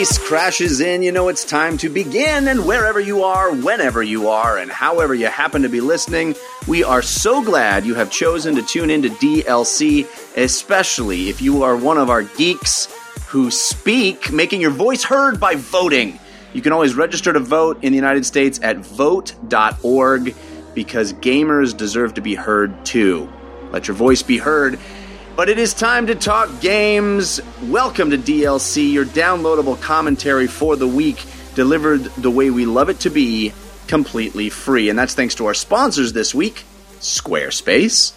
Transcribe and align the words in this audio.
Bass 0.00 0.16
crashes 0.16 0.80
in, 0.80 1.02
you 1.02 1.12
know 1.12 1.28
it's 1.28 1.44
time 1.44 1.76
to 1.76 1.90
begin. 1.90 2.48
And 2.48 2.64
wherever 2.64 2.98
you 2.98 3.22
are, 3.22 3.52
whenever 3.52 4.02
you 4.02 4.28
are, 4.28 4.56
and 4.56 4.70
however 4.70 5.14
you 5.14 5.26
happen 5.26 5.60
to 5.60 5.68
be 5.68 5.82
listening, 5.82 6.34
we 6.66 6.82
are 6.82 7.02
so 7.02 7.44
glad 7.44 7.84
you 7.84 7.94
have 7.96 8.10
chosen 8.10 8.54
to 8.54 8.62
tune 8.62 8.88
into 8.88 9.10
DLC, 9.10 10.06
especially 10.38 11.28
if 11.28 11.42
you 11.42 11.64
are 11.64 11.76
one 11.76 11.98
of 11.98 12.08
our 12.08 12.22
geeks 12.22 12.86
who 13.26 13.50
speak, 13.50 14.32
making 14.32 14.62
your 14.62 14.70
voice 14.70 15.04
heard 15.04 15.38
by 15.38 15.56
voting. 15.56 16.18
You 16.54 16.62
can 16.62 16.72
always 16.72 16.94
register 16.94 17.34
to 17.34 17.40
vote 17.40 17.84
in 17.84 17.92
the 17.92 17.96
United 17.96 18.24
States 18.24 18.58
at 18.62 18.78
vote.org 18.78 20.34
because 20.74 21.12
gamers 21.12 21.76
deserve 21.76 22.14
to 22.14 22.22
be 22.22 22.34
heard 22.34 22.86
too. 22.86 23.30
Let 23.70 23.86
your 23.86 23.98
voice 23.98 24.22
be 24.22 24.38
heard. 24.38 24.78
But 25.36 25.48
it 25.48 25.58
is 25.58 25.72
time 25.72 26.06
to 26.08 26.14
talk 26.14 26.60
games. 26.60 27.40
Welcome 27.62 28.10
to 28.10 28.18
DLC, 28.18 28.92
your 28.92 29.06
downloadable 29.06 29.80
commentary 29.80 30.46
for 30.46 30.76
the 30.76 30.88
week, 30.88 31.24
delivered 31.54 32.04
the 32.16 32.30
way 32.30 32.50
we 32.50 32.66
love 32.66 32.90
it 32.90 33.00
to 33.00 33.10
be, 33.10 33.54
completely 33.86 34.50
free. 34.50 34.90
And 34.90 34.98
that's 34.98 35.14
thanks 35.14 35.34
to 35.36 35.46
our 35.46 35.54
sponsors 35.54 36.12
this 36.12 36.34
week 36.34 36.64
Squarespace. 37.00 38.12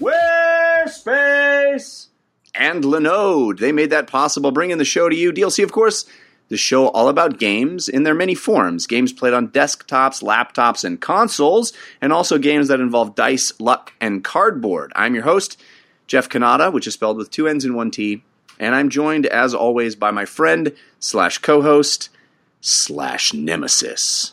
Squarespace! 0.00 2.06
And 2.54 2.82
Linode. 2.82 3.60
They 3.60 3.70
made 3.70 3.90
that 3.90 4.08
possible, 4.08 4.50
bringing 4.50 4.78
the 4.78 4.84
show 4.84 5.08
to 5.08 5.14
you. 5.14 5.32
DLC, 5.32 5.62
of 5.62 5.70
course, 5.70 6.06
the 6.48 6.56
show 6.56 6.88
all 6.88 7.08
about 7.08 7.38
games 7.38 7.88
in 7.88 8.02
their 8.02 8.14
many 8.14 8.34
forms 8.34 8.86
games 8.86 9.12
played 9.12 9.34
on 9.34 9.48
desktops, 9.48 10.22
laptops, 10.22 10.84
and 10.84 11.00
consoles, 11.00 11.72
and 12.00 12.12
also 12.12 12.38
games 12.38 12.68
that 12.68 12.80
involve 12.80 13.14
dice, 13.14 13.52
luck, 13.60 13.92
and 14.00 14.24
cardboard. 14.24 14.92
I'm 14.96 15.14
your 15.14 15.24
host, 15.24 15.60
Jeff 16.06 16.28
Cannata, 16.28 16.72
which 16.72 16.86
is 16.86 16.94
spelled 16.94 17.16
with 17.16 17.30
two 17.30 17.48
N's 17.48 17.64
and 17.64 17.74
one 17.74 17.90
T, 17.90 18.22
and 18.58 18.74
I'm 18.74 18.88
joined, 18.88 19.26
as 19.26 19.54
always, 19.54 19.94
by 19.94 20.10
my 20.10 20.24
friend 20.24 20.72
slash 20.98 21.38
co-host 21.38 22.08
slash 22.60 23.32
nemesis, 23.32 24.32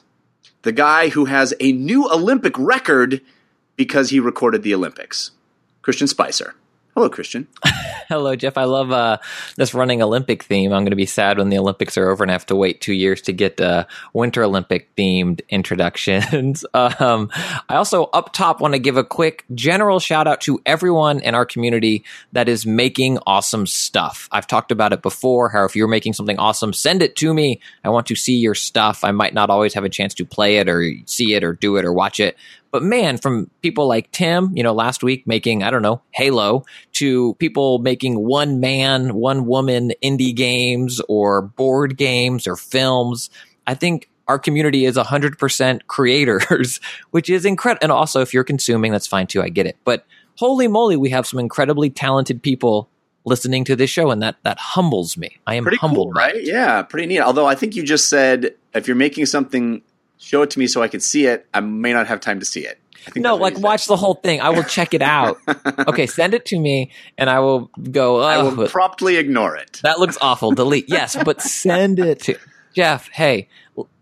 the 0.62 0.72
guy 0.72 1.10
who 1.10 1.26
has 1.26 1.54
a 1.60 1.72
new 1.72 2.10
Olympic 2.12 2.58
record 2.58 3.22
because 3.76 4.10
he 4.10 4.20
recorded 4.20 4.64
the 4.64 4.74
Olympics, 4.74 5.32
Christian 5.82 6.08
Spicer. 6.08 6.56
Hello, 6.96 7.10
Christian. 7.10 7.48
Hello, 8.08 8.36
Jeff. 8.36 8.56
I 8.56 8.66
love 8.66 8.92
uh, 8.92 9.18
this 9.56 9.74
running 9.74 10.04
Olympic 10.04 10.44
theme. 10.44 10.72
I'm 10.72 10.84
going 10.84 10.92
to 10.92 10.96
be 10.96 11.08
sad 11.08 11.40
when 11.40 11.50
the 11.50 11.58
Olympics 11.58 11.98
are 11.98 12.12
over 12.12 12.24
and 12.24 12.30
I 12.30 12.34
have 12.34 12.46
to 12.48 12.56
wait 12.56 12.82
two 12.82 12.94
years 12.94 13.20
to 13.24 13.34
get 13.34 13.60
uh, 13.60 13.86
Winter 14.14 14.44
Olympic 14.44 14.96
themed 14.96 15.42
introductions. 15.50 16.64
um, 16.76 17.32
I 17.34 17.78
also, 17.78 18.04
up 18.06 18.32
top, 18.32 18.62
want 18.62 18.76
to 18.76 18.80
give 18.80 18.96
a 18.96 19.04
quick 19.04 19.44
general 19.56 20.00
shout 20.00 20.28
out 20.28 20.42
to 20.42 20.62
everyone 20.68 21.20
in 21.22 21.34
our 21.34 21.48
community 21.48 22.04
that 22.32 22.48
is 22.48 22.64
making 22.64 23.18
awesome 23.26 23.66
stuff. 23.66 24.30
I've 24.32 24.46
talked 24.46 24.72
about 24.72 24.94
it 24.94 25.02
before 25.02 25.50
how 25.50 25.66
if 25.66 25.76
you're 25.76 25.88
making 25.88 26.14
something 26.14 26.38
awesome, 26.38 26.74
send 26.74 27.02
it 27.02 27.16
to 27.16 27.34
me. 27.34 27.60
I 27.84 27.90
want 27.90 28.06
to 28.08 28.16
see 28.16 28.36
your 28.36 28.54
stuff. 28.54 29.04
I 29.04 29.10
might 29.10 29.34
not 29.34 29.50
always 29.50 29.74
have 29.74 29.84
a 29.84 29.90
chance 29.90 30.14
to 30.16 30.26
play 30.26 30.58
it 30.58 30.70
or 30.70 30.94
see 31.08 31.34
it 31.34 31.44
or 31.44 31.54
do 31.54 31.78
it 31.78 31.86
or 31.86 31.92
watch 31.94 32.20
it, 32.20 32.38
but 32.74 32.82
man, 32.82 33.18
from 33.18 33.52
people 33.62 33.88
like 33.88 34.12
Tim, 34.12 34.52
you 34.58 34.64
know, 34.64 34.74
last 34.74 35.04
week 35.04 35.28
making, 35.28 35.62
I 35.62 35.70
don't 35.70 35.84
know, 35.84 36.02
Halo, 36.10 36.66
to 36.94 37.36
people 37.36 37.78
making 37.78 38.16
one 38.16 38.60
man, 38.60 39.14
one 39.14 39.46
woman 39.46 39.94
indie 40.04 40.36
games 40.36 41.00
or 41.08 41.44
board 41.44 41.98
games 41.98 42.48
or 42.48 42.56
films, 42.56 43.30
I 43.68 43.76
think 43.76 44.10
our 44.28 44.40
community 44.40 44.86
is 44.86 44.98
100% 44.98 45.82
creators, 45.88 46.80
which 47.12 47.30
is 47.30 47.46
incredible. 47.46 47.84
And 47.84 47.92
also, 47.92 48.22
if 48.22 48.34
you're 48.34 48.44
consuming, 48.44 48.92
that's 48.92 49.06
fine 49.06 49.28
too. 49.28 49.44
I 49.44 49.50
get 49.50 49.68
it. 49.68 49.78
But 49.86 50.08
holy 50.38 50.68
moly, 50.68 50.98
we 50.98 51.12
have 51.12 51.28
some 51.28 51.40
incredibly 51.40 51.92
talented 51.92 52.42
people 52.42 52.90
listening 53.24 53.66
to 53.66 53.76
this 53.76 53.92
show, 53.92 54.10
and 54.10 54.24
that 54.24 54.38
that 54.44 54.58
humbles 54.58 55.16
me. 55.16 55.38
I 55.46 55.56
am 55.56 55.64
Pretty 55.64 55.78
humbled, 55.78 56.08
cool, 56.08 56.14
right? 56.14 56.44
Yeah, 56.44 56.82
pretty 56.82 57.06
neat. 57.06 57.22
Although 57.22 57.46
I 57.46 57.54
think 57.54 57.76
you 57.76 57.84
just 57.84 58.10
said 58.10 58.56
if 58.74 58.88
you're 58.88 58.96
making 58.96 59.28
something, 59.28 59.84
show 60.20 60.42
it 60.42 60.50
to 60.52 60.60
me 60.60 60.68
so 60.68 60.82
I 60.82 60.88
can 60.88 61.00
see 61.00 61.26
it. 61.26 61.46
I 61.54 61.60
may 61.60 61.94
not 61.94 62.08
have 62.08 62.20
time 62.20 62.40
to 62.40 62.46
see 62.46 62.66
it. 62.66 62.80
I 63.06 63.12
think 63.12 63.24
No, 63.24 63.36
like 63.36 63.58
watch 63.60 63.88
the 63.88 63.98
whole 63.98 64.14
thing. 64.16 64.40
I 64.40 64.50
will 64.50 64.64
check 64.64 64.94
it 64.94 65.02
out. 65.02 65.38
okay, 65.88 66.08
send 66.08 66.34
it 66.34 66.46
to 66.48 66.60
me, 66.60 66.92
and 67.18 67.30
I 67.30 67.40
will 67.40 67.70
go. 67.92 68.22
I 68.22 68.38
"Oh, 68.38 68.54
will 68.56 68.68
promptly 68.70 69.18
ignore 69.18 69.56
it. 69.58 69.82
that 69.84 70.00
looks 70.00 70.18
awful. 70.22 70.52
Delete. 70.54 70.86
Yes, 70.88 71.18
but 71.26 71.42
send 71.42 72.00
it 72.00 72.20
to 72.22 72.38
Jeff. 72.74 73.10
Hey, 73.10 73.50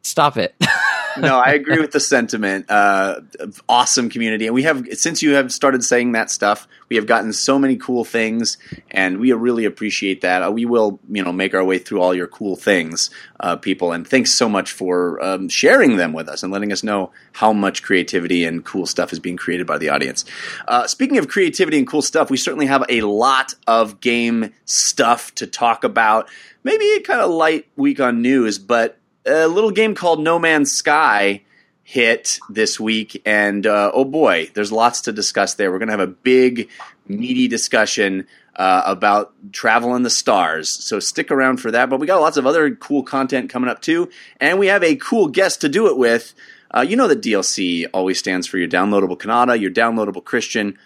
stop 0.02 0.38
it. 0.38 0.56
no, 1.18 1.38
I 1.40 1.52
agree 1.52 1.80
with 1.80 1.92
the 1.92 2.00
sentiment. 2.00 2.70
Uh, 2.70 3.22
awesome 3.68 4.10
community, 4.10 4.46
and 4.46 4.54
we 4.54 4.64
have 4.64 4.88
since 4.94 5.22
you 5.22 5.34
have 5.34 5.52
started 5.52 5.84
saying 5.84 6.14
that 6.14 6.30
stuff, 6.30 6.68
we 6.90 6.96
have 6.96 7.06
gotten 7.06 7.34
so 7.34 7.58
many 7.60 7.76
cool 7.76 8.04
things, 8.04 8.58
and 8.90 9.20
we 9.20 9.32
really 9.34 9.66
appreciate 9.66 10.22
that. 10.22 10.44
Uh, 10.44 10.52
we 10.52 10.66
will, 10.66 11.00
you 11.10 11.24
know, 11.24 11.32
make 11.32 11.54
our 11.54 11.64
way 11.64 11.78
through 11.78 12.02
all 12.02 12.14
your 12.14 12.28
cool 12.28 12.56
things, 12.56 13.10
uh, 13.40 13.56
people, 13.56 13.92
and 13.92 14.08
thanks 14.08 14.32
so 14.34 14.48
much 14.48 14.72
for 14.72 15.24
um, 15.24 15.50
sharing 15.50 15.98
them 15.98 16.14
with 16.14 16.28
us 16.28 16.44
and 16.44 16.52
letting 16.52 16.72
us 16.72 16.84
know 16.84 17.12
how 17.34 17.54
much 17.54 17.84
creativity 17.84 18.46
and 18.46 18.66
cool 18.66 18.86
stuff 18.86 19.14
is 19.14 19.20
being 19.20 19.38
created 19.38 19.68
by 19.68 19.78
the 19.78 19.90
audience. 19.90 20.26
Uh, 20.68 20.88
speaking 20.88 21.18
of 21.18 21.28
creativity 21.28 21.78
and 21.78 21.88
cool 21.88 22.02
stuff, 22.02 22.30
we 22.30 22.38
certainly 22.38 22.68
have 22.68 22.86
a 22.90 23.02
lot 23.02 23.54
of 23.68 24.00
game 24.00 24.54
stuff 24.66 25.34
to 25.36 25.48
talk 25.48 25.84
about. 25.84 26.30
Maybe 26.64 26.86
a 26.94 27.02
kind 27.02 27.22
of 27.22 27.32
light 27.32 27.68
week 27.76 28.00
on 28.00 28.22
news, 28.22 28.60
but 28.60 28.98
a 29.26 29.48
little 29.48 29.72
game 29.72 29.96
called 29.96 30.20
No 30.20 30.40
Man's 30.40 30.72
Sky 30.72 31.42
hit 31.84 32.40
this 32.50 32.80
week, 32.80 33.22
and 33.26 33.66
uh, 33.66 33.92
oh 33.94 34.06
boy, 34.06 34.50
there's 34.54 34.72
lots 34.72 35.02
to 35.02 35.12
discuss 35.12 35.56
there. 35.56 35.72
We're 35.72 35.80
going 35.80 35.88
to 35.88 35.94
have 35.94 36.00
a 36.00 36.08
big, 36.08 36.70
meaty 37.08 37.48
discussion 37.48 38.28
uh, 38.56 38.84
about 38.86 39.34
travel 39.52 39.96
in 39.96 40.04
the 40.04 40.10
stars. 40.10 40.84
So 40.86 41.00
stick 41.00 41.32
around 41.32 41.58
for 41.58 41.72
that. 41.72 41.90
But 41.90 42.00
we 42.00 42.08
got 42.08 42.22
lots 42.22 42.38
of 42.38 42.46
other 42.46 42.76
cool 42.76 43.04
content 43.04 43.50
coming 43.50 43.70
up 43.70 43.82
too, 43.82 44.10
and 44.40 44.60
we 44.60 44.68
have 44.68 44.84
a 44.84 44.96
cool 44.96 45.28
guest 45.28 45.62
to 45.62 45.70
do 45.70 45.88
it 45.88 45.98
with. 45.98 46.34
Uh, 46.74 46.82
you 46.82 46.96
know 46.96 47.08
that 47.08 47.22
DLC 47.22 47.86
always 47.94 48.18
stands 48.18 48.48
for 48.48 48.58
your 48.58 48.68
downloadable 48.68 49.18
Cannata, 49.18 49.60
your 49.60 49.72
downloadable 49.72 50.24
Christian. 50.24 50.78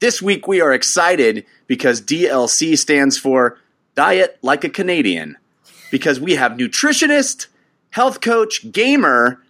This 0.00 0.20
week 0.20 0.48
we 0.48 0.60
are 0.60 0.72
excited 0.72 1.44
because 1.66 2.00
DLC 2.00 2.76
stands 2.76 3.18
for 3.18 3.58
Diet 3.94 4.38
Like 4.42 4.64
a 4.64 4.68
Canadian 4.68 5.36
because 5.90 6.18
we 6.20 6.34
have 6.34 6.52
nutritionist, 6.52 7.46
health 7.90 8.20
coach, 8.20 8.70
gamer, 8.70 9.42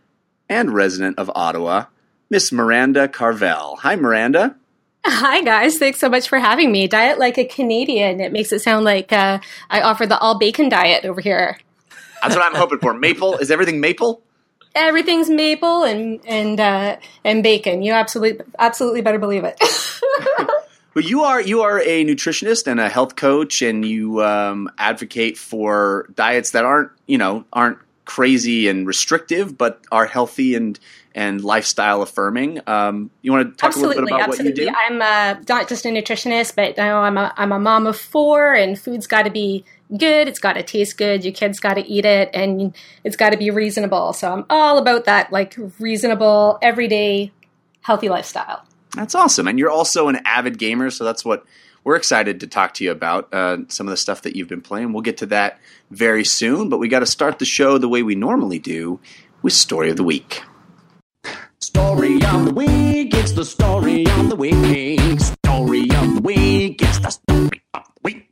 and 0.49 0.75
resident 0.75 1.19
of 1.19 1.31
Ottawa, 1.34 1.87
Miss 2.31 2.53
Maranda 2.53 3.09
Carvell. 3.09 3.78
Hi, 3.78 3.97
Maranda. 3.97 4.56
Hi, 5.04 5.43
guys. 5.43 5.78
Thanks 5.78 5.99
so 5.99 6.09
much 6.09 6.28
for 6.28 6.38
having 6.38 6.71
me. 6.72 6.87
Diet 6.87 7.19
like 7.19 7.38
a 7.38 7.44
Canadian. 7.44 8.21
It 8.21 8.33
makes 8.33 8.53
it 8.53 8.60
sound 8.60 8.84
like 8.84 9.12
uh, 9.12 9.39
I 9.71 9.80
offer 9.80 10.07
the 10.07 10.18
all 10.18 10.39
bacon 10.39 10.68
diet 10.68 11.04
over 11.04 11.21
here. 11.21 11.59
That's 12.22 12.34
what 12.34 12.45
I'm 12.45 12.54
hoping 12.54 12.78
for. 12.78 12.95
Maple? 12.95 13.39
Is 13.39 13.51
everything 13.51 13.80
maple? 13.80 14.22
Everything's 14.74 15.30
maple 15.30 15.84
and 15.84 16.21
and 16.27 16.60
uh, 16.60 16.97
and 17.24 17.42
bacon. 17.42 17.83
You 17.83 17.92
absolutely 17.92 18.45
absolutely 18.59 19.03
better 19.03 19.18
believe 19.18 19.45
it. 19.45 19.60
Well, 20.98 21.07
you 21.07 21.22
are 21.22 21.41
you 21.41 21.62
are 21.62 21.78
a 21.78 22.04
nutritionist 22.04 22.66
and 22.66 22.80
a 22.80 22.89
health 22.89 23.15
coach, 23.15 23.62
and 23.62 23.84
you 23.84 24.21
um, 24.24 24.68
advocate 24.78 25.39
for 25.39 26.09
diets 26.16 26.51
that 26.51 26.65
aren't 26.65 26.91
you 27.07 27.18
know 27.18 27.45
aren't 27.53 27.78
crazy 28.09 28.69
and 28.69 28.87
restrictive, 28.87 29.59
but 29.59 29.83
are 29.93 30.07
healthy 30.07 30.55
and 30.55 30.81
and 31.15 31.45
lifestyle 31.45 32.01
affirming. 32.01 32.59
Um, 32.66 33.10
you 33.21 33.33
want 33.33 33.51
to 33.51 33.57
talk 33.57 33.77
a 33.77 33.78
little 33.78 33.95
bit 33.95 34.05
about 34.05 34.22
absolutely. 34.22 34.53
what 34.53 34.59
you 34.59 34.71
do? 34.71 34.77
I'm 34.77 35.03
uh, 35.03 35.43
not 35.47 35.69
just 35.69 35.84
a 35.84 35.91
nutritionist, 35.91 36.55
but 36.57 36.81
I'm 36.81 37.19
a 37.19 37.34
I'm 37.37 37.53
a 37.53 37.59
mom 37.59 37.87
of 37.87 37.99
four, 37.99 38.55
and 38.55 38.78
food's 38.78 39.07
got 39.07 39.22
to 39.22 39.31
be 39.31 39.63
good. 39.97 40.27
It's 40.27 40.39
got 40.39 40.55
to 40.55 40.63
taste 40.63 40.97
good. 40.97 41.22
Your 41.22 41.34
kids 41.34 41.60
got 41.60 41.75
to 41.75 41.87
eat 41.87 42.07
it, 42.07 42.31
and 42.33 42.75
it's 43.05 43.16
got 43.16 43.31
to 43.31 43.37
be 43.37 43.51
reasonable. 43.51 44.15
So 44.15 44.33
I'm 44.33 44.47
all 44.49 44.78
about 44.78 45.05
that, 45.05 45.31
like 45.31 45.55
reasonable, 45.78 46.59
everyday, 46.63 47.31
healthy 47.83 48.09
lifestyle. 48.09 48.65
That's 48.97 49.15
awesome, 49.15 49.47
and 49.47 49.59
you're 49.59 49.71
also 49.71 50.09
an 50.09 50.21
avid 50.25 50.59
gamer, 50.59 50.89
so 50.89 51.05
that's 51.05 51.27
what 51.27 51.45
we're 51.88 51.96
excited 51.96 52.40
to 52.40 52.46
talk 52.46 52.74
to 52.74 52.84
you 52.84 52.90
about 52.90 53.32
uh, 53.32 53.56
some 53.68 53.86
of 53.86 53.90
the 53.90 53.96
stuff 53.96 54.20
that 54.20 54.36
you've 54.36 54.46
been 54.46 54.60
playing. 54.60 54.92
We'll 54.92 55.00
get 55.00 55.16
to 55.18 55.26
that 55.26 55.58
very 55.90 56.22
soon, 56.22 56.68
but 56.68 56.76
we 56.76 56.86
got 56.86 56.98
to 56.98 57.06
start 57.06 57.38
the 57.38 57.46
show 57.46 57.78
the 57.78 57.88
way 57.88 58.02
we 58.02 58.14
normally 58.14 58.58
do 58.58 59.00
with 59.40 59.54
Story 59.54 59.88
of 59.88 59.96
the 59.96 60.04
Week. 60.04 60.42
Story 61.60 62.22
of 62.26 62.44
the 62.44 62.52
week, 62.52 63.14
it's 63.14 63.32
the 63.32 63.42
story 63.42 64.06
of 64.06 64.28
the 64.28 64.36
week. 64.36 65.08
Story 65.18 65.80
of 65.80 66.14
the 66.16 66.20
week, 66.22 66.82
it's 66.82 66.98
the 66.98 67.08
story 67.08 67.62
of 67.72 67.84
the 67.84 68.00
week. 68.02 68.30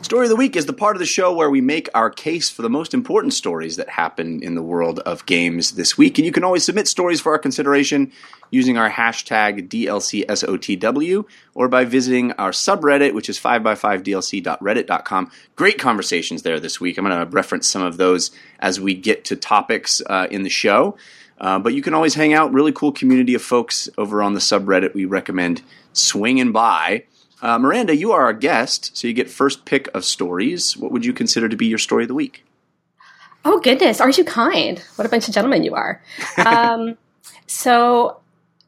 Story 0.00 0.26
of 0.26 0.30
the 0.30 0.36
Week 0.36 0.54
is 0.54 0.66
the 0.66 0.72
part 0.72 0.94
of 0.94 1.00
the 1.00 1.06
show 1.06 1.34
where 1.34 1.50
we 1.50 1.60
make 1.60 1.88
our 1.92 2.08
case 2.08 2.48
for 2.48 2.62
the 2.62 2.70
most 2.70 2.94
important 2.94 3.34
stories 3.34 3.76
that 3.76 3.88
happen 3.90 4.40
in 4.42 4.54
the 4.54 4.62
world 4.62 5.00
of 5.00 5.26
games 5.26 5.72
this 5.72 5.98
week. 5.98 6.18
And 6.18 6.24
you 6.24 6.30
can 6.30 6.44
always 6.44 6.64
submit 6.64 6.86
stories 6.86 7.20
for 7.20 7.32
our 7.32 7.38
consideration 7.38 8.12
using 8.50 8.78
our 8.78 8.88
hashtag 8.88 9.68
DLCSOTW 9.68 11.24
or 11.54 11.68
by 11.68 11.84
visiting 11.84 12.30
our 12.32 12.52
subreddit, 12.52 13.12
which 13.12 13.28
is 13.28 13.40
5x5dlc.reddit.com. 13.40 15.30
Great 15.56 15.78
conversations 15.78 16.42
there 16.42 16.60
this 16.60 16.80
week. 16.80 16.96
I'm 16.96 17.04
going 17.04 17.18
to 17.18 17.26
reference 17.30 17.66
some 17.68 17.82
of 17.82 17.96
those 17.96 18.30
as 18.60 18.80
we 18.80 18.94
get 18.94 19.24
to 19.26 19.36
topics 19.36 20.00
uh, 20.06 20.28
in 20.30 20.44
the 20.44 20.48
show. 20.48 20.96
Uh, 21.40 21.58
but 21.58 21.74
you 21.74 21.82
can 21.82 21.92
always 21.92 22.14
hang 22.14 22.32
out. 22.32 22.52
Really 22.52 22.72
cool 22.72 22.92
community 22.92 23.34
of 23.34 23.42
folks 23.42 23.88
over 23.98 24.22
on 24.22 24.34
the 24.34 24.40
subreddit. 24.40 24.94
We 24.94 25.06
recommend 25.06 25.62
swinging 25.92 26.52
by. 26.52 27.04
Uh, 27.40 27.58
Maranda, 27.58 27.94
you 27.94 28.12
are 28.12 28.24
our 28.24 28.32
guest, 28.32 28.96
so 28.96 29.06
you 29.06 29.14
get 29.14 29.30
first 29.30 29.64
pick 29.64 29.88
of 29.94 30.04
stories. 30.04 30.76
What 30.76 30.90
would 30.92 31.04
you 31.04 31.12
consider 31.12 31.48
to 31.48 31.56
be 31.56 31.66
your 31.66 31.78
story 31.78 32.04
of 32.04 32.08
the 32.08 32.14
week? 32.14 32.44
Oh 33.44 33.60
goodness, 33.60 34.00
aren't 34.00 34.18
you 34.18 34.24
kind? 34.24 34.82
What 34.96 35.06
a 35.06 35.08
bunch 35.08 35.28
of 35.28 35.34
gentlemen 35.34 35.62
you 35.62 35.74
are. 35.74 36.02
Um, 36.38 36.96
so 37.46 38.20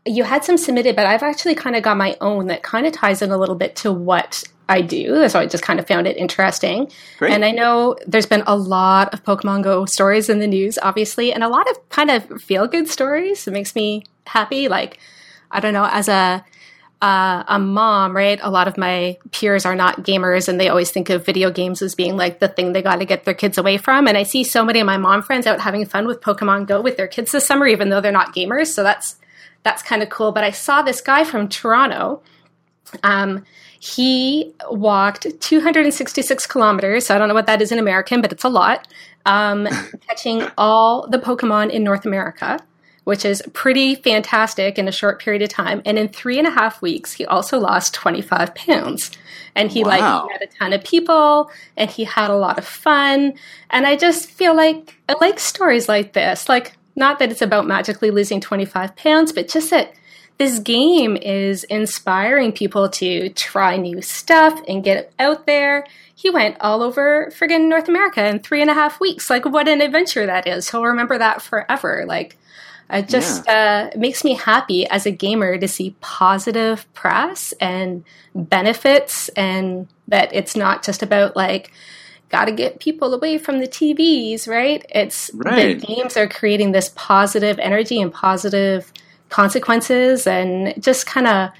you 0.06 0.24
had 0.24 0.44
some 0.44 0.56
submitted, 0.56 0.96
but 0.96 1.06
I've 1.06 1.22
actually 1.22 1.54
kind 1.54 1.76
of 1.76 1.82
got 1.82 1.96
my 1.96 2.16
own 2.20 2.46
that 2.46 2.62
kind 2.62 2.86
of 2.86 2.92
ties 2.92 3.20
in 3.20 3.30
a 3.30 3.36
little 3.36 3.54
bit 3.54 3.76
to 3.76 3.92
what 3.92 4.42
I 4.70 4.80
do. 4.80 5.28
So 5.28 5.38
I 5.40 5.46
just 5.46 5.64
kind 5.64 5.78
of 5.78 5.86
found 5.86 6.06
it 6.06 6.16
interesting. 6.16 6.90
Great. 7.18 7.32
And 7.32 7.44
I 7.44 7.50
know 7.50 7.96
there's 8.06 8.26
been 8.26 8.44
a 8.46 8.56
lot 8.56 9.12
of 9.12 9.22
Pokemon 9.24 9.64
Go 9.64 9.84
stories 9.84 10.28
in 10.28 10.38
the 10.38 10.46
news, 10.46 10.78
obviously, 10.80 11.32
and 11.32 11.42
a 11.42 11.48
lot 11.48 11.68
of 11.70 11.88
kind 11.90 12.10
of 12.10 12.40
feel 12.40 12.66
good 12.66 12.88
stories. 12.88 13.46
It 13.46 13.50
makes 13.50 13.74
me 13.74 14.04
happy. 14.26 14.68
Like, 14.68 14.98
I 15.50 15.60
don't 15.60 15.74
know, 15.74 15.88
as 15.90 16.08
a 16.08 16.44
uh, 17.02 17.44
a 17.48 17.58
mom, 17.58 18.14
right? 18.14 18.38
A 18.42 18.50
lot 18.50 18.68
of 18.68 18.76
my 18.76 19.16
peers 19.32 19.64
are 19.64 19.74
not 19.74 20.02
gamers 20.02 20.48
and 20.48 20.60
they 20.60 20.68
always 20.68 20.90
think 20.90 21.08
of 21.08 21.24
video 21.24 21.50
games 21.50 21.80
as 21.80 21.94
being 21.94 22.16
like 22.16 22.40
the 22.40 22.48
thing 22.48 22.72
they 22.72 22.82
got 22.82 22.96
to 22.96 23.06
get 23.06 23.24
their 23.24 23.34
kids 23.34 23.56
away 23.56 23.78
from. 23.78 24.06
And 24.06 24.18
I 24.18 24.22
see 24.22 24.44
so 24.44 24.64
many 24.64 24.80
of 24.80 24.86
my 24.86 24.98
mom 24.98 25.22
friends 25.22 25.46
out 25.46 25.60
having 25.60 25.86
fun 25.86 26.06
with 26.06 26.20
Pokemon 26.20 26.66
Go 26.66 26.80
with 26.82 26.98
their 26.98 27.08
kids 27.08 27.32
this 27.32 27.46
summer, 27.46 27.66
even 27.66 27.88
though 27.88 28.02
they're 28.02 28.12
not 28.12 28.34
gamers. 28.34 28.66
So 28.68 28.82
that's, 28.82 29.16
that's 29.62 29.82
kind 29.82 30.02
of 30.02 30.10
cool. 30.10 30.32
But 30.32 30.44
I 30.44 30.50
saw 30.50 30.82
this 30.82 31.00
guy 31.00 31.24
from 31.24 31.48
Toronto. 31.48 32.22
Um, 33.02 33.44
he 33.78 34.52
walked 34.70 35.26
266 35.40 36.46
kilometers. 36.46 37.06
So 37.06 37.14
I 37.14 37.18
don't 37.18 37.28
know 37.28 37.34
what 37.34 37.46
that 37.46 37.62
is 37.62 37.72
in 37.72 37.78
American, 37.78 38.20
but 38.20 38.30
it's 38.30 38.44
a 38.44 38.50
lot. 38.50 38.86
Um, 39.24 39.66
catching 40.06 40.46
all 40.58 41.08
the 41.08 41.18
Pokemon 41.18 41.70
in 41.70 41.82
North 41.82 42.04
America 42.04 42.58
which 43.04 43.24
is 43.24 43.42
pretty 43.52 43.94
fantastic 43.94 44.78
in 44.78 44.88
a 44.88 44.92
short 44.92 45.20
period 45.20 45.42
of 45.42 45.48
time. 45.48 45.82
And 45.84 45.98
in 45.98 46.08
three 46.08 46.38
and 46.38 46.46
a 46.46 46.50
half 46.50 46.80
weeks, 46.82 47.12
he 47.12 47.24
also 47.26 47.58
lost 47.58 47.94
25 47.94 48.54
pounds. 48.54 49.10
And 49.54 49.70
he 49.70 49.82
Wow. 49.82 50.28
like 50.28 50.40
met 50.40 50.48
a 50.48 50.58
ton 50.58 50.72
of 50.72 50.84
people 50.84 51.50
and 51.76 51.90
he 51.90 52.04
had 52.04 52.30
a 52.30 52.36
lot 52.36 52.58
of 52.58 52.64
fun. 52.66 53.34
And 53.70 53.86
I 53.86 53.96
just 53.96 54.30
feel 54.30 54.54
like 54.54 54.96
I 55.08 55.14
like 55.20 55.40
stories 55.40 55.88
like 55.88 56.12
this. 56.12 56.48
Like, 56.48 56.72
not 56.96 57.18
that 57.18 57.30
it's 57.30 57.42
about 57.42 57.66
magically 57.66 58.10
losing 58.10 58.40
25 58.40 58.94
pounds, 58.96 59.32
but 59.32 59.48
just 59.48 59.70
that 59.70 59.92
this 60.38 60.58
game 60.58 61.16
is 61.16 61.64
inspiring 61.64 62.52
people 62.52 62.88
to 62.88 63.28
try 63.30 63.76
new 63.76 64.00
stuff 64.00 64.60
and 64.68 64.82
get 64.84 65.12
out 65.18 65.46
there. 65.46 65.86
He 66.14 66.30
went 66.30 66.56
all 66.60 66.82
over 66.82 67.30
friggin' 67.38 67.68
North 67.68 67.88
America 67.88 68.26
in 68.26 68.38
three 68.40 68.60
and 68.60 68.70
a 68.70 68.74
half 68.74 69.00
weeks. 69.00 69.28
Like, 69.30 69.44
what 69.44 69.68
an 69.68 69.80
adventure 69.80 70.26
that 70.26 70.46
is. 70.46 70.70
He'll 70.70 70.84
remember 70.84 71.18
that 71.18 71.42
forever. 71.42 72.04
Like, 72.06 72.36
it 72.92 73.08
just 73.08 73.48
uh, 73.48 73.90
makes 73.96 74.24
me 74.24 74.34
happy 74.34 74.86
as 74.86 75.06
a 75.06 75.10
gamer 75.10 75.58
to 75.58 75.68
see 75.68 75.94
positive 76.00 76.92
press 76.94 77.52
and 77.60 78.04
benefits, 78.34 79.28
and 79.30 79.88
that 80.08 80.34
it's 80.34 80.56
not 80.56 80.82
just 80.84 81.02
about 81.02 81.36
like, 81.36 81.72
got 82.28 82.44
to 82.46 82.52
get 82.52 82.80
people 82.80 83.12
away 83.14 83.38
from 83.38 83.58
the 83.58 83.66
TVs, 83.68 84.46
right? 84.48 84.84
It's 84.90 85.30
Right. 85.34 85.80
the 85.80 85.86
games 85.86 86.16
are 86.16 86.28
creating 86.28 86.72
this 86.72 86.92
positive 86.94 87.58
energy 87.58 88.00
and 88.00 88.12
positive 88.12 88.92
consequences, 89.28 90.26
and 90.26 90.74
just 90.82 91.06
kind 91.06 91.26
of 91.26 91.50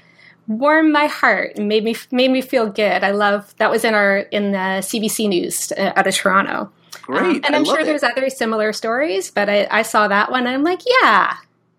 warmed 0.47 0.91
my 0.91 1.05
heart 1.07 1.53
and 1.55 1.67
made 1.67 1.83
me 1.83 1.95
made 2.11 2.31
me 2.31 2.41
feel 2.41 2.67
good. 2.69 3.03
I 3.03 3.11
love 3.11 3.53
that 3.57 3.69
was 3.71 3.83
in 3.85 3.93
our 3.93 4.17
in 4.31 4.51
the 4.51 4.81
CBC 4.81 5.29
News 5.29 5.71
uh, 5.77 5.93
out 5.95 6.07
of 6.07 6.15
Toronto. 6.15 6.71
Great. 7.11 7.37
Um, 7.37 7.41
and 7.45 7.55
I'm 7.55 7.65
sure 7.65 7.81
it. 7.81 7.85
there's 7.85 8.03
other 8.03 8.29
similar 8.29 8.73
stories, 8.73 9.31
but 9.31 9.49
I, 9.49 9.67
I 9.69 9.81
saw 9.81 10.07
that 10.07 10.31
one 10.31 10.47
and 10.47 10.55
I'm 10.55 10.63
like, 10.63 10.81
yeah, 10.85 11.35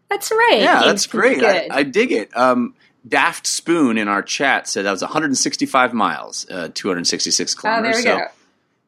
that's 0.08 0.30
right. 0.30 0.60
Yeah, 0.60 0.80
Games 0.80 0.86
that's 0.86 1.06
great. 1.06 1.42
I. 1.42 1.68
I 1.70 1.82
dig 1.84 2.12
it. 2.12 2.36
Um, 2.36 2.74
Daft 3.06 3.46
Spoon 3.46 3.98
in 3.98 4.08
our 4.08 4.22
chat 4.22 4.68
said 4.68 4.84
that 4.84 4.90
was 4.90 5.02
165 5.02 5.92
miles, 5.92 6.46
uh, 6.50 6.68
266 6.72 7.54
oh, 7.54 7.60
kilometers. 7.60 8.04
there 8.04 8.14
we 8.14 8.20
so 8.20 8.24
go. 8.24 8.32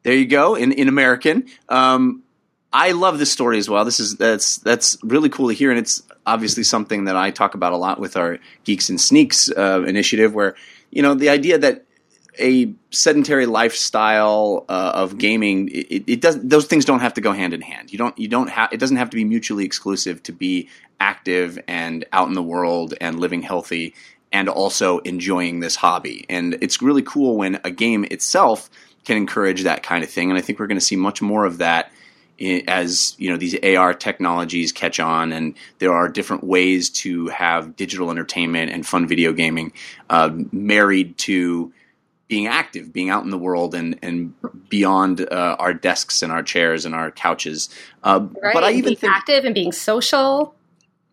there 0.03 0.13
you 0.13 0.25
go 0.25 0.55
in, 0.55 0.71
in 0.71 0.87
American. 0.87 1.47
Um, 1.67 2.23
I 2.71 2.91
love 2.91 3.19
this 3.19 3.31
story 3.31 3.57
as 3.57 3.69
well. 3.69 3.85
This 3.85 3.99
is 3.99 4.17
that's 4.17 4.57
that's 4.57 4.97
really 5.03 5.29
cool 5.29 5.47
to 5.47 5.53
hear, 5.53 5.69
and 5.69 5.79
it's 5.79 6.03
obviously 6.25 6.63
something 6.63 7.05
that 7.05 7.15
I 7.15 7.31
talk 7.31 7.55
about 7.55 7.73
a 7.73 7.77
lot 7.77 7.99
with 7.99 8.17
our 8.17 8.39
Geeks 8.65 8.89
and 8.89 8.99
Sneaks 8.99 9.49
uh, 9.49 9.83
initiative, 9.83 10.33
where 10.33 10.55
you 10.91 11.01
know 11.01 11.13
the 11.13 11.29
idea 11.29 11.57
that 11.57 11.85
a 12.39 12.73
sedentary 12.91 13.45
lifestyle 13.45 14.65
uh, 14.69 14.91
of 14.95 15.17
gaming 15.17 15.69
it, 15.69 16.03
it 16.07 16.21
does 16.21 16.41
those 16.41 16.65
things 16.65 16.85
don't 16.85 16.99
have 16.99 17.13
to 17.15 17.21
go 17.21 17.31
hand 17.31 17.53
in 17.53 17.61
hand. 17.61 17.91
You 17.91 17.97
don't 17.97 18.17
you 18.17 18.27
don't 18.27 18.49
have 18.49 18.69
it 18.71 18.79
doesn't 18.79 18.97
have 18.97 19.09
to 19.09 19.15
be 19.15 19.23
mutually 19.23 19.65
exclusive 19.65 20.21
to 20.23 20.31
be 20.31 20.69
active 20.99 21.59
and 21.67 22.05
out 22.11 22.27
in 22.27 22.33
the 22.33 22.43
world 22.43 22.93
and 23.01 23.19
living 23.19 23.41
healthy 23.41 23.93
and 24.31 24.49
also 24.49 24.99
enjoying 24.99 25.59
this 25.59 25.75
hobby. 25.75 26.25
And 26.29 26.57
it's 26.61 26.81
really 26.81 27.03
cool 27.03 27.37
when 27.37 27.59
a 27.63 27.71
game 27.71 28.05
itself 28.11 28.69
can 29.05 29.17
encourage 29.17 29.63
that 29.63 29.83
kind 29.83 30.03
of 30.03 30.09
thing. 30.09 30.29
And 30.29 30.37
I 30.37 30.41
think 30.41 30.59
we're 30.59 30.67
going 30.67 30.79
to 30.79 30.85
see 30.85 30.95
much 30.95 31.21
more 31.21 31.45
of 31.45 31.59
that 31.59 31.91
as 32.67 33.15
you 33.17 33.29
know 33.29 33.37
these 33.37 33.55
AR 33.63 33.93
technologies 33.93 34.71
catch 34.71 34.99
on, 34.99 35.31
and 35.31 35.55
there 35.79 35.93
are 35.93 36.09
different 36.09 36.43
ways 36.43 36.89
to 36.89 37.27
have 37.27 37.75
digital 37.75 38.11
entertainment 38.11 38.71
and 38.71 38.85
fun 38.85 39.07
video 39.07 39.31
gaming 39.31 39.71
uh, 40.09 40.31
married 40.51 41.17
to 41.17 41.71
being 42.27 42.47
active, 42.47 42.91
being 42.91 43.09
out 43.09 43.23
in 43.23 43.29
the 43.29 43.37
world, 43.37 43.75
and 43.75 43.99
and 44.01 44.33
beyond 44.69 45.21
uh, 45.21 45.55
our 45.59 45.73
desks 45.73 46.21
and 46.23 46.31
our 46.31 46.43
chairs 46.43 46.85
and 46.85 46.95
our 46.95 47.11
couches. 47.11 47.69
Uh, 48.03 48.27
Right. 48.41 48.53
But 48.53 48.63
I 48.63 48.71
even 48.71 48.85
being 48.85 48.97
think 48.97 49.13
active 49.13 49.45
and 49.45 49.53
being 49.53 49.71
social. 49.71 50.55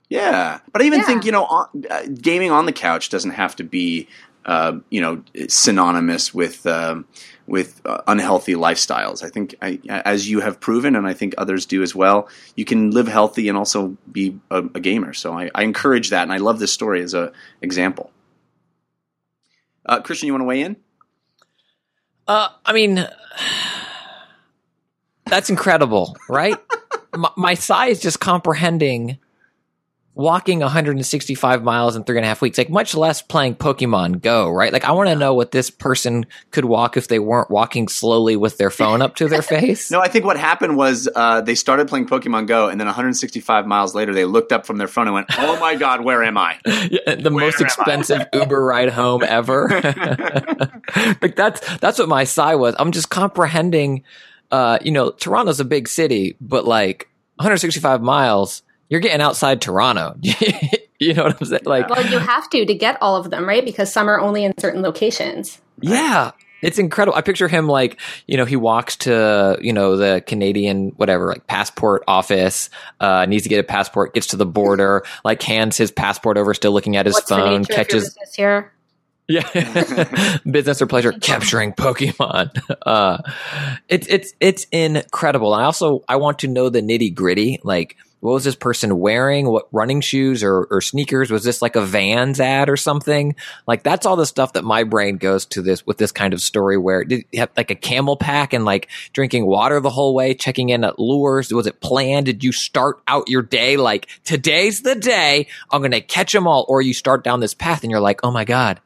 yeah, 0.09 0.61
but 0.73 0.83
I 0.83 0.87
even 0.87 1.01
Yeah. 1.01 1.07
think 1.07 1.25
you 1.25 1.33
know, 1.33 1.45
on, 1.45 1.85
uh, 1.91 2.03
gaming 2.21 2.51
on 2.51 2.67
the 2.67 2.73
couch 2.73 3.09
doesn't 3.09 3.33
have 3.33 3.57
to 3.57 3.65
be 3.65 4.09
uh, 4.45 4.79
you 4.91 5.01
know 5.01 5.23
synonymous 5.49 6.33
with 6.35 6.67
um, 6.67 7.07
with 7.47 7.81
uh, 7.85 8.01
unhealthy 8.07 8.55
lifestyles. 8.55 9.23
I 9.23 9.29
think, 9.29 9.55
I, 9.61 9.79
as 9.89 10.29
you 10.31 10.41
have 10.41 10.61
proven, 10.61 10.97
and 10.97 11.07
I 11.07 11.13
think 11.13 11.35
others 11.37 11.67
do 11.67 11.83
as 11.83 11.95
well, 11.95 12.29
you 12.57 12.65
can 12.65 12.91
live 12.91 13.09
healthy 13.09 13.49
and 13.49 13.59
also 13.59 13.97
be 14.11 14.39
a, 14.51 14.59
a 14.59 14.81
gamer. 14.81 15.13
So 15.13 15.33
I, 15.35 15.51
I 15.55 15.63
encourage 15.65 16.11
that, 16.11 16.23
and 16.23 16.33
I 16.33 16.39
love 16.39 16.59
this 16.59 16.73
story 16.73 17.03
as 17.03 17.15
a 17.15 17.33
example. 17.61 18.11
Uh, 19.85 20.01
Christian, 20.01 20.29
you 20.29 20.33
want 20.33 20.43
to 20.43 20.47
weigh 20.47 20.63
in? 20.63 20.77
Uh, 22.29 22.49
I 22.65 22.73
mean, 22.73 22.97
that's 25.27 25.51
incredible, 25.51 26.17
right? 26.29 26.57
my, 27.17 27.31
my 27.37 27.55
is 27.87 28.01
just 28.01 28.21
comprehending 28.21 29.19
walking 30.15 30.61
165 30.61 31.63
miles 31.65 31.97
in 31.97 32.05
three 32.05 32.19
and 32.19 32.25
a 32.25 32.29
half 32.29 32.43
weeks, 32.43 32.59
like 32.59 32.69
much 32.69 32.95
less 32.95 33.23
playing 33.23 33.55
Pokemon 33.55 34.21
Go, 34.21 34.51
right? 34.51 34.71
Like, 34.73 34.85
I 34.85 34.93
want 34.93 35.09
to 35.09 35.17
know 35.17 35.33
what 35.33 35.53
this 35.53 35.71
person 35.71 36.27
could 36.51 36.67
walk 36.67 36.99
if 36.99 37.09
they 37.09 37.19
weren't 37.19 37.51
walking 37.51 37.89
slowly 37.89 38.37
with 38.37 38.59
their 38.59 38.71
phone 38.71 39.01
up 39.01 39.17
to 39.17 39.29
their 39.29 39.41
face. 39.43 39.91
No, 39.91 40.01
I 40.01 40.09
think 40.09 40.27
what 40.27 40.37
happened 40.39 40.77
was 40.77 41.09
uh, 41.15 41.41
they 41.41 41.55
started 41.55 41.89
playing 41.89 42.07
Pokemon 42.09 42.47
Go, 42.47 42.69
and 42.69 42.79
then 42.79 42.87
165 42.87 43.67
miles 43.67 43.95
later, 43.95 44.13
they 44.13 44.27
looked 44.27 44.53
up 44.53 44.67
from 44.67 44.77
their 44.77 44.89
phone 44.89 45.07
and 45.07 45.15
went, 45.15 45.29
"Oh 45.39 45.59
my 45.59 45.77
God, 45.77 46.03
where 46.05 46.23
am 46.23 46.37
I?" 46.37 46.59
Yeah, 46.91 47.15
the 47.15 47.31
Where 47.31 47.47
most 47.47 47.61
expensive 47.61 48.27
Uber 48.35 48.63
ride 48.63 48.91
home 48.91 49.23
ever. 49.23 49.69
like 51.23 51.37
that's 51.37 51.77
that's 51.79 51.99
what 51.99 52.09
my 52.09 52.25
sigh 52.25 52.55
was. 52.55 52.75
I'm 52.79 52.93
just 52.93 53.09
comprehending. 53.11 54.05
Uh, 54.51 54.79
you 54.83 54.91
know, 54.91 55.11
Toronto's 55.11 55.61
a 55.61 55.65
big 55.65 55.89
city, 55.89 56.37
but 56.41 56.67
like 56.67 57.09
165 57.37 58.03
miles, 58.03 58.63
you're 58.93 59.01
getting 59.01 59.23
outside 59.23 59.63
Toronto. 59.63 60.17
you 61.01 61.15
know 61.15 61.23
what 61.25 61.41
I'm 61.41 61.47
saying? 61.47 61.63
Like, 61.65 61.89
Well, 61.89 62.05
you 62.07 62.19
have 62.19 62.51
to 62.51 62.67
to 62.67 62.75
get 62.75 62.99
all 63.01 63.17
of 63.17 63.31
them, 63.31 63.49
right? 63.49 63.65
Because 63.65 63.91
some 63.91 64.07
are 64.07 64.21
only 64.21 64.45
in 64.45 64.53
certain 64.59 64.83
locations. 64.83 65.63
yeah. 65.81 66.33
It's 66.61 66.79
incredible. 66.79 67.17
I 67.17 67.23
picture 67.23 67.49
him 67.49 67.67
like, 67.67 67.99
you 68.27 68.37
know, 68.37 68.45
he 68.45 68.55
walks 68.55 68.97
to, 68.99 69.59
you 69.63 69.73
know, 69.73 69.97
the 69.97 70.23
Canadian, 70.25 70.91
whatever, 70.91 71.27
like 71.27 71.47
passport 71.49 72.05
office, 72.07 72.69
uh, 73.01 73.25
needs 73.27 73.43
to 73.45 73.49
get 73.49 73.59
a 73.59 73.65
passport, 73.65 74.13
gets 74.15 74.29
to 74.29 74.37
the 74.37 74.47
border, 74.47 75.03
like 75.25 75.43
hands 75.43 75.77
his 75.79 75.91
passport 75.91 76.37
over, 76.37 76.53
still 76.55 76.71
looking 76.71 76.97
at 76.97 77.07
his 77.07 77.15
What's 77.17 77.31
phone, 77.31 77.65
catches, 77.65 78.11
business 78.11 78.35
here? 78.37 78.73
Yeah, 79.29 80.39
business 80.49 80.83
or 80.83 80.87
pleasure 80.87 81.13
capturing 81.13 81.73
Pokemon. 81.73 82.61
Uh, 82.87 83.19
it's 83.89 84.07
it's 84.09 84.35
it's 84.39 84.67
incredible. 84.71 85.55
I 85.55 85.65
also 85.65 86.05
I 86.09 86.17
want 86.17 86.41
to 86.41 86.49
know 86.49 86.69
the 86.69 86.83
nitty 86.83 87.15
gritty. 87.15 87.59
Like, 87.65 87.97
what 88.23 88.35
was 88.35 88.45
this 88.45 88.55
person 88.55 89.01
wearing? 89.01 89.49
What 89.49 89.67
running 89.73 90.01
shoes 90.01 90.45
or, 90.45 90.69
or 90.71 90.81
sneakers? 90.81 91.33
Was 91.33 91.43
this 91.43 91.61
like 91.61 91.75
a 91.75 91.85
Vans 91.85 92.39
ad 92.39 92.71
or 92.71 92.77
something? 92.77 93.35
Like 93.67 93.83
that's 93.83 94.07
all 94.07 94.15
the 94.15 94.27
stuff 94.27 94.53
that 94.53 94.63
my 94.63 94.85
brain 94.85 95.17
goes 95.17 95.45
to 95.47 95.61
this 95.61 95.85
with 95.85 95.99
this 95.99 96.13
kind 96.13 96.33
of 96.33 96.41
story. 96.41 96.79
Where 96.79 97.03
did 97.03 97.25
you 97.33 97.41
have 97.41 97.51
like 97.57 97.73
a 97.73 97.75
CamelBak 97.75 98.53
and 98.53 98.65
like 98.65 98.89
drinking 99.13 99.47
water 99.47 99.81
the 99.81 99.91
whole 99.91 100.15
way, 100.15 100.35
checking 100.35 100.69
in 100.69 100.85
at 100.85 101.01
lures? 101.01 101.53
Was 101.53 101.67
it 101.67 101.81
planned? 101.81 102.27
Did 102.27 102.45
you 102.45 102.53
start 102.53 103.03
out 103.09 103.29
your 103.29 103.43
day 103.43 103.77
like 103.77 104.07
today's 104.23 104.83
the 104.83 104.95
day 104.95 105.49
I'm 105.73 105.81
going 105.81 105.91
to 105.91 106.01
catch 106.01 106.33
them 106.33 106.47
all, 106.47 106.65
or 106.69 106.81
you 106.81 106.95
start 106.95 107.25
down 107.25 107.41
this 107.41 107.55
path 107.55 107.83
and 107.83 107.91
you're 107.91 108.01
like, 108.01 108.21
oh 108.23 108.31
my 108.31 108.45
god 108.45 108.81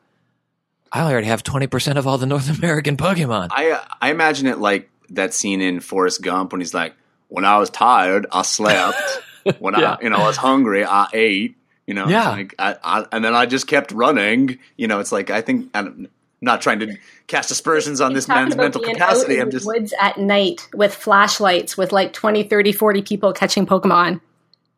I 0.90 1.02
already 1.02 1.26
have 1.26 1.42
20% 1.42 1.96
of 1.96 2.06
all 2.06 2.16
the 2.16 2.24
North 2.24 2.58
American 2.58 2.96
Pokemon. 2.96 3.48
I 3.50 3.72
uh, 3.72 3.84
I 4.00 4.10
imagine 4.10 4.46
it 4.46 4.58
like 4.58 4.88
that 5.10 5.34
scene 5.34 5.60
in 5.60 5.80
Forrest 5.80 6.22
Gump 6.22 6.52
when 6.52 6.62
he's 6.62 6.72
like, 6.72 6.94
"When 7.28 7.44
I 7.44 7.58
was 7.58 7.70
tired, 7.70 8.26
I 8.32 8.42
slept. 8.42 9.00
when 9.58 9.74
Yeah. 9.74 9.96
I 10.00 10.02
you 10.02 10.10
know 10.10 10.16
I 10.16 10.26
was 10.26 10.36
hungry, 10.36 10.84
I 10.84 11.06
ate. 11.12 11.56
You 11.86 11.94
know, 11.94 12.08
Yeah. 12.08 12.30
Like 12.30 12.54
I, 12.58 12.76
I, 12.82 13.06
and 13.12 13.24
then 13.24 13.34
I 13.34 13.46
just 13.46 13.66
kept 13.68 13.92
running. 13.92 14.58
You 14.76 14.88
know, 14.88 14.98
it's 15.00 15.12
like 15.12 15.30
I 15.30 15.40
think 15.40 15.70
I'm 15.74 16.08
not 16.40 16.60
trying 16.60 16.80
to 16.80 16.96
cast 17.28 17.50
aspersions 17.50 18.00
on 18.00 18.12
this 18.12 18.26
man's 18.28 18.56
mental 18.56 18.80
capacity. 18.82 19.40
I'm 19.40 19.50
just 19.50 19.66
woods 19.66 19.94
at 20.00 20.18
night 20.18 20.68
with 20.74 20.94
flashlights 20.94 21.76
with 21.78 21.92
like 21.92 22.12
20, 22.12 22.42
30, 22.42 22.72
40 22.72 23.02
people 23.02 23.32
catching 23.32 23.66
Pokemon. 23.66 24.20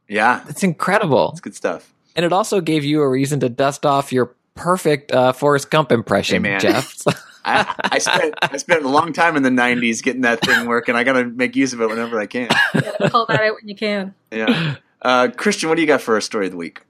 yeah, 0.08 0.44
It's 0.48 0.62
incredible. 0.62 1.30
it's 1.32 1.40
good 1.40 1.56
stuff. 1.56 1.92
And 2.14 2.24
it 2.24 2.32
also 2.32 2.60
gave 2.60 2.84
you 2.84 3.02
a 3.02 3.08
reason 3.08 3.40
to 3.40 3.48
dust 3.48 3.84
off 3.86 4.12
your 4.12 4.34
perfect 4.54 5.10
uh, 5.12 5.32
Forrest 5.32 5.70
Gump 5.70 5.90
impression, 5.92 6.44
Hey, 6.44 6.50
man. 6.50 6.60
Jeff. 6.60 7.02
I, 7.44 7.74
I 7.92 7.98
spent 7.98 8.34
I 8.42 8.56
spent 8.56 8.84
a 8.84 8.88
long 8.88 9.12
time 9.12 9.36
in 9.36 9.42
the 9.42 9.50
'90s 9.50 10.02
getting 10.02 10.22
that 10.22 10.40
thing 10.40 10.66
working. 10.66 10.94
I 10.94 11.04
got 11.04 11.14
to 11.14 11.24
make 11.24 11.56
use 11.56 11.72
of 11.72 11.80
it 11.80 11.88
whenever 11.88 12.20
I 12.20 12.26
can. 12.26 12.48
Yeah, 12.74 13.08
pull 13.08 13.26
that 13.26 13.40
out 13.40 13.54
when 13.54 13.68
you 13.68 13.74
can. 13.74 14.14
Yeah, 14.30 14.76
uh, 15.02 15.28
Christian, 15.36 15.68
what 15.68 15.76
do 15.76 15.80
you 15.80 15.88
got 15.88 16.02
for 16.02 16.16
a 16.16 16.22
story 16.22 16.46
of 16.46 16.52
the 16.52 16.58
week? 16.58 16.82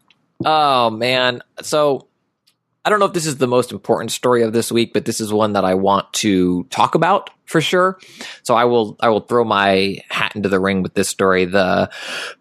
oh, 0.44 0.90
man. 0.90 1.42
So 1.62 2.07
I 2.88 2.90
don't 2.90 3.00
know 3.00 3.04
if 3.04 3.12
this 3.12 3.26
is 3.26 3.36
the 3.36 3.46
most 3.46 3.70
important 3.70 4.12
story 4.12 4.42
of 4.42 4.54
this 4.54 4.72
week, 4.72 4.94
but 4.94 5.04
this 5.04 5.20
is 5.20 5.30
one 5.30 5.52
that 5.52 5.62
I 5.62 5.74
want 5.74 6.10
to 6.14 6.64
talk 6.70 6.94
about 6.94 7.28
for 7.44 7.60
sure. 7.60 7.98
So 8.44 8.54
I 8.54 8.64
will 8.64 8.96
I 8.98 9.10
will 9.10 9.20
throw 9.20 9.44
my 9.44 9.98
hat 10.08 10.34
into 10.34 10.48
the 10.48 10.58
ring 10.58 10.82
with 10.82 10.94
this 10.94 11.06
story. 11.06 11.44
The 11.44 11.90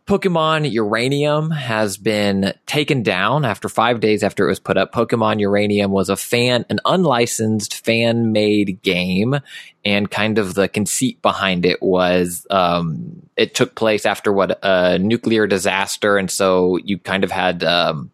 Pokemon 0.06 0.72
Uranium 0.72 1.52
has 1.52 1.98
been 1.98 2.54
taken 2.66 3.04
down 3.04 3.44
after 3.44 3.68
5 3.68 4.00
days 4.00 4.24
after 4.24 4.46
it 4.46 4.48
was 4.48 4.62
put 4.62 4.78
up. 4.78 4.94
Pokemon 4.94 5.42
Uranium 5.42 5.92
was 5.92 6.08
a 6.08 6.16
fan 6.16 6.64
an 6.70 6.80
unlicensed 6.86 7.84
fan-made 7.84 8.82
game 8.84 9.36
and 9.84 10.10
kind 10.10 10.38
of 10.38 10.54
the 10.54 10.70
conceit 10.70 11.22
behind 11.22 11.66
it 11.66 11.84
was 11.84 12.48
um 12.50 13.22
it 13.36 13.54
took 13.54 13.76
place 13.76 14.06
after 14.06 14.32
what 14.32 14.58
a 14.64 14.98
nuclear 14.98 15.46
disaster 15.46 16.18
and 16.18 16.32
so 16.32 16.78
you 16.78 16.98
kind 16.98 17.26
of 17.26 17.32
had 17.32 17.66
um 17.66 18.12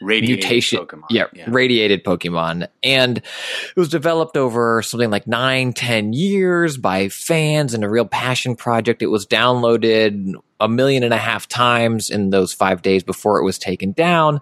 Radiated 0.00 0.44
mutation 0.44 0.78
Pokemon. 0.80 1.06
Yeah, 1.10 1.26
radiated 1.48 2.04
pokemon. 2.04 2.68
And 2.82 3.18
it 3.18 3.76
was 3.76 3.88
developed 3.88 4.36
over 4.36 4.82
something 4.82 5.10
like 5.10 5.26
nine 5.26 5.72
ten 5.72 6.12
years 6.12 6.76
by 6.76 7.08
fans 7.08 7.74
and 7.74 7.84
a 7.84 7.88
real 7.88 8.06
passion 8.06 8.56
project. 8.56 9.02
It 9.02 9.06
was 9.06 9.26
downloaded 9.26 10.34
a 10.60 10.68
million 10.68 11.02
and 11.02 11.14
a 11.14 11.18
half 11.18 11.48
times 11.48 12.10
in 12.10 12.30
those 12.30 12.52
five 12.52 12.82
days 12.82 13.02
before 13.02 13.38
it 13.38 13.44
was 13.44 13.58
taken 13.58 13.92
down 13.92 14.40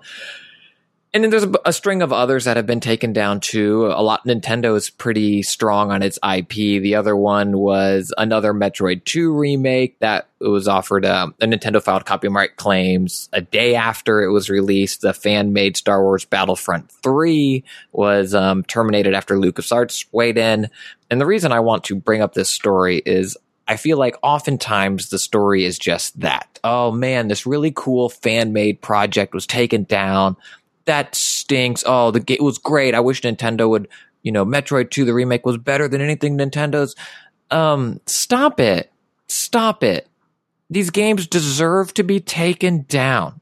and 1.17 1.25
then 1.25 1.31
there's 1.31 1.45
a, 1.45 1.53
a 1.65 1.73
string 1.73 2.03
of 2.03 2.13
others 2.13 2.45
that 2.45 2.59
have 2.59 2.67
been 2.67 2.79
taken 2.79 3.15
down 3.15 3.41
too. 3.41 3.87
A 3.87 4.03
lot 4.03 4.27
Nintendo 4.27 4.77
is 4.77 4.91
pretty 4.91 5.43
strong 5.43 5.91
on 5.91 6.03
its 6.03 6.19
IP. 6.23 6.51
The 6.83 6.97
other 6.97 7.17
one 7.17 7.57
was 7.57 8.13
another 8.19 8.53
Metroid 8.53 9.03
2 9.05 9.33
remake 9.33 9.99
that 10.01 10.29
was 10.43 10.69
offered 10.69 11.07
um, 11.07 11.35
a 11.41 11.47
Nintendo 11.47 11.83
filed 11.83 12.05
copyright 12.05 12.57
claims 12.57 13.31
a 13.33 13.41
day 13.41 13.75
after 13.75 14.25
it 14.25 14.31
was 14.31 14.51
released. 14.51 15.01
The 15.01 15.15
fan 15.15 15.55
made 15.55 15.79
Star 15.79 16.03
Wars 16.03 16.27
Battlefront 16.27 16.93
3 16.93 17.65
was 17.93 18.35
um, 18.35 18.63
terminated 18.65 19.15
after 19.15 19.37
LucasArts 19.37 20.05
weighed 20.13 20.37
in. 20.37 20.69
And 21.11 21.19
the 21.19 21.27
reason 21.27 21.51
I 21.51 21.61
want 21.61 21.85
to 21.85 21.97
bring 21.97 22.21
up 22.21 22.35
this 22.35 22.51
story 22.51 23.01
is 23.07 23.39
I 23.67 23.79
feel 23.79 23.97
like 23.97 24.19
oftentimes 24.23 25.09
the 25.09 25.19
story 25.19 25.65
is 25.65 25.79
just 25.79 26.21
that. 26.21 26.61
Oh 26.63 26.93
man, 26.93 27.29
this 27.29 27.47
really 27.47 27.73
cool 27.75 28.11
fan 28.11 28.53
made 28.53 28.83
project 28.83 29.33
was 29.33 29.47
taken 29.47 29.85
down 29.85 30.37
that 30.87 31.15
stinks. 31.15 31.85
Oh, 31.87 32.11
the 32.11 32.21
game 32.21 32.39
was 32.41 32.59
great. 32.59 32.95
I 32.95 33.01
wish 33.01 33.23
Nintendo 33.23 33.69
would, 33.69 33.89
you 34.23 34.33
know, 34.33 34.45
Metroid 34.45 34.91
2, 34.91 35.05
the 35.05 35.15
remake 35.15 35.45
was 35.45 35.59
better 35.59 35.89
than 35.89 36.01
anything 36.01 36.39
Nintendo's. 36.39 36.95
Um, 37.51 38.01
stop 38.07 38.59
it. 38.59 38.91
Stop 39.29 39.85
it. 39.85 40.09
These 40.71 40.91
games 40.91 41.27
deserve 41.27 41.95
to 41.95 42.03
be 42.03 42.21
taken 42.21 42.83
down. 42.89 43.41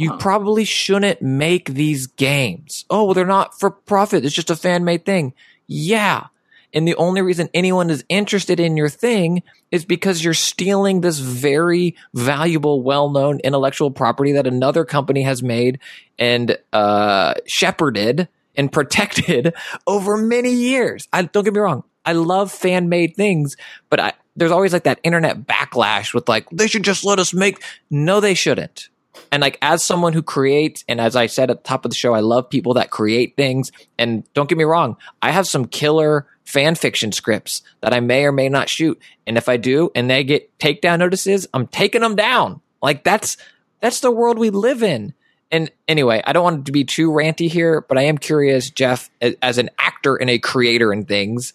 You 0.00 0.16
probably 0.16 0.64
shouldn't 0.64 1.22
make 1.22 1.70
these 1.70 2.06
games. 2.06 2.84
Oh, 2.88 3.04
well, 3.04 3.14
they're 3.14 3.26
not 3.26 3.58
for 3.58 3.68
profit. 3.68 4.24
It's 4.24 4.34
just 4.34 4.48
a 4.50 4.54
fan 4.54 4.84
made 4.84 5.04
thing. 5.04 5.34
Yeah. 5.66 6.28
And 6.74 6.86
the 6.86 6.94
only 6.96 7.22
reason 7.22 7.48
anyone 7.54 7.90
is 7.90 8.04
interested 8.08 8.60
in 8.60 8.76
your 8.76 8.88
thing 8.88 9.42
is 9.70 9.84
because 9.84 10.22
you're 10.22 10.34
stealing 10.34 11.00
this 11.00 11.18
very 11.18 11.96
valuable, 12.14 12.82
well 12.82 13.08
known 13.08 13.40
intellectual 13.40 13.90
property 13.90 14.32
that 14.32 14.46
another 14.46 14.84
company 14.84 15.22
has 15.22 15.42
made 15.42 15.78
and 16.18 16.58
uh, 16.72 17.34
shepherded 17.46 18.28
and 18.56 18.70
protected 18.72 19.54
over 19.86 20.16
many 20.16 20.52
years. 20.52 21.08
I 21.12 21.22
don't 21.22 21.44
get 21.44 21.54
me 21.54 21.60
wrong. 21.60 21.84
I 22.04 22.12
love 22.12 22.50
fan 22.50 22.88
made 22.88 23.16
things, 23.16 23.56
but 23.90 24.00
I, 24.00 24.12
there's 24.36 24.50
always 24.50 24.72
like 24.72 24.84
that 24.84 25.00
internet 25.02 25.46
backlash 25.46 26.14
with 26.14 26.28
like, 26.28 26.48
they 26.50 26.66
should 26.66 26.82
just 26.82 27.04
let 27.04 27.18
us 27.18 27.34
make. 27.34 27.62
No, 27.90 28.20
they 28.20 28.34
shouldn't. 28.34 28.88
And 29.30 29.40
like 29.40 29.58
as 29.60 29.82
someone 29.82 30.12
who 30.12 30.22
creates, 30.22 30.84
and 30.88 31.00
as 31.00 31.16
I 31.16 31.26
said 31.26 31.50
at 31.50 31.64
the 31.64 31.68
top 31.68 31.84
of 31.84 31.90
the 31.90 31.96
show, 31.96 32.14
I 32.14 32.20
love 32.20 32.48
people 32.48 32.74
that 32.74 32.90
create 32.90 33.36
things. 33.36 33.72
And 33.98 34.24
don't 34.32 34.48
get 34.48 34.56
me 34.56 34.64
wrong, 34.64 34.96
I 35.20 35.32
have 35.32 35.46
some 35.46 35.66
killer 35.66 36.26
fan 36.48 36.74
fiction 36.74 37.12
scripts 37.12 37.60
that 37.82 37.92
I 37.92 38.00
may 38.00 38.24
or 38.24 38.32
may 38.32 38.48
not 38.48 38.70
shoot. 38.70 38.98
And 39.26 39.36
if 39.36 39.50
I 39.50 39.58
do, 39.58 39.90
and 39.94 40.08
they 40.08 40.24
get 40.24 40.56
takedown 40.58 40.98
notices, 40.98 41.46
I'm 41.52 41.66
taking 41.66 42.00
them 42.00 42.16
down. 42.16 42.62
Like 42.82 43.04
that's 43.04 43.36
that's 43.80 44.00
the 44.00 44.10
world 44.10 44.38
we 44.38 44.48
live 44.50 44.82
in. 44.82 45.12
And 45.50 45.70
anyway, 45.86 46.22
I 46.26 46.32
don't 46.32 46.44
want 46.44 46.66
to 46.66 46.72
be 46.72 46.84
too 46.84 47.10
ranty 47.10 47.50
here, 47.50 47.82
but 47.82 47.98
I 47.98 48.02
am 48.02 48.18
curious, 48.18 48.70
Jeff, 48.70 49.10
as 49.20 49.58
an 49.58 49.70
actor 49.78 50.16
and 50.16 50.28
a 50.28 50.38
creator 50.38 50.92
and 50.92 51.06
things, 51.06 51.52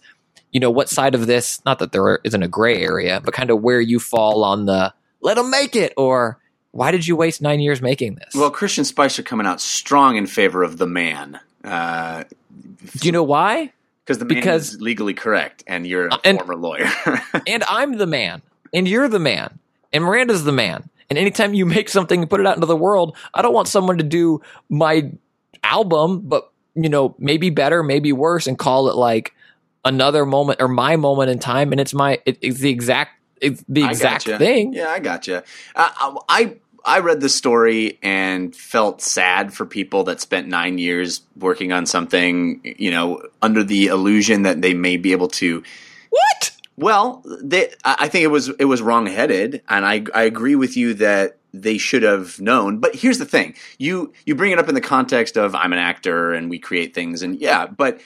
you 0.51 0.59
know, 0.59 0.71
what 0.71 0.89
side 0.89 1.15
of 1.15 1.27
this, 1.27 1.63
not 1.65 1.79
that 1.79 1.91
there 1.91 2.19
isn't 2.23 2.41
a 2.43 2.47
gray 2.47 2.81
area, 2.81 3.19
but 3.23 3.33
kind 3.33 3.49
of 3.49 3.61
where 3.61 3.81
you 3.81 3.99
fall 3.99 4.43
on 4.43 4.65
the 4.65 4.93
let 5.21 5.35
them 5.37 5.49
make 5.49 5.75
it 5.75 5.93
or 5.97 6.37
why 6.71 6.91
did 6.91 7.07
you 7.07 7.15
waste 7.15 7.41
nine 7.41 7.59
years 7.59 7.81
making 7.81 8.15
this? 8.15 8.33
Well, 8.35 8.51
Christian 8.51 8.83
Spicer 8.83 9.23
coming 9.23 9.45
out 9.47 9.61
strong 9.61 10.17
in 10.17 10.25
favor 10.27 10.63
of 10.63 10.77
the 10.77 10.87
man. 10.87 11.39
Uh, 11.63 12.23
Do 12.97 13.07
you 13.07 13.11
know 13.11 13.23
why? 13.23 13.71
Because 14.05 14.17
the 14.19 14.25
man 14.25 14.35
Because- 14.35 14.73
is 14.75 14.81
legally 14.81 15.13
correct, 15.13 15.63
and 15.67 15.87
you're 15.87 16.07
a 16.07 16.13
Uh, 16.15 16.17
and- 16.23 16.37
former 16.39 16.55
lawyer. 16.55 16.89
and 17.47 17.63
I'm 17.69 17.97
the 17.97 18.07
man, 18.07 18.41
and 18.73 18.87
you're 18.87 19.07
the 19.07 19.19
man, 19.19 19.59
and 19.93 20.03
Maranda's 20.03 20.43
the 20.43 20.51
man. 20.51 20.89
And 21.09 21.19
anytime 21.19 21.53
you 21.53 21.65
make 21.65 21.89
something 21.89 22.21
and 22.21 22.29
put 22.29 22.39
it 22.39 22.47
out 22.47 22.55
into 22.55 22.65
the 22.65 22.75
world, 22.75 23.15
I 23.33 23.41
don't 23.41 23.53
want 23.53 23.67
someone 23.67 23.97
to 23.99 24.03
do 24.03 24.41
my 24.69 25.11
album, 25.63 26.21
but 26.25 26.49
you 26.75 26.89
know, 26.89 27.15
maybe 27.19 27.49
better, 27.51 27.83
maybe 27.83 28.11
worse, 28.11 28.47
and 28.47 28.57
call 28.57 28.89
it 28.89 28.95
like 28.95 29.33
another 29.85 30.25
moment 30.25 30.61
or 30.61 30.67
my 30.67 30.95
moment 30.95 31.29
in 31.29 31.39
time, 31.39 31.71
and 31.71 31.79
it's 31.79 31.93
my 31.93 32.19
it, 32.25 32.37
it's 32.41 32.59
the 32.59 32.69
exact 32.71 33.11
it's 33.41 33.63
the 33.67 33.83
exact 33.83 34.23
thing. 34.25 34.73
Yeah, 34.73 34.87
I 34.89 34.99
gotcha. 34.99 35.43
Uh, 35.75 36.15
I 36.27 36.55
I 36.85 36.99
read 36.99 37.21
the 37.21 37.29
story 37.29 37.97
and 38.03 38.55
felt 38.55 39.01
sad 39.01 39.53
for 39.53 39.65
people 39.65 40.03
that 40.05 40.19
spent 40.19 40.47
nine 40.47 40.77
years 40.77 41.21
working 41.37 41.71
on 41.71 41.85
something, 41.85 42.61
you 42.63 42.91
know, 42.91 43.21
under 43.41 43.63
the 43.63 43.87
illusion 43.87 44.43
that 44.43 44.61
they 44.61 44.73
may 44.73 44.97
be 44.97 45.13
able 45.13 45.29
to. 45.29 45.63
What? 46.09 46.51
Well, 46.75 47.23
they, 47.41 47.69
I 47.85 48.07
think 48.07 48.23
it 48.23 48.31
was 48.31 48.49
it 48.49 48.65
was 48.65 48.81
wrongheaded, 48.81 49.61
and 49.69 49.85
I 49.85 50.03
I 50.13 50.23
agree 50.23 50.55
with 50.55 50.75
you 50.75 50.95
that 50.95 51.37
they 51.53 51.77
should 51.77 52.03
have 52.03 52.41
known. 52.41 52.79
But 52.79 52.95
here's 52.95 53.19
the 53.19 53.25
thing: 53.25 53.55
you 53.77 54.11
you 54.25 54.35
bring 54.35 54.51
it 54.51 54.59
up 54.59 54.67
in 54.69 54.75
the 54.75 54.81
context 54.81 55.37
of 55.37 55.55
I'm 55.55 55.71
an 55.71 55.79
actor 55.79 56.33
and 56.33 56.49
we 56.49 56.59
create 56.59 56.93
things, 56.93 57.21
and 57.21 57.39
yeah, 57.39 57.67
but 57.67 58.01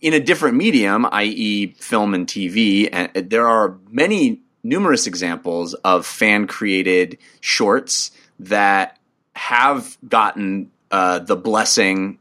in 0.00 0.12
a 0.12 0.20
different 0.20 0.56
medium, 0.56 1.06
i.e., 1.12 1.74
film 1.78 2.12
and 2.12 2.26
TV, 2.26 2.88
and 2.92 3.10
uh, 3.16 3.22
there 3.24 3.46
are 3.46 3.78
many 3.88 4.40
numerous 4.68 5.06
examples 5.06 5.74
of 5.74 6.06
fan 6.06 6.46
created 6.46 7.18
shorts 7.40 8.10
that 8.40 8.98
have 9.34 9.96
gotten 10.08 10.70
uh, 10.90 11.20
the 11.20 11.36
blessing, 11.36 12.18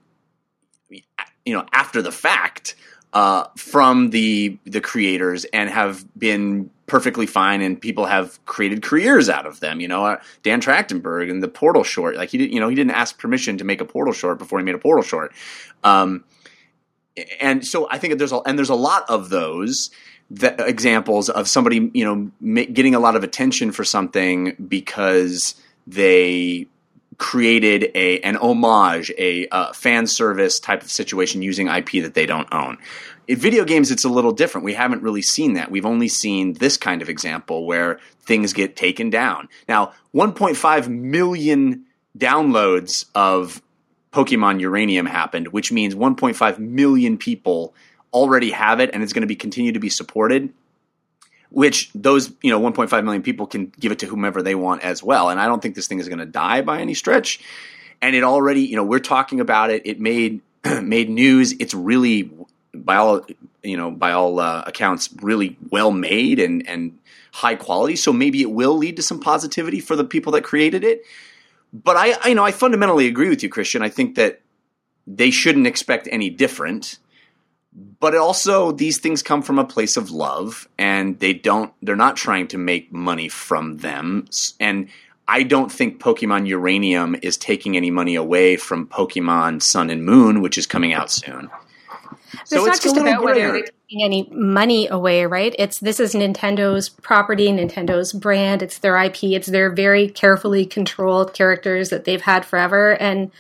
you 0.90 1.54
know, 1.54 1.66
after 1.74 2.02
the 2.02 2.12
fact 2.12 2.76
uh, 3.14 3.46
from 3.56 4.10
the 4.10 4.58
the 4.66 4.82
creators 4.82 5.46
and 5.46 5.70
have 5.70 6.06
been 6.18 6.70
perfectly 6.86 7.26
fine, 7.26 7.62
and 7.62 7.82
people 7.82 8.06
have 8.06 8.44
created 8.46 8.84
careers 8.84 9.30
out 9.30 9.46
of 9.46 9.60
them. 9.60 9.80
You 9.80 9.88
know, 9.88 10.06
uh, 10.06 10.22
Dan 10.44 10.62
Trachtenberg 10.62 11.32
and 11.32 11.42
the 11.42 11.48
Portal 11.48 11.84
short, 11.84 12.16
like 12.16 12.30
he 12.30 12.38
did, 12.38 12.54
you 12.54 12.60
know, 12.60 12.68
he 12.68 12.76
didn't 12.76 12.92
ask 12.92 13.18
permission 13.18 13.58
to 13.58 13.64
make 13.64 13.82
a 13.82 13.86
Portal 13.86 14.14
short 14.14 14.38
before 14.38 14.60
he 14.60 14.66
made 14.66 14.76
a 14.76 14.80
Portal 14.80 15.04
short. 15.04 15.34
Um, 15.84 16.26
and 17.40 17.66
so 17.66 17.88
I 17.90 17.98
think 17.98 18.18
there's 18.18 18.34
a, 18.34 18.40
and 18.46 18.58
there's 18.58 18.70
a 18.70 18.76
lot 18.76 19.06
of 19.10 19.30
those 19.30 19.90
that, 20.32 20.60
examples 20.60 21.30
of 21.30 21.48
somebody 21.48 21.90
you 21.94 22.04
know 22.04 22.32
ma- 22.40 22.72
getting 22.72 22.96
a 22.96 23.00
lot 23.00 23.16
of 23.16 23.24
attention 23.24 23.72
for 23.72 23.84
something 23.84 24.56
because 24.68 25.56
they 25.88 26.68
created 27.18 27.92
a 27.96 28.20
an 28.22 28.36
homage, 28.38 29.12
a 29.18 29.48
uh, 29.50 29.74
fan 29.74 30.08
service 30.08 30.60
type 30.60 30.82
of 30.82 30.92
situation 30.92 31.42
using 31.42 31.68
IP 31.68 32.04
that 32.04 32.14
they 32.14 32.26
don't 32.26 32.52
own. 32.54 32.78
In 33.28 33.38
video 33.38 33.66
games, 33.66 33.90
it's 33.90 34.06
a 34.06 34.10
little 34.10 34.32
different. 34.32 34.66
We 34.66 34.74
haven't 34.74 35.02
really 35.02 35.22
seen 35.22 35.54
that. 35.54 35.72
We've 35.72 35.86
only 35.86 36.08
seen 36.08 36.54
this 36.54 36.78
kind 36.78 37.02
of 37.02 37.10
example 37.10 37.66
where 37.66 38.00
things 38.22 38.54
get 38.54 38.76
taken 38.76 39.10
down. 39.10 39.50
Now, 39.68 39.94
1.5 40.14 40.88
million 40.88 41.86
downloads 42.18 43.06
of 43.16 43.62
Pokemon 44.12 44.62
Uranium 44.62 45.08
happened, 45.08 45.50
which 45.50 45.72
means 45.72 45.96
1.5 45.96 46.60
million 46.60 47.18
people 47.18 47.74
already 48.16 48.52
have 48.52 48.80
it 48.80 48.90
and 48.94 49.04
it's 49.04 49.12
going 49.12 49.22
to 49.22 49.28
be 49.28 49.36
continue 49.36 49.74
to 49.74 49.80
be 49.80 49.90
supported 49.90 50.54
which 51.50 51.90
those 51.94 52.34
you 52.42 52.52
know 52.52 52.60
1.5 52.60 53.04
million 53.04 53.24
people 53.24 53.48
can 53.48 53.72
give 53.80 53.92
it 53.92 54.00
to 54.00 54.06
whomever 54.06 54.42
they 54.42 54.56
want 54.56 54.82
as 54.82 55.02
well. 55.04 55.30
And 55.30 55.40
i 55.40 55.46
don't 55.46 55.62
think 55.62 55.76
this 55.76 55.88
thing 55.88 56.00
is 56.00 56.08
going 56.10 56.20
to 56.20 56.26
die 56.26 56.62
by 56.62 56.82
any 56.82 56.94
stretch. 56.94 57.40
And 58.02 58.16
it 58.16 58.24
already 58.24 58.62
you 58.62 58.76
know 58.76 58.84
we're 58.84 59.00
talking 59.00 59.40
about 59.40 59.70
it. 59.70 59.82
It 59.86 60.00
made 60.00 60.42
made 60.82 61.10
news. 61.10 61.54
It's 61.54 61.74
really 61.74 62.30
by 62.74 62.98
all 62.98 63.26
you 63.64 63.78
know 63.78 63.92
by 63.92 64.12
all 64.12 64.40
uh, 64.40 64.64
accounts 64.68 65.10
really 65.22 65.58
well 65.70 65.92
made 65.92 66.40
and 66.40 66.68
and 66.68 67.00
high 67.32 67.56
quality. 67.56 67.96
So 67.96 68.12
maybe 68.12 68.42
it 68.42 68.52
will 68.52 68.78
lead 68.78 68.96
to 68.98 69.02
some 69.02 69.20
positivity 69.20 69.80
for 69.80 69.96
the 69.96 70.06
people 70.06 70.34
that 70.34 70.44
created 70.44 70.84
it. 70.84 71.04
But 71.74 71.96
i, 71.96 72.18
I 72.22 72.28
you 72.30 72.36
know 72.36 72.44
i 72.44 72.52
fundamentally 72.52 73.08
agree 73.08 73.30
with 73.30 73.44
you 73.44 73.50
christian. 73.50 73.82
I 73.82 73.90
think 73.90 74.16
that 74.16 74.42
they 75.08 75.32
shouldn't 75.32 75.68
expect 75.68 76.10
any 76.12 76.30
different 76.30 76.98
but 78.00 78.16
also 78.16 78.72
these 78.72 79.00
things 79.00 79.22
come 79.22 79.42
from 79.42 79.60
a 79.60 79.66
place 79.66 79.98
of 79.98 80.12
love 80.12 80.68
and 80.78 81.20
they 81.20 81.34
don't 81.34 81.74
they're 81.82 81.96
not 81.96 82.16
trying 82.16 82.48
to 82.48 82.58
make 82.58 82.92
money 82.92 83.28
from 83.28 83.78
them 83.78 84.28
and 84.60 84.88
I 85.28 85.44
don't 85.44 85.72
think 85.72 86.00
Pokemon 86.00 86.48
Uranium 86.48 87.16
is 87.22 87.36
taking 87.36 87.76
any 87.76 87.90
money 87.90 88.16
away 88.16 88.58
from 88.58 88.88
Pokemon 88.88 89.62
Sun 89.62 89.90
and 89.90 90.06
Moon, 90.06 90.42
which 90.42 90.58
is 90.58 90.68
coming 90.68 90.94
out 90.94 91.10
soon. 91.10 91.50
So 92.46 92.58
it's, 92.58 92.68
not 92.68 92.82
just 92.82 92.98
about 92.98 93.24
whether 93.24 93.52
they're 93.52 93.64
taking 93.64 94.04
any 94.04 94.30
money 94.32 94.88
away, 94.88 95.26
right? 95.26 95.56
It's 95.58 95.80
this 95.80 96.00
is 96.00 96.14
Nintendo's 96.14 96.90
property, 96.90 97.48
Nintendo's 97.48 98.14
brand, 98.14 98.62
it's 98.62 98.78
their 98.78 98.98
IP, 98.98 99.24
it's 99.24 99.48
their 99.48 99.72
very 99.72 100.10
carefully 100.10 100.66
controlled 100.66 101.34
characters 101.34 101.90
that 101.90 102.06
they've 102.06 102.22
had 102.22 102.46
forever. 102.46 102.92
And, 102.92 103.32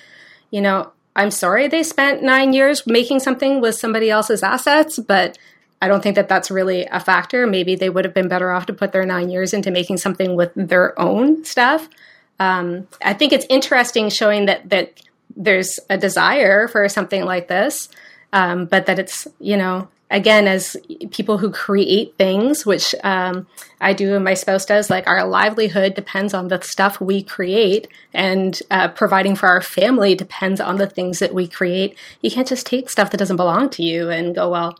you 0.49 0.61
know, 0.61 0.91
I'm 1.15 1.31
sorry 1.31 1.67
they 1.67 1.83
spent 1.83 2.23
nine 2.23 2.53
years 2.53 2.85
making 2.85 3.19
something 3.19 3.61
with 3.61 3.75
somebody 3.75 4.09
else's 4.09 4.43
assets, 4.43 4.99
but 4.99 5.37
I 5.81 5.87
don't 5.87 6.01
think 6.01 6.15
that 6.15 6.27
that's 6.27 6.51
really 6.51 6.85
a 6.85 6.99
factor. 6.99 7.47
Maybe 7.47 7.75
they 7.75 7.89
would 7.89 8.05
have 8.05 8.13
been 8.13 8.27
better 8.27 8.51
off 8.51 8.65
to 8.67 8.73
put 8.73 8.91
their 8.91 9.05
nine 9.05 9.29
years 9.29 9.53
into 9.53 9.71
making 9.71 9.97
something 9.97 10.35
with 10.35 10.51
their 10.55 10.99
own 10.99 11.45
stuff. 11.45 11.87
Um, 12.39 12.87
I 13.03 13.13
think 13.13 13.33
it's 13.33 13.45
interesting 13.49 14.09
showing 14.09 14.45
that 14.47 14.69
that 14.69 15.01
there's 15.35 15.79
a 15.89 15.97
desire 15.97 16.67
for 16.67 16.87
something 16.89 17.23
like 17.23 17.47
this, 17.47 17.89
um, 18.33 18.65
but 18.65 18.85
that 18.87 18.99
it's 18.99 19.27
you 19.39 19.57
know 19.57 19.87
again, 20.11 20.47
as 20.47 20.77
people 21.11 21.37
who 21.37 21.49
create 21.49 22.15
things, 22.17 22.65
which 22.65 22.93
um, 23.03 23.47
I 23.81 23.93
do 23.93 24.15
and 24.15 24.23
my 24.23 24.33
spouse 24.33 24.65
does, 24.65 24.89
like 24.89 25.07
our 25.07 25.25
livelihood 25.25 25.95
depends 25.95 26.33
on 26.33 26.47
the 26.47 26.61
stuff 26.61 27.01
we 27.01 27.23
create, 27.23 27.87
and 28.13 28.59
uh, 28.71 28.89
providing 28.89 29.35
for 29.35 29.47
our 29.47 29.61
family 29.61 30.15
depends 30.15 30.61
on 30.61 30.77
the 30.77 30.87
things 30.87 31.19
that 31.19 31.33
we 31.33 31.47
create. 31.47 31.97
You 32.21 32.31
can't 32.31 32.47
just 32.47 32.65
take 32.65 32.89
stuff 32.89 33.11
that 33.11 33.17
doesn't 33.17 33.37
belong 33.37 33.69
to 33.71 33.83
you 33.83 34.09
and 34.09 34.35
go, 34.35 34.49
well, 34.49 34.79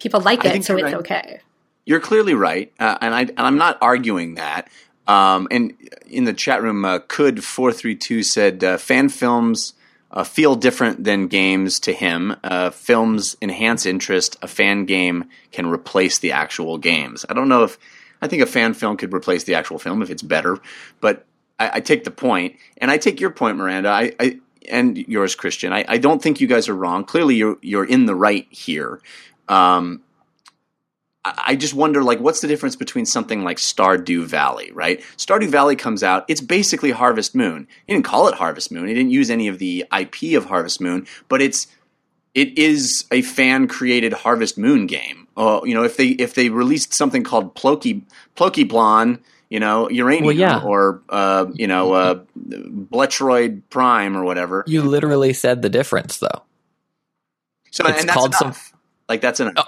people 0.00 0.20
like 0.20 0.44
it, 0.44 0.64
so 0.64 0.76
it's 0.76 0.84
right. 0.84 0.94
okay. 0.94 1.40
You're 1.84 2.00
clearly 2.00 2.34
right, 2.34 2.72
uh, 2.78 2.98
and, 3.00 3.14
I, 3.14 3.20
and 3.22 3.40
I'm 3.40 3.58
not 3.58 3.78
arguing 3.80 4.34
that. 4.34 4.68
Um, 5.06 5.48
and 5.50 5.74
in 6.06 6.24
the 6.24 6.32
chat 6.32 6.62
room, 6.62 6.84
uh, 6.84 7.00
could 7.08 7.42
four 7.42 7.72
three 7.72 7.96
two 7.96 8.22
said 8.22 8.62
uh, 8.62 8.78
fan 8.78 9.08
films 9.08 9.74
uh, 10.12 10.24
feel 10.24 10.54
different 10.54 11.04
than 11.04 11.28
games 11.28 11.80
to 11.80 11.92
him. 11.92 12.36
Uh, 12.44 12.70
films 12.70 13.36
enhance 13.40 13.86
interest. 13.86 14.36
A 14.42 14.48
fan 14.48 14.84
game 14.84 15.24
can 15.50 15.66
replace 15.66 16.18
the 16.18 16.32
actual 16.32 16.78
games. 16.78 17.24
I 17.28 17.34
don't 17.34 17.48
know 17.48 17.64
if 17.64 17.78
I 18.20 18.28
think 18.28 18.42
a 18.42 18.46
fan 18.46 18.74
film 18.74 18.96
could 18.96 19.12
replace 19.12 19.44
the 19.44 19.54
actual 19.54 19.78
film 19.78 20.02
if 20.02 20.10
it's 20.10 20.22
better, 20.22 20.58
but 21.00 21.26
I, 21.58 21.70
I 21.74 21.80
take 21.80 22.04
the 22.04 22.10
point, 22.10 22.56
and 22.78 22.90
I 22.90 22.98
take 22.98 23.20
your 23.20 23.30
point, 23.30 23.56
Maranda. 23.56 23.88
I, 23.88 24.12
I 24.20 24.40
and 24.68 24.96
yours, 24.96 25.34
Christian. 25.34 25.72
I, 25.72 25.84
I, 25.88 25.98
don't 25.98 26.22
think 26.22 26.40
you 26.40 26.46
guys 26.46 26.68
are 26.68 26.74
wrong. 26.74 27.04
Clearly, 27.04 27.34
you're 27.34 27.58
you're 27.62 27.84
in 27.84 28.06
the 28.06 28.14
right 28.14 28.46
here. 28.50 29.00
Um, 29.48 30.02
I 31.24 31.54
just 31.54 31.72
wonder, 31.72 32.02
like, 32.02 32.18
what's 32.18 32.40
the 32.40 32.48
difference 32.48 32.74
between 32.74 33.06
something 33.06 33.44
like 33.44 33.58
Stardew 33.58 34.24
Valley, 34.24 34.72
right? 34.72 35.00
Stardew 35.16 35.48
Valley 35.48 35.76
comes 35.76 36.02
out, 36.02 36.24
it's 36.26 36.40
basically 36.40 36.90
Harvest 36.90 37.34
Moon. 37.34 37.68
He 37.86 37.92
didn't 37.92 38.04
call 38.04 38.26
it 38.26 38.34
Harvest 38.34 38.72
Moon. 38.72 38.88
He 38.88 38.94
didn't 38.94 39.12
use 39.12 39.30
any 39.30 39.46
of 39.46 39.60
the 39.60 39.84
IP 39.96 40.36
of 40.36 40.46
Harvest 40.46 40.80
Moon, 40.80 41.06
but 41.28 41.40
it's 41.40 41.68
it 42.34 42.58
is 42.58 43.04
a 43.12 43.22
fan 43.22 43.68
created 43.68 44.12
Harvest 44.12 44.58
Moon 44.58 44.86
game. 44.86 45.28
Uh, 45.36 45.60
you 45.64 45.74
know, 45.74 45.84
if 45.84 45.96
they 45.96 46.08
if 46.08 46.34
they 46.34 46.48
released 46.48 46.92
something 46.92 47.22
called 47.22 47.54
Ploki 47.54 48.02
Pokemon, 48.36 49.20
you 49.48 49.60
know, 49.60 49.88
Uranium 49.90 50.24
well, 50.24 50.34
yeah. 50.34 50.62
or 50.62 51.02
uh, 51.08 51.46
you 51.54 51.66
know, 51.66 51.92
uh, 51.92 52.20
Bletroid 52.36 53.62
Prime 53.70 54.16
or 54.16 54.24
whatever. 54.24 54.64
You 54.66 54.82
literally 54.82 55.34
said 55.34 55.62
the 55.62 55.68
difference, 55.68 56.18
though. 56.18 56.42
So 57.70 57.86
it's 57.86 58.04
called 58.06 58.34
enough. 58.34 58.70
some 58.70 58.78
like 59.08 59.20
that's 59.20 59.40
enough. 59.40 59.66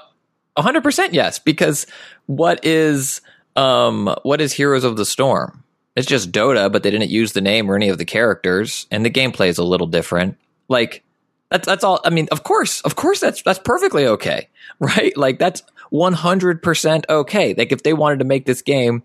Oh 0.57 0.63
hundred 0.63 0.83
percent 0.83 1.15
yes, 1.15 1.39
because 1.39 1.87
what 2.27 2.65
is 2.65 3.21
um 3.57 4.15
what 4.23 4.41
is 4.41 4.53
Heroes 4.53 4.85
of 4.85 4.97
the 4.97 5.05
Storm? 5.05 5.65
It's 5.97 6.07
just 6.07 6.33
Dota, 6.33 6.71
but 6.73 6.83
they 6.83 6.91
didn't 6.91 7.11
use 7.11 7.33
the 7.33 7.41
name 7.41 7.71
or 7.71 7.77
any 7.77 7.89
of 7.89 7.99
the 7.99 8.05
characters, 8.05 8.87
and 8.91 9.05
the 9.05 9.11
gameplay 9.11 9.49
is 9.49 9.59
a 9.59 9.65
little 9.65 9.87
different. 9.87 10.37
Like 10.69 11.05
that's 11.51 11.67
that's 11.67 11.85
all. 11.85 12.01
I 12.05 12.11
mean, 12.11 12.29
of 12.33 12.43
course, 12.43 12.81
of 12.83 12.97
course, 12.97 13.21
that's 13.21 13.43
that's 13.43 13.59
perfectly 13.59 14.07
okay, 14.07 14.49
right? 14.79 15.17
Like 15.17 15.39
that's 15.39 15.63
one 15.91 16.13
hundred 16.13 16.63
percent 16.63 17.07
okay. 17.09 17.55
Like 17.55 17.73
if 17.73 17.83
they 17.83 17.93
wanted 17.93 18.21
to 18.21 18.25
make 18.25 18.47
this 18.47 18.63
game 18.63 19.03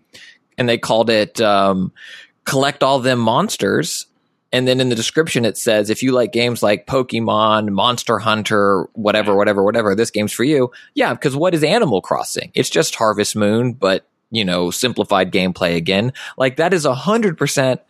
and 0.58 0.68
they 0.68 0.78
called 0.78 1.10
it 1.10 1.40
um, 1.40 1.92
collect 2.44 2.82
all 2.82 2.98
them 2.98 3.18
monsters 3.18 4.06
and 4.52 4.66
then 4.66 4.80
in 4.80 4.88
the 4.88 4.96
description, 4.96 5.44
it 5.44 5.56
says, 5.56 5.90
if 5.90 6.02
you 6.02 6.12
like 6.12 6.32
games 6.32 6.62
like 6.62 6.86
Pokemon, 6.86 7.70
Monster 7.70 8.18
Hunter, 8.18 8.88
whatever, 8.94 9.36
whatever, 9.36 9.62
whatever, 9.62 9.94
this 9.94 10.10
game's 10.10 10.32
for 10.32 10.44
you. 10.44 10.72
Yeah, 10.94 11.14
because 11.14 11.36
what 11.36 11.54
is 11.54 11.62
Animal 11.62 12.02
Crossing? 12.02 12.50
It's 12.54 12.70
just 12.70 12.96
Harvest 12.96 13.36
Moon, 13.36 13.74
but, 13.74 14.08
you 14.30 14.44
know, 14.44 14.70
simplified 14.70 15.30
gameplay 15.32 15.76
again. 15.76 16.12
Like 16.36 16.56
that 16.56 16.74
is 16.74 16.84
a 16.84 16.94
hundred 16.94 17.38
percent, 17.38 17.80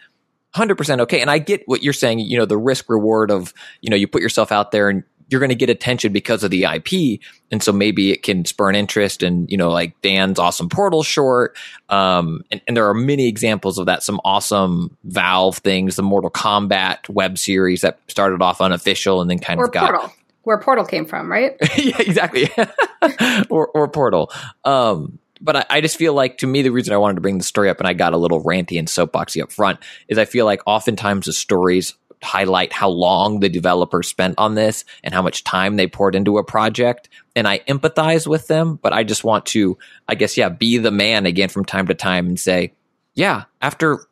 hundred 0.52 0.76
percent 0.76 1.00
okay. 1.02 1.20
And 1.20 1.30
I 1.30 1.38
get 1.38 1.62
what 1.66 1.82
you're 1.82 1.94
saying, 1.94 2.18
you 2.18 2.36
know, 2.36 2.46
the 2.46 2.58
risk 2.58 2.90
reward 2.90 3.30
of, 3.30 3.54
you 3.80 3.88
know, 3.88 3.96
you 3.96 4.06
put 4.06 4.20
yourself 4.20 4.52
out 4.52 4.70
there 4.70 4.90
and 4.90 5.04
you're 5.30 5.40
going 5.40 5.50
to 5.50 5.54
get 5.54 5.70
attention 5.70 6.12
because 6.12 6.42
of 6.42 6.50
the 6.50 6.64
IP. 6.64 7.20
And 7.50 7.62
so 7.62 7.72
maybe 7.72 8.10
it 8.10 8.22
can 8.22 8.44
spur 8.44 8.68
an 8.68 8.74
interest 8.74 9.22
in, 9.22 9.46
you 9.48 9.56
know, 9.56 9.70
like 9.70 10.00
Dan's 10.02 10.38
awesome 10.38 10.68
Portal 10.68 11.02
short. 11.02 11.56
Um, 11.88 12.42
and, 12.50 12.60
and, 12.66 12.76
there 12.76 12.88
are 12.88 12.94
many 12.94 13.28
examples 13.28 13.78
of 13.78 13.86
that. 13.86 14.02
Some 14.02 14.20
awesome 14.24 14.96
Valve 15.04 15.58
things, 15.58 15.96
the 15.96 16.02
Mortal 16.02 16.30
Kombat 16.30 17.08
web 17.08 17.38
series 17.38 17.80
that 17.82 17.98
started 18.08 18.42
off 18.42 18.60
unofficial 18.60 19.20
and 19.20 19.30
then 19.30 19.38
kind 19.38 19.60
or 19.60 19.64
of 19.66 19.72
got. 19.72 19.90
Portal. 19.90 20.12
Where 20.42 20.58
Portal 20.58 20.84
came 20.84 21.04
from, 21.04 21.30
right? 21.30 21.56
yeah, 21.76 21.98
exactly. 22.00 22.50
or, 23.50 23.68
or 23.68 23.88
Portal. 23.88 24.32
Um, 24.64 25.18
but 25.40 25.56
I, 25.56 25.66
I, 25.70 25.80
just 25.80 25.96
feel 25.96 26.12
like 26.12 26.38
to 26.38 26.46
me 26.46 26.62
the 26.62 26.70
reason 26.70 26.92
I 26.92 26.98
wanted 26.98 27.14
to 27.14 27.20
bring 27.20 27.38
the 27.38 27.44
story 27.44 27.70
up 27.70 27.78
and 27.78 27.86
I 27.86 27.94
got 27.94 28.12
a 28.12 28.18
little 28.18 28.42
ranty 28.42 28.78
and 28.78 28.88
soapboxy 28.88 29.42
up 29.42 29.52
front 29.52 29.80
is 30.08 30.18
I 30.18 30.24
feel 30.24 30.44
like 30.44 30.60
oftentimes 30.66 31.26
the 31.26 31.32
stories 31.32 31.94
highlight 32.22 32.72
how 32.72 32.88
long 32.88 33.40
the 33.40 33.48
developer 33.48 34.02
spent 34.02 34.34
on 34.38 34.54
this 34.54 34.84
and 35.02 35.14
how 35.14 35.22
much 35.22 35.44
time 35.44 35.76
they 35.76 35.86
poured 35.86 36.14
into 36.14 36.38
a 36.38 36.44
project. 36.44 37.08
And 37.34 37.48
I 37.48 37.60
empathize 37.60 38.26
with 38.26 38.46
them, 38.46 38.78
but 38.80 38.92
I 38.92 39.04
just 39.04 39.24
want 39.24 39.46
to, 39.46 39.78
I 40.06 40.14
guess, 40.14 40.36
yeah, 40.36 40.48
be 40.48 40.78
the 40.78 40.90
man 40.90 41.26
again 41.26 41.48
from 41.48 41.64
time 41.64 41.86
to 41.86 41.94
time 41.94 42.26
and 42.26 42.38
say, 42.38 42.72
yeah, 43.14 43.44
after 43.60 44.06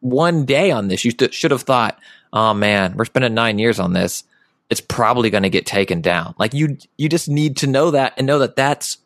one 0.00 0.44
day 0.44 0.70
on 0.70 0.88
this, 0.88 1.04
you 1.04 1.12
th- 1.12 1.34
should 1.34 1.50
have 1.50 1.62
thought, 1.62 1.98
oh 2.32 2.54
man, 2.54 2.96
we're 2.96 3.04
spending 3.04 3.34
nine 3.34 3.58
years 3.58 3.80
on 3.80 3.92
this. 3.92 4.24
It's 4.70 4.80
probably 4.80 5.30
going 5.30 5.42
to 5.44 5.50
get 5.50 5.66
taken 5.66 6.00
down. 6.00 6.34
Like 6.38 6.54
you, 6.54 6.78
you 6.96 7.08
just 7.08 7.28
need 7.28 7.58
to 7.58 7.66
know 7.66 7.90
that 7.92 8.14
and 8.16 8.26
know 8.26 8.38
that 8.40 8.54
that's 8.54 8.98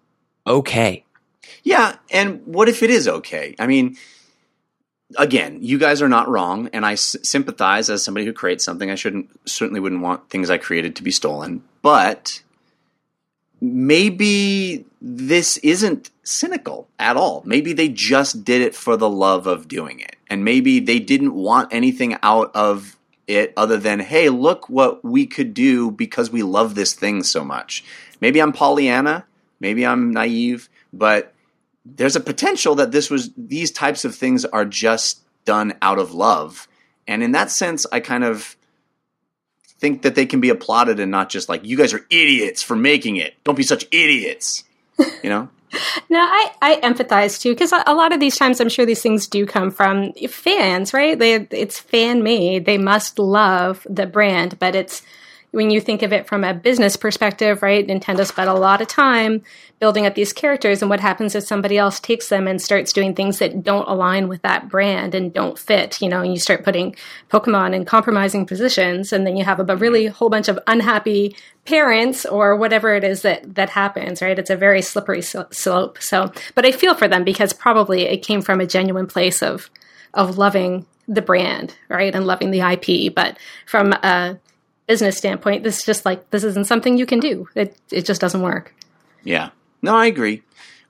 okay. 0.47 1.05
Yeah. 1.63 1.97
And 2.11 2.45
what 2.47 2.69
if 2.69 2.83
it 2.83 2.91
is 2.91 3.07
okay? 3.07 3.55
I 3.59 3.67
mean, 3.67 3.97
again, 5.17 5.59
you 5.63 5.79
guys 5.79 6.03
are 6.03 6.09
not 6.09 6.29
wrong, 6.29 6.69
and 6.73 6.85
I 6.85 6.93
s- 6.93 7.17
sympathize 7.23 7.91
as 7.91 8.05
somebody 8.05 8.27
who 8.27 8.33
creates 8.33 8.65
something. 8.65 8.91
I 8.91 8.95
shouldn't 8.95 9.31
certainly 9.49 9.81
wouldn't 9.81 10.03
want 10.03 10.31
things 10.31 10.51
I 10.51 10.59
created 10.59 10.97
to 10.97 11.03
be 11.03 11.11
stolen, 11.11 11.63
but 11.83 12.43
maybe 13.61 14.85
this 15.01 15.57
isn't 15.59 16.11
cynical 16.25 16.89
at 16.99 17.17
all. 17.17 17.43
Maybe 17.47 17.73
they 17.73 17.89
just 17.89 18.45
did 18.45 18.61
it 18.61 18.75
for 18.75 18.97
the 18.97 19.09
love 19.09 19.47
of 19.47 19.69
doing 19.69 20.01
it, 20.01 20.17
and 20.29 20.45
maybe 20.45 20.81
they 20.81 20.99
didn't 20.99 21.35
want 21.35 21.73
anything 21.73 22.17
out 22.23 22.51
of 22.55 22.97
it 23.27 23.53
other 23.57 23.79
than, 23.79 24.01
hey, 24.01 24.29
look 24.29 24.69
what 24.69 25.05
we 25.05 25.27
could 25.27 25.55
do 25.55 25.91
because 25.91 26.31
we 26.31 26.43
love 26.43 26.75
this 26.75 26.93
thing 26.93 27.23
so 27.23 27.45
much. 27.45 27.85
Maybe 28.21 28.41
I'm 28.41 28.53
Pollyanna, 28.53 29.25
maybe 29.61 29.87
I'm 29.87 30.13
naive, 30.13 30.69
but 30.93 31.32
there's 31.85 32.17
a 32.17 32.21
potential 32.21 32.75
that 32.77 32.93
this 32.93 33.11
was 33.11 33.31
these 33.37 33.71
types 33.71 34.05
of 34.05 34.15
things 34.15 34.45
are 34.45 34.65
just 34.65 35.21
done 35.45 35.75
out 35.83 35.99
of 35.99 36.15
love. 36.15 36.69
And 37.07 37.23
in 37.23 37.33
that 37.33 37.51
sense, 37.51 37.85
I 37.91 38.01
kind 38.01 38.25
of 38.25 38.57
think 39.79 40.03
that 40.03 40.15
they 40.15 40.27
can 40.27 40.41
be 40.41 40.49
applauded 40.49 41.01
and 41.01 41.11
not 41.11 41.29
just 41.29 41.49
like, 41.49 41.65
you 41.65 41.77
guys 41.77 41.93
are 41.93 42.07
idiots 42.09 42.63
for 42.63 42.77
making 42.77 43.17
it. 43.17 43.35
Don't 43.43 43.57
be 43.57 43.65
such 43.65 43.85
idiots. 43.91 44.65
You 45.23 45.31
know? 45.31 45.49
No, 46.11 46.19
I, 46.21 46.53
I 46.61 46.81
empathize 46.83 47.41
too 47.41 47.53
because 47.53 47.73
a 47.73 47.95
lot 47.95 48.13
of 48.13 48.21
these 48.21 48.37
times 48.37 48.61
I'm 48.61 48.69
sure 48.69 48.85
these 48.85 49.01
things 49.01 49.27
do 49.27 49.47
come 49.47 49.71
from 49.71 50.13
fans, 50.29 50.93
right? 50.93 51.19
They, 51.19 51.47
it's 51.51 51.81
fan 51.81 52.23
made. 52.23 52.67
They 52.67 52.77
must 52.77 53.19
love 53.19 53.87
the 53.89 54.07
brand, 54.07 54.59
but 54.59 54.75
it's 54.75 55.01
when 55.53 55.71
you 55.71 55.81
think 55.81 56.03
of 56.03 56.13
it 56.13 56.27
from 56.27 56.45
a 56.45 56.55
business 56.55 56.97
perspective, 56.97 57.63
right? 57.63 57.87
Nintendo 57.87 58.27
spent 58.27 58.49
a 58.49 58.55
lot 58.55 58.81
of 58.81 58.89
time 58.89 59.43
building 59.79 60.07
up 60.07 60.15
these 60.15 60.33
characters, 60.33 60.83
and 60.83 60.89
what 60.89 61.01
happens 61.01 61.35
if 61.35 61.45
somebody 61.45 61.77
else 61.77 62.01
takes 62.01 62.29
them 62.29 62.49
and 62.49 62.61
starts 62.61 62.93
doing 62.93 63.15
things 63.15 63.39
that 63.39 63.63
don't 63.63 63.89
align 63.89 64.29
with 64.29 64.41
that 64.43 64.69
brand 64.69 65.15
and 65.15 65.33
don't 65.33 65.59
fit, 65.59 66.01
you 66.01 66.09
know, 66.09 66.21
and 66.21 66.33
you 66.33 66.39
start 66.39 66.65
putting 66.65 66.97
Pokemon 67.31 67.75
in 67.75 67.85
compromising 67.85 68.47
positions, 68.47 69.13
and 69.13 69.27
then 69.27 69.37
you 69.37 69.45
have 69.45 69.61
a 69.61 69.77
really 69.77 70.07
whole 70.07 70.31
bunch 70.31 70.49
of 70.49 70.59
unhappy 70.67 71.37
parents 71.67 72.25
or 72.25 72.57
whatever 72.57 72.95
it 72.95 73.05
is 73.05 73.23
that 73.23 73.55
that 73.55 73.71
happens, 73.71 74.23
right? 74.23 74.39
It's 74.39 74.51
a 74.51 74.57
very 74.57 74.81
slippery 74.83 75.23
slope. 75.23 75.99
So, 76.01 76.33
but 76.55 76.65
I 76.65 76.73
feel 76.73 76.95
for 76.95 77.09
them 77.09 77.25
because 77.25 77.53
probably 77.53 78.03
it 78.03 78.19
came 78.19 78.41
from 78.41 78.61
a 78.61 78.67
genuine 78.67 79.07
place 79.07 79.43
of 79.43 79.69
of 80.15 80.39
loving 80.39 80.87
the 81.09 81.23
brand, 81.23 81.75
right, 81.89 82.15
and 82.15 82.27
loving 82.27 82.51
the 82.51 82.61
IP, 82.61 83.15
but 83.15 83.37
from 83.67 83.93
a 83.93 84.39
business 84.93 85.17
standpoint, 85.17 85.63
this 85.65 85.79
is 85.79 85.85
just 85.87 86.05
like 86.05 86.29
this 86.31 86.45
isn't 86.45 86.67
something 86.67 86.99
you 86.99 87.07
can 87.07 87.19
do. 87.19 87.49
It 87.55 87.75
it 87.91 88.05
just 88.05 88.21
doesn't 88.21 88.43
work. 88.43 88.75
Yeah. 89.25 89.51
No, 89.81 89.97
I 89.97 90.05
agree. 90.07 90.43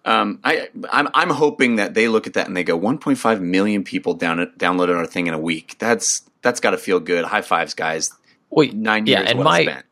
Um, 0.05 0.41
I 0.43 0.69
I'm, 0.91 1.09
I'm 1.15 1.31
hoping 1.31 1.77
that 1.77 1.95
they 1.95 2.09
look 2.09 2.27
at 2.27 2.33
that 2.35 2.49
and 2.49 2.57
they 2.57 2.65
go 2.65 2.77
1.5 2.77 3.41
million 3.41 3.85
people 3.85 4.15
down 4.15 4.39
downloaded 4.59 4.97
our 4.97 5.07
thing 5.07 5.29
in 5.29 5.35
a 5.35 5.39
week. 5.39 5.77
That's 5.79 6.23
that's 6.43 6.59
got 6.59 6.73
to 6.73 6.79
feel 6.79 6.99
good. 6.99 7.25
High 7.25 7.43
fives, 7.43 7.75
guys. 7.75 8.11
Wait, 8.51 8.75
Nine 8.75 9.07
yeah, 9.07 9.19
years 9.21 9.31
and 9.31 9.39
well 9.39 9.45
my 9.45 9.63
spent. 9.63 9.87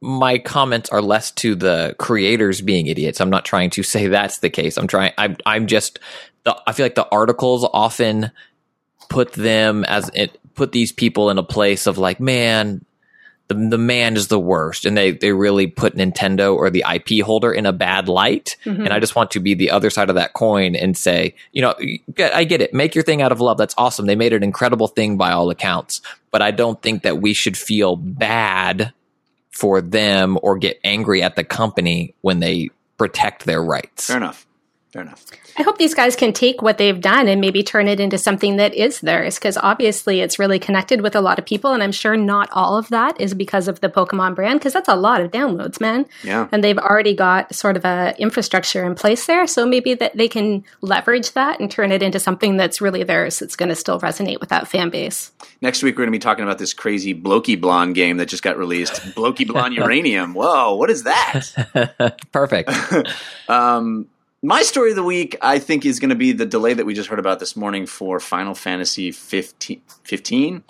my 0.00 0.38
comments 0.38 0.88
are 0.88 1.02
less 1.02 1.30
to 1.32 1.54
the 1.54 1.94
creators 1.98 2.62
being 2.62 2.86
idiots. 2.86 3.20
I'm 3.20 3.28
not 3.28 3.44
trying 3.44 3.68
to 3.70 3.82
say 3.82 4.06
that's 4.06 4.38
the 4.38 4.48
case. 4.48 4.78
I'm 4.78 4.86
trying. 4.86 5.12
I'm 5.18 5.36
I'm 5.44 5.66
just. 5.66 5.98
The, 6.44 6.56
I 6.66 6.72
feel 6.72 6.86
like 6.86 6.94
the 6.94 7.08
articles 7.12 7.68
often 7.70 8.30
put 9.10 9.32
them 9.34 9.84
as 9.84 10.10
it 10.14 10.38
put 10.54 10.72
these 10.72 10.92
people 10.92 11.28
in 11.28 11.36
a 11.36 11.42
place 11.42 11.86
of 11.86 11.98
like, 11.98 12.20
man, 12.20 12.82
the 13.50 13.68
the 13.68 13.78
man 13.78 14.16
is 14.16 14.28
the 14.28 14.38
worst, 14.38 14.86
and 14.86 14.96
they 14.96 15.10
they 15.10 15.32
really 15.32 15.66
put 15.66 15.96
Nintendo 15.96 16.54
or 16.54 16.70
the 16.70 16.84
IP 16.88 17.24
holder 17.24 17.52
in 17.52 17.66
a 17.66 17.72
bad 17.72 18.08
light. 18.08 18.56
Mm-hmm. 18.64 18.84
And 18.84 18.94
I 18.94 19.00
just 19.00 19.16
want 19.16 19.32
to 19.32 19.40
be 19.40 19.54
the 19.54 19.72
other 19.72 19.90
side 19.90 20.08
of 20.08 20.14
that 20.14 20.34
coin 20.34 20.76
and 20.76 20.96
say, 20.96 21.34
you 21.52 21.60
know, 21.60 21.74
I 22.18 22.44
get 22.44 22.62
it. 22.62 22.72
Make 22.72 22.94
your 22.94 23.02
thing 23.02 23.22
out 23.22 23.32
of 23.32 23.40
love. 23.40 23.58
That's 23.58 23.74
awesome. 23.76 24.06
They 24.06 24.14
made 24.14 24.32
an 24.32 24.44
incredible 24.44 24.86
thing 24.86 25.16
by 25.16 25.32
all 25.32 25.50
accounts, 25.50 26.00
but 26.30 26.42
I 26.42 26.52
don't 26.52 26.80
think 26.80 27.02
that 27.02 27.20
we 27.20 27.34
should 27.34 27.58
feel 27.58 27.96
bad 27.96 28.92
for 29.50 29.80
them 29.80 30.38
or 30.42 30.56
get 30.56 30.78
angry 30.84 31.20
at 31.22 31.34
the 31.34 31.44
company 31.44 32.14
when 32.20 32.38
they 32.38 32.70
protect 32.98 33.46
their 33.46 33.62
rights. 33.62 34.06
Fair 34.06 34.18
enough. 34.18 34.46
Fair 34.92 35.02
enough. 35.02 35.26
I 35.60 35.62
hope 35.62 35.76
these 35.76 35.92
guys 35.92 36.16
can 36.16 36.32
take 36.32 36.62
what 36.62 36.78
they've 36.78 36.98
done 36.98 37.28
and 37.28 37.38
maybe 37.38 37.62
turn 37.62 37.86
it 37.86 38.00
into 38.00 38.16
something 38.16 38.56
that 38.56 38.72
is 38.72 39.00
theirs 39.00 39.34
because 39.34 39.58
obviously 39.58 40.22
it's 40.22 40.38
really 40.38 40.58
connected 40.58 41.02
with 41.02 41.14
a 41.14 41.20
lot 41.20 41.38
of 41.38 41.44
people. 41.44 41.74
And 41.74 41.82
I'm 41.82 41.92
sure 41.92 42.16
not 42.16 42.48
all 42.52 42.78
of 42.78 42.88
that 42.88 43.20
is 43.20 43.34
because 43.34 43.68
of 43.68 43.78
the 43.80 43.90
Pokemon 43.90 44.34
brand 44.36 44.58
because 44.58 44.72
that's 44.72 44.88
a 44.88 44.96
lot 44.96 45.20
of 45.20 45.30
downloads, 45.30 45.78
man. 45.78 46.06
Yeah. 46.24 46.48
And 46.50 46.64
they've 46.64 46.78
already 46.78 47.14
got 47.14 47.54
sort 47.54 47.76
of 47.76 47.84
a 47.84 48.14
infrastructure 48.18 48.86
in 48.86 48.94
place 48.94 49.26
there. 49.26 49.46
So 49.46 49.66
maybe 49.66 49.92
that 49.92 50.16
they 50.16 50.28
can 50.28 50.64
leverage 50.80 51.32
that 51.32 51.60
and 51.60 51.70
turn 51.70 51.92
it 51.92 52.02
into 52.02 52.18
something 52.18 52.56
that's 52.56 52.80
really 52.80 53.02
theirs 53.02 53.40
that's 53.40 53.54
going 53.54 53.68
to 53.68 53.76
still 53.76 54.00
resonate 54.00 54.40
with 54.40 54.48
that 54.48 54.66
fan 54.66 54.88
base. 54.88 55.30
Next 55.60 55.82
week 55.82 55.96
we're 55.96 56.06
going 56.06 56.12
to 56.12 56.18
be 56.18 56.22
talking 56.22 56.44
about 56.44 56.56
this 56.56 56.72
crazy 56.72 57.14
Blokey 57.14 57.60
Blonde 57.60 57.94
game 57.94 58.16
that 58.16 58.30
just 58.30 58.42
got 58.42 58.56
released. 58.56 58.94
Blokey 59.14 59.46
Blonde 59.46 59.74
Uranium. 59.74 60.32
Whoa, 60.32 60.76
what 60.76 60.88
is 60.88 61.02
that? 61.02 62.16
Perfect. 62.32 62.70
Um, 63.48 64.06
my 64.42 64.62
story 64.62 64.90
of 64.90 64.96
the 64.96 65.02
week, 65.02 65.36
I 65.42 65.58
think, 65.58 65.84
is 65.84 66.00
going 66.00 66.10
to 66.10 66.16
be 66.16 66.32
the 66.32 66.46
delay 66.46 66.74
that 66.74 66.86
we 66.86 66.94
just 66.94 67.08
heard 67.08 67.18
about 67.18 67.38
this 67.40 67.56
morning 67.56 67.86
for 67.86 68.20
Final 68.20 68.54
Fantasy 68.54 69.10
15, 69.12 69.82
15 70.04 70.64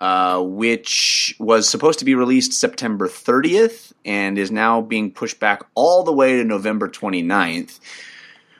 uh, 0.00 0.40
which 0.42 1.36
was 1.38 1.68
supposed 1.68 1.98
to 1.98 2.04
be 2.04 2.14
released 2.14 2.54
September 2.54 3.06
30th 3.06 3.92
and 4.04 4.38
is 4.38 4.50
now 4.50 4.80
being 4.80 5.12
pushed 5.12 5.38
back 5.38 5.62
all 5.74 6.02
the 6.02 6.12
way 6.12 6.36
to 6.36 6.44
November 6.44 6.88
29th. 6.88 7.78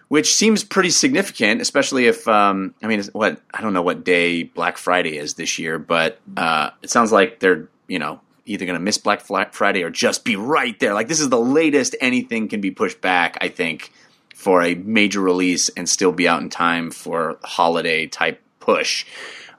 Which 0.09 0.35
seems 0.35 0.64
pretty 0.64 0.90
significant, 0.90 1.61
especially 1.61 2.07
if 2.07 2.27
um, 2.27 2.75
I 2.83 2.88
mean, 2.88 3.01
what 3.12 3.40
I 3.55 3.61
don't 3.61 3.73
know 3.73 3.83
what 3.83 4.03
day 4.03 4.42
Black 4.42 4.77
Friday 4.77 5.16
is 5.16 5.35
this 5.35 5.57
year, 5.57 5.79
but 5.79 6.18
uh, 6.37 6.70
it 6.83 6.90
sounds 6.90 7.12
like 7.12 7.38
they're 7.38 7.68
you 7.87 8.01
know 8.01 8.20
either 8.44 8.66
going 8.66 8.77
to 8.77 8.83
miss 8.83 8.99
Black 8.99 9.23
Friday 9.53 9.85
or 9.85 9.90
just 9.90 10.25
be 10.25 10.35
right 10.35 10.77
there. 10.81 10.94
Like 10.94 11.07
this 11.07 11.20
is 11.20 11.29
the 11.29 11.38
latest 11.38 11.94
anything 12.01 12.49
can 12.49 12.61
be 12.61 12.73
pushed 12.73 13.01
back. 13.01 13.38
I 13.40 13.46
think 13.46 13.92
for 14.40 14.62
a 14.62 14.74
major 14.74 15.20
release 15.20 15.68
and 15.76 15.87
still 15.87 16.12
be 16.12 16.26
out 16.26 16.40
in 16.40 16.48
time 16.48 16.90
for 16.90 17.38
holiday 17.44 18.07
type 18.07 18.40
push. 18.59 19.05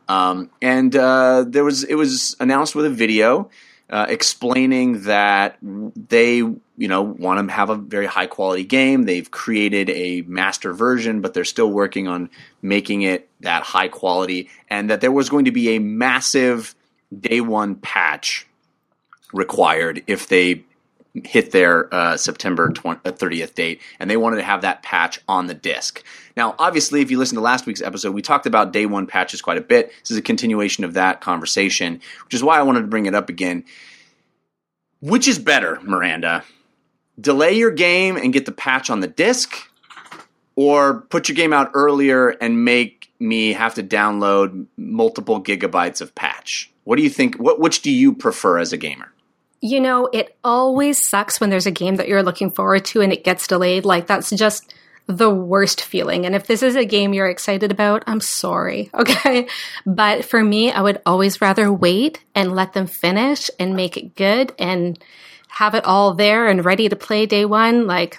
Um, 0.10 0.50
and 0.60 0.96
uh, 0.96 1.46
there 1.48 1.64
was 1.64 1.84
it 1.84 1.94
was 1.94 2.36
announced 2.40 2.74
with 2.74 2.88
a 2.88 2.90
video 2.90 3.52
uh, 3.92 4.08
explaining 4.10 5.04
that 5.04 5.60
they 5.62 6.38
you 6.38 6.58
know 6.78 7.04
want 7.04 7.48
to 7.48 7.54
have 7.54 7.70
a 7.70 7.76
very 7.76 8.08
high 8.08 8.26
quality 8.26 8.64
game. 8.64 9.04
They've 9.04 9.30
created 9.30 9.92
a 9.92 10.24
master 10.24 10.74
version, 10.74 11.22
but 11.22 11.36
they're 11.36 11.46
still 11.46 11.70
working 11.70 12.08
on 12.08 12.32
making 12.64 13.04
it 13.04 13.30
that 13.42 13.62
high 13.62 13.88
quality, 13.88 14.50
and 14.68 14.90
that 14.90 15.00
there 15.00 15.12
was 15.12 15.30
going 15.30 15.46
to 15.46 15.52
be 15.52 15.76
a 15.76 15.80
massive 15.80 16.74
day 17.16 17.40
one 17.40 17.76
patch 17.76 18.48
required 19.32 20.02
if 20.08 20.28
they 20.28 20.64
hit 21.14 21.52
their 21.52 21.94
uh, 21.94 22.18
September 22.18 22.70
20, 22.70 23.02
uh, 23.06 23.12
30th 23.12 23.54
date, 23.54 23.82
and 24.00 24.10
they 24.10 24.18
wanted 24.18 24.38
to 24.38 24.44
have 24.44 24.62
that 24.62 24.82
patch 24.84 25.20
on 25.28 25.48
the 25.48 25.54
disk. 25.54 26.04
Now, 26.38 26.56
obviously, 26.58 27.02
if 27.02 27.12
you 27.12 27.18
listen 27.18 27.36
to 27.36 27.42
last 27.42 27.66
week's 27.66 27.82
episode, 27.82 28.14
we 28.14 28.22
talked 28.22 28.46
about 28.46 28.72
day 28.72 28.86
one 28.86 29.08
patches 29.08 29.42
quite 29.42 29.58
a 29.58 29.62
bit. 29.62 29.92
This 30.02 30.12
is 30.12 30.18
a 30.18 30.22
continuation 30.22 30.84
of 30.84 30.94
that 30.94 31.22
conversation, 31.22 32.00
which 32.26 32.34
is 32.34 32.44
why 32.44 32.58
I 32.58 32.64
wanted 32.64 32.82
to 32.82 32.88
bring 32.88 33.06
it 33.06 33.16
up 33.16 33.30
again. 33.30 33.66
Which 35.02 35.28
is 35.28 35.40
better, 35.40 35.80
Maranda? 35.82 36.44
Delay 37.20 37.54
your 37.54 37.72
game 37.72 38.16
and 38.16 38.32
get 38.32 38.46
the 38.46 38.52
patch 38.52 38.90
on 38.90 39.02
the 39.02 39.08
disk, 39.08 39.54
or 40.56 41.02
put 41.02 41.28
your 41.28 41.36
game 41.36 41.54
out 41.54 41.72
earlier 41.74 42.30
and 42.30 42.64
make 42.64 43.10
me 43.20 43.54
have 43.54 43.76
to 43.76 43.84
download 43.84 44.66
multiple 44.78 45.42
gigabytes 45.42 46.02
of 46.02 46.16
patch? 46.16 46.72
What 46.84 46.98
do 46.98 47.04
you 47.04 47.10
think? 47.10 47.36
What 47.36 47.60
which 47.60 47.82
do 47.82 47.92
you 47.92 48.14
prefer 48.14 48.58
as 48.58 48.74
a 48.74 48.78
gamer? 48.78 49.11
You 49.62 49.80
know, 49.80 50.10
it 50.12 50.36
always 50.44 51.08
sucks 51.08 51.40
when 51.40 51.50
there's 51.50 51.68
a 51.68 51.72
game 51.72 51.98
that 51.98 52.08
you're 52.08 52.24
looking 52.24 52.52
forward 52.52 52.86
to 52.86 53.02
and 53.02 53.14
it 53.14 53.24
gets 53.24 53.48
delayed. 53.48 53.86
Like, 53.86 54.08
that's 54.08 54.32
just 54.32 54.74
the 55.08 55.30
worst 55.30 55.82
feeling. 55.82 56.26
And 56.26 56.36
if 56.36 56.48
this 56.48 56.64
is 56.64 56.76
a 56.76 56.86
game 56.86 57.14
you're 57.14 57.30
excited 57.30 57.72
about, 57.72 58.04
I'm 58.08 58.22
sorry. 58.22 58.90
Okay. 59.02 59.48
But 59.86 60.26
for 60.26 60.44
me, 60.44 60.72
I 60.72 60.82
would 60.82 61.02
always 61.06 61.42
rather 61.42 61.72
wait 61.72 62.24
and 62.36 62.56
let 62.56 62.74
them 62.74 62.88
finish 62.88 63.50
and 63.60 63.76
make 63.76 63.98
it 63.98 64.16
good 64.16 64.54
and 64.60 64.98
have 65.48 65.76
it 65.76 65.86
all 65.86 66.14
there 66.14 66.48
and 66.48 66.64
ready 66.64 66.88
to 66.88 66.96
play 66.96 67.26
day 67.26 67.46
one. 67.46 67.88
Like, 67.88 68.18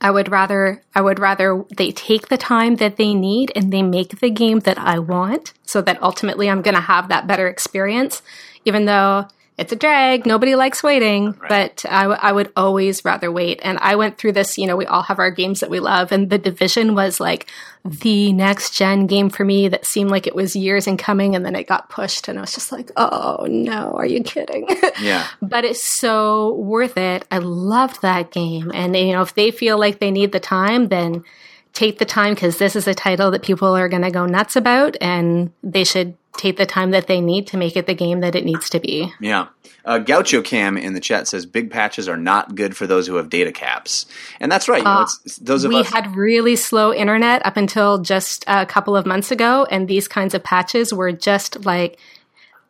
I 0.00 0.10
would 0.10 0.30
rather 0.30 0.82
I 0.94 1.00
would 1.00 1.18
rather 1.18 1.64
they 1.76 1.92
take 1.92 2.28
the 2.28 2.36
time 2.36 2.76
that 2.76 2.96
they 2.96 3.14
need 3.14 3.52
and 3.56 3.72
they 3.72 3.82
make 3.82 4.20
the 4.20 4.30
game 4.30 4.60
that 4.60 4.78
I 4.78 4.98
want 4.98 5.54
so 5.64 5.80
that 5.82 6.02
ultimately 6.02 6.48
I'm 6.50 6.62
going 6.62 6.74
to 6.74 6.80
have 6.80 7.08
that 7.08 7.26
better 7.26 7.48
experience 7.48 8.22
even 8.64 8.84
though 8.84 9.28
it's 9.58 9.72
a 9.72 9.76
drag. 9.76 10.24
Nobody 10.24 10.54
likes 10.54 10.82
waiting. 10.82 11.34
But 11.48 11.84
I, 11.88 12.02
w- 12.02 12.20
I 12.22 12.30
would 12.32 12.52
always 12.56 13.04
rather 13.04 13.30
wait. 13.30 13.60
And 13.62 13.76
I 13.78 13.96
went 13.96 14.16
through 14.16 14.32
this 14.32 14.56
you 14.56 14.66
know 14.66 14.76
we 14.76 14.86
all 14.86 15.02
have 15.02 15.18
our 15.18 15.30
games 15.30 15.60
that 15.60 15.70
we 15.70 15.80
love. 15.80 16.12
And 16.12 16.30
the 16.30 16.38
division 16.38 16.94
was 16.94 17.18
like 17.20 17.50
the 17.84 18.32
next 18.32 18.74
gen 18.76 19.06
game 19.06 19.30
for 19.30 19.44
me 19.44 19.68
that 19.68 19.84
seemed 19.84 20.10
like 20.10 20.26
it 20.26 20.34
was 20.34 20.54
years 20.56 20.86
in 20.86 20.96
coming. 20.96 21.34
And 21.34 21.44
then 21.44 21.56
it 21.56 21.66
got 21.66 21.88
pushed. 21.90 22.28
And 22.28 22.38
I 22.38 22.42
was 22.42 22.54
just 22.54 22.72
like 22.72 22.90
oh 22.96 23.46
no. 23.48 23.92
Are 23.92 24.06
you 24.06 24.22
kidding? 24.22 24.68
Yeah. 25.00 25.26
but 25.40 25.64
it's 25.64 25.82
so 25.82 26.54
worth 26.54 26.96
it. 26.96 27.24
I 27.30 27.38
loved 27.38 28.02
that 28.02 28.32
game. 28.32 28.72
And, 28.74 28.96
you 28.96 29.12
know, 29.12 29.22
if 29.22 29.34
they 29.34 29.50
feel 29.50 29.78
like 29.78 29.98
they 30.00 30.10
need 30.10 30.32
the 30.32 30.40
time, 30.40 30.88
then 30.88 31.24
take 31.72 31.98
the 31.98 32.04
time 32.04 32.34
because 32.34 32.58
this 32.58 32.74
is 32.74 32.88
a 32.88 32.94
title 32.94 33.30
that 33.30 33.42
people 33.42 33.76
are 33.76 33.88
going 33.88 34.02
to 34.02 34.10
go 34.10 34.26
nuts 34.26 34.56
about 34.56 34.96
and 35.00 35.52
they 35.62 35.84
should 35.84 36.16
take 36.36 36.56
the 36.56 36.66
time 36.66 36.92
that 36.92 37.06
they 37.06 37.20
need 37.20 37.46
to 37.48 37.56
make 37.56 37.76
it 37.76 37.86
the 37.86 37.94
game 37.94 38.20
that 38.20 38.34
it 38.34 38.44
needs 38.44 38.70
to 38.70 38.80
be. 38.80 39.12
Yeah. 39.20 39.48
Uh, 39.84 39.98
Gaucho 39.98 40.42
Cam 40.42 40.76
in 40.76 40.92
the 40.92 41.00
chat 41.00 41.26
says 41.26 41.46
big 41.46 41.70
patches 41.70 42.08
are 42.08 42.16
not 42.16 42.54
good 42.54 42.76
for 42.76 42.86
those 42.86 43.06
who 43.06 43.14
have 43.14 43.30
data 43.30 43.50
caps, 43.50 44.04
and 44.38 44.52
that's 44.52 44.68
right. 44.68 44.78
You 44.78 44.84
know, 44.84 45.00
it's, 45.00 45.20
it's 45.24 45.36
those 45.36 45.64
of 45.64 45.70
we 45.70 45.80
us. 45.80 45.88
had 45.88 46.14
really 46.14 46.56
slow 46.56 46.92
internet 46.92 47.44
up 47.46 47.56
until 47.56 47.98
just 47.98 48.44
a 48.46 48.66
couple 48.66 48.94
of 48.94 49.06
months 49.06 49.30
ago, 49.30 49.66
and 49.70 49.88
these 49.88 50.06
kinds 50.06 50.34
of 50.34 50.44
patches 50.44 50.92
were 50.92 51.10
just 51.10 51.64
like 51.64 51.98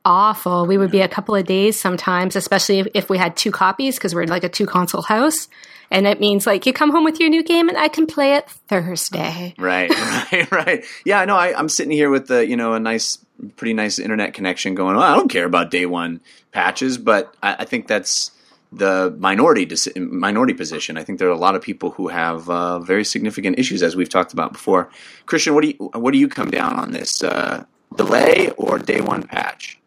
awful. 0.04 0.66
We 0.66 0.78
would 0.78 0.92
be 0.92 1.00
a 1.00 1.08
couple 1.08 1.34
of 1.34 1.44
days 1.44 1.78
sometimes, 1.78 2.36
especially 2.36 2.78
if, 2.80 2.86
if 2.94 3.10
we 3.10 3.18
had 3.18 3.36
two 3.36 3.50
copies 3.50 3.96
because 3.96 4.14
we're 4.14 4.26
like 4.26 4.44
a 4.44 4.48
two 4.48 4.66
console 4.66 5.02
house. 5.02 5.48
And 5.90 6.06
it 6.06 6.20
means 6.20 6.46
like 6.46 6.66
you 6.66 6.72
come 6.72 6.90
home 6.90 7.04
with 7.04 7.18
your 7.18 7.30
new 7.30 7.42
game 7.42 7.68
and 7.68 7.78
I 7.78 7.88
can 7.88 8.06
play 8.06 8.34
it 8.34 8.48
Thursday. 8.68 9.54
Right, 9.58 9.90
right, 9.90 10.50
right. 10.52 10.84
Yeah, 11.04 11.24
no, 11.24 11.36
I, 11.36 11.58
I'm 11.58 11.68
sitting 11.68 11.92
here 11.92 12.10
with 12.10 12.26
the 12.28 12.46
you 12.46 12.56
know 12.56 12.74
a 12.74 12.80
nice, 12.80 13.18
pretty 13.56 13.74
nice 13.74 13.98
internet 13.98 14.34
connection 14.34 14.74
going. 14.74 14.96
Well, 14.96 15.04
I 15.04 15.16
don't 15.16 15.28
care 15.28 15.44
about 15.44 15.70
day 15.70 15.86
one 15.86 16.20
patches, 16.52 16.98
but 16.98 17.34
I, 17.42 17.56
I 17.60 17.64
think 17.64 17.86
that's 17.86 18.30
the 18.72 19.14
minority 19.18 19.66
deci- 19.66 19.96
minority 20.10 20.54
position. 20.54 20.96
I 20.98 21.04
think 21.04 21.18
there 21.18 21.28
are 21.28 21.32
a 21.32 21.38
lot 21.38 21.54
of 21.54 21.62
people 21.62 21.90
who 21.90 22.08
have 22.08 22.48
uh, 22.50 22.78
very 22.80 23.04
significant 23.04 23.58
issues, 23.58 23.82
as 23.82 23.96
we've 23.96 24.08
talked 24.08 24.32
about 24.32 24.52
before. 24.52 24.90
Christian, 25.26 25.54
what 25.54 25.62
do 25.62 25.68
you 25.68 25.90
what 25.94 26.12
do 26.12 26.18
you 26.18 26.28
come 26.28 26.50
down 26.50 26.78
on 26.78 26.92
this 26.92 27.22
uh, 27.22 27.64
delay 27.96 28.50
or 28.56 28.78
day 28.78 29.00
one 29.00 29.22
patch? 29.22 29.78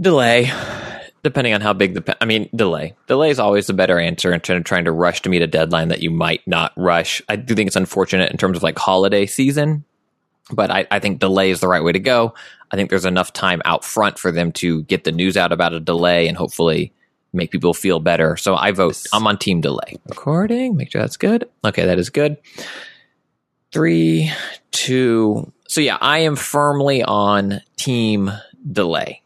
Delay, 0.00 0.50
depending 1.22 1.54
on 1.54 1.60
how 1.60 1.72
big 1.72 1.94
the. 1.94 2.16
I 2.20 2.24
mean, 2.24 2.48
delay. 2.54 2.94
Delay 3.06 3.30
is 3.30 3.38
always 3.38 3.66
the 3.66 3.72
better 3.72 3.98
answer 3.98 4.32
in 4.32 4.40
terms 4.40 4.58
of 4.60 4.64
trying 4.64 4.84
to 4.84 4.92
rush 4.92 5.22
to 5.22 5.30
meet 5.30 5.42
a 5.42 5.46
deadline 5.46 5.88
that 5.88 6.02
you 6.02 6.10
might 6.10 6.46
not 6.46 6.72
rush. 6.76 7.22
I 7.28 7.36
do 7.36 7.54
think 7.54 7.66
it's 7.68 7.76
unfortunate 7.76 8.30
in 8.30 8.38
terms 8.38 8.56
of 8.56 8.62
like 8.62 8.78
holiday 8.78 9.26
season, 9.26 9.84
but 10.50 10.70
I, 10.70 10.86
I 10.90 10.98
think 10.98 11.20
delay 11.20 11.50
is 11.50 11.60
the 11.60 11.68
right 11.68 11.82
way 11.82 11.92
to 11.92 11.98
go. 11.98 12.34
I 12.70 12.76
think 12.76 12.90
there's 12.90 13.04
enough 13.04 13.32
time 13.32 13.62
out 13.64 13.84
front 13.84 14.18
for 14.18 14.30
them 14.30 14.52
to 14.52 14.82
get 14.84 15.04
the 15.04 15.12
news 15.12 15.36
out 15.36 15.52
about 15.52 15.72
a 15.72 15.80
delay 15.80 16.28
and 16.28 16.36
hopefully 16.36 16.92
make 17.32 17.50
people 17.50 17.74
feel 17.74 18.00
better. 18.00 18.36
So 18.36 18.54
I 18.54 18.72
vote. 18.72 19.02
I'm 19.12 19.26
on 19.26 19.38
team 19.38 19.60
delay. 19.60 19.96
Recording. 20.06 20.76
Make 20.76 20.92
sure 20.92 21.00
that's 21.00 21.16
good. 21.16 21.48
Okay, 21.64 21.86
that 21.86 21.98
is 21.98 22.10
good. 22.10 22.36
Three, 23.72 24.30
two. 24.70 25.52
So 25.68 25.80
yeah, 25.80 25.98
I 26.00 26.20
am 26.20 26.36
firmly 26.36 27.02
on 27.02 27.60
team 27.76 28.30
delay. 28.70 29.22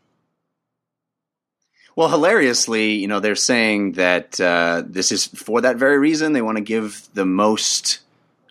Well, 1.95 2.09
hilariously, 2.09 2.95
you 2.95 3.09
know, 3.09 3.21
they're 3.21 3.35
saying 3.35 3.93
that 3.93 4.41
uh, 4.41 4.83
this 4.87 5.13
is 5.13 5.27
for 5.27 5.61
that 5.61 5.77
very 5.77 5.99
reason. 5.99 6.33
They 6.33 6.43
want 6.43 6.57
to 6.57 6.65
give 6.65 7.09
the 7.13 7.27
most 7.27 8.01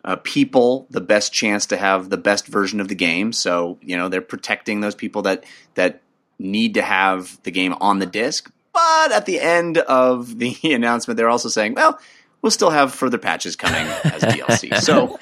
uh, 0.04 0.17
people 0.17 0.86
the 0.89 1.01
best 1.01 1.34
chance 1.34 1.67
to 1.67 1.77
have 1.77 2.10
the 2.10 2.17
best 2.17 2.47
version 2.47 2.80
of 2.80 2.88
the 2.88 2.95
game. 2.95 3.34
So, 3.34 3.77
you 3.82 3.97
know, 3.97 4.10
they're 4.10 4.21
protecting 4.21 4.82
those 4.82 4.95
people 4.95 5.23
that 5.23 5.43
that 5.75 6.01
need 6.38 6.75
to 6.75 6.82
have 6.82 7.41
the 7.43 7.51
game 7.51 7.75
on 7.82 7.99
the 7.99 8.06
disc. 8.06 8.51
But 8.73 9.12
at 9.12 9.25
the 9.25 9.39
end 9.39 9.77
of 9.77 10.38
the 10.38 10.56
announcement, 10.63 11.17
they're 11.17 11.30
also 11.30 11.49
saying, 11.49 11.73
well, 11.73 11.99
we'll 12.41 12.51
still 12.51 12.69
have 12.69 12.93
further 12.93 13.17
patches 13.17 13.56
coming 13.56 13.86
as 13.86 14.21
DLC. 14.21 14.77
So, 14.77 15.17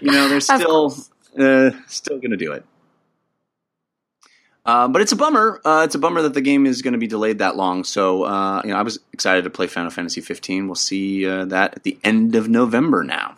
you 0.00 0.10
know, 0.12 0.28
they're 0.28 0.40
still 0.40 0.96
uh, 1.38 1.70
still 1.86 2.18
going 2.18 2.30
to 2.30 2.36
do 2.36 2.52
it. 2.52 2.64
Uh, 4.64 4.86
but 4.88 5.02
it's 5.02 5.12
a 5.12 5.16
bummer. 5.16 5.60
Uh, 5.64 5.82
it's 5.84 5.94
a 5.94 5.98
bummer 5.98 6.22
that 6.22 6.34
the 6.34 6.40
game 6.40 6.66
is 6.66 6.82
going 6.82 6.92
to 6.92 6.98
be 6.98 7.08
delayed 7.08 7.38
that 7.38 7.56
long. 7.56 7.82
So, 7.82 8.22
uh, 8.24 8.62
you 8.64 8.70
know, 8.70 8.76
I 8.76 8.82
was 8.82 9.00
excited 9.12 9.44
to 9.44 9.50
play 9.50 9.66
Final 9.66 9.90
Fantasy 9.90 10.20
15. 10.20 10.66
We'll 10.66 10.74
see 10.76 11.26
uh, 11.26 11.46
that 11.46 11.76
at 11.76 11.82
the 11.82 11.98
end 12.04 12.36
of 12.36 12.48
November 12.48 13.02
now. 13.02 13.34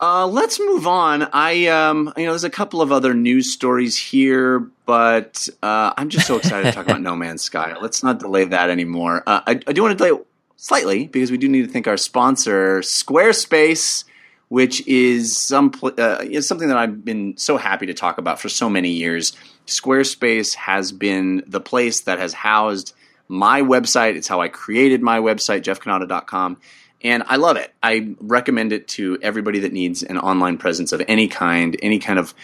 Uh, 0.00 0.26
let's 0.26 0.60
move 0.60 0.86
on. 0.86 1.28
I, 1.32 1.66
um, 1.68 2.12
you 2.16 2.24
know, 2.24 2.32
there's 2.32 2.44
a 2.44 2.50
couple 2.50 2.82
of 2.82 2.92
other 2.92 3.14
news 3.14 3.52
stories 3.52 3.96
here, 3.96 4.58
but 4.86 5.48
uh, 5.62 5.94
I'm 5.96 6.08
just 6.08 6.26
so 6.26 6.36
excited 6.36 6.64
to 6.64 6.72
talk 6.72 6.86
about 6.86 7.00
No 7.02 7.16
Man's 7.16 7.42
Sky. 7.42 7.74
Let's 7.80 8.02
not 8.02 8.18
delay 8.18 8.44
that 8.44 8.70
anymore. 8.70 9.22
Uh, 9.26 9.40
I, 9.46 9.60
I 9.66 9.72
do 9.72 9.82
want 9.82 9.92
to 9.92 10.04
delay 10.04 10.10
it 10.10 10.26
slightly 10.56 11.06
because 11.06 11.30
we 11.30 11.38
do 11.38 11.48
need 11.48 11.62
to 11.62 11.72
thank 11.72 11.88
our 11.88 11.96
sponsor, 11.96 12.80
Squarespace, 12.80 14.04
which 14.48 14.86
is 14.86 15.36
some 15.36 15.72
uh, 15.82 16.18
is 16.22 16.46
something 16.46 16.68
that 16.68 16.76
I've 16.76 17.04
been 17.04 17.36
so 17.36 17.56
happy 17.56 17.86
to 17.86 17.94
talk 17.94 18.18
about 18.18 18.40
for 18.40 18.48
so 18.48 18.68
many 18.68 18.90
years. 18.90 19.34
Squarespace 19.66 20.54
has 20.54 20.92
been 20.92 21.42
the 21.46 21.60
place 21.60 22.02
that 22.02 22.18
has 22.18 22.32
housed 22.32 22.94
my 23.28 23.62
website. 23.62 24.16
It's 24.16 24.28
how 24.28 24.40
I 24.40 24.48
created 24.48 25.02
my 25.02 25.18
website, 25.18 25.62
jeffcannata.com. 25.62 26.58
And 27.02 27.22
I 27.26 27.36
love 27.36 27.56
it. 27.56 27.72
I 27.82 28.14
recommend 28.20 28.72
it 28.72 28.88
to 28.88 29.18
everybody 29.22 29.60
that 29.60 29.72
needs 29.72 30.02
an 30.02 30.18
online 30.18 30.56
presence 30.56 30.92
of 30.92 31.02
any 31.06 31.28
kind, 31.28 31.76
any 31.82 31.98
kind 31.98 32.18
of 32.18 32.34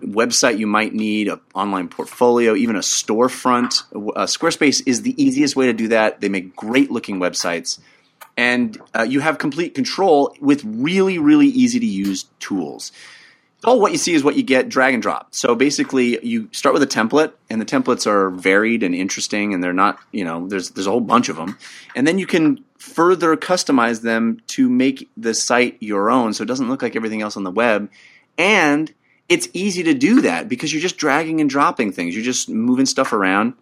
website 0.00 0.58
you 0.58 0.66
might 0.66 0.94
need, 0.94 1.28
an 1.28 1.40
online 1.54 1.88
portfolio, 1.88 2.54
even 2.54 2.76
a 2.76 2.80
storefront. 2.80 3.84
Uh, 3.94 4.26
Squarespace 4.26 4.82
is 4.86 5.02
the 5.02 5.20
easiest 5.22 5.56
way 5.56 5.66
to 5.66 5.72
do 5.72 5.88
that. 5.88 6.20
They 6.20 6.28
make 6.28 6.56
great 6.56 6.90
looking 6.90 7.20
websites. 7.20 7.80
And 8.36 8.80
uh, 8.94 9.02
you 9.02 9.20
have 9.20 9.38
complete 9.38 9.74
control 9.74 10.34
with 10.40 10.62
really, 10.64 11.18
really 11.18 11.48
easy 11.48 11.78
to 11.80 11.86
use 11.86 12.24
tools. 12.38 12.92
All 13.64 13.80
what 13.80 13.92
you 13.92 13.98
see 13.98 14.12
is 14.12 14.24
what 14.24 14.34
you 14.34 14.42
get 14.42 14.68
drag 14.68 14.94
and 14.94 15.02
drop. 15.02 15.34
So 15.34 15.54
basically, 15.54 16.24
you 16.24 16.48
start 16.52 16.72
with 16.72 16.82
a 16.82 16.86
template, 16.86 17.32
and 17.48 17.60
the 17.60 17.64
templates 17.64 18.06
are 18.06 18.30
varied 18.30 18.82
and 18.82 18.94
interesting, 18.94 19.54
and 19.54 19.62
they're 19.62 19.72
not, 19.72 20.00
you 20.10 20.24
know, 20.24 20.48
there's 20.48 20.70
there's 20.70 20.86
a 20.86 20.90
whole 20.90 21.00
bunch 21.00 21.28
of 21.28 21.36
them, 21.36 21.56
and 21.94 22.06
then 22.06 22.18
you 22.18 22.26
can 22.26 22.64
further 22.78 23.36
customize 23.36 24.02
them 24.02 24.40
to 24.48 24.68
make 24.68 25.08
the 25.16 25.32
site 25.32 25.76
your 25.80 26.10
own, 26.10 26.34
so 26.34 26.42
it 26.42 26.48
doesn't 26.48 26.68
look 26.68 26.82
like 26.82 26.96
everything 26.96 27.22
else 27.22 27.36
on 27.36 27.44
the 27.44 27.50
web, 27.50 27.88
and 28.36 28.92
it's 29.28 29.48
easy 29.52 29.84
to 29.84 29.94
do 29.94 30.20
that 30.22 30.48
because 30.48 30.72
you're 30.72 30.82
just 30.82 30.98
dragging 30.98 31.40
and 31.40 31.48
dropping 31.48 31.92
things. 31.92 32.14
You're 32.14 32.24
just 32.24 32.48
moving 32.48 32.84
stuff 32.84 33.12
around. 33.12 33.54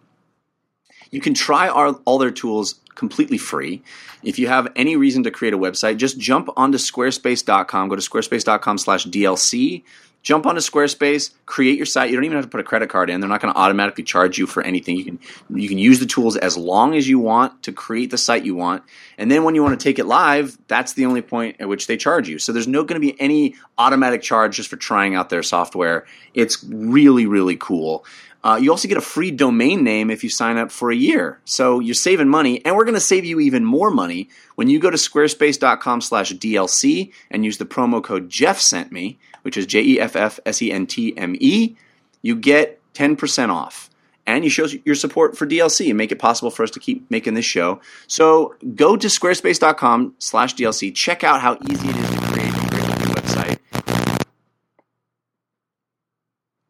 You 1.11 1.21
can 1.21 1.33
try 1.33 1.69
our, 1.69 1.93
all 2.05 2.17
their 2.17 2.31
tools 2.31 2.80
completely 2.95 3.37
free. 3.37 3.81
If 4.23 4.39
you 4.39 4.47
have 4.47 4.71
any 4.75 4.95
reason 4.95 5.23
to 5.23 5.31
create 5.31 5.53
a 5.53 5.57
website, 5.57 5.97
just 5.97 6.19
jump 6.19 6.49
onto 6.55 6.77
squarespace.com, 6.77 7.89
go 7.89 7.95
to 7.95 8.01
squarespace.com 8.01 8.77
slash 8.77 9.05
DLC, 9.05 9.83
jump 10.23 10.45
onto 10.45 10.61
Squarespace, 10.61 11.31
create 11.45 11.77
your 11.77 11.85
site. 11.85 12.09
You 12.09 12.15
don't 12.15 12.25
even 12.25 12.37
have 12.37 12.45
to 12.45 12.49
put 12.49 12.59
a 12.59 12.63
credit 12.63 12.89
card 12.89 13.09
in. 13.09 13.19
They're 13.19 13.29
not 13.29 13.41
going 13.41 13.53
to 13.53 13.59
automatically 13.59 14.03
charge 14.03 14.37
you 14.37 14.47
for 14.47 14.63
anything. 14.63 14.97
You 14.97 15.05
can 15.05 15.19
you 15.49 15.67
can 15.67 15.77
use 15.77 15.99
the 15.99 16.05
tools 16.05 16.37
as 16.37 16.57
long 16.57 16.95
as 16.95 17.07
you 17.07 17.19
want 17.19 17.63
to 17.63 17.71
create 17.71 18.11
the 18.11 18.17
site 18.17 18.45
you 18.45 18.55
want. 18.55 18.83
And 19.17 19.31
then 19.31 19.43
when 19.43 19.55
you 19.55 19.63
want 19.63 19.79
to 19.79 19.83
take 19.83 19.99
it 19.99 20.05
live, 20.05 20.57
that's 20.67 20.93
the 20.93 21.05
only 21.05 21.21
point 21.21 21.57
at 21.59 21.67
which 21.67 21.87
they 21.87 21.97
charge 21.97 22.29
you. 22.29 22.39
So 22.39 22.51
there's 22.51 22.67
no 22.67 22.83
going 22.83 23.01
to 23.01 23.05
be 23.05 23.19
any 23.19 23.55
automatic 23.77 24.21
charge 24.21 24.57
just 24.57 24.69
for 24.69 24.77
trying 24.77 25.15
out 25.15 25.29
their 25.29 25.43
software. 25.43 26.05
It's 26.33 26.63
really 26.63 27.25
really 27.25 27.57
cool. 27.57 28.05
Uh, 28.43 28.59
you 28.61 28.71
also 28.71 28.87
get 28.87 28.97
a 28.97 29.01
free 29.01 29.31
domain 29.31 29.83
name 29.83 30.09
if 30.09 30.23
you 30.23 30.29
sign 30.29 30.57
up 30.57 30.71
for 30.71 30.91
a 30.91 30.95
year. 30.95 31.39
So 31.45 31.79
you're 31.79 31.93
saving 31.93 32.29
money, 32.29 32.63
and 32.65 32.75
we're 32.75 32.85
going 32.85 32.95
to 32.95 32.99
save 32.99 33.25
you 33.25 33.39
even 33.39 33.63
more 33.63 33.91
money 33.91 34.29
when 34.55 34.69
you 34.69 34.79
go 34.79 34.89
to 34.89 34.97
squarespace.com 34.97 36.01
slash 36.01 36.33
DLC 36.33 37.11
and 37.29 37.45
use 37.45 37.57
the 37.57 37.65
promo 37.65 38.03
code 38.03 38.29
Jeff 38.29 38.59
sent 38.59 38.91
me, 38.91 39.19
which 39.43 39.57
is 39.57 39.65
J 39.65 39.81
E 39.81 39.99
F 39.99 40.15
F 40.15 40.39
S 40.45 40.61
E 40.61 40.71
N 40.71 40.87
T 40.87 41.15
M 41.17 41.35
E. 41.39 41.75
You 42.21 42.35
get 42.35 42.79
10% 42.93 43.49
off. 43.49 43.89
And 44.27 44.43
you 44.43 44.49
show 44.51 44.67
your 44.85 44.95
support 44.95 45.35
for 45.35 45.47
DLC 45.47 45.89
and 45.89 45.97
make 45.97 46.11
it 46.11 46.19
possible 46.19 46.51
for 46.51 46.63
us 46.63 46.71
to 46.71 46.79
keep 46.79 47.09
making 47.09 47.33
this 47.33 47.45
show. 47.45 47.81
So 48.05 48.55
go 48.75 48.95
to 48.95 49.07
squarespace.com 49.07 50.15
slash 50.19 50.55
DLC. 50.55 50.93
Check 50.93 51.23
out 51.23 51.41
how 51.41 51.57
easy 51.69 51.89
it 51.89 51.95
is 51.95 52.09
to 52.11 52.17
create 52.27 52.53
a 52.53 52.69
great 52.69 52.87
looking 52.87 53.15
website. 53.15 53.57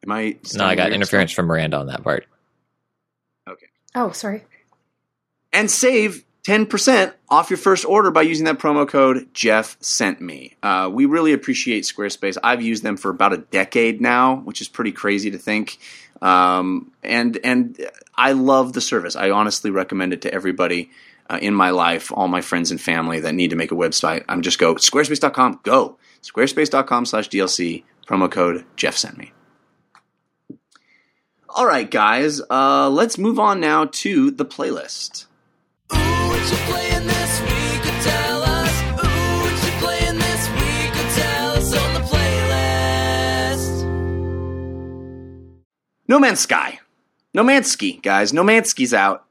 Am 0.06 0.12
I? 0.12 0.38
No, 0.56 0.66
I 0.66 0.76
got 0.76 0.86
weird? 0.86 0.96
interference 0.96 1.32
from 1.32 1.46
Maranda 1.48 1.78
on 1.78 1.88
that 1.88 2.04
part. 2.04 2.26
Okay. 3.48 3.68
Oh, 3.96 4.12
sorry. 4.12 4.44
and 5.54 5.70
save 5.70 6.24
10% 6.44 7.14
off 7.30 7.50
your 7.52 7.58
first 7.58 7.86
order 7.86 8.10
by 8.10 8.24
using 8.24 8.46
that 8.46 8.58
promo 8.58 8.88
code 8.88 9.28
Jeff 9.34 9.78
sent 9.80 10.20
me. 10.22 10.56
Uh, 10.64 10.90
we 10.92 11.06
really 11.06 11.34
appreciate 11.34 11.84
Squarespace. 11.84 12.36
I've 12.44 12.64
used 12.64 12.82
them 12.84 12.98
for 12.98 13.12
about 13.12 13.34
a 13.34 13.38
decade 13.38 14.02
now, 14.02 14.38
which 14.38 14.60
is 14.60 14.68
pretty 14.68 14.92
crazy 14.92 15.30
to 15.32 15.38
think. 15.38 15.78
Um, 16.22 16.92
and 17.04 17.38
and 17.44 17.78
I 18.16 18.32
love 18.32 18.74
the 18.74 18.82
service. 18.82 19.16
I 19.16 19.30
honestly 19.32 19.70
recommend 19.72 20.14
it 20.14 20.22
to 20.24 20.34
everybody 20.34 20.90
uh, 21.30 21.38
in 21.42 21.54
my 21.54 21.70
life, 21.72 22.12
all 22.12 22.28
my 22.28 22.42
friends 22.42 22.72
and 22.72 22.82
family 22.82 23.20
that 23.20 23.34
need 23.36 23.52
to 23.52 23.56
make 23.56 23.72
a 23.72 23.76
website. 23.76 24.24
I'm 24.28 24.42
just 24.42 24.58
go 24.58 24.76
squarespace.com. 24.76 25.60
Go 25.64 25.98
squarespace.com/dlc 26.24 27.84
promo 28.08 28.32
code 28.32 28.66
Jeff 28.76 28.98
sent 28.98 29.18
me. 29.18 29.32
All 31.54 31.66
right, 31.66 31.90
guys. 31.90 32.40
Uh, 32.50 32.90
let's 32.90 33.18
move 33.18 33.38
on 33.38 33.60
now 33.60 33.86
to 33.92 34.32
the 34.32 34.46
playlist. 34.46 35.26
Ooh, 35.94 35.98
what 35.98 36.40
you 36.50 36.58
playing 36.58 37.08
this 37.08 37.42
week? 37.42 37.82
Could 37.84 38.02
tell 38.02 38.42
us. 38.44 38.82
Ooh, 39.04 39.42
what 39.42 39.66
you 39.66 39.72
playing 39.80 40.18
this 40.18 40.50
week? 40.52 40.94
Could 40.94 41.10
tell 41.22 41.52
us 41.52 41.76
on 41.76 41.94
the 41.96 42.00
playlist. 42.08 43.84
No 46.08 46.20
Man's 46.20 46.40
Sky. 46.40 46.80
No 47.34 47.44
Man's 47.44 47.70
Ski, 47.70 48.00
guys. 48.02 48.32
No 48.32 48.44
Man's 48.46 48.70
Ski's 48.70 48.94
out. 48.94 49.26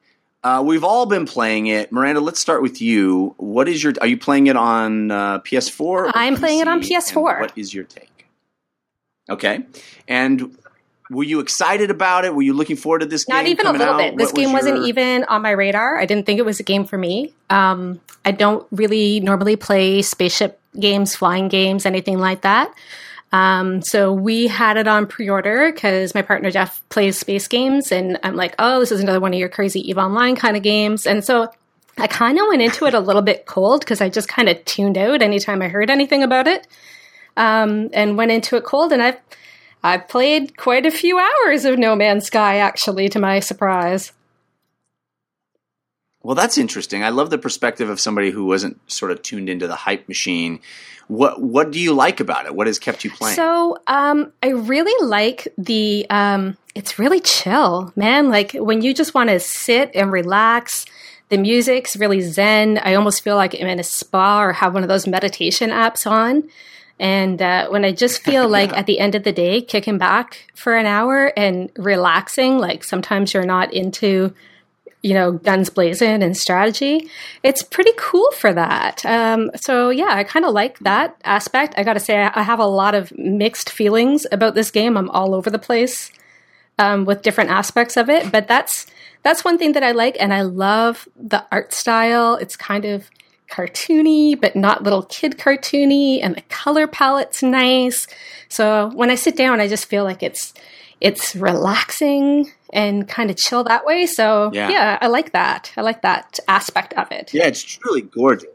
Uh, 0.44 0.62
we've 0.64 0.84
all 0.84 1.06
been 1.06 1.24
playing 1.24 1.68
it. 1.68 1.90
Maranda, 1.90 2.20
let's 2.20 2.40
start 2.40 2.60
with 2.60 2.82
you. 2.82 3.34
What 3.38 3.66
is 3.66 3.82
your? 3.82 3.94
Are 4.02 4.06
you 4.06 4.18
playing 4.18 4.48
it 4.48 4.56
on 4.56 5.10
uh, 5.10 5.40
PS4? 5.40 5.80
or 5.80 6.10
I'm 6.14 6.36
playing 6.36 6.60
it 6.60 6.68
on 6.68 6.82
PS4. 6.82 7.30
And 7.32 7.40
what 7.40 7.56
is 7.56 7.72
your 7.72 7.84
take? 7.84 8.26
Okay, 9.30 9.60
and 10.06 10.54
were 11.10 11.24
you 11.24 11.40
excited 11.40 11.90
about 11.90 12.24
it? 12.24 12.34
Were 12.34 12.42
you 12.42 12.54
looking 12.54 12.76
forward 12.76 13.00
to 13.00 13.06
this 13.06 13.24
game? 13.24 13.36
Not 13.36 13.46
even 13.46 13.66
a 13.66 13.72
little 13.72 13.94
out? 13.94 13.98
bit. 13.98 14.16
This 14.16 14.26
What 14.28 14.36
was 14.36 14.44
game 14.46 14.52
wasn't 14.52 14.76
your- 14.78 14.86
even 14.86 15.24
on 15.24 15.42
my 15.42 15.50
radar. 15.50 15.98
I 15.98 16.06
didn't 16.06 16.24
think 16.24 16.38
it 16.38 16.44
was 16.44 16.60
a 16.60 16.62
game 16.62 16.84
for 16.84 16.96
me. 16.96 17.34
Um, 17.50 18.00
I 18.24 18.30
don't 18.30 18.66
really 18.70 19.20
normally 19.20 19.56
play 19.56 20.02
spaceship 20.02 20.60
games, 20.78 21.16
flying 21.16 21.48
games, 21.48 21.84
anything 21.84 22.18
like 22.18 22.42
that. 22.42 22.72
Um, 23.32 23.80
so 23.82 24.12
we 24.12 24.48
had 24.48 24.76
it 24.76 24.88
on 24.88 25.06
pre-order 25.06 25.70
because 25.72 26.14
my 26.14 26.22
partner 26.22 26.50
Jeff 26.50 26.80
plays 26.88 27.16
space 27.18 27.46
games, 27.46 27.92
and 27.92 28.18
I'm 28.24 28.34
like, 28.34 28.54
oh, 28.58 28.80
this 28.80 28.90
is 28.90 29.00
another 29.00 29.20
one 29.20 29.32
of 29.32 29.38
your 29.38 29.48
crazy 29.48 29.88
Eve 29.88 29.98
Online 29.98 30.34
kind 30.36 30.56
of 30.56 30.62
games, 30.64 31.06
and 31.06 31.24
so 31.24 31.48
I 31.96 32.06
kind 32.08 32.38
of 32.38 32.46
went 32.48 32.62
into 32.62 32.86
it 32.86 32.94
a 32.94 32.98
little 33.00 33.22
bit 33.22 33.46
cold 33.46 33.80
because 33.80 34.00
I 34.00 34.08
just 34.08 34.28
kind 34.28 34.48
of 34.48 34.64
tuned 34.64 34.98
out 34.98 35.22
anytime 35.22 35.62
I 35.62 35.68
heard 35.68 35.90
anything 35.90 36.22
about 36.24 36.48
it, 36.48 36.66
um, 37.36 37.88
and 37.92 38.16
went 38.18 38.32
into 38.32 38.56
it 38.56 38.64
cold, 38.64 38.92
and 38.92 39.00
I've 39.02 39.16
I've 39.82 40.08
played 40.08 40.56
quite 40.56 40.86
a 40.86 40.90
few 40.90 41.18
hours 41.18 41.64
of 41.64 41.78
No 41.78 41.96
Man's 41.96 42.26
Sky 42.26 42.58
actually, 42.58 43.08
to 43.10 43.18
my 43.18 43.40
surprise. 43.40 44.12
Well, 46.22 46.34
that's 46.34 46.58
interesting. 46.58 47.02
I 47.02 47.08
love 47.08 47.30
the 47.30 47.38
perspective 47.38 47.88
of 47.88 47.98
somebody 47.98 48.30
who 48.30 48.44
wasn't 48.44 48.78
sort 48.90 49.10
of 49.10 49.22
tuned 49.22 49.48
into 49.48 49.66
the 49.66 49.76
hype 49.76 50.06
machine. 50.06 50.60
What 51.08 51.40
What 51.40 51.70
do 51.70 51.80
you 51.80 51.94
like 51.94 52.20
about 52.20 52.46
it? 52.46 52.54
What 52.54 52.66
has 52.66 52.78
kept 52.78 53.04
you 53.04 53.10
playing? 53.10 53.36
So, 53.36 53.78
um, 53.86 54.32
I 54.42 54.48
really 54.48 55.06
like 55.06 55.48
the. 55.56 56.06
Um, 56.10 56.56
it's 56.74 56.98
really 56.98 57.20
chill, 57.20 57.92
man. 57.96 58.28
Like 58.28 58.52
when 58.52 58.82
you 58.82 58.92
just 58.94 59.14
want 59.14 59.30
to 59.30 59.40
sit 59.40 59.90
and 59.94 60.12
relax. 60.12 60.86
The 61.30 61.38
music's 61.38 61.96
really 61.96 62.22
zen. 62.22 62.78
I 62.78 62.94
almost 62.94 63.22
feel 63.22 63.36
like 63.36 63.54
I'm 63.54 63.68
in 63.68 63.78
a 63.78 63.84
spa 63.84 64.42
or 64.42 64.52
have 64.52 64.74
one 64.74 64.82
of 64.82 64.88
those 64.88 65.06
meditation 65.06 65.70
apps 65.70 66.04
on. 66.04 66.48
And 67.00 67.42
uh, 67.42 67.68
when 67.68 67.84
I 67.84 67.90
just 67.90 68.22
feel 68.22 68.48
like 68.58 68.72
at 68.72 68.86
the 68.86 69.00
end 69.00 69.16
of 69.16 69.24
the 69.24 69.32
day, 69.32 69.62
kicking 69.62 69.98
back 69.98 70.52
for 70.54 70.76
an 70.76 70.86
hour 70.86 71.32
and 71.36 71.72
relaxing, 71.76 72.58
like 72.58 72.84
sometimes 72.84 73.34
you're 73.34 73.44
not 73.44 73.72
into 73.72 74.32
you 75.02 75.14
know, 75.14 75.32
guns 75.32 75.70
blazing 75.70 76.22
and 76.22 76.36
strategy. 76.36 77.08
It's 77.42 77.62
pretty 77.62 77.92
cool 77.96 78.30
for 78.32 78.52
that. 78.52 79.04
Um, 79.06 79.50
so 79.56 79.88
yeah, 79.88 80.10
I 80.10 80.24
kind 80.24 80.44
of 80.44 80.52
like 80.52 80.78
that 80.80 81.18
aspect. 81.24 81.72
I 81.78 81.84
got 81.84 81.94
to 81.94 82.00
say, 82.00 82.22
I, 82.22 82.30
I 82.34 82.42
have 82.42 82.58
a 82.58 82.66
lot 82.66 82.94
of 82.94 83.16
mixed 83.16 83.70
feelings 83.70 84.26
about 84.30 84.54
this 84.54 84.70
game. 84.70 84.98
I'm 84.98 85.08
all 85.10 85.34
over 85.34 85.48
the 85.48 85.58
place 85.58 86.12
um, 86.78 87.06
with 87.06 87.22
different 87.22 87.50
aspects 87.50 87.96
of 87.96 88.10
it, 88.10 88.30
but 88.30 88.46
that's 88.46 88.86
that's 89.22 89.44
one 89.44 89.58
thing 89.58 89.72
that 89.72 89.82
I 89.82 89.92
like, 89.92 90.16
and 90.18 90.32
I 90.32 90.42
love 90.42 91.08
the 91.16 91.44
art 91.52 91.72
style. 91.72 92.36
It's 92.36 92.56
kind 92.56 92.84
of 92.84 93.10
cartoony, 93.50 94.40
but 94.40 94.54
not 94.56 94.82
little 94.82 95.02
kid 95.04 95.38
cartoony, 95.38 96.20
and 96.22 96.34
the 96.36 96.42
color 96.42 96.86
palette's 96.86 97.42
nice. 97.42 98.06
So 98.48 98.90
when 98.94 99.10
I 99.10 99.14
sit 99.16 99.36
down, 99.36 99.60
I 99.60 99.68
just 99.68 99.86
feel 99.86 100.04
like 100.04 100.22
it's 100.22 100.54
it's 101.00 101.34
relaxing 101.34 102.50
and 102.74 103.08
kind 103.08 103.30
of 103.30 103.36
chill 103.36 103.64
that 103.64 103.84
way. 103.86 104.04
So 104.06 104.50
Yeah. 104.52 104.68
yeah. 104.68 104.98
I 105.00 105.06
like 105.06 105.32
that. 105.32 105.72
I 105.76 105.80
like 105.80 106.02
that 106.02 106.38
aspect 106.46 106.92
of 106.94 107.10
it. 107.10 107.32
Yeah, 107.32 107.46
it's 107.46 107.62
truly 107.62 108.02
gorgeous. 108.02 108.50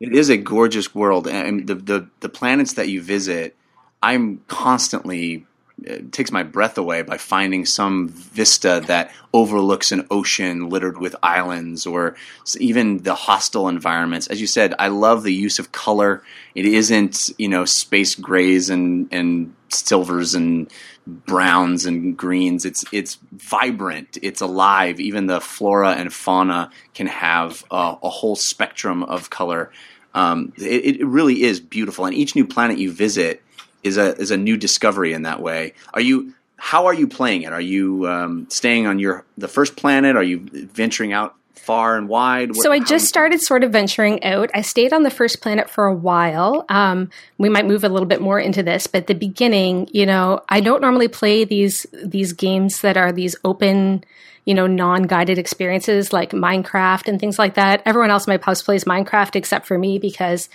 It 0.00 0.12
is 0.14 0.28
a 0.30 0.36
gorgeous 0.36 0.94
world, 0.94 1.26
and 1.26 1.66
the 1.66 1.74
the, 1.74 2.08
the 2.20 2.28
planets 2.28 2.74
that 2.74 2.88
you 2.88 3.02
visit, 3.02 3.56
I'm 4.00 4.40
constantly 4.46 5.44
it 5.84 6.12
takes 6.12 6.32
my 6.32 6.42
breath 6.42 6.76
away 6.78 7.02
by 7.02 7.18
finding 7.18 7.64
some 7.64 8.08
vista 8.08 8.82
that 8.86 9.12
overlooks 9.32 9.92
an 9.92 10.06
ocean 10.10 10.68
littered 10.68 10.98
with 10.98 11.14
islands 11.22 11.86
or 11.86 12.16
even 12.58 12.98
the 12.98 13.14
hostile 13.14 13.68
environments. 13.68 14.26
As 14.26 14.40
you 14.40 14.46
said, 14.46 14.74
I 14.78 14.88
love 14.88 15.22
the 15.22 15.32
use 15.32 15.58
of 15.58 15.72
color. 15.72 16.22
It 16.54 16.64
isn't, 16.64 17.30
you 17.38 17.48
know, 17.48 17.64
space 17.64 18.14
grays 18.14 18.70
and, 18.70 19.08
and 19.12 19.54
silvers 19.68 20.34
and 20.34 20.70
browns 21.06 21.86
and 21.86 22.16
greens. 22.16 22.64
It's 22.64 22.84
it's 22.92 23.18
vibrant. 23.32 24.18
It's 24.22 24.40
alive. 24.40 25.00
Even 25.00 25.26
the 25.26 25.40
flora 25.40 25.92
and 25.92 26.12
fauna 26.12 26.70
can 26.94 27.06
have 27.06 27.64
a, 27.70 27.96
a 28.02 28.08
whole 28.08 28.36
spectrum 28.36 29.02
of 29.02 29.30
color. 29.30 29.70
Um, 30.14 30.52
it, 30.56 31.00
it 31.00 31.06
really 31.06 31.42
is 31.42 31.60
beautiful. 31.60 32.04
And 32.04 32.14
each 32.14 32.34
new 32.34 32.46
planet 32.46 32.78
you 32.78 32.90
visit 32.92 33.42
is 33.82 33.96
a 33.96 34.16
is 34.16 34.30
a 34.30 34.36
new 34.36 34.56
discovery 34.56 35.12
in 35.12 35.22
that 35.22 35.40
way. 35.40 35.74
Are 35.94 36.00
you? 36.00 36.34
How 36.56 36.86
are 36.86 36.94
you 36.94 37.06
playing 37.06 37.42
it? 37.42 37.52
Are 37.52 37.60
you 37.60 38.08
um, 38.08 38.46
staying 38.50 38.86
on 38.86 38.98
your 38.98 39.24
the 39.36 39.48
first 39.48 39.76
planet? 39.76 40.16
Are 40.16 40.22
you 40.22 40.40
venturing 40.72 41.12
out 41.12 41.36
far 41.54 41.96
and 41.96 42.08
wide? 42.08 42.48
What- 42.50 42.62
So 42.62 42.72
I 42.72 42.80
just 42.80 43.06
started 43.06 43.40
sort 43.40 43.62
of 43.62 43.70
venturing 43.70 44.24
out. 44.24 44.50
I 44.54 44.62
stayed 44.62 44.92
on 44.92 45.02
the 45.04 45.10
first 45.10 45.40
planet 45.40 45.68
for 45.70 45.84
a 45.86 45.94
while. 45.94 46.64
Um, 46.68 47.10
we 47.36 47.48
might 47.48 47.66
move 47.66 47.84
a 47.84 47.88
little 47.88 48.08
bit 48.08 48.20
more 48.20 48.40
into 48.40 48.62
this, 48.62 48.86
but 48.88 49.02
at 49.02 49.06
the 49.06 49.14
beginning, 49.14 49.88
you 49.92 50.06
know, 50.06 50.40
I 50.48 50.60
don't 50.60 50.80
normally 50.80 51.08
play 51.08 51.44
these 51.44 51.86
these 52.04 52.32
games 52.32 52.80
that 52.80 52.96
are 52.96 53.12
these 53.12 53.36
open, 53.44 54.02
you 54.46 54.54
know, 54.54 54.66
non-guided 54.66 55.38
experiences 55.38 56.12
like 56.12 56.30
Minecraft 56.30 57.06
and 57.06 57.20
things 57.20 57.38
like 57.38 57.54
that. 57.54 57.82
Everyone 57.86 58.10
else 58.10 58.26
in 58.26 58.32
my 58.32 58.40
house 58.42 58.62
plays 58.62 58.84
Minecraft 58.84 59.36
except 59.36 59.66
for 59.66 59.78
me 59.78 59.98
because 60.00 60.48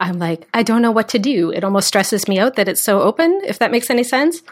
I'm 0.00 0.18
like, 0.18 0.48
I 0.54 0.62
don't 0.62 0.82
know 0.82 0.90
what 0.90 1.10
to 1.10 1.18
do. 1.18 1.50
It 1.52 1.62
almost 1.62 1.86
stresses 1.86 2.26
me 2.26 2.38
out 2.38 2.56
that 2.56 2.68
it's 2.68 2.82
so 2.82 3.02
open, 3.02 3.40
if 3.44 3.58
that 3.58 3.70
makes 3.70 3.90
any 3.90 4.02
sense. 4.02 4.42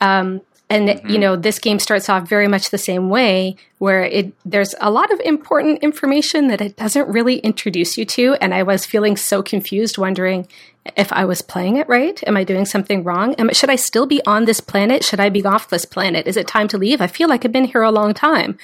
Um, 0.00 0.40
and 0.70 1.02
you 1.06 1.18
know, 1.18 1.36
this 1.36 1.58
game 1.58 1.78
starts 1.78 2.08
off 2.08 2.26
very 2.26 2.48
much 2.48 2.70
the 2.70 2.78
same 2.78 3.10
way, 3.10 3.56
where 3.76 4.04
it 4.04 4.32
there's 4.46 4.74
a 4.80 4.90
lot 4.90 5.12
of 5.12 5.20
important 5.20 5.82
information 5.82 6.48
that 6.48 6.62
it 6.62 6.76
doesn't 6.76 7.08
really 7.08 7.38
introduce 7.40 7.98
you 7.98 8.06
to. 8.06 8.36
And 8.40 8.54
I 8.54 8.62
was 8.62 8.86
feeling 8.86 9.18
so 9.18 9.42
confused, 9.42 9.98
wondering 9.98 10.48
if 10.96 11.12
I 11.12 11.26
was 11.26 11.42
playing 11.42 11.76
it 11.76 11.88
right. 11.90 12.22
Am 12.26 12.38
I 12.38 12.44
doing 12.44 12.64
something 12.64 13.04
wrong? 13.04 13.34
Am, 13.34 13.52
should 13.52 13.68
I 13.68 13.76
still 13.76 14.06
be 14.06 14.24
on 14.24 14.46
this 14.46 14.60
planet? 14.60 15.04
Should 15.04 15.20
I 15.20 15.28
be 15.28 15.44
off 15.44 15.68
this 15.68 15.84
planet? 15.84 16.26
Is 16.26 16.38
it 16.38 16.46
time 16.46 16.68
to 16.68 16.78
leave? 16.78 17.02
I 17.02 17.06
feel 17.06 17.28
like 17.28 17.44
I've 17.44 17.52
been 17.52 17.64
here 17.64 17.82
a 17.82 17.92
long 17.92 18.14
time. 18.14 18.56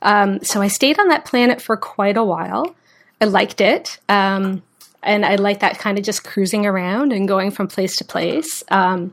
Um, 0.00 0.42
so 0.42 0.62
I 0.62 0.68
stayed 0.68 0.98
on 0.98 1.08
that 1.08 1.26
planet 1.26 1.60
for 1.60 1.76
quite 1.76 2.16
a 2.16 2.24
while. 2.24 2.74
I 3.20 3.26
liked 3.26 3.60
it. 3.60 3.98
Um, 4.08 4.62
and 5.02 5.24
I 5.24 5.36
like 5.36 5.60
that 5.60 5.78
kind 5.78 5.98
of 5.98 6.04
just 6.04 6.24
cruising 6.24 6.66
around 6.66 7.12
and 7.12 7.26
going 7.26 7.50
from 7.50 7.68
place 7.68 7.96
to 7.96 8.04
place. 8.04 8.62
Um, 8.70 9.12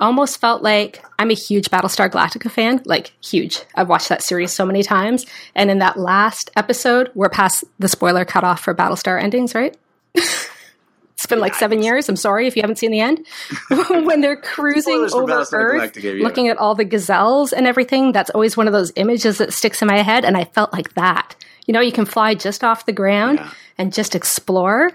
almost 0.00 0.40
felt 0.40 0.62
like 0.62 1.04
I'm 1.18 1.30
a 1.30 1.34
huge 1.34 1.70
Battlestar 1.70 2.10
Galactica 2.10 2.50
fan, 2.50 2.80
like 2.86 3.12
huge. 3.22 3.60
I've 3.74 3.88
watched 3.88 4.08
that 4.08 4.22
series 4.22 4.52
so 4.52 4.64
many 4.64 4.82
times. 4.82 5.26
And 5.54 5.70
in 5.70 5.78
that 5.80 5.98
last 5.98 6.50
episode, 6.56 7.10
we're 7.14 7.28
past 7.28 7.64
the 7.78 7.88
spoiler 7.88 8.24
cutoff 8.24 8.60
for 8.62 8.74
Battlestar 8.74 9.22
endings, 9.22 9.54
right? 9.54 9.76
it's 10.14 11.26
been 11.28 11.38
like 11.38 11.54
seven 11.54 11.82
years. 11.82 12.08
I'm 12.08 12.16
sorry 12.16 12.46
if 12.46 12.56
you 12.56 12.62
haven't 12.62 12.76
seen 12.76 12.90
the 12.90 13.00
end. 13.00 13.26
when 13.90 14.22
they're 14.22 14.36
cruising 14.40 15.06
over 15.12 15.44
Earth, 15.52 15.96
yeah. 15.98 16.12
looking 16.22 16.48
at 16.48 16.56
all 16.56 16.74
the 16.74 16.84
gazelles 16.84 17.52
and 17.52 17.66
everything, 17.66 18.12
that's 18.12 18.30
always 18.30 18.56
one 18.56 18.66
of 18.66 18.72
those 18.72 18.92
images 18.96 19.38
that 19.38 19.52
sticks 19.52 19.82
in 19.82 19.88
my 19.88 19.98
head. 19.98 20.24
And 20.24 20.36
I 20.36 20.44
felt 20.44 20.72
like 20.72 20.94
that. 20.94 21.36
You 21.66 21.74
know, 21.74 21.80
you 21.80 21.92
can 21.92 22.06
fly 22.06 22.34
just 22.34 22.64
off 22.64 22.86
the 22.86 22.92
ground 22.92 23.38
Yeah. 23.38 23.50
and 23.76 23.92
just 23.92 24.14
explore 24.14 24.92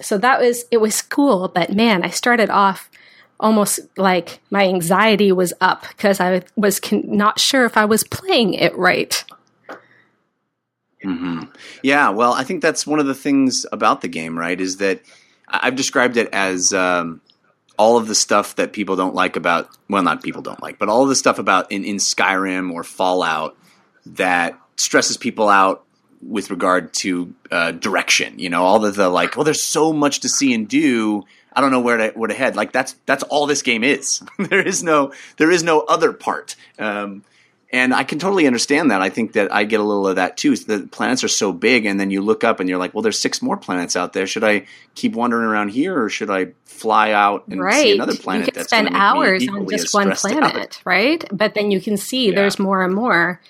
so 0.00 0.18
that 0.18 0.40
was 0.40 0.64
it 0.70 0.78
was 0.78 1.00
cool 1.00 1.48
but 1.48 1.72
man 1.72 2.02
i 2.02 2.10
started 2.10 2.50
off 2.50 2.90
almost 3.38 3.80
like 3.96 4.40
my 4.50 4.64
anxiety 4.64 5.30
was 5.30 5.52
up 5.60 5.86
because 5.88 6.20
i 6.20 6.42
was 6.56 6.80
con- 6.80 7.04
not 7.06 7.38
sure 7.38 7.64
if 7.64 7.76
i 7.76 7.84
was 7.84 8.04
playing 8.04 8.54
it 8.54 8.76
right 8.76 9.24
Yeah, 11.82 12.10
well, 12.10 12.32
I 12.32 12.44
think 12.44 12.62
that's 12.62 12.86
one 12.86 12.98
of 12.98 13.06
the 13.06 13.14
things 13.14 13.64
about 13.70 14.00
the 14.00 14.08
game, 14.08 14.38
right? 14.38 14.60
Is 14.60 14.78
that 14.78 15.00
I've 15.48 15.76
described 15.76 16.16
it 16.16 16.28
as 16.32 16.72
um, 16.72 17.20
all 17.78 17.96
of 17.96 18.08
the 18.08 18.14
stuff 18.14 18.56
that 18.56 18.72
people 18.72 18.96
don't 18.96 19.14
like 19.14 19.36
about, 19.36 19.68
well, 19.88 20.02
not 20.02 20.22
people 20.22 20.42
don't 20.42 20.62
like, 20.62 20.78
but 20.78 20.88
all 20.88 21.06
the 21.06 21.14
stuff 21.14 21.38
about 21.38 21.70
in, 21.70 21.84
in 21.84 21.96
Skyrim 21.96 22.72
or 22.72 22.82
Fallout 22.82 23.56
that 24.06 24.58
stresses 24.76 25.16
people 25.16 25.48
out 25.48 25.84
with 26.22 26.50
regard 26.50 26.92
to 26.94 27.34
uh, 27.50 27.72
direction. 27.72 28.38
You 28.38 28.50
know, 28.50 28.64
all 28.64 28.78
the, 28.78 28.90
the 28.90 29.08
like, 29.08 29.36
well, 29.36 29.44
there's 29.44 29.62
so 29.62 29.92
much 29.92 30.20
to 30.20 30.28
see 30.28 30.54
and 30.54 30.68
do. 30.68 31.24
I 31.52 31.60
don't 31.60 31.70
know 31.70 31.80
where 31.80 31.96
to 31.96 32.18
where 32.18 32.28
to 32.28 32.34
head. 32.34 32.56
Like 32.56 32.72
that's 32.72 32.94
that's 33.06 33.22
all 33.24 33.46
this 33.46 33.62
game 33.62 33.84
is. 33.84 34.22
there 34.38 34.66
is 34.66 34.82
no 34.82 35.12
there 35.36 35.50
is 35.50 35.62
no 35.62 35.80
other 35.80 36.12
part. 36.12 36.56
Um, 36.78 37.24
and 37.72 37.92
I 37.92 38.04
can 38.04 38.20
totally 38.20 38.46
understand 38.46 38.92
that. 38.92 39.02
I 39.02 39.08
think 39.08 39.32
that 39.32 39.52
I 39.52 39.64
get 39.64 39.80
a 39.80 39.82
little 39.82 40.06
of 40.06 40.16
that 40.16 40.36
too. 40.36 40.54
The 40.56 40.86
planets 40.90 41.24
are 41.24 41.28
so 41.28 41.52
big, 41.52 41.84
and 41.84 41.98
then 41.98 42.10
you 42.10 42.22
look 42.22 42.44
up 42.44 42.60
and 42.60 42.68
you're 42.68 42.78
like, 42.78 42.94
well, 42.94 43.02
there's 43.02 43.18
six 43.18 43.42
more 43.42 43.56
planets 43.56 43.96
out 43.96 44.12
there. 44.12 44.26
Should 44.26 44.44
I 44.44 44.66
keep 44.94 45.14
wandering 45.14 45.44
around 45.44 45.70
here, 45.70 46.04
or 46.04 46.08
should 46.08 46.30
I 46.30 46.52
fly 46.76 47.12
out 47.12 47.48
and 47.48 47.60
see 47.72 47.94
another 47.94 48.16
planet? 48.16 48.46
you 48.46 48.52
can 48.52 48.58
that's 48.58 48.68
spend 48.68 48.88
gonna 48.88 48.98
make 48.98 49.40
me 49.40 49.48
hours 49.48 49.48
on 49.48 49.68
just 49.68 49.94
one 49.94 50.14
stressed 50.14 50.36
out? 50.36 50.52
planet 50.52 50.80
right 50.84 51.24
but 51.32 51.54
then 51.54 51.70
you 51.70 51.80
can 51.80 51.96
see 51.96 52.30
there's 52.30 52.58
more 52.58 52.82
and 52.82 52.94
more 52.94 53.40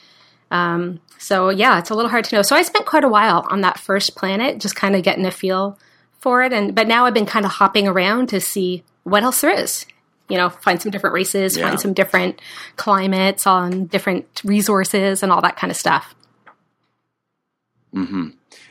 um, 0.51 1.01
so 1.19 1.49
yeah 1.49 1.79
it's 1.79 1.91
a 1.91 1.95
little 1.95 2.11
hard 2.11 2.25
to 2.27 2.37
know. 2.37 2.43
So 2.43 2.55
i 2.57 2.63
spent 2.63 2.87
quite 2.87 3.05
a 3.05 3.09
while 3.09 3.47
on 3.51 3.61
that 3.63 3.79
first 3.79 4.15
planet 4.17 4.61
just 4.61 4.77
kind 4.77 4.95
of 4.95 5.03
getting 5.03 5.27
a 5.27 5.31
feel 5.31 5.79
for 6.21 6.43
it. 6.43 6.53
And 6.53 6.75
but 6.75 6.87
now 6.87 7.05
i've 7.07 7.15
been 7.15 7.27
kind 7.27 7.45
of 7.45 7.53
hopping 7.53 7.87
around 7.89 8.29
to 8.29 8.41
see 8.41 8.83
what 9.05 9.23
else 9.23 9.41
there 9.41 9.51
is. 9.51 9.87
You 10.29 10.37
know 10.37 10.49
find 10.51 10.81
some 10.83 10.91
different 10.91 11.15
races 11.15 11.57
Yeah. 11.57 11.69
find 11.69 11.81
some 11.81 11.93
different 11.93 12.41
climates 12.77 13.47
on 13.47 13.87
different 13.87 14.41
resources 14.45 15.23
and 15.23 15.31
all 15.33 15.41
that 15.43 15.57
kind 15.57 15.71
of 15.71 15.77
stuff 15.77 16.15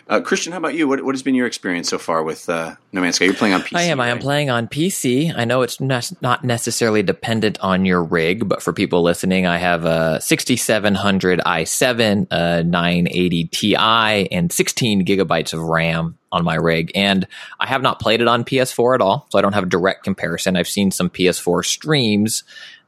Uh, 0.08 0.22
Christian, 0.22 0.52
how 0.52 0.60
about 0.60 0.76
you? 0.76 0.88
What, 0.88 1.04
what 1.04 1.16
has 1.16 1.24
been 1.24 1.34
your 1.34 1.48
experience 1.48 1.90
so 1.90 1.98
far 1.98 2.22
with 2.22 2.48
uh, 2.48 2.76
No 2.92 3.02
Man's 3.02 3.16
Sky? 3.16 3.26
You're 3.26 3.34
playing 3.34 3.56
on 3.56 3.62
PC. 3.62 3.76
I 3.76 3.84
am. 3.84 4.00
I 4.00 4.10
am 4.10 4.20
playing 4.20 4.52
on 4.52 4.68
PC. 4.68 5.36
I 5.36 5.46
know 5.46 5.64
it's 5.64 5.82
not, 5.82 6.12
not 6.22 6.44
necessarily 6.44 7.02
dependent 7.02 7.60
on 7.62 7.86
your 7.86 8.04
rig, 8.04 8.48
but 8.48 8.62
for 8.62 8.72
people 8.72 9.02
listening, 9.02 9.48
I 9.48 9.58
have 9.58 9.84
a 9.84 10.22
6700 10.22 11.40
i7, 11.40 12.28
a 12.30 12.64
980 12.64 13.46
Ti, 13.46 13.76
and 13.76 14.52
16 14.52 15.06
gigabytes 15.06 15.54
of 15.54 15.62
RAM 15.62 16.20
on 16.32 16.44
my 16.44 16.56
rig. 16.56 16.92
And 16.94 17.26
I 17.60 17.66
have 17.66 17.82
not 17.82 18.00
played 18.00 18.22
it 18.22 18.28
on 18.28 18.44
PS4 18.44 18.96
at 18.96 19.02
all, 19.02 19.26
so 19.32 19.40
I 19.40 19.42
don't 19.42 19.54
have 19.54 19.64
a 19.64 19.70
direct 19.70 20.04
comparison. 20.04 20.56
I've 20.56 20.68
seen 20.68 20.92
some 20.92 21.10
PS4 21.10 21.66
streams, 21.66 22.44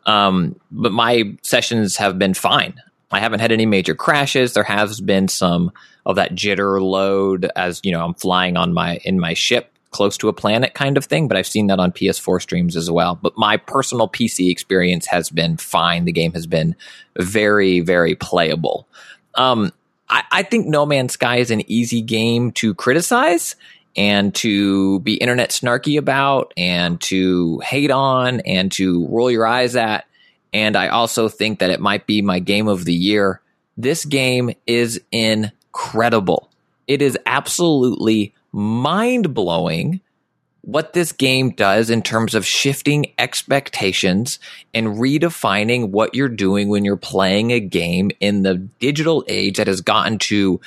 um, 0.06 0.60
but 0.70 0.92
my 0.92 1.36
sessions 1.42 1.96
have 1.96 2.20
been 2.20 2.36
fine. 2.36 2.80
I 3.12 3.20
haven't 3.20 3.40
had 3.40 3.52
any 3.52 3.66
major 3.66 3.96
crashes. 3.96 4.54
There 4.54 4.64
has 4.64 5.00
been 5.00 5.28
some 5.28 5.72
of 6.06 6.18
that 6.18 6.32
jitter 6.32 6.82
load 6.82 7.50
as 7.56 7.82
you 7.84 7.92
know 7.92 8.04
I'm 8.04 8.14
flying 8.14 8.58
on 8.58 8.74
my 8.74 8.98
in 9.04 9.20
my 9.20 9.34
ship 9.34 9.72
close 9.92 10.18
to 10.18 10.28
a 10.28 10.34
planet 10.34 10.74
kind 10.74 10.98
of 10.98 11.06
thing, 11.06 11.28
but 11.28 11.38
I've 11.38 11.48
seen 11.48 11.68
that 11.68 11.80
on 11.80 11.92
PS4 11.92 12.42
streams 12.42 12.76
as 12.76 12.92
well. 12.92 13.16
But 13.16 13.38
my 13.38 13.58
personal 13.58 14.08
PC 14.08 14.52
experience 14.52 15.08
has 15.08 15.30
been 15.30 15.58
fine. 15.58 16.06
The 16.06 16.12
game 16.12 16.34
has 16.34 16.46
been 16.46 16.76
very, 17.18 17.80
very 17.80 18.16
playable. 18.16 18.88
Um, 19.36 19.72
I, 20.10 20.24
I 20.32 20.44
think 20.44 20.68
No 20.68 20.86
Man's 20.86 21.14
Sky 21.14 21.38
is 21.38 21.52
an 21.52 21.70
easy 21.70 22.02
game 22.02 22.52
to 22.54 22.74
criticize 22.74 23.56
and 23.96 24.36
to 24.36 25.00
be 25.00 25.16
internet 25.16 25.50
snarky 25.50 25.98
about 25.98 26.54
and 26.56 27.02
to 27.02 27.60
hate 27.60 27.92
on 27.92 28.42
and 28.42 28.72
to 28.74 29.08
roll 29.08 29.32
your 29.32 29.48
eyes 29.48 29.76
at. 29.76 30.06
And 30.54 30.76
I 30.76 30.88
also 30.88 31.30
think 31.30 31.60
that 31.60 31.70
it 31.70 31.80
might 31.80 32.08
be 32.08 32.22
my 32.22 32.40
game 32.40 32.68
of 32.68 32.86
the 32.86 32.94
year. 32.94 33.42
This 33.76 34.06
game 34.06 34.52
is 34.66 35.02
incredible. 35.12 36.50
It 36.88 37.02
is 37.02 37.18
absolutely 37.26 38.34
mind 38.52 39.34
blowing 39.34 40.02
what 40.62 40.92
this 40.92 41.14
game 41.14 41.52
does 41.52 41.90
in 41.90 42.02
terms 42.02 42.36
of 42.36 42.46
shifting 42.46 43.14
expectations 43.18 44.38
and 44.74 44.98
redefining 44.98 45.92
what 45.92 46.14
you're 46.14 46.28
doing 46.28 46.68
when 46.68 46.84
you're 46.84 46.98
playing 46.98 47.52
a 47.52 47.60
game 47.60 48.12
in 48.20 48.44
the 48.44 48.56
digital 48.56 49.24
age 49.30 49.58
that 49.58 49.68
has 49.68 49.80
gotten 49.80 50.20
to 50.20 50.60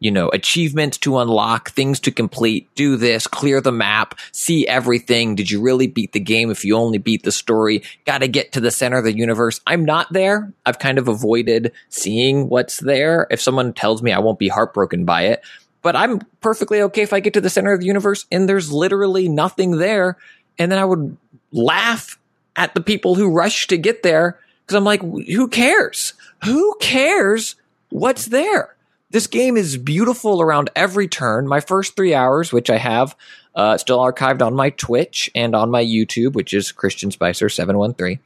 you 0.00 0.10
know, 0.10 0.28
achievements 0.28 0.98
to 0.98 1.18
unlock, 1.18 1.70
things 1.70 2.00
to 2.00 2.10
complete, 2.10 2.68
do 2.74 2.96
this, 2.96 3.26
clear 3.26 3.60
the 3.60 3.72
map, 3.72 4.18
see 4.32 4.66
everything. 4.66 5.34
Did 5.34 5.50
you 5.50 5.60
really 5.62 5.86
beat 5.86 6.12
the 6.12 6.20
game 6.20 6.50
if 6.50 6.64
you 6.64 6.76
only 6.76 6.98
beat 6.98 7.22
the 7.22 7.32
story? 7.32 7.82
Got 8.04 8.18
to 8.18 8.28
get 8.28 8.52
to 8.52 8.60
the 8.60 8.70
center 8.70 8.98
of 8.98 9.04
the 9.04 9.16
universe. 9.16 9.60
I'm 9.66 9.84
not 9.84 10.12
there. 10.12 10.52
I've 10.66 10.78
kind 10.78 10.98
of 10.98 11.08
avoided 11.08 11.72
seeing 11.88 12.48
what's 12.48 12.80
there. 12.80 13.26
If 13.30 13.40
someone 13.40 13.72
tells 13.72 14.02
me 14.02 14.12
I 14.12 14.18
won't 14.18 14.38
be 14.38 14.48
heartbroken 14.48 15.04
by 15.04 15.22
it, 15.22 15.42
but 15.80 15.96
I'm 15.96 16.20
perfectly 16.40 16.82
okay 16.82 17.02
if 17.02 17.12
I 17.12 17.20
get 17.20 17.34
to 17.34 17.40
the 17.40 17.50
center 17.50 17.72
of 17.72 17.80
the 17.80 17.86
universe 17.86 18.26
and 18.32 18.48
there's 18.48 18.72
literally 18.72 19.28
nothing 19.28 19.78
there. 19.78 20.18
And 20.58 20.70
then 20.70 20.78
I 20.78 20.84
would 20.84 21.16
laugh 21.52 22.18
at 22.56 22.74
the 22.74 22.80
people 22.80 23.14
who 23.14 23.30
rush 23.30 23.66
to 23.68 23.78
get 23.78 24.02
there 24.02 24.38
because 24.62 24.76
I'm 24.76 24.84
like, 24.84 25.02
who 25.02 25.48
cares? 25.48 26.14
Who 26.44 26.76
cares 26.80 27.56
what's 27.90 28.26
there? 28.26 28.73
This 29.14 29.28
game 29.28 29.56
is 29.56 29.76
beautiful 29.76 30.42
around 30.42 30.70
every 30.74 31.06
turn. 31.06 31.46
My 31.46 31.60
first 31.60 31.94
three 31.94 32.14
hours, 32.14 32.52
which 32.52 32.68
I 32.68 32.78
have 32.78 33.14
uh, 33.54 33.78
still 33.78 34.00
archived 34.00 34.42
on 34.42 34.56
my 34.56 34.70
Twitch 34.70 35.30
and 35.36 35.54
on 35.54 35.70
my 35.70 35.84
YouTube, 35.84 36.32
which 36.32 36.52
is 36.52 36.72
Christian 36.72 37.12
Spicer 37.12 37.48
seven 37.48 37.78
one 37.78 37.94
three. 37.94 38.18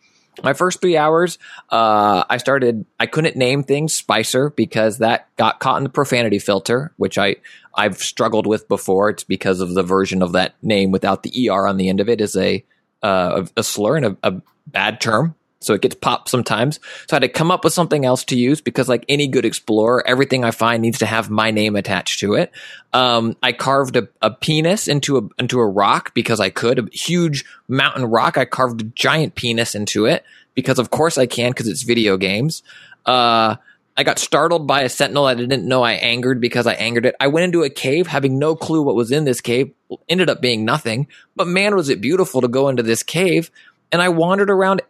My 0.43 0.55
first 0.55 0.81
three 0.81 0.97
hours, 0.97 1.37
uh, 1.69 2.25
I 2.31 2.39
started. 2.39 2.87
I 2.99 3.05
couldn't 3.05 3.37
name 3.37 3.65
things 3.65 3.93
Spicer 3.93 4.49
because 4.49 4.97
that 4.97 5.29
got 5.37 5.61
caught 5.61 5.77
in 5.77 5.83
the 5.83 5.91
profanity 5.91 6.39
filter, 6.39 6.91
which 6.97 7.19
I 7.19 7.37
I've 7.75 7.99
struggled 7.99 8.47
with 8.47 8.67
before. 8.67 9.11
It's 9.11 9.25
because 9.25 9.61
of 9.61 9.75
the 9.75 9.83
version 9.83 10.23
of 10.23 10.33
that 10.33 10.55
name 10.63 10.91
without 10.91 11.23
the 11.23 11.51
er 11.51 11.67
on 11.67 11.77
the 11.77 11.91
end 11.91 12.01
of 12.01 12.09
it 12.09 12.23
is 12.23 12.35
a 12.35 12.65
uh, 13.03 13.45
a 13.59 13.63
slur 13.63 13.99
and 13.99 14.07
a, 14.07 14.17
a 14.23 14.41
bad 14.67 15.03
term. 15.03 15.35
So 15.61 15.75
it 15.75 15.81
gets 15.81 15.97
popped 15.97 16.29
sometimes. 16.29 16.79
So 17.09 17.15
I 17.15 17.17
had 17.17 17.23
to 17.23 17.29
come 17.29 17.51
up 17.51 17.65
with 17.65 17.73
something 17.73 18.05
else 18.05 18.25
to 18.27 18.39
use 18.39 18.61
because, 18.61 18.89
like 18.89 19.05
any 19.09 19.27
good 19.27 19.45
explorer, 19.45 20.07
everything 20.07 20.45
I 20.45 20.53
find 20.53 20.81
needs 20.83 20.99
to 20.99 21.07
have 21.07 21.31
my 21.31 21.51
name 21.51 21.75
attached 21.75 22.21
to 22.21 22.35
it. 22.35 22.53
Um, 22.93 23.37
I 23.43 23.53
carved 23.53 23.97
a, 23.97 24.09
a 24.23 24.31
penis 24.31 24.87
into 24.87 25.19
a 25.19 25.23
into 25.39 25.59
a 25.59 25.67
rock 25.67 26.15
because 26.15 26.39
I 26.39 26.51
could, 26.51 26.79
a 26.79 26.89
huge 26.93 27.45
mountain 27.67 28.05
rock. 28.05 28.39
I 28.39 28.45
carved 28.45 28.81
a 28.81 28.85
giant 28.85 29.35
penis 29.35 29.75
into 29.75 30.07
it 30.07 30.25
because, 30.55 30.79
of 30.79 30.91
course, 30.91 31.19
I 31.19 31.27
can 31.27 31.51
because 31.51 31.67
it's 31.67 31.83
video 31.83 32.17
games. 32.17 32.63
Uh, 33.05 33.57
I 33.97 34.05
got 34.05 34.21
startled 34.21 34.69
by 34.69 34.83
a 34.83 34.89
sentinel 34.89 35.25
that 35.25 35.39
I 35.39 35.41
didn't 35.41 35.67
know 35.67 35.83
I 35.83 35.95
angered 35.95 36.41
because 36.41 36.69
I 36.69 36.75
angered 36.75 37.05
it. 37.05 37.17
I 37.19 37.27
went 37.27 37.47
into 37.47 37.65
a 37.65 37.71
cave 37.71 38.07
having 38.07 38.39
no 38.39 38.55
clue 38.55 38.83
what 38.83 38.95
was 38.95 39.11
in 39.11 39.25
this 39.25 39.41
cave. 39.41 39.73
Ended 40.09 40.31
up 40.31 40.41
being 40.41 40.65
nothing, 40.65 41.09
but 41.35 41.49
man, 41.49 41.75
was 41.75 41.89
it 41.89 42.01
beautiful 42.01 42.41
to 42.43 42.49
go 42.49 42.69
into 42.69 42.85
this 42.85 43.03
cave. 43.03 43.51
And 43.91 44.01
I 44.01 44.11
wandered 44.11 44.51
around 44.51 44.83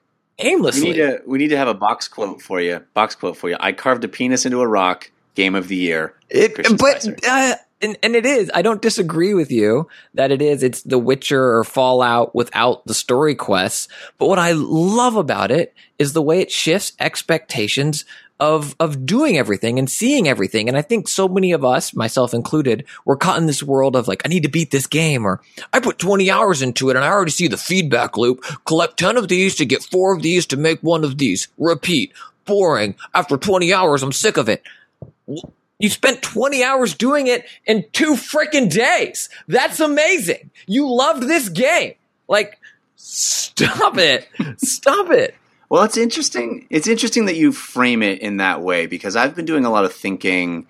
We 0.80 0.90
need 0.90 0.96
to 0.96 1.22
we 1.26 1.38
need 1.38 1.48
to 1.48 1.56
have 1.56 1.68
a 1.68 1.74
box 1.74 2.08
quote 2.08 2.40
for 2.40 2.60
you. 2.60 2.84
Box 2.94 3.14
quote 3.14 3.36
for 3.36 3.48
you. 3.48 3.56
I 3.58 3.72
carved 3.72 4.04
a 4.04 4.08
penis 4.08 4.46
into 4.46 4.60
a 4.60 4.66
rock. 4.66 5.10
Game 5.34 5.54
of 5.54 5.68
the 5.68 5.76
year. 5.76 6.14
It, 6.28 6.56
Christian 6.56 6.76
but 6.76 7.06
uh, 7.28 7.54
and, 7.80 7.96
and 8.02 8.16
it 8.16 8.26
is. 8.26 8.50
I 8.52 8.62
don't 8.62 8.82
disagree 8.82 9.34
with 9.34 9.52
you 9.52 9.88
that 10.14 10.32
it 10.32 10.42
is. 10.42 10.62
It's 10.62 10.82
The 10.82 10.98
Witcher 10.98 11.56
or 11.58 11.64
Fallout 11.64 12.34
without 12.34 12.84
the 12.86 12.94
story 12.94 13.34
quests. 13.34 13.88
But 14.18 14.26
what 14.26 14.38
I 14.38 14.52
love 14.52 15.14
about 15.16 15.50
it 15.50 15.74
is 15.98 16.12
the 16.12 16.22
way 16.22 16.40
it 16.40 16.50
shifts 16.50 16.92
expectations 16.98 18.04
of 18.40 18.76
of 18.78 19.04
doing 19.04 19.36
everything 19.36 19.78
and 19.78 19.90
seeing 19.90 20.28
everything. 20.28 20.68
And 20.68 20.76
I 20.76 20.82
think 20.82 21.08
so 21.08 21.28
many 21.28 21.52
of 21.52 21.64
us, 21.64 21.94
myself 21.94 22.32
included, 22.34 22.84
we're 23.04 23.16
caught 23.16 23.38
in 23.38 23.46
this 23.46 23.62
world 23.62 23.96
of 23.96 24.08
like, 24.08 24.22
I 24.24 24.28
need 24.28 24.44
to 24.44 24.48
beat 24.48 24.70
this 24.70 24.86
game, 24.86 25.26
or 25.26 25.40
I 25.72 25.80
put 25.80 25.98
20 25.98 26.30
hours 26.30 26.62
into 26.62 26.90
it 26.90 26.96
and 26.96 27.04
I 27.04 27.08
already 27.08 27.30
see 27.30 27.48
the 27.48 27.56
feedback 27.56 28.16
loop. 28.16 28.44
Collect 28.64 28.98
10 28.98 29.16
of 29.16 29.28
these 29.28 29.56
to 29.56 29.64
get 29.64 29.82
four 29.82 30.14
of 30.14 30.22
these 30.22 30.46
to 30.46 30.56
make 30.56 30.80
one 30.80 31.04
of 31.04 31.18
these. 31.18 31.48
Repeat. 31.58 32.12
Boring. 32.44 32.94
After 33.14 33.36
20 33.36 33.74
hours, 33.74 34.02
I'm 34.02 34.12
sick 34.12 34.36
of 34.36 34.48
it. 34.48 34.62
You 35.78 35.90
spent 35.90 36.22
20 36.22 36.64
hours 36.64 36.94
doing 36.94 37.26
it 37.26 37.44
in 37.66 37.84
two 37.92 38.14
freaking 38.14 38.70
days. 38.70 39.28
That's 39.46 39.80
amazing. 39.80 40.50
You 40.66 40.90
loved 40.92 41.24
this 41.24 41.48
game. 41.48 41.94
Like, 42.26 42.58
stop 42.96 43.96
it. 43.98 44.28
stop 44.58 45.10
it. 45.10 45.34
Well, 45.68 45.82
it's 45.84 45.96
interesting. 45.98 46.66
It's 46.70 46.86
interesting 46.88 47.26
that 47.26 47.36
you 47.36 47.52
frame 47.52 48.02
it 48.02 48.20
in 48.20 48.38
that 48.38 48.62
way 48.62 48.86
because 48.86 49.16
I've 49.16 49.34
been 49.34 49.44
doing 49.44 49.64
a 49.66 49.70
lot 49.70 49.84
of 49.84 49.92
thinking 49.92 50.66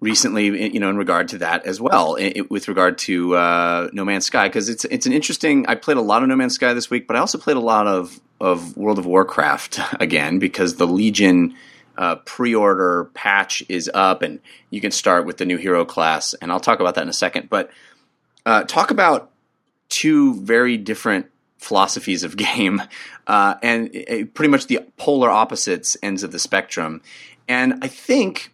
recently, 0.00 0.72
you 0.72 0.80
know, 0.80 0.90
in 0.90 0.96
regard 0.96 1.28
to 1.28 1.38
that 1.38 1.64
as 1.66 1.80
well, 1.80 2.16
i- 2.18 2.32
i- 2.36 2.42
with 2.50 2.68
regard 2.68 2.98
to 2.98 3.34
uh, 3.36 3.88
No 3.92 4.04
Man's 4.04 4.26
Sky, 4.26 4.48
because 4.48 4.68
it's 4.68 4.84
it's 4.86 5.06
an 5.06 5.12
interesting. 5.12 5.66
I 5.68 5.74
played 5.76 5.96
a 5.96 6.02
lot 6.02 6.22
of 6.22 6.28
No 6.28 6.36
Man's 6.36 6.54
Sky 6.54 6.74
this 6.74 6.90
week, 6.90 7.06
but 7.06 7.16
I 7.16 7.20
also 7.20 7.38
played 7.38 7.56
a 7.56 7.60
lot 7.60 7.86
of 7.86 8.20
of 8.40 8.76
World 8.76 8.98
of 8.98 9.06
Warcraft 9.06 9.80
again 10.00 10.38
because 10.38 10.76
the 10.76 10.86
Legion 10.86 11.54
uh, 11.96 12.16
pre-order 12.16 13.08
patch 13.14 13.62
is 13.70 13.90
up, 13.94 14.20
and 14.20 14.40
you 14.70 14.80
can 14.82 14.90
start 14.90 15.24
with 15.26 15.38
the 15.38 15.46
new 15.46 15.56
hero 15.56 15.84
class, 15.84 16.34
and 16.34 16.52
I'll 16.52 16.60
talk 16.60 16.80
about 16.80 16.96
that 16.96 17.02
in 17.02 17.08
a 17.08 17.12
second. 17.14 17.48
But 17.48 17.70
uh, 18.44 18.64
talk 18.64 18.90
about 18.90 19.30
two 19.88 20.34
very 20.42 20.76
different 20.76 21.26
philosophies 21.66 22.24
of 22.24 22.36
game 22.48 22.82
uh, 23.26 23.54
and 23.62 23.94
uh, 23.96 24.24
pretty 24.34 24.48
much 24.48 24.66
the 24.66 24.80
polar 24.96 25.30
opposites 25.30 25.96
ends 26.02 26.22
of 26.22 26.32
the 26.32 26.38
spectrum. 26.38 27.02
And 27.48 27.74
I 27.82 27.88
think 27.88 28.52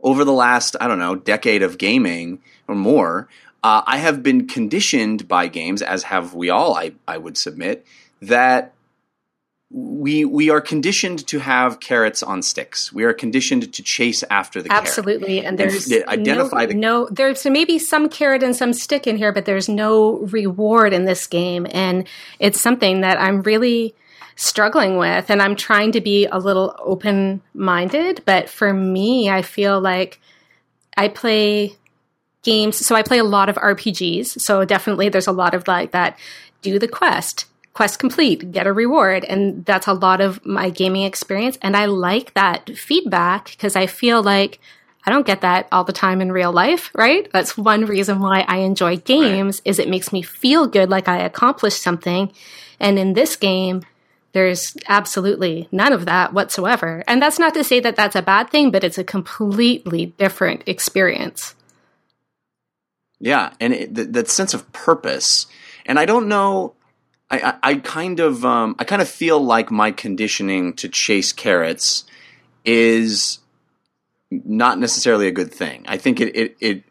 over 0.00 0.24
the 0.24 0.32
last, 0.32 0.76
I 0.80 0.86
don't 0.88 0.98
know, 0.98 1.16
decade 1.16 1.62
of 1.62 1.78
gaming 1.78 2.40
or 2.68 2.74
more, 2.74 3.28
uh, 3.62 3.82
I 3.86 3.96
have 3.96 4.22
been 4.22 4.46
conditioned 4.46 5.26
by 5.26 5.48
games, 5.48 5.82
as 5.82 6.04
have 6.04 6.34
we 6.34 6.50
all, 6.50 6.76
I, 6.76 6.92
I 7.08 7.18
would 7.18 7.36
submit, 7.36 7.84
that 8.22 8.74
we 9.70 10.24
we 10.24 10.48
are 10.48 10.60
conditioned 10.60 11.26
to 11.26 11.40
have 11.40 11.80
carrots 11.80 12.22
on 12.22 12.42
sticks. 12.42 12.92
We 12.92 13.02
are 13.04 13.12
conditioned 13.12 13.72
to 13.72 13.82
chase 13.82 14.22
after 14.30 14.62
the 14.62 14.68
carrot. 14.68 14.86
Absolutely, 14.86 15.38
and 15.38 15.48
And 15.48 15.58
there's 15.58 15.90
f- 15.90 16.06
identify 16.06 16.62
no, 16.62 16.66
the- 16.66 16.74
no. 16.74 17.08
There's 17.10 17.44
maybe 17.46 17.78
some 17.78 18.08
carrot 18.08 18.42
and 18.44 18.54
some 18.54 18.72
stick 18.72 19.06
in 19.06 19.16
here, 19.16 19.32
but 19.32 19.44
there's 19.44 19.68
no 19.68 20.18
reward 20.18 20.92
in 20.92 21.04
this 21.04 21.26
game, 21.26 21.66
and 21.72 22.06
it's 22.38 22.60
something 22.60 23.00
that 23.00 23.20
I'm 23.20 23.42
really 23.42 23.94
struggling 24.36 24.98
with, 24.98 25.30
and 25.30 25.42
I'm 25.42 25.56
trying 25.56 25.92
to 25.92 26.00
be 26.00 26.26
a 26.26 26.38
little 26.38 26.76
open 26.78 27.42
minded. 27.52 28.22
But 28.24 28.48
for 28.48 28.72
me, 28.72 29.28
I 29.30 29.42
feel 29.42 29.80
like 29.80 30.20
I 30.96 31.08
play 31.08 31.74
games. 32.42 32.86
So 32.86 32.94
I 32.94 33.02
play 33.02 33.18
a 33.18 33.24
lot 33.24 33.48
of 33.48 33.56
RPGs. 33.56 34.40
So 34.40 34.64
definitely, 34.64 35.08
there's 35.08 35.26
a 35.26 35.32
lot 35.32 35.54
of 35.54 35.66
like 35.66 35.90
that. 35.90 36.16
Do 36.62 36.78
the 36.78 36.88
quest. 36.88 37.46
Quest 37.76 37.98
complete, 38.00 38.40
get 38.56 38.66
a 38.66 38.72
reward. 38.72 39.22
And 39.28 39.64
that's 39.68 39.86
a 39.86 39.92
lot 39.92 40.20
of 40.22 40.40
my 40.46 40.70
gaming 40.70 41.04
experience. 41.04 41.58
And 41.60 41.76
I 41.76 41.84
like 41.84 42.32
that 42.32 42.70
feedback 42.72 43.50
because 43.50 43.76
I 43.76 43.86
feel 43.86 44.22
like 44.22 44.58
I 45.04 45.12
don't 45.12 45.26
get 45.26 45.42
that 45.42 45.68
all 45.70 45.84
the 45.84 45.92
time 45.92 46.22
in 46.24 46.32
real 46.32 46.52
life, 46.52 46.90
right? 46.94 47.28
That's 47.32 47.58
one 47.58 47.84
reason 47.84 48.18
why 48.20 48.44
I 48.48 48.64
enjoy 48.64 48.96
games 48.96 49.60
is 49.64 49.78
it 49.78 49.90
makes 49.90 50.10
me 50.10 50.22
feel 50.22 50.66
good 50.66 50.88
like 50.88 51.06
I 51.06 51.18
accomplished 51.20 51.82
something. 51.82 52.32
And 52.80 52.98
in 52.98 53.12
this 53.12 53.36
game, 53.36 53.84
There's 54.36 54.76
absolutely 54.86 55.66
none 55.72 55.94
of 55.94 56.04
that 56.04 56.34
whatsoever. 56.34 57.02
And 57.08 57.22
that's 57.22 57.38
not 57.38 57.54
to 57.54 57.64
say 57.64 57.80
that 57.80 57.96
that's 57.96 58.14
a 58.14 58.20
bad 58.20 58.50
thing, 58.50 58.70
but 58.70 58.84
it's 58.84 58.98
a 58.98 59.02
completely 59.04 60.12
different 60.18 60.62
experience. 60.66 61.54
Yeah, 63.18 63.54
and 63.60 63.72
it, 63.72 63.94
th- 63.94 64.08
that 64.08 64.28
sense 64.28 64.52
of 64.52 64.70
purpose, 64.74 65.46
and 65.86 65.98
I 65.98 66.04
don't 66.04 66.28
know. 66.28 66.74
I, 67.30 67.54
I, 67.62 67.74
kind 67.76 68.20
of 68.20 68.44
um, 68.44 68.76
I 68.78 68.84
kind 68.84 69.02
of 69.02 69.08
feel 69.08 69.40
like 69.40 69.70
my 69.70 69.90
conditioning 69.90 70.74
to 70.74 70.88
chase 70.88 71.32
carrots 71.32 72.04
is 72.64 73.40
not 74.30 74.78
necessarily 74.78 75.26
a 75.26 75.32
good 75.32 75.52
thing. 75.52 75.84
I 75.88 75.96
think 75.96 76.20
it 76.20 76.36
it 76.36 76.56
it, 76.60 76.82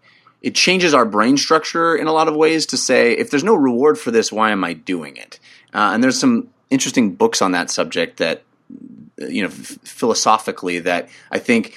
it 0.41 0.55
changes 0.55 0.93
our 0.93 1.05
brain 1.05 1.37
structure 1.37 1.95
in 1.95 2.07
a 2.07 2.11
lot 2.11 2.27
of 2.27 2.35
ways 2.35 2.65
to 2.67 2.77
say 2.77 3.13
if 3.13 3.29
there's 3.31 3.43
no 3.43 3.55
reward 3.55 3.97
for 3.97 4.11
this, 4.11 4.31
why 4.31 4.51
am 4.51 4.63
I 4.63 4.73
doing 4.73 5.17
it? 5.17 5.39
Uh, 5.73 5.91
and 5.93 6.03
there's 6.03 6.19
some 6.19 6.49
interesting 6.69 7.15
books 7.15 7.41
on 7.41 7.51
that 7.53 7.69
subject 7.69 8.17
that 8.17 8.43
you 9.17 9.41
know 9.41 9.49
f- 9.49 9.77
philosophically 9.83 10.79
that 10.79 11.09
I 11.31 11.39
think 11.39 11.75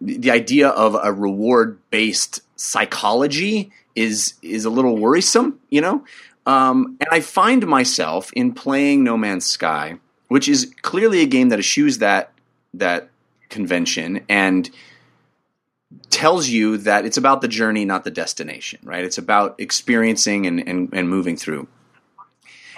the 0.00 0.30
idea 0.30 0.68
of 0.68 0.96
a 1.02 1.12
reward 1.12 1.78
based 1.90 2.42
psychology 2.56 3.70
is 3.94 4.34
is 4.42 4.64
a 4.64 4.70
little 4.70 4.96
worrisome, 4.96 5.60
you 5.70 5.80
know. 5.80 6.04
Um, 6.46 6.96
and 7.00 7.08
I 7.10 7.20
find 7.20 7.66
myself 7.66 8.30
in 8.34 8.52
playing 8.52 9.02
No 9.02 9.16
Man's 9.16 9.46
Sky, 9.46 9.98
which 10.28 10.48
is 10.48 10.72
clearly 10.82 11.20
a 11.22 11.26
game 11.26 11.48
that 11.48 11.58
eschews 11.58 11.98
that 11.98 12.32
that 12.74 13.08
convention 13.48 14.24
and 14.28 14.68
tells 16.10 16.48
you 16.48 16.76
that 16.78 17.04
it's 17.06 17.16
about 17.16 17.40
the 17.40 17.48
journey, 17.48 17.84
not 17.84 18.04
the 18.04 18.10
destination. 18.10 18.80
Right? 18.82 19.04
It's 19.04 19.18
about 19.18 19.54
experiencing 19.58 20.46
and 20.46 20.66
and, 20.68 20.90
and 20.92 21.08
moving 21.08 21.36
through. 21.36 21.66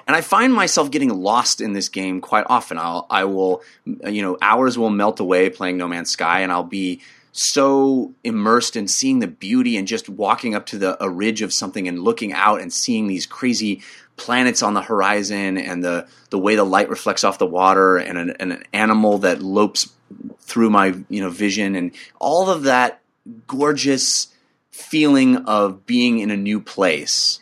And 0.07 0.15
I 0.15 0.21
find 0.21 0.55
myself 0.55 0.93
getting 0.93 1.09
lost 1.09 1.61
in 1.61 1.73
this 1.73 1.89
game 1.89 2.21
quite 2.21 2.47
often. 2.49 2.79
I'll, 2.79 3.07
I 3.11 3.25
will, 3.25 3.63
you 3.85 4.23
know, 4.23 4.39
hours 4.41 4.79
will 4.79 4.91
melt 4.91 5.19
away 5.19 5.51
playing 5.51 5.79
No 5.79 5.89
Man's 5.89 6.11
Sky, 6.11 6.41
and 6.41 6.53
I'll 6.53 6.63
be 6.63 7.01
so 7.39 8.15
immersed 8.25 8.77
in 8.77 8.89
seeing 8.89 9.19
the 9.19 9.27
beauty 9.27 9.77
and 9.77 9.87
just 9.87 10.09
walking 10.09 10.55
up 10.55 10.67
to 10.67 10.79
the 10.79 11.03
a 11.03 11.11
ridge 11.11 11.43
of 11.43 11.53
something 11.53 11.87
and 11.87 12.01
looking 12.01 12.33
out 12.33 12.61
and 12.61 12.73
seeing 12.73 13.07
these 13.07 13.27
crazy 13.27 13.83
planets 14.17 14.63
on 14.63 14.75
the 14.75 14.83
horizon 14.83 15.59
and 15.59 15.85
the 15.85 16.07
the 16.31 16.39
way 16.39 16.57
the 16.57 16.65
light 16.65 16.89
reflects 16.89 17.25
off 17.25 17.39
the 17.39 17.47
water 17.47 17.99
and 17.99 18.17
an, 18.19 18.37
and 18.41 18.53
an 18.53 18.65
animal 18.73 19.19
that 19.19 19.43
lopes 19.43 19.93
through 20.41 20.71
my 20.71 20.95
you 21.09 21.21
know 21.21 21.31
vision 21.31 21.75
and 21.75 21.93
all 22.19 22.49
of 22.49 22.63
that 22.63 23.01
gorgeous 23.47 24.29
feeling 24.71 25.37
of 25.47 25.85
being 25.85 26.19
in 26.21 26.31
a 26.31 26.37
new 26.37 26.61
place 26.61 27.41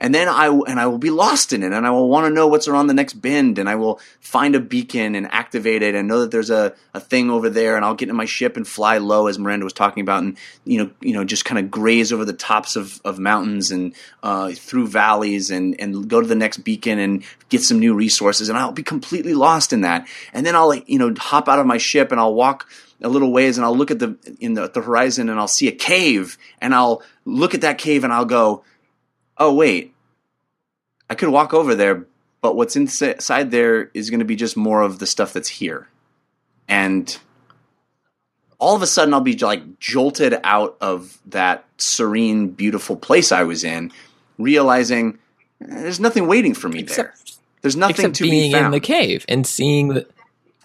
and 0.00 0.14
then 0.14 0.28
I 0.28 0.46
and 0.46 0.80
I 0.80 0.86
will 0.86 0.98
be 0.98 1.10
lost 1.10 1.52
in 1.52 1.62
it, 1.62 1.72
and 1.72 1.86
I 1.86 1.90
will 1.90 2.08
want 2.08 2.26
to 2.26 2.32
know 2.32 2.46
what's 2.46 2.66
around 2.66 2.86
the 2.86 2.94
next 2.94 3.14
bend, 3.14 3.58
and 3.58 3.68
I 3.68 3.74
will 3.74 4.00
find 4.20 4.54
a 4.54 4.60
beacon 4.60 5.14
and 5.14 5.30
activate 5.30 5.82
it, 5.82 5.94
and 5.94 6.08
know 6.08 6.20
that 6.20 6.30
there's 6.30 6.48
a, 6.48 6.74
a 6.94 7.00
thing 7.00 7.30
over 7.30 7.50
there, 7.50 7.76
and 7.76 7.84
I'll 7.84 7.94
get 7.94 8.08
in 8.08 8.16
my 8.16 8.24
ship 8.24 8.56
and 8.56 8.66
fly 8.66 8.96
low, 8.96 9.26
as 9.26 9.38
Maranda 9.38 9.64
was 9.64 9.74
talking 9.74 10.00
about, 10.00 10.22
and 10.22 10.38
you 10.64 10.78
know, 10.78 10.90
you 11.00 11.12
know, 11.12 11.24
just 11.24 11.44
kind 11.44 11.58
of 11.58 11.70
graze 11.70 12.12
over 12.12 12.24
the 12.24 12.32
tops 12.32 12.76
of, 12.76 13.00
of 13.04 13.18
mountains 13.18 13.70
and 13.70 13.94
uh, 14.22 14.52
through 14.52 14.88
valleys, 14.88 15.50
and 15.50 15.78
and 15.78 16.08
go 16.08 16.20
to 16.22 16.26
the 16.26 16.34
next 16.34 16.58
beacon 16.58 16.98
and 16.98 17.22
get 17.50 17.62
some 17.62 17.78
new 17.78 17.94
resources, 17.94 18.48
and 18.48 18.56
I'll 18.56 18.72
be 18.72 18.82
completely 18.82 19.34
lost 19.34 19.74
in 19.74 19.82
that, 19.82 20.08
and 20.32 20.46
then 20.46 20.56
I'll 20.56 20.74
you 20.74 20.98
know 20.98 21.14
hop 21.18 21.46
out 21.46 21.58
of 21.58 21.66
my 21.66 21.76
ship 21.78 22.10
and 22.10 22.18
I'll 22.18 22.34
walk 22.34 22.66
a 23.02 23.08
little 23.08 23.32
ways 23.32 23.56
and 23.56 23.64
I'll 23.64 23.76
look 23.76 23.90
at 23.90 23.98
the 23.98 24.16
in 24.40 24.54
the, 24.54 24.68
the 24.68 24.80
horizon 24.80 25.28
and 25.28 25.38
I'll 25.38 25.48
see 25.48 25.68
a 25.68 25.72
cave 25.72 26.36
and 26.60 26.74
I'll 26.74 27.02
look 27.24 27.54
at 27.54 27.62
that 27.62 27.78
cave 27.78 28.04
and 28.04 28.12
I'll 28.12 28.24
go, 28.24 28.64
oh 29.38 29.54
wait, 29.54 29.94
I 31.08 31.14
could 31.14 31.28
walk 31.28 31.52
over 31.54 31.74
there, 31.74 32.06
but 32.40 32.56
what's 32.56 32.76
inside 32.76 33.50
there 33.50 33.90
is 33.94 34.10
going 34.10 34.20
to 34.20 34.26
be 34.26 34.36
just 34.36 34.56
more 34.56 34.82
of 34.82 34.98
the 34.98 35.06
stuff 35.06 35.32
that's 35.32 35.48
here. 35.48 35.88
And 36.68 37.16
all 38.58 38.76
of 38.76 38.82
a 38.82 38.86
sudden 38.86 39.12
I'll 39.14 39.20
be 39.20 39.36
like 39.36 39.78
jolted 39.80 40.38
out 40.44 40.76
of 40.80 41.18
that 41.26 41.64
serene, 41.78 42.48
beautiful 42.50 42.96
place 42.96 43.32
I 43.32 43.42
was 43.42 43.64
in, 43.64 43.90
realizing 44.38 45.18
eh, 45.62 45.66
there's 45.82 46.00
nothing 46.00 46.26
waiting 46.28 46.54
for 46.54 46.68
me 46.68 46.82
there. 46.82 47.14
There's 47.62 47.76
nothing 47.76 48.06
Except 48.06 48.14
to 48.16 48.22
being 48.24 48.50
be 48.50 48.52
found. 48.52 48.66
in 48.66 48.70
the 48.72 48.80
cave 48.80 49.24
and 49.28 49.46
seeing 49.46 49.88
the. 49.88 50.06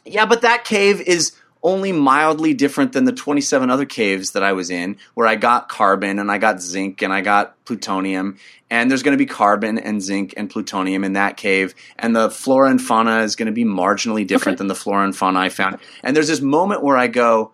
Yeah, 0.05 0.25
but 0.25 0.41
that 0.43 0.63
cave 0.65 1.01
is 1.01 1.33
only 1.65 1.91
mildly 1.91 2.53
different 2.53 2.93
than 2.93 3.05
the 3.05 3.11
27 3.11 3.71
other 3.71 3.85
caves 3.85 4.31
that 4.31 4.43
I 4.43 4.53
was 4.53 4.69
in, 4.69 4.97
where 5.15 5.25
I 5.27 5.35
got 5.35 5.67
carbon 5.67 6.19
and 6.19 6.31
I 6.31 6.37
got 6.37 6.61
zinc 6.61 7.01
and 7.01 7.11
I 7.11 7.21
got 7.21 7.55
plutonium. 7.65 8.37
And 8.69 8.89
there's 8.89 9.01
going 9.03 9.17
to 9.17 9.21
be 9.21 9.25
carbon 9.25 9.79
and 9.79 10.01
zinc 10.01 10.35
and 10.37 10.47
plutonium 10.49 11.03
in 11.03 11.13
that 11.13 11.37
cave. 11.37 11.73
And 11.97 12.15
the 12.15 12.29
flora 12.29 12.69
and 12.69 12.79
fauna 12.79 13.21
is 13.21 13.35
going 13.35 13.47
to 13.47 13.51
be 13.51 13.65
marginally 13.65 14.25
different 14.27 14.59
than 14.59 14.67
the 14.67 14.75
flora 14.75 15.03
and 15.05 15.15
fauna 15.15 15.39
I 15.39 15.49
found. 15.49 15.79
And 16.03 16.15
there's 16.15 16.27
this 16.27 16.39
moment 16.41 16.83
where 16.83 16.97
I 16.97 17.07
go, 17.07 17.51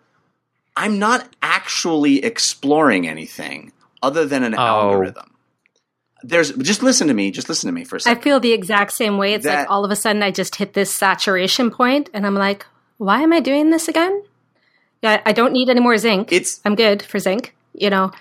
I'm 0.75 0.99
not 0.99 1.27
actually 1.41 2.23
exploring 2.23 3.07
anything 3.07 3.71
other 4.03 4.25
than 4.25 4.43
an 4.43 4.55
Oh. 4.55 4.57
algorithm. 4.57 5.31
There's 6.23 6.51
just 6.51 6.83
listen 6.83 7.07
to 7.07 7.13
me, 7.13 7.31
just 7.31 7.49
listen 7.49 7.67
to 7.67 7.71
me 7.73 7.83
for 7.85 7.95
a 7.95 7.99
I 7.99 8.01
second. 8.01 8.19
i 8.19 8.21
feel 8.23 8.39
the 8.41 8.51
exact 8.53 8.91
same 8.91 9.17
way. 9.17 9.33
It's 9.33 9.45
That- 9.45 9.59
like 9.61 9.71
all 9.71 9.83
of 9.85 9.89
a 9.91 9.95
sudden 9.95 10.21
I 10.21 10.31
just 10.31 10.55
hit 10.57 10.73
this 10.73 10.91
saturation 10.93 11.71
point 11.71 12.09
and 12.13 12.25
I'm 12.27 12.35
like, 12.35 12.65
why 13.01 13.21
am 13.21 13.33
I 13.33 13.39
doing 13.39 13.71
this 13.71 13.87
again? 13.87 14.21
Yeah, 15.01 15.21
I 15.25 15.31
don't 15.31 15.53
need 15.53 15.69
any 15.69 15.79
more 15.79 15.97
zinc. 15.97 16.31
It's 16.31 16.59
I'm 16.63 16.75
good 16.75 17.01
for 17.01 17.17
zinc, 17.17 17.55
you 17.73 17.89
know. 17.89 18.11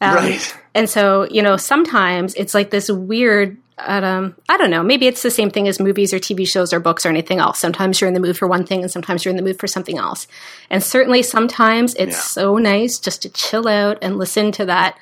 Um, 0.00 0.14
Right. 0.14 0.56
And 0.74 0.88
so, 0.88 1.26
you 1.30 1.42
know, 1.42 1.56
sometimes 1.58 2.34
it's 2.34 2.54
like 2.54 2.70
this 2.70 2.88
weird, 2.90 3.56
um, 3.78 4.34
I 4.48 4.56
don't 4.56 4.70
know, 4.70 4.82
maybe 4.82 5.06
it's 5.06 5.22
the 5.22 5.30
same 5.30 5.50
thing 5.50 5.68
as 5.68 5.78
movies 5.78 6.14
or 6.14 6.18
TV 6.18 6.46
shows 6.48 6.72
or 6.72 6.80
books 6.80 7.04
or 7.04 7.10
anything 7.10 7.38
else. 7.40 7.58
Sometimes 7.58 8.00
you're 8.00 8.08
in 8.08 8.14
the 8.14 8.20
mood 8.20 8.38
for 8.38 8.48
one 8.48 8.64
thing 8.64 8.80
and 8.82 8.90
sometimes 8.90 9.24
you're 9.24 9.30
in 9.30 9.36
the 9.36 9.42
mood 9.42 9.58
for 9.58 9.66
something 9.66 9.98
else. 9.98 10.26
And 10.70 10.82
certainly 10.82 11.22
sometimes 11.22 11.94
it's 11.96 12.16
Yeah. 12.16 12.20
so 12.22 12.56
nice 12.56 12.98
just 12.98 13.22
to 13.22 13.28
chill 13.28 13.68
out 13.68 13.98
and 14.00 14.16
listen 14.16 14.52
to 14.52 14.64
that 14.66 14.96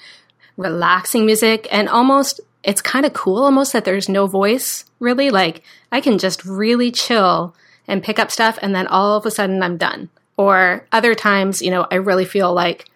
relaxing 0.56 1.26
music 1.26 1.68
and 1.70 1.88
almost 1.88 2.40
it's 2.64 2.80
kind 2.82 3.06
of 3.06 3.12
cool 3.12 3.44
almost 3.44 3.72
that 3.74 3.84
there's 3.84 4.08
no 4.08 4.26
voice 4.26 4.86
really 5.00 5.28
like 5.28 5.62
i 5.92 6.00
can 6.00 6.16
just 6.16 6.42
really 6.46 6.90
chill 6.90 7.54
and 7.88 8.02
pick 8.02 8.18
up 8.18 8.30
stuff 8.30 8.58
and 8.62 8.74
then 8.74 8.86
all 8.86 9.16
of 9.16 9.26
a 9.26 9.30
sudden 9.30 9.62
i'm 9.62 9.76
done 9.76 10.08
or 10.36 10.86
other 10.92 11.14
times 11.14 11.62
you 11.62 11.70
know 11.70 11.86
i 11.90 11.96
really 11.96 12.24
feel 12.24 12.52
like 12.52 12.88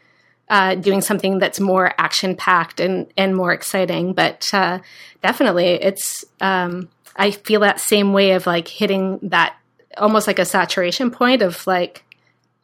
uh, 0.48 0.74
doing 0.74 1.00
something 1.00 1.38
that's 1.38 1.60
more 1.60 1.94
action 1.96 2.34
packed 2.34 2.80
and 2.80 3.06
and 3.16 3.36
more 3.36 3.52
exciting 3.52 4.12
but 4.12 4.52
uh, 4.52 4.80
definitely 5.22 5.66
it's 5.66 6.24
um, 6.40 6.88
i 7.16 7.30
feel 7.30 7.60
that 7.60 7.78
same 7.78 8.12
way 8.12 8.32
of 8.32 8.46
like 8.46 8.66
hitting 8.66 9.18
that 9.22 9.56
almost 9.96 10.26
like 10.26 10.38
a 10.40 10.44
saturation 10.44 11.10
point 11.10 11.40
of 11.40 11.64
like 11.68 12.04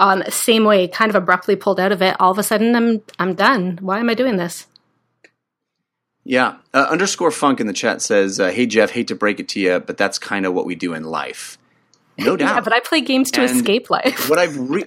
on 0.00 0.18
the 0.18 0.30
same 0.30 0.64
way 0.64 0.88
kind 0.88 1.10
of 1.10 1.14
abruptly 1.14 1.54
pulled 1.54 1.78
out 1.78 1.92
of 1.92 2.02
it 2.02 2.16
all 2.20 2.32
of 2.32 2.38
a 2.38 2.42
sudden 2.42 2.74
i'm 2.74 3.02
i'm 3.20 3.34
done 3.34 3.78
why 3.80 4.00
am 4.00 4.10
i 4.10 4.14
doing 4.14 4.36
this 4.36 4.66
Yeah. 6.28 6.56
Uh, 6.74 6.88
underscore 6.90 7.30
funk 7.30 7.60
in 7.60 7.68
the 7.68 7.72
chat 7.72 8.02
says, 8.02 8.40
uh, 8.40 8.50
"Hey 8.50 8.66
Jeff, 8.66 8.90
hate 8.90 9.06
to 9.08 9.14
break 9.14 9.38
it 9.38 9.48
to 9.50 9.60
you, 9.60 9.78
but 9.78 9.96
that's 9.96 10.18
kind 10.18 10.44
of 10.44 10.52
what 10.52 10.66
we 10.66 10.74
do 10.74 10.92
in 10.92 11.04
life." 11.04 11.56
No 12.18 12.36
doubt. 12.36 12.54
Yeah, 12.56 12.60
but 12.60 12.72
I 12.72 12.80
play 12.80 13.00
games 13.00 13.30
to 13.32 13.42
And 13.42 13.50
escape 13.50 13.90
life. 13.90 14.28
what 14.28 14.38
I've 14.38 14.56
re- 14.58 14.84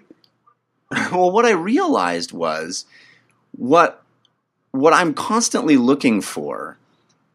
well, 1.11 1.31
what 1.31 1.45
I 1.45 1.51
realized 1.51 2.31
was 2.31 2.85
what 3.51 4.03
what 4.71 4.93
I'm 4.93 5.13
constantly 5.13 5.77
looking 5.77 6.21
for 6.21 6.77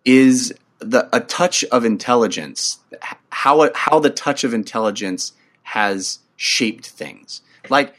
is 0.04 0.52
the 0.78 1.08
a 1.14 1.20
touch 1.20 1.64
of 1.64 1.84
intelligence. 1.84 2.78
How 3.30 3.70
how 3.74 3.98
the 4.00 4.10
touch 4.10 4.44
of 4.44 4.52
intelligence 4.54 5.32
has 5.64 6.18
shaped 6.36 6.86
things. 6.88 7.42
Like 7.70 7.94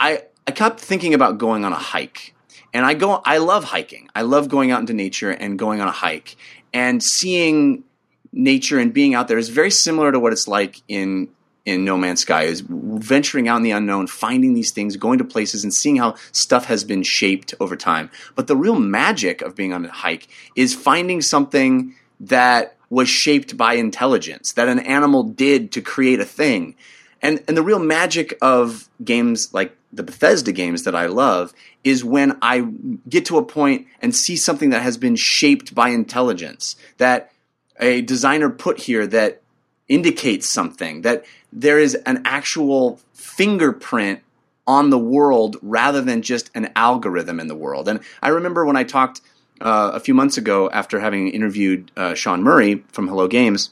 I 0.00 0.22
I 0.46 0.50
kept 0.52 0.80
thinking 0.80 1.14
about 1.14 1.38
going 1.38 1.64
on 1.64 1.72
a 1.72 1.76
hike. 1.78 2.34
And 2.74 2.84
I 2.84 2.94
go 2.94 3.22
I 3.24 3.38
love 3.38 3.64
hiking. 3.64 4.08
I 4.14 4.22
love 4.22 4.48
going 4.48 4.70
out 4.70 4.80
into 4.80 4.92
nature 4.94 5.30
and 5.30 5.58
going 5.58 5.80
on 5.80 5.88
a 5.88 5.92
hike 5.92 6.36
and 6.74 7.02
seeing 7.02 7.84
nature 8.32 8.78
and 8.78 8.92
being 8.92 9.14
out 9.14 9.28
there 9.28 9.38
is 9.38 9.48
very 9.48 9.70
similar 9.70 10.12
to 10.12 10.20
what 10.20 10.32
it's 10.32 10.48
like 10.48 10.82
in 10.88 11.28
in 11.68 11.84
No 11.84 11.98
Man's 11.98 12.20
Sky 12.20 12.44
is 12.44 12.62
venturing 12.66 13.46
out 13.46 13.58
in 13.58 13.62
the 13.62 13.72
unknown, 13.72 14.06
finding 14.06 14.54
these 14.54 14.72
things, 14.72 14.96
going 14.96 15.18
to 15.18 15.24
places 15.24 15.64
and 15.64 15.74
seeing 15.74 15.96
how 15.96 16.14
stuff 16.32 16.64
has 16.64 16.82
been 16.82 17.02
shaped 17.02 17.52
over 17.60 17.76
time. 17.76 18.10
But 18.34 18.46
the 18.46 18.56
real 18.56 18.78
magic 18.78 19.42
of 19.42 19.54
being 19.54 19.74
on 19.74 19.84
a 19.84 19.90
hike 19.90 20.28
is 20.56 20.74
finding 20.74 21.20
something 21.20 21.94
that 22.20 22.76
was 22.88 23.08
shaped 23.10 23.58
by 23.58 23.74
intelligence, 23.74 24.52
that 24.54 24.68
an 24.68 24.78
animal 24.78 25.22
did 25.24 25.70
to 25.72 25.82
create 25.82 26.20
a 26.20 26.24
thing. 26.24 26.74
And 27.20 27.42
and 27.46 27.56
the 27.56 27.62
real 27.62 27.80
magic 27.80 28.38
of 28.40 28.88
games 29.04 29.52
like 29.52 29.76
the 29.92 30.02
Bethesda 30.02 30.52
games 30.52 30.84
that 30.84 30.94
I 30.94 31.06
love 31.06 31.52
is 31.84 32.04
when 32.04 32.38
I 32.40 32.60
get 33.08 33.26
to 33.26 33.38
a 33.38 33.44
point 33.44 33.86
and 34.00 34.14
see 34.14 34.36
something 34.36 34.70
that 34.70 34.82
has 34.82 34.96
been 34.96 35.16
shaped 35.16 35.74
by 35.74 35.90
intelligence, 35.90 36.76
that 36.98 37.32
a 37.78 38.02
designer 38.02 38.50
put 38.50 38.80
here 38.80 39.06
that 39.06 39.42
indicates 39.88 40.48
something, 40.48 41.02
that 41.02 41.24
there 41.52 41.78
is 41.78 41.94
an 41.94 42.22
actual 42.24 43.00
fingerprint 43.14 44.20
on 44.66 44.90
the 44.90 44.98
world 44.98 45.56
rather 45.62 46.02
than 46.02 46.20
just 46.20 46.50
an 46.54 46.70
algorithm 46.76 47.40
in 47.40 47.46
the 47.46 47.54
world. 47.54 47.88
And 47.88 48.00
I 48.22 48.28
remember 48.28 48.66
when 48.66 48.76
I 48.76 48.84
talked 48.84 49.22
uh, 49.60 49.92
a 49.94 50.00
few 50.00 50.14
months 50.14 50.36
ago 50.36 50.68
after 50.70 51.00
having 51.00 51.28
interviewed 51.28 51.90
uh, 51.96 52.14
Sean 52.14 52.42
Murray 52.42 52.84
from 52.92 53.08
Hello 53.08 53.26
Games, 53.26 53.70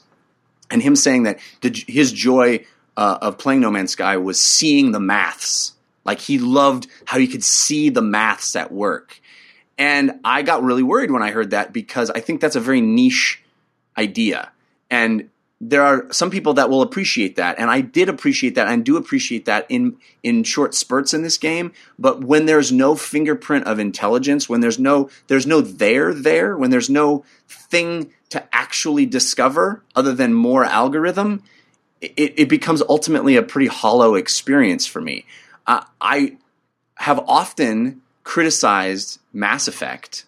and 0.69 0.81
him 0.81 0.95
saying 0.95 1.23
that 1.23 1.39
his 1.61 2.11
joy 2.11 2.65
uh, 2.97 3.19
of 3.21 3.37
playing 3.37 3.61
No 3.61 3.71
Man's 3.71 3.91
Sky 3.91 4.17
was 4.17 4.41
seeing 4.41 4.91
the 4.91 4.99
maths. 4.99 5.73
Like 6.03 6.19
he 6.19 6.39
loved 6.39 6.87
how 7.05 7.19
he 7.19 7.27
could 7.27 7.43
see 7.43 7.89
the 7.89 8.01
maths 8.01 8.55
at 8.55 8.71
work. 8.71 9.21
And 9.77 10.19
I 10.23 10.41
got 10.41 10.63
really 10.63 10.83
worried 10.83 11.11
when 11.11 11.21
I 11.21 11.31
heard 11.31 11.51
that 11.51 11.71
because 11.71 12.09
I 12.09 12.19
think 12.19 12.41
that's 12.41 12.55
a 12.55 12.59
very 12.59 12.81
niche 12.81 13.43
idea. 13.97 14.51
And 14.89 15.29
there 15.59 15.81
are 15.81 16.11
some 16.11 16.29
people 16.29 16.53
that 16.53 16.69
will 16.69 16.83
appreciate 16.83 17.35
that. 17.37 17.57
And 17.57 17.69
I 17.69 17.81
did 17.81 18.09
appreciate 18.09 18.55
that 18.55 18.67
and 18.67 18.85
do 18.85 18.95
appreciate 18.95 19.45
that 19.45 19.65
in, 19.69 19.97
in 20.21 20.43
short 20.43 20.75
spurts 20.75 21.13
in 21.13 21.23
this 21.23 21.37
game. 21.37 21.71
But 21.97 22.23
when 22.23 22.45
there's 22.45 22.71
no 22.71 22.95
fingerprint 22.95 23.65
of 23.65 23.79
intelligence, 23.79 24.47
when 24.47 24.61
there's 24.61 24.77
no, 24.77 25.09
there's 25.27 25.47
no 25.47 25.61
there 25.61 26.13
there, 26.13 26.55
when 26.55 26.69
there's 26.69 26.89
no 26.89 27.25
thing 27.47 28.13
to 28.29 28.47
actually 28.55 29.07
discover 29.07 29.83
other 29.95 30.13
than 30.13 30.33
more 30.33 30.63
algorithm, 30.63 31.41
it, 32.01 32.33
it 32.37 32.49
becomes 32.49 32.83
ultimately 32.87 33.35
a 33.35 33.41
pretty 33.41 33.67
hollow 33.67 34.13
experience 34.13 34.85
for 34.85 35.01
me. 35.01 35.25
Uh, 35.65 35.83
I 35.99 36.37
have 36.95 37.19
often 37.27 38.01
criticized 38.23 39.19
Mass 39.33 39.67
Effect, 39.67 40.25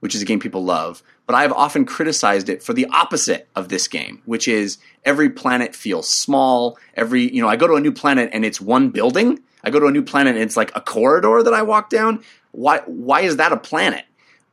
which 0.00 0.14
is 0.14 0.20
a 0.20 0.24
game 0.26 0.40
people 0.40 0.64
love, 0.64 1.02
but 1.26 1.34
I 1.34 1.42
have 1.42 1.52
often 1.52 1.84
criticized 1.84 2.48
it 2.48 2.62
for 2.62 2.72
the 2.72 2.86
opposite 2.86 3.48
of 3.56 3.68
this 3.68 3.88
game, 3.88 4.22
which 4.24 4.46
is 4.46 4.78
every 5.04 5.28
planet 5.28 5.74
feels 5.74 6.08
small. 6.08 6.78
Every, 6.94 7.32
you 7.34 7.42
know, 7.42 7.48
I 7.48 7.56
go 7.56 7.66
to 7.66 7.74
a 7.74 7.80
new 7.80 7.92
planet 7.92 8.30
and 8.32 8.44
it's 8.44 8.60
one 8.60 8.90
building. 8.90 9.40
I 9.64 9.70
go 9.70 9.80
to 9.80 9.86
a 9.86 9.90
new 9.90 10.04
planet 10.04 10.34
and 10.34 10.42
it's 10.42 10.56
like 10.56 10.70
a 10.76 10.80
corridor 10.80 11.42
that 11.42 11.52
I 11.52 11.62
walk 11.62 11.90
down. 11.90 12.22
Why, 12.52 12.80
why 12.86 13.22
is 13.22 13.36
that 13.38 13.52
a 13.52 13.56
planet? 13.56 14.04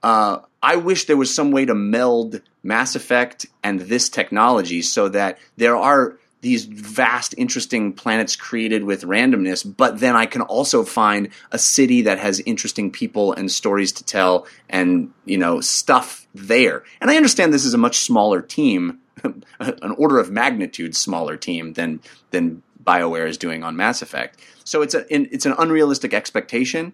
Uh, 0.02 0.40
I 0.62 0.78
wish 0.78 1.06
there 1.06 1.18
was 1.18 1.34
some 1.34 1.52
way 1.52 1.66
to 1.66 1.76
meld 1.76 2.42
Mass 2.64 2.96
Effect 2.96 3.46
and 3.64 3.82
this 3.82 4.10
technology 4.10 4.82
so 4.82 5.10
that 5.10 5.38
there 5.58 5.76
are 5.76 6.18
these 6.44 6.66
vast, 6.66 7.34
interesting 7.38 7.94
planets 7.94 8.36
created 8.36 8.84
with 8.84 9.04
randomness, 9.04 9.66
but 9.66 10.02
then 10.02 10.14
I 10.14 10.26
can 10.26 10.42
also 10.42 10.84
find 10.84 11.30
a 11.52 11.58
city 11.58 12.02
that 12.02 12.20
has 12.20 12.42
interesting 12.42 12.92
people 12.92 13.32
and 13.32 13.50
stories 13.50 13.94
to 13.94 14.04
tell 14.04 14.46
and, 14.70 15.12
you 15.24 15.38
know, 15.38 15.62
stuff 15.62 16.28
there. 16.36 16.84
And 17.00 17.10
I 17.10 17.16
understand 17.16 17.54
this 17.54 17.64
is 17.64 17.74
a 17.74 17.78
much 17.78 18.00
smaller 18.00 18.42
team, 18.42 19.00
an 19.24 19.92
order 19.98 20.20
of 20.20 20.32
magnitude 20.32 20.98
smaller 20.98 21.38
team 21.38 21.74
than, 21.74 22.02
than 22.32 22.62
BioWare 22.84 23.28
is 23.28 23.38
doing 23.38 23.64
on 23.64 23.78
Mass 23.78 24.02
Effect. 24.02 24.38
So 24.66 24.82
it's 24.82 24.94
a, 24.94 25.06
it's 25.10 25.46
an 25.46 25.56
unrealistic 25.58 26.14
expectation 26.14 26.94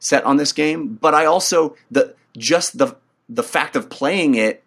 set 0.00 0.24
on 0.24 0.38
this 0.38 0.52
game, 0.52 0.98
but 1.00 1.14
I 1.14 1.24
also, 1.24 1.76
the, 1.88 2.16
just 2.36 2.78
the, 2.78 2.96
the 3.28 3.44
fact 3.44 3.76
of 3.76 3.90
playing 3.90 4.34
it 4.34 4.64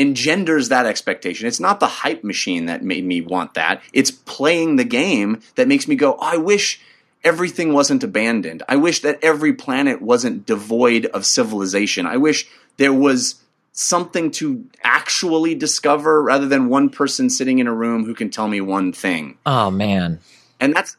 engenders 0.00 0.70
that 0.70 0.86
expectation. 0.86 1.46
It's 1.46 1.60
not 1.60 1.78
the 1.78 1.86
hype 1.86 2.24
machine 2.24 2.66
that 2.66 2.82
made 2.82 3.04
me 3.04 3.20
want 3.20 3.54
that. 3.54 3.82
It's 3.92 4.10
playing 4.10 4.76
the 4.76 4.84
game 4.84 5.42
that 5.56 5.68
makes 5.68 5.86
me 5.86 5.94
go, 5.94 6.14
oh, 6.14 6.18
I 6.18 6.38
wish 6.38 6.80
everything 7.22 7.74
wasn't 7.74 8.02
abandoned. 8.02 8.62
I 8.66 8.76
wish 8.76 9.02
that 9.02 9.18
every 9.22 9.52
planet 9.52 10.00
wasn't 10.00 10.46
devoid 10.46 11.04
of 11.06 11.26
civilization. 11.26 12.06
I 12.06 12.16
wish 12.16 12.48
there 12.78 12.94
was 12.94 13.42
something 13.72 14.30
to 14.30 14.64
actually 14.82 15.54
discover 15.54 16.22
rather 16.22 16.48
than 16.48 16.70
one 16.70 16.88
person 16.88 17.28
sitting 17.28 17.58
in 17.58 17.66
a 17.66 17.74
room 17.74 18.06
who 18.06 18.14
can 18.14 18.30
tell 18.30 18.48
me 18.48 18.62
one 18.62 18.94
thing. 18.94 19.36
Oh 19.44 19.70
man. 19.70 20.20
And 20.58 20.74
that's 20.74 20.96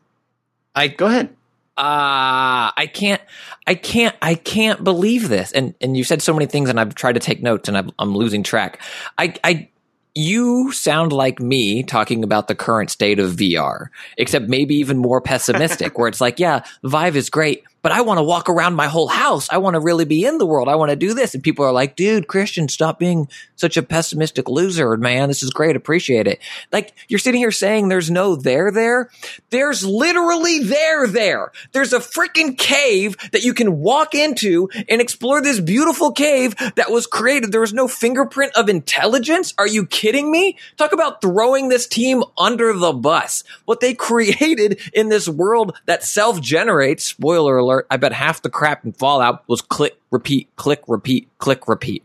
I 0.76 0.90
go 0.90 1.08
ahead. 1.08 1.36
Ah, 1.78 2.74
I 2.78 2.86
can't, 2.86 3.22
I 3.66 3.76
can't, 3.76 4.16
I 4.22 4.36
can't 4.36 4.84
believe 4.84 5.30
this. 5.30 5.52
And 5.52 5.74
and 5.82 5.96
you 5.96 6.04
said 6.04 6.22
so 6.22 6.34
many 6.34 6.46
things, 6.46 6.70
and 6.70 6.80
I've 6.80 6.96
tried 6.96 7.14
to 7.14 7.20
take 7.20 7.42
notes, 7.42 7.68
and 7.68 7.78
I'm, 7.78 7.92
I'm 7.98 8.16
losing 8.16 8.44
track. 8.44 8.82
I, 9.18 9.34
I, 9.44 9.70
you 10.14 10.72
sound 10.74 11.14
like 11.14 11.40
me 11.40 11.84
talking 11.84 12.24
about 12.24 12.48
the 12.48 12.56
current 12.56 12.90
state 12.90 13.20
of 13.20 13.32
VR, 13.32 13.88
except 14.18 14.50
maybe 14.50 14.76
even 14.76 14.98
more 14.98 15.22
pessimistic, 15.22 15.98
where 15.98 16.10
it's 16.10 16.22
like, 16.22 16.40
yeah, 16.40 16.64
Vive 16.84 17.16
is 17.16 17.30
great, 17.30 17.64
but 17.82 17.92
I 17.92 18.02
want 18.02 18.20
to 18.20 18.24
walk 18.24 18.50
around 18.50 18.76
my 18.76 18.88
whole 18.88 19.08
house. 19.08 19.48
I 19.50 19.58
want 19.58 19.76
to 19.76 19.80
really 19.80 20.06
be 20.06 20.26
in 20.26 20.38
the 20.38 20.46
world. 20.46 20.70
I 20.70 20.76
want 20.76 20.92
to 20.92 20.96
do 20.96 21.14
this. 21.14 21.34
And 21.34 21.44
people 21.44 21.66
are 21.66 21.72
like, 21.72 21.96
dude, 21.96 22.28
Christian, 22.28 22.68
stop 22.68 23.00
being 23.00 23.28
such 23.56 23.78
a 23.78 23.84
pessimistic 23.84 24.50
loser, 24.50 24.98
man. 24.98 25.28
This 25.28 25.44
is 25.44 25.52
great. 25.52 25.76
Appreciate 25.76 26.28
it. 26.28 26.40
Like 26.72 26.94
you're 27.08 27.20
sitting 27.20 27.40
here 27.40 27.52
saying 27.52 27.88
there's 27.88 28.12
no 28.12 28.36
there 28.36 28.72
there. 28.72 29.10
There's 29.50 29.86
literally 29.86 30.60
there 30.64 31.08
there. 31.08 31.52
There's 31.72 31.94
a 31.94 32.00
freaking 32.00 32.58
cave 32.58 33.16
that 33.32 33.44
you 33.44 33.54
can 33.54 33.80
walk 33.80 34.16
into 34.16 34.70
and 34.90 35.02
explore 35.02 35.42
this 35.42 35.60
beautiful 35.60 36.12
cave 36.12 36.56
that 36.76 36.92
was 36.92 37.08
created. 37.08 37.52
There 37.52 37.62
was 37.62 37.74
no 37.74 37.88
fingerprint 37.88 38.54
of 38.56 38.70
intelligence. 38.70 39.54
Are 39.58 39.68
you 39.68 39.86
kidding 39.86 40.32
me? 40.32 40.58
Talk 40.78 40.92
about 40.92 41.22
throwing 41.22 41.70
this 41.70 41.88
team 41.88 42.24
under 42.38 42.74
the 42.74 42.94
bus. 42.94 43.44
What 43.66 43.80
they 43.80 43.94
created 44.12 44.80
in 44.94 45.10
this 45.10 45.28
world 45.30 45.78
that 45.86 46.04
self 46.04 46.42
generates, 46.42 47.06
spoiler 47.06 47.58
alert, 47.58 47.71
I 47.90 47.98
bet 47.98 48.14
half 48.14 48.42
the 48.42 48.50
crap 48.50 48.86
in 48.86 48.94
Fallout 48.94 49.48
was 49.48 49.62
click, 49.62 49.98
repeat, 50.12 50.50
click, 50.56 50.82
repeat, 50.88 51.28
click, 51.38 51.68
repeat. 51.68 52.04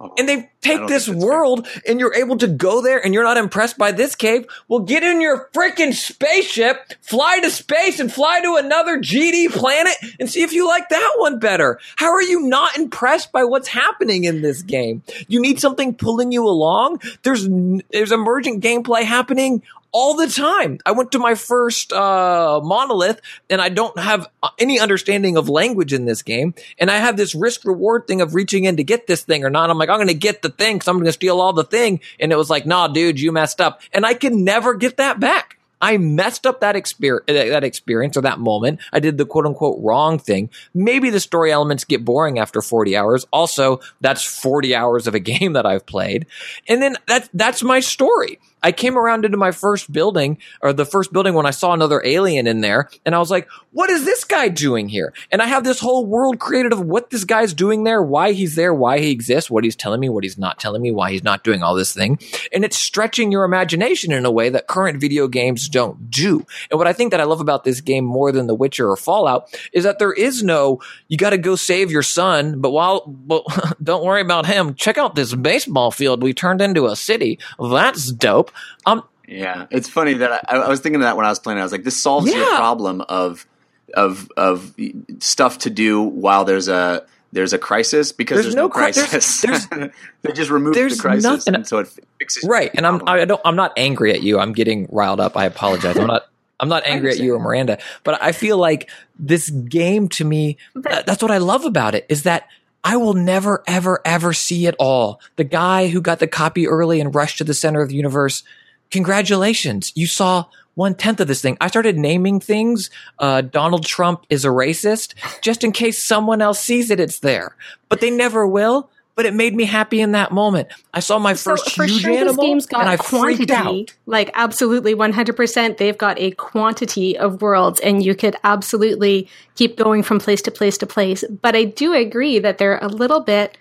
Oh, 0.00 0.14
and 0.16 0.26
they 0.28 0.50
take 0.62 0.86
this 0.88 1.06
that's 1.06 1.06
fair. 1.06 1.16
world 1.16 1.68
and 1.86 2.00
you're 2.00 2.14
able 2.14 2.38
to 2.38 2.46
go 2.46 2.80
there 2.80 3.04
and 3.04 3.12
you're 3.12 3.24
not 3.24 3.36
impressed 3.36 3.76
by 3.76 3.92
this 3.92 4.14
cave. 4.14 4.46
Well, 4.68 4.80
get 4.80 5.02
in 5.02 5.20
your 5.20 5.50
freaking 5.52 5.92
spaceship, 5.92 6.94
fly 7.02 7.40
to 7.40 7.50
space 7.50 8.00
and 8.00 8.10
fly 8.10 8.40
to 8.40 8.56
another 8.56 8.98
GD 8.98 9.52
planet 9.52 9.94
and 10.18 10.30
see 10.30 10.42
if 10.42 10.52
you 10.52 10.66
like 10.66 10.88
that 10.88 11.12
one 11.16 11.38
better. 11.38 11.78
How 11.96 12.10
are 12.12 12.22
you 12.22 12.40
not 12.40 12.78
impressed 12.78 13.32
by 13.32 13.44
what's 13.44 13.68
happening 13.68 14.24
in 14.24 14.40
this 14.40 14.62
game? 14.62 15.02
You 15.28 15.40
need 15.40 15.60
something 15.60 15.94
pulling 15.94 16.32
you 16.32 16.46
along. 16.46 17.00
There's, 17.22 17.46
there's 17.90 18.12
emergent 18.12 18.62
gameplay 18.62 19.02
happening 19.02 19.62
all 19.92 20.14
the 20.14 20.26
time. 20.26 20.78
I 20.86 20.92
went 20.92 21.12
to 21.12 21.18
my 21.18 21.34
first 21.34 21.92
uh, 21.92 22.60
monolith 22.62 23.20
and 23.48 23.60
I 23.60 23.68
don't 23.68 23.98
have 23.98 24.28
uh, 24.42 24.50
any 24.58 24.78
understanding 24.78 25.36
of 25.36 25.48
language 25.48 25.92
in 25.92 26.04
this 26.04 26.22
game. 26.22 26.54
And 26.78 26.90
I 26.90 26.96
have 26.96 27.16
this 27.16 27.34
risk 27.34 27.64
reward 27.64 28.06
thing 28.06 28.20
of 28.20 28.34
reaching 28.34 28.64
in 28.64 28.76
to 28.76 28.84
get 28.84 29.06
this 29.06 29.22
thing 29.22 29.44
or 29.44 29.50
not. 29.50 29.70
I'm 29.70 29.78
like, 29.78 29.88
I'm 29.88 29.98
going 29.98 30.08
to 30.08 30.14
get 30.14 30.42
the 30.42 30.50
thing 30.50 30.76
because 30.76 30.88
I'm 30.88 30.96
going 30.96 31.06
to 31.06 31.12
steal 31.12 31.40
all 31.40 31.52
the 31.52 31.64
thing. 31.64 32.00
And 32.18 32.32
it 32.32 32.36
was 32.36 32.50
like, 32.50 32.66
nah, 32.66 32.88
dude, 32.88 33.20
you 33.20 33.32
messed 33.32 33.60
up. 33.60 33.80
And 33.92 34.06
I 34.06 34.14
can 34.14 34.44
never 34.44 34.74
get 34.74 34.96
that 34.98 35.20
back. 35.20 35.59
I 35.80 35.96
messed 35.98 36.46
up 36.46 36.60
that 36.60 36.76
experience, 36.76 37.26
that 37.26 37.64
experience 37.64 38.16
or 38.16 38.22
that 38.22 38.38
moment. 38.38 38.80
I 38.92 39.00
did 39.00 39.18
the 39.18 39.26
quote 39.26 39.46
unquote 39.46 39.78
wrong 39.82 40.18
thing. 40.18 40.50
Maybe 40.74 41.10
the 41.10 41.20
story 41.20 41.52
elements 41.52 41.84
get 41.84 42.04
boring 42.04 42.38
after 42.38 42.60
40 42.60 42.96
hours. 42.96 43.26
Also, 43.32 43.80
that's 44.00 44.24
40 44.24 44.74
hours 44.74 45.06
of 45.06 45.14
a 45.14 45.20
game 45.30 45.54
that 45.54 45.66
I've 45.66 45.86
played. 45.86 46.26
And 46.68 46.82
then 46.82 46.96
that's, 47.06 47.28
that's 47.32 47.62
my 47.62 47.80
story. 47.80 48.38
I 48.62 48.72
came 48.72 48.98
around 48.98 49.24
into 49.24 49.38
my 49.38 49.52
first 49.52 49.90
building 49.90 50.38
or 50.60 50.72
the 50.72 50.84
first 50.84 51.12
building 51.12 51.34
when 51.34 51.46
I 51.46 51.50
saw 51.50 51.72
another 51.72 52.02
alien 52.04 52.46
in 52.46 52.60
there 52.60 52.90
and 53.06 53.14
I 53.14 53.18
was 53.18 53.30
like, 53.30 53.48
what 53.72 53.90
is 53.90 54.04
this 54.04 54.24
guy 54.24 54.48
doing 54.48 54.88
here? 54.88 55.14
And 55.30 55.40
I 55.40 55.46
have 55.46 55.64
this 55.64 55.80
whole 55.80 56.04
world 56.04 56.38
created 56.38 56.72
of 56.72 56.80
what 56.80 57.10
this 57.10 57.24
guy's 57.24 57.54
doing 57.54 57.84
there, 57.84 58.02
why 58.02 58.32
he's 58.32 58.56
there, 58.56 58.74
why 58.74 58.98
he 58.98 59.10
exists, 59.10 59.50
what 59.50 59.64
he's 59.64 59.76
telling 59.76 60.00
me, 60.00 60.08
what 60.08 60.24
he's 60.24 60.36
not 60.36 60.58
telling 60.58 60.82
me, 60.82 60.90
why 60.90 61.10
he's 61.10 61.24
not 61.24 61.42
doing 61.42 61.62
all 61.62 61.74
this 61.74 61.94
thing. 61.94 62.18
And 62.52 62.64
it's 62.64 62.76
stretching 62.76 63.32
your 63.32 63.44
imagination 63.44 64.12
in 64.12 64.26
a 64.26 64.30
way 64.30 64.50
that 64.50 64.66
current 64.66 65.00
video 65.00 65.26
games 65.26 65.68
don't 65.70 66.10
do. 66.10 66.44
And 66.70 66.78
what 66.78 66.86
I 66.86 66.92
think 66.92 67.10
that 67.10 67.20
I 67.20 67.24
love 67.24 67.40
about 67.40 67.64
this 67.64 67.80
game 67.80 68.04
more 68.04 68.32
than 68.32 68.46
The 68.46 68.54
Witcher 68.54 68.90
or 68.90 68.96
Fallout 68.96 69.48
is 69.72 69.84
that 69.84 69.98
there 69.98 70.12
is 70.12 70.42
no, 70.42 70.80
you 71.08 71.16
got 71.16 71.30
to 71.30 71.38
go 71.38 71.56
save 71.56 71.90
your 71.90 72.02
son, 72.02 72.60
but 72.60 72.70
while, 72.70 73.06
but 73.06 73.44
don't 73.82 74.04
worry 74.04 74.20
about 74.20 74.46
him. 74.46 74.74
Check 74.74 74.98
out 74.98 75.14
this 75.14 75.34
baseball 75.34 75.90
field 75.90 76.22
we 76.22 76.34
turned 76.34 76.60
into 76.60 76.86
a 76.86 76.96
city. 76.96 77.38
That's 77.58 78.12
dope. 78.12 78.50
Um, 78.86 79.04
Yeah, 79.26 79.66
it's 79.70 79.88
funny 79.88 80.14
that 80.14 80.44
I, 80.48 80.56
I 80.56 80.68
was 80.68 80.80
thinking 80.80 81.00
of 81.00 81.06
that 81.06 81.16
when 81.16 81.26
I 81.26 81.28
was 81.28 81.38
playing. 81.38 81.60
I 81.60 81.62
was 81.62 81.72
like, 81.72 81.84
this 81.84 82.02
solves 82.02 82.32
your 82.32 82.46
problem 82.56 83.00
of 83.02 83.46
of 83.94 84.30
of 84.36 84.74
stuff 85.18 85.58
to 85.58 85.70
do 85.70 86.00
while 86.00 86.44
there's 86.44 86.68
a 86.68 87.04
there's 87.32 87.52
a 87.52 87.58
crisis 87.58 88.12
because 88.12 88.36
There's 88.36 88.46
there's, 88.46 88.54
no 88.56 88.62
no, 88.62 88.68
cri- 88.68 88.90
there's- 88.92 89.08
crisis. 89.10 89.40
there's- 89.70 89.92
they 90.22 90.32
just 90.32 90.50
removed 90.50 90.76
there's 90.76 90.96
the 90.96 91.02
crisis, 91.02 91.22
nothing- 91.24 91.54
and 91.54 91.66
so 91.66 91.78
it 91.78 91.88
fixes 92.18 92.44
right. 92.48 92.70
And 92.74 92.86
I'm. 92.86 93.00
I 93.08 93.24
don't, 93.24 93.40
I'm 93.44 93.56
not 93.56 93.72
angry 93.76 94.12
at 94.12 94.22
you. 94.22 94.38
I'm 94.38 94.52
getting 94.52 94.88
riled 94.90 95.20
up. 95.20 95.36
I 95.36 95.44
apologize. 95.46 95.96
I'm 95.96 96.06
not, 96.08 96.26
I'm 96.58 96.68
not 96.68 96.84
angry 96.86 97.10
at 97.12 97.18
you 97.20 97.34
or 97.34 97.38
Maranda, 97.38 97.78
but 98.04 98.20
I 98.22 98.32
feel 98.32 98.58
like 98.58 98.90
this 99.18 99.48
game 99.50 100.08
to 100.10 100.24
me, 100.24 100.56
that- 100.74 101.06
that's 101.06 101.22
what 101.22 101.30
I 101.30 101.38
love 101.38 101.64
about 101.64 101.94
it 101.94 102.04
is 102.08 102.24
that 102.24 102.46
I 102.82 102.96
will 102.96 103.14
never, 103.14 103.62
ever, 103.66 104.00
ever 104.06 104.32
see 104.32 104.66
it 104.66 104.74
all. 104.78 105.20
The 105.36 105.44
guy 105.44 105.88
who 105.88 106.00
got 106.00 106.18
the 106.18 106.26
copy 106.26 106.66
early 106.66 106.98
and 107.00 107.14
rushed 107.14 107.38
to 107.38 107.44
the 107.44 107.52
center 107.54 107.82
of 107.82 107.90
the 107.90 107.94
universe, 107.94 108.42
congratulations. 108.90 109.92
You 109.94 110.06
saw 110.06 110.46
one 110.74 110.94
tenth 110.94 111.20
of 111.20 111.28
this 111.28 111.42
thing. 111.42 111.56
I 111.60 111.68
started 111.68 111.96
naming 111.96 112.40
things. 112.40 112.90
Uh, 113.18 113.42
Donald 113.42 113.84
Trump 113.84 114.24
is 114.30 114.44
a 114.44 114.48
racist 114.48 115.14
just 115.42 115.64
in 115.64 115.72
case 115.72 116.02
someone 116.02 116.40
else 116.40 116.60
sees 116.60 116.90
it. 116.90 117.00
It's 117.00 117.20
there, 117.20 117.56
but 117.88 118.00
they 118.00 118.10
never 118.10 118.46
will. 118.46 118.90
But 119.16 119.26
it 119.26 119.34
made 119.34 119.54
me 119.54 119.64
happy 119.64 120.00
in 120.00 120.12
that 120.12 120.32
moment. 120.32 120.68
I 120.94 121.00
saw 121.00 121.18
my 121.18 121.34
first 121.34 121.72
for 121.72 121.84
huge 121.84 122.00
sure, 122.00 122.12
animal, 122.12 122.36
this 122.36 122.42
game's 122.42 122.66
got 122.66 122.80
and 122.80 122.88
I 122.88 122.96
freaked 122.96 123.48
quantity. 123.48 123.82
out. 123.82 123.94
Like 124.06 124.30
absolutely, 124.34 124.94
one 124.94 125.12
hundred 125.12 125.36
percent. 125.36 125.76
They've 125.76 125.98
got 125.98 126.18
a 126.18 126.30
quantity 126.30 127.18
of 127.18 127.42
worlds, 127.42 127.80
and 127.80 128.02
you 128.02 128.14
could 128.14 128.36
absolutely 128.44 129.28
keep 129.56 129.76
going 129.76 130.02
from 130.02 130.20
place 130.20 130.40
to 130.42 130.50
place 130.50 130.78
to 130.78 130.86
place. 130.86 131.22
But 131.42 131.54
I 131.54 131.64
do 131.64 131.92
agree 131.92 132.38
that 132.38 132.56
they're 132.56 132.78
a 132.78 132.88
little 132.88 133.20
bit 133.20 133.58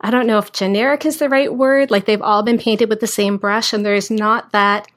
I 0.00 0.10
don't 0.10 0.26
know 0.26 0.38
if 0.38 0.52
generic 0.52 1.06
is 1.06 1.18
the 1.18 1.28
right 1.28 1.52
word. 1.54 1.90
Like 1.90 2.04
they've 2.04 2.22
all 2.22 2.42
been 2.42 2.58
painted 2.58 2.88
with 2.88 3.00
the 3.00 3.06
same 3.06 3.38
brush, 3.38 3.72
and 3.72 3.84
there's 3.84 4.10
not 4.10 4.52
that 4.52 4.88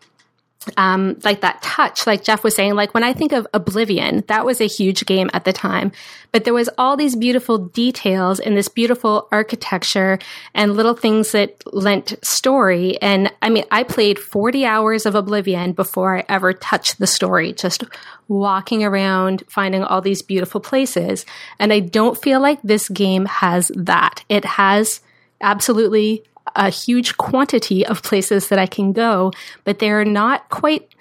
um, 0.76 1.18
like 1.24 1.41
that 1.41 1.62
touch, 1.62 2.05
like 2.05 2.24
Jeff 2.24 2.43
was 2.43 2.55
saying, 2.55 2.76
like 2.76 2.93
when 2.93 3.03
I 3.03 3.14
think 3.14 3.32
of 3.32 3.47
Oblivion, 3.53 4.24
that 4.28 4.45
was 4.45 4.60
a 4.60 4.68
huge 4.68 5.05
game 5.05 5.30
at 5.34 5.45
the 5.45 5.53
time, 5.53 5.91
but 6.32 6.43
there 6.43 6.53
was 6.53 6.70
all 6.78 6.97
these 6.97 7.16
beautiful 7.16 7.57
details 7.57 8.39
and 8.39 8.57
this 8.57 8.68
beautiful 8.68 9.28
architecture 9.32 10.20
and 10.53 10.76
little 10.76 10.95
things 10.95 11.32
that 11.32 11.64
lent 11.74 12.14
story. 12.22 13.01
And 13.01 13.32
I 13.41 13.49
mean, 13.49 13.64
I 13.72 13.84
played 13.84 14.20
40 14.20 14.66
hours 14.66 15.05
of 15.05 15.16
Oblivion 15.16 15.72
before 15.72 16.18
I 16.18 16.26
ever 16.28 16.51
touched 16.51 16.99
the 16.99 17.07
story, 17.07 17.53
just 17.53 17.86
walking 18.28 18.84
around, 18.84 19.43
finding 19.47 19.84
all 19.84 20.01
these 20.01 20.22
beautiful 20.22 20.60
places. 20.60 21.26
And 21.57 21.72
I 21.72 21.80
don't 21.80 22.22
feel 22.22 22.41
like 22.41 22.62
this 22.62 22.89
game 22.89 23.26
has 23.26 23.72
that. 23.76 24.24
It 24.28 24.43
has 24.43 24.99
absolutely 25.41 26.24
a 26.56 26.70
huge 26.70 27.18
quantity 27.18 27.86
of 27.86 28.04
places 28.04 28.50
that 28.50 28.60
I 28.60 28.66
can 28.66 28.93
go, 28.93 29.32
but 29.64 29.80
they're 29.80 30.06
not 30.06 30.50
quite 30.50 30.93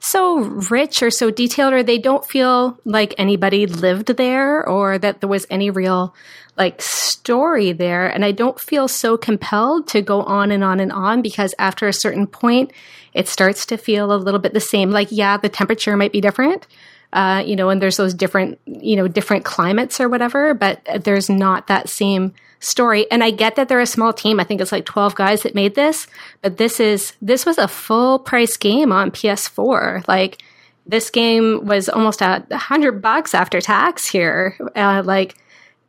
so 0.00 0.38
rich 0.70 1.02
or 1.02 1.10
so 1.10 1.30
detailed, 1.30 1.72
or 1.72 1.82
they 1.82 1.98
don't 1.98 2.26
feel 2.26 2.78
like 2.84 3.14
anybody 3.16 3.66
lived 3.66 4.08
there 4.08 4.66
or 4.68 4.98
that 4.98 5.20
there 5.20 5.28
was 5.28 5.46
any 5.48 5.70
real 5.70 6.14
like 6.56 6.80
story 6.80 7.72
there. 7.72 8.06
And 8.06 8.24
I 8.24 8.32
don't 8.32 8.60
feel 8.60 8.86
so 8.86 9.16
compelled 9.16 9.88
to 9.88 10.02
go 10.02 10.22
on 10.22 10.52
and 10.52 10.62
on 10.62 10.78
and 10.78 10.92
on 10.92 11.22
because 11.22 11.54
after 11.58 11.88
a 11.88 11.92
certain 11.92 12.26
point, 12.26 12.72
it 13.14 13.28
starts 13.28 13.66
to 13.66 13.76
feel 13.76 14.12
a 14.12 14.16
little 14.16 14.40
bit 14.40 14.52
the 14.52 14.60
same. 14.60 14.90
Like, 14.90 15.08
yeah, 15.10 15.36
the 15.36 15.48
temperature 15.48 15.96
might 15.96 16.12
be 16.12 16.20
different. 16.20 16.66
Uh, 17.12 17.42
you 17.46 17.54
know, 17.54 17.70
and 17.70 17.80
there's 17.80 17.96
those 17.96 18.12
different, 18.12 18.58
you 18.66 18.96
know, 18.96 19.06
different 19.06 19.44
climates 19.44 20.00
or 20.00 20.08
whatever, 20.08 20.52
but 20.52 20.80
there's 21.00 21.30
not 21.30 21.68
that 21.68 21.88
same 21.88 22.34
story. 22.64 23.10
And 23.10 23.22
I 23.22 23.30
get 23.30 23.56
that 23.56 23.68
they're 23.68 23.80
a 23.80 23.86
small 23.86 24.12
team. 24.12 24.40
I 24.40 24.44
think 24.44 24.60
it's 24.60 24.72
like 24.72 24.84
12 24.84 25.14
guys 25.14 25.42
that 25.42 25.54
made 25.54 25.74
this, 25.74 26.06
but 26.42 26.56
this 26.56 26.80
is, 26.80 27.12
this 27.22 27.44
was 27.46 27.58
a 27.58 27.68
full 27.68 28.18
price 28.18 28.56
game 28.56 28.90
on 28.92 29.10
PS4. 29.10 30.06
Like, 30.08 30.42
this 30.86 31.08
game 31.10 31.64
was 31.64 31.88
almost 31.88 32.20
a 32.20 32.44
hundred 32.52 33.00
bucks 33.00 33.34
after 33.34 33.60
tax 33.60 34.06
here. 34.06 34.56
Uh, 34.76 35.02
like, 35.04 35.34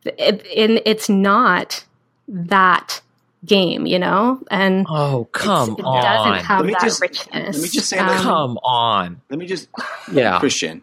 it, 0.06 0.46
and 0.56 0.82
it's 0.86 1.10
not 1.10 1.84
that 2.28 3.02
game, 3.46 3.86
you 3.86 4.00
know? 4.00 4.40
And 4.50 4.86
Oh, 4.90 5.28
come 5.32 5.72
it's- 5.74 5.80
it 5.80 5.86
on. 5.86 6.02
doesn't 6.02 6.46
have 6.46 6.60
Let 6.62 6.66
me 6.68 6.74
that 6.74 6.82
just- 6.82 7.02
richness. 7.02 7.56
let 7.58 7.62
me 7.64 7.68
just 7.70 7.90
say 7.90 7.98
Um, 7.98 8.08
that- 8.08 8.22
come 8.24 8.58
on. 8.64 9.22
Let 9.30 9.38
me 9.40 9.46
just 9.48 9.68
Yeah. 10.12 10.40
Christian. 10.40 10.82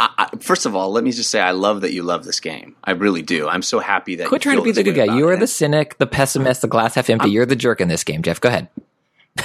I, 0.00 0.10
I, 0.32 0.36
first 0.38 0.64
of 0.64 0.76
all, 0.76 0.92
let 0.92 1.02
me 1.02 1.10
just 1.10 1.28
say 1.28 1.40
I 1.40 1.50
love 1.50 1.80
that 1.80 1.92
you 1.92 2.04
love 2.04 2.24
this 2.24 2.38
game. 2.38 2.76
I 2.84 2.92
really 2.92 3.22
do. 3.22 3.48
I'm 3.48 3.62
so 3.62 3.80
happy 3.80 4.14
that 4.16 4.28
Quit 4.28 4.42
trying 4.42 4.56
to 4.58 4.62
be 4.62 4.70
the 4.72 4.84
good 4.84 4.94
guy. 4.94 5.16
You 5.16 5.28
are 5.28 5.32
it. 5.32 5.40
the 5.40 5.46
cynic, 5.48 5.98
the 5.98 6.06
pessimist, 6.06 6.62
the 6.62 6.68
glass 6.68 6.94
half 6.94 7.10
empty. 7.10 7.30
You're 7.30 7.46
the 7.46 7.56
jerk 7.56 7.80
in 7.80 7.88
this 7.88 8.04
game, 8.04 8.22
Jeff. 8.22 8.40
Go 8.40 8.48
ahead. 8.48 8.68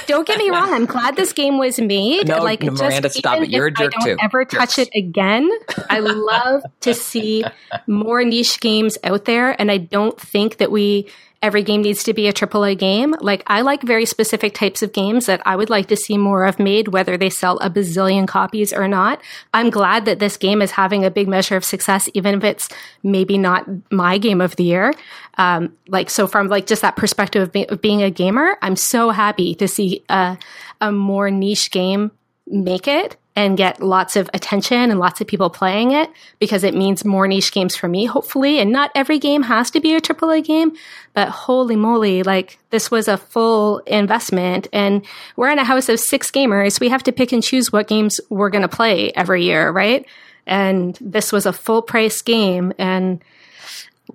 Don't 0.06 0.26
get 0.26 0.38
me 0.38 0.50
wrong. 0.50 0.72
I'm 0.72 0.86
glad 0.86 1.14
this 1.16 1.32
game 1.32 1.58
was 1.58 1.78
made. 1.80 2.26
No, 2.28 2.38
like, 2.38 2.62
no, 2.62 2.70
just 2.70 2.82
Maranda, 2.82 3.10
stop 3.10 3.40
it. 3.42 3.50
You're 3.50 3.66
a 3.66 3.70
jerk, 3.70 3.92
I 3.96 4.04
don't 4.04 4.16
too. 4.18 4.22
ever 4.22 4.44
touch 4.44 4.78
Yes. 4.78 4.88
it 4.92 4.98
again. 4.98 5.48
I 5.88 6.00
love 6.00 6.62
to 6.80 6.94
see 6.94 7.44
more 7.86 8.24
niche 8.24 8.60
games 8.60 8.98
out 9.04 9.24
there, 9.24 9.54
and 9.60 9.70
I 9.70 9.76
don't 9.78 10.18
think 10.20 10.56
that 10.58 10.70
we 10.72 11.08
every 11.44 11.62
game 11.62 11.82
needs 11.82 12.02
to 12.04 12.14
be 12.14 12.26
a 12.26 12.32
AAA 12.32 12.78
game. 12.78 13.14
Like, 13.20 13.42
I 13.46 13.60
like 13.60 13.82
very 13.82 14.06
specific 14.06 14.54
types 14.54 14.82
of 14.82 14.94
games 14.94 15.26
that 15.26 15.42
I 15.44 15.56
would 15.56 15.68
like 15.68 15.88
to 15.88 15.96
see 15.96 16.16
more 16.16 16.46
of 16.46 16.58
made, 16.58 16.88
whether 16.88 17.18
they 17.18 17.28
sell 17.28 17.58
a 17.58 17.68
bazillion 17.68 18.26
copies 18.26 18.72
or 18.72 18.88
not. 18.88 19.20
I'm 19.52 19.68
glad 19.68 20.06
that 20.06 20.20
this 20.20 20.38
game 20.38 20.62
is 20.62 20.70
having 20.70 21.04
a 21.04 21.10
big 21.10 21.28
measure 21.28 21.54
of 21.54 21.62
success, 21.62 22.08
even 22.14 22.36
if 22.36 22.44
it's 22.44 22.70
maybe 23.02 23.36
not 23.36 23.68
my 23.92 24.16
game 24.16 24.40
of 24.40 24.56
the 24.56 24.64
year. 24.64 24.94
Um, 25.36 25.76
like, 25.86 26.08
so 26.08 26.26
from 26.26 26.48
like 26.48 26.66
just 26.66 26.80
that 26.80 26.96
perspective 26.96 27.42
of, 27.42 27.52
be- 27.52 27.68
of 27.68 27.82
being 27.82 28.02
a 28.02 28.10
gamer, 28.10 28.56
I'm 28.62 28.76
so 28.76 29.10
happy 29.10 29.54
to 29.56 29.68
see 29.68 30.02
a, 30.08 30.38
a 30.80 30.90
more 30.90 31.30
niche 31.30 31.70
game 31.70 32.10
make 32.46 32.88
it 32.88 33.18
and 33.36 33.56
get 33.56 33.82
lots 33.82 34.14
of 34.14 34.30
attention 34.32 34.90
and 34.90 35.00
lots 35.00 35.20
of 35.20 35.26
people 35.26 35.50
playing 35.50 35.90
it 35.90 36.08
because 36.38 36.62
it 36.62 36.74
means 36.74 37.04
more 37.04 37.26
niche 37.26 37.52
games 37.52 37.74
for 37.74 37.88
me, 37.88 38.04
hopefully. 38.04 38.60
And 38.60 38.70
not 38.70 38.92
every 38.94 39.18
game 39.18 39.42
has 39.42 39.70
to 39.72 39.80
be 39.80 39.94
a 39.94 40.00
AAA 40.00 40.44
game, 40.44 40.72
but 41.14 41.28
holy 41.28 41.74
moly, 41.74 42.22
like 42.22 42.58
this 42.70 42.92
was 42.92 43.08
a 43.08 43.16
full 43.16 43.78
investment. 43.80 44.68
And 44.72 45.04
we're 45.34 45.50
in 45.50 45.58
a 45.58 45.64
house 45.64 45.88
of 45.88 45.98
six 45.98 46.30
gamers. 46.30 46.78
We 46.78 46.88
have 46.90 47.02
to 47.04 47.12
pick 47.12 47.32
and 47.32 47.42
choose 47.42 47.72
what 47.72 47.88
games 47.88 48.20
we're 48.28 48.50
going 48.50 48.62
to 48.62 48.68
play 48.68 49.10
every 49.12 49.44
year, 49.44 49.70
right? 49.70 50.06
And 50.46 50.96
this 51.00 51.32
was 51.32 51.44
a 51.44 51.52
full 51.52 51.82
price 51.82 52.22
game. 52.22 52.72
And 52.78 53.20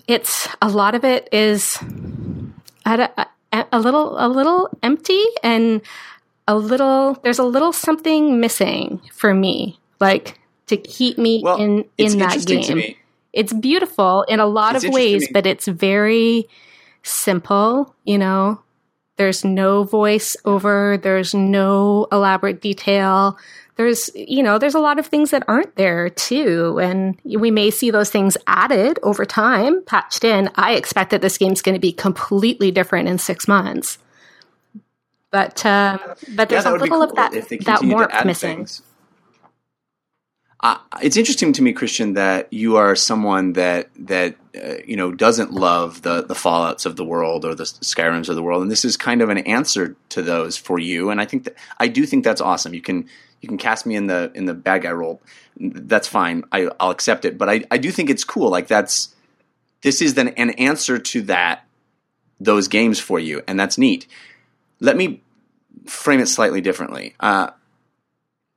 it's 0.07 0.47
a 0.61 0.69
lot 0.69 0.95
of 0.95 1.03
it 1.03 1.27
is 1.33 1.77
at 2.85 2.99
a, 3.01 3.27
a, 3.51 3.65
a 3.73 3.79
little, 3.79 4.15
a 4.17 4.29
little 4.29 4.69
empty 4.81 5.23
and 5.43 5.81
a 6.49 6.55
little 6.57 7.13
there's 7.23 7.37
a 7.39 7.43
little 7.45 7.71
something 7.71 8.39
missing 8.41 8.99
for 9.13 9.33
me 9.33 9.79
like 10.01 10.39
to 10.65 10.75
keep 10.77 11.17
me 11.17 11.41
Well, 11.43 11.57
in 11.61 11.85
in 11.97 12.17
that 12.17 12.43
game. 12.45 12.95
it's 13.31 13.53
beautiful 13.53 14.25
in 14.27 14.39
a 14.39 14.47
lot 14.47 14.75
It's 14.75 14.83
of 14.85 14.91
ways 14.93 15.29
but 15.31 15.45
it's 15.45 15.67
very 15.67 16.49
simple 17.03 17.95
you 18.03 18.17
know? 18.17 18.59
There's 19.17 19.43
no 19.45 19.83
voice 19.83 20.37
over 20.45 20.97
there's 20.97 21.33
no 21.33 22.07
elaborate 22.11 22.61
detail. 22.61 23.37
There's 23.75 24.09
you 24.15 24.41
know 24.41 24.57
there's 24.57 24.75
a 24.75 24.79
lot 24.79 24.97
of 24.97 25.05
things 25.07 25.31
that 25.31 25.43
aren't 25.47 25.75
there 25.75 26.09
too 26.09 26.79
and 26.81 27.19
we 27.25 27.51
may 27.51 27.69
see 27.69 27.91
those 27.91 28.09
things 28.09 28.37
added 28.47 28.97
over 29.03 29.25
time 29.25 29.83
patched 29.83 30.23
in. 30.23 30.49
I 30.55 30.73
expect 30.75 31.11
that 31.11 31.21
this 31.21 31.37
game's 31.37 31.61
going 31.61 31.75
to 31.75 31.81
be 31.81 31.91
completely 31.91 32.71
different 32.71 33.07
in 33.09 33.17
six 33.19 33.47
months 33.47 33.97
but 35.31 35.65
um, 35.65 35.99
but 36.35 36.49
there's 36.49 36.63
that 36.63 36.73
a 36.73 36.77
little 36.77 37.01
of 37.01 37.15
that 37.15 37.31
that 37.65 37.83
warmth 37.83 38.25
missing. 38.25 38.57
things. 38.57 38.81
Uh, 40.61 40.77
it's 41.01 41.15
interesting 41.15 41.53
to 41.53 41.61
me, 41.61 41.71
Christian, 41.71 42.15
that 42.15 42.51
you 42.51 42.75
are 42.75 42.93
someone 42.93 43.53
that 43.53 43.89
that 43.95 44.35
uh, 44.61 44.75
you 44.85 44.97
know 44.97 45.11
doesn't 45.13 45.53
love 45.53 46.01
the 46.01 46.23
the 46.23 46.35
Fallout's 46.35 46.85
of 46.85 46.97
the 46.97 47.05
world 47.05 47.45
or 47.45 47.55
the 47.55 47.63
Skyrims 47.63 48.27
of 48.27 48.35
the 48.35 48.43
world, 48.43 48.61
and 48.61 48.71
this 48.71 48.83
is 48.83 48.97
kind 48.97 49.21
of 49.21 49.29
an 49.29 49.37
answer 49.39 49.95
to 50.09 50.21
those 50.21 50.57
for 50.57 50.77
you. 50.77 51.11
And 51.11 51.21
I 51.21 51.25
think 51.25 51.45
that 51.45 51.55
I 51.79 51.87
do 51.87 52.05
think 52.05 52.23
that's 52.23 52.41
awesome. 52.41 52.73
You 52.73 52.81
can 52.81 53.07
you 53.39 53.47
can 53.47 53.57
cast 53.57 53.85
me 53.85 53.95
in 53.95 54.07
the 54.07 54.31
in 54.35 54.45
the 54.45 54.53
bad 54.53 54.81
guy 54.81 54.91
role. 54.91 55.21
That's 55.57 56.07
fine. 56.07 56.43
I, 56.51 56.69
I'll 56.79 56.91
accept 56.91 57.23
it. 57.23 57.37
But 57.37 57.49
I, 57.49 57.63
I 57.71 57.77
do 57.77 57.91
think 57.91 58.09
it's 58.09 58.23
cool. 58.23 58.49
Like 58.49 58.67
that's 58.67 59.15
this 59.81 60.01
is 60.01 60.15
then 60.15 60.29
an 60.29 60.51
answer 60.51 60.99
to 60.99 61.21
that 61.23 61.65
those 62.39 62.67
games 62.67 62.99
for 62.99 63.19
you, 63.19 63.43
and 63.47 63.57
that's 63.57 63.77
neat. 63.77 64.07
Let 64.79 64.97
me 64.97 65.21
frame 65.85 66.19
it 66.19 66.27
slightly 66.27 66.61
differently. 66.61 67.15
Uh, 67.19 67.51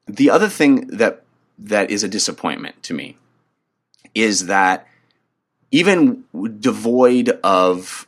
the 0.06 0.30
other 0.30 0.48
thing 0.48 0.86
that 0.88 1.22
that 1.58 1.90
is 1.90 2.02
a 2.02 2.08
disappointment 2.08 2.82
to 2.84 2.94
me 2.94 3.16
is 4.14 4.46
that 4.46 4.86
even 5.70 6.24
devoid 6.60 7.28
of 7.42 8.06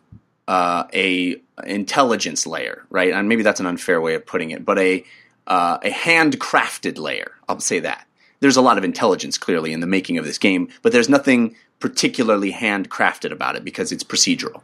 uh, 0.49 0.85
a 0.93 1.37
intelligence 1.65 2.47
layer, 2.47 2.85
right? 2.91 3.13
And 3.13 3.29
maybe 3.29 3.43
that's 3.43 3.61
an 3.61 3.67
unfair 3.67 4.01
way 4.01 4.15
of 4.15 4.27
putting 4.27 4.51
it, 4.51 4.65
but 4.65 4.79
a 4.79 5.05
uh, 5.47 5.79
a 5.83 5.91
handcrafted 5.91 6.99
layer. 6.99 7.33
I'll 7.49 7.61
say 7.61 7.81
that. 7.81 8.07
There's 8.41 8.57
a 8.57 8.63
lot 8.63 8.79
of 8.79 8.85
intelligence 8.85 9.39
clearly 9.39 9.73
in 9.73 9.81
the 9.81 9.87
making 9.87 10.19
of 10.19 10.25
this 10.25 10.39
game, 10.39 10.69
but 10.83 10.93
there's 10.93 11.09
nothing 11.09 11.57
particularly 11.81 12.53
handcrafted 12.53 13.31
about 13.31 13.57
it 13.57 13.65
because 13.65 13.93
it's 13.93 14.05
procedural. 14.05 14.63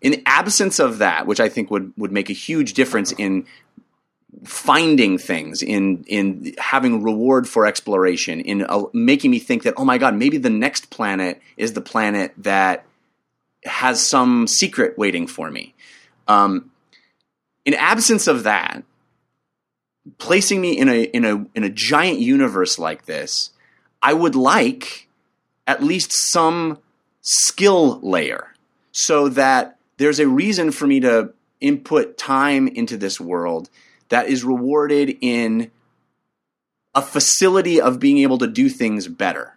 In 0.00 0.22
absence 0.26 0.78
of 0.78 0.98
that, 0.98 1.26
which 1.26 1.40
I 1.40 1.48
think 1.48 1.70
would 1.70 1.92
would 1.96 2.12
make 2.12 2.30
a 2.30 2.34
huge 2.34 2.74
difference 2.74 3.12
in 3.12 3.46
finding 4.44 5.18
things 5.18 5.62
in 5.62 6.04
in 6.06 6.54
having 6.58 7.02
reward 7.02 7.48
for 7.48 7.66
exploration 7.66 8.40
in 8.40 8.64
uh, 8.64 8.82
making 8.92 9.30
me 9.30 9.38
think 9.38 9.62
that 9.62 9.74
oh 9.76 9.84
my 9.84 9.98
god 9.98 10.14
maybe 10.14 10.36
the 10.36 10.50
next 10.50 10.90
planet 10.90 11.40
is 11.56 11.72
the 11.72 11.80
planet 11.80 12.32
that 12.36 12.84
has 13.64 14.06
some 14.06 14.46
secret 14.46 14.96
waiting 14.96 15.26
for 15.26 15.50
me. 15.50 15.74
Um, 16.28 16.70
in 17.64 17.74
absence 17.74 18.26
of 18.26 18.44
that 18.44 18.82
placing 20.16 20.60
me 20.60 20.78
in 20.78 20.88
a 20.88 21.02
in 21.02 21.24
a 21.24 21.46
in 21.54 21.64
a 21.64 21.68
giant 21.68 22.18
universe 22.18 22.78
like 22.78 23.04
this 23.04 23.50
i 24.02 24.12
would 24.12 24.34
like 24.34 25.08
at 25.66 25.82
least 25.82 26.12
some 26.12 26.78
skill 27.20 28.00
layer 28.00 28.54
so 28.90 29.28
that 29.28 29.77
there's 29.98 30.18
a 30.18 30.26
reason 30.26 30.70
for 30.72 30.86
me 30.86 31.00
to 31.00 31.32
input 31.60 32.16
time 32.16 32.66
into 32.68 32.96
this 32.96 33.20
world 33.20 33.68
that 34.08 34.28
is 34.28 34.44
rewarded 34.44 35.16
in 35.20 35.70
a 36.94 37.02
facility 37.02 37.80
of 37.80 38.00
being 38.00 38.18
able 38.18 38.38
to 38.38 38.46
do 38.46 38.68
things 38.68 39.06
better. 39.06 39.56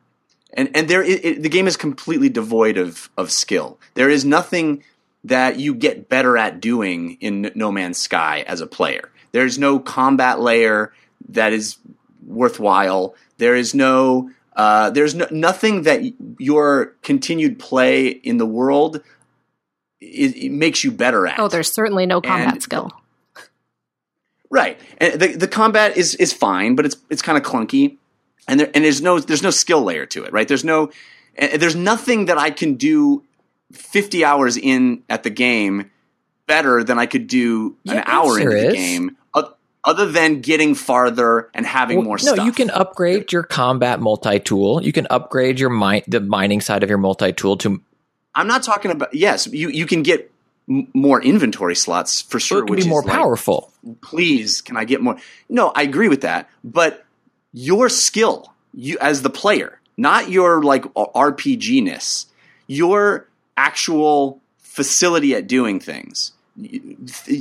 And 0.53 0.69
and 0.75 0.89
there 0.89 1.01
it, 1.01 1.23
it, 1.23 1.43
the 1.43 1.49
game 1.49 1.67
is 1.67 1.77
completely 1.77 2.27
devoid 2.27 2.77
of 2.77 3.09
of 3.17 3.31
skill. 3.31 3.79
There 3.93 4.09
is 4.09 4.25
nothing 4.25 4.83
that 5.23 5.59
you 5.59 5.73
get 5.73 6.09
better 6.09 6.37
at 6.37 6.59
doing 6.59 7.17
in 7.21 7.51
No 7.55 7.71
Man's 7.71 7.99
Sky 7.99 8.43
as 8.47 8.59
a 8.59 8.67
player. 8.67 9.09
There's 9.31 9.57
no 9.57 9.79
combat 9.79 10.41
layer 10.41 10.93
that 11.29 11.53
is 11.53 11.77
worthwhile. 12.25 13.15
There 13.37 13.55
is 13.55 13.73
no 13.73 14.31
uh, 14.55 14.89
there's 14.89 15.15
no, 15.15 15.27
nothing 15.31 15.83
that 15.83 16.01
your 16.37 16.97
continued 17.01 17.57
play 17.57 18.07
in 18.07 18.37
the 18.37 18.45
world 18.45 19.01
it, 20.01 20.35
it 20.35 20.51
makes 20.51 20.83
you 20.83 20.91
better 20.91 21.25
at. 21.27 21.39
Oh, 21.39 21.47
there's 21.47 21.71
certainly 21.71 22.05
no 22.05 22.19
combat 22.21 22.53
And- 22.55 22.63
skill. 22.63 22.91
Right, 24.53 24.77
and 24.97 25.13
the 25.19 25.27
the 25.29 25.47
combat 25.47 25.95
is 25.95 26.13
is 26.15 26.33
fine, 26.33 26.75
but 26.75 26.85
it's 26.85 26.97
it's 27.09 27.21
kind 27.21 27.37
of 27.37 27.43
clunky, 27.45 27.95
and 28.49 28.59
there 28.59 28.69
and 28.75 28.83
there's 28.83 29.01
no 29.01 29.17
there's 29.17 29.41
no 29.43 29.49
skill 29.49 29.81
layer 29.81 30.05
to 30.07 30.25
it. 30.25 30.33
Right, 30.33 30.45
there's 30.45 30.65
no 30.65 30.91
and 31.37 31.61
there's 31.61 31.75
nothing 31.77 32.25
that 32.25 32.37
I 32.37 32.49
can 32.49 32.73
do 32.75 33.23
fifty 33.71 34.25
hours 34.25 34.57
in 34.57 35.03
at 35.07 35.23
the 35.23 35.29
game 35.29 35.89
better 36.47 36.83
than 36.83 36.99
I 36.99 37.05
could 37.05 37.27
do 37.27 37.77
an 37.87 37.93
Yes, 37.95 38.03
hour 38.07 38.37
into 38.37 38.49
there 38.49 38.59
the 38.61 38.67
is. 38.67 38.73
game, 38.73 39.17
other 39.85 40.11
than 40.11 40.41
getting 40.41 40.75
farther 40.75 41.49
and 41.53 41.65
having 41.65 41.99
Well, 41.99 42.05
more 42.07 42.17
no, 42.21 42.33
stuff. 42.33 42.45
you 42.45 42.51
can 42.51 42.69
upgrade 42.71 43.31
your 43.31 43.43
combat 43.43 44.01
multi 44.01 44.37
tool. 44.41 44.83
You 44.83 44.91
can 44.91 45.07
upgrade 45.09 45.61
your 45.61 45.69
mine, 45.69 46.01
the 46.09 46.19
mining 46.19 46.59
side 46.59 46.83
of 46.83 46.89
your 46.89 46.97
multi 46.99 47.31
tool 47.31 47.55
to. 47.57 47.81
I'm 48.35 48.47
not 48.47 48.63
talking 48.63 48.91
about 48.91 49.13
yes, 49.13 49.47
you 49.47 49.69
you 49.69 49.85
can 49.85 50.03
get 50.03 50.31
m- 50.69 50.87
more 50.93 51.21
inventory 51.21 51.75
slots 51.75 52.21
for 52.21 52.39
sure, 52.39 52.59
it 52.59 52.67
can 52.67 52.75
which 52.75 52.83
be 52.83 52.89
more 52.89 53.03
like, 53.03 53.13
powerful. 53.13 53.71
please 54.01 54.61
can 54.61 54.77
i 54.77 54.85
get 54.85 55.01
more 55.01 55.17
no 55.49 55.71
i 55.75 55.81
agree 55.81 56.07
with 56.07 56.21
that 56.21 56.49
but 56.63 57.05
your 57.51 57.89
skill 57.89 58.53
you 58.73 58.97
as 59.01 59.21
the 59.21 59.29
player 59.29 59.79
not 59.97 60.29
your 60.29 60.63
like 60.63 60.83
rpg-ness 60.83 62.27
your 62.67 63.27
actual 63.57 64.39
facility 64.59 65.35
at 65.35 65.47
doing 65.47 65.79
things 65.79 66.31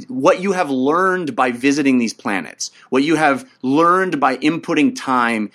what 0.08 0.40
you 0.40 0.52
have 0.52 0.70
learned 0.70 1.36
by 1.36 1.52
visiting 1.52 1.98
these 1.98 2.14
planets 2.14 2.70
what 2.88 3.02
you 3.02 3.16
have 3.16 3.48
learned 3.62 4.18
by 4.18 4.36
inputting 4.38 4.94
time 4.96 5.50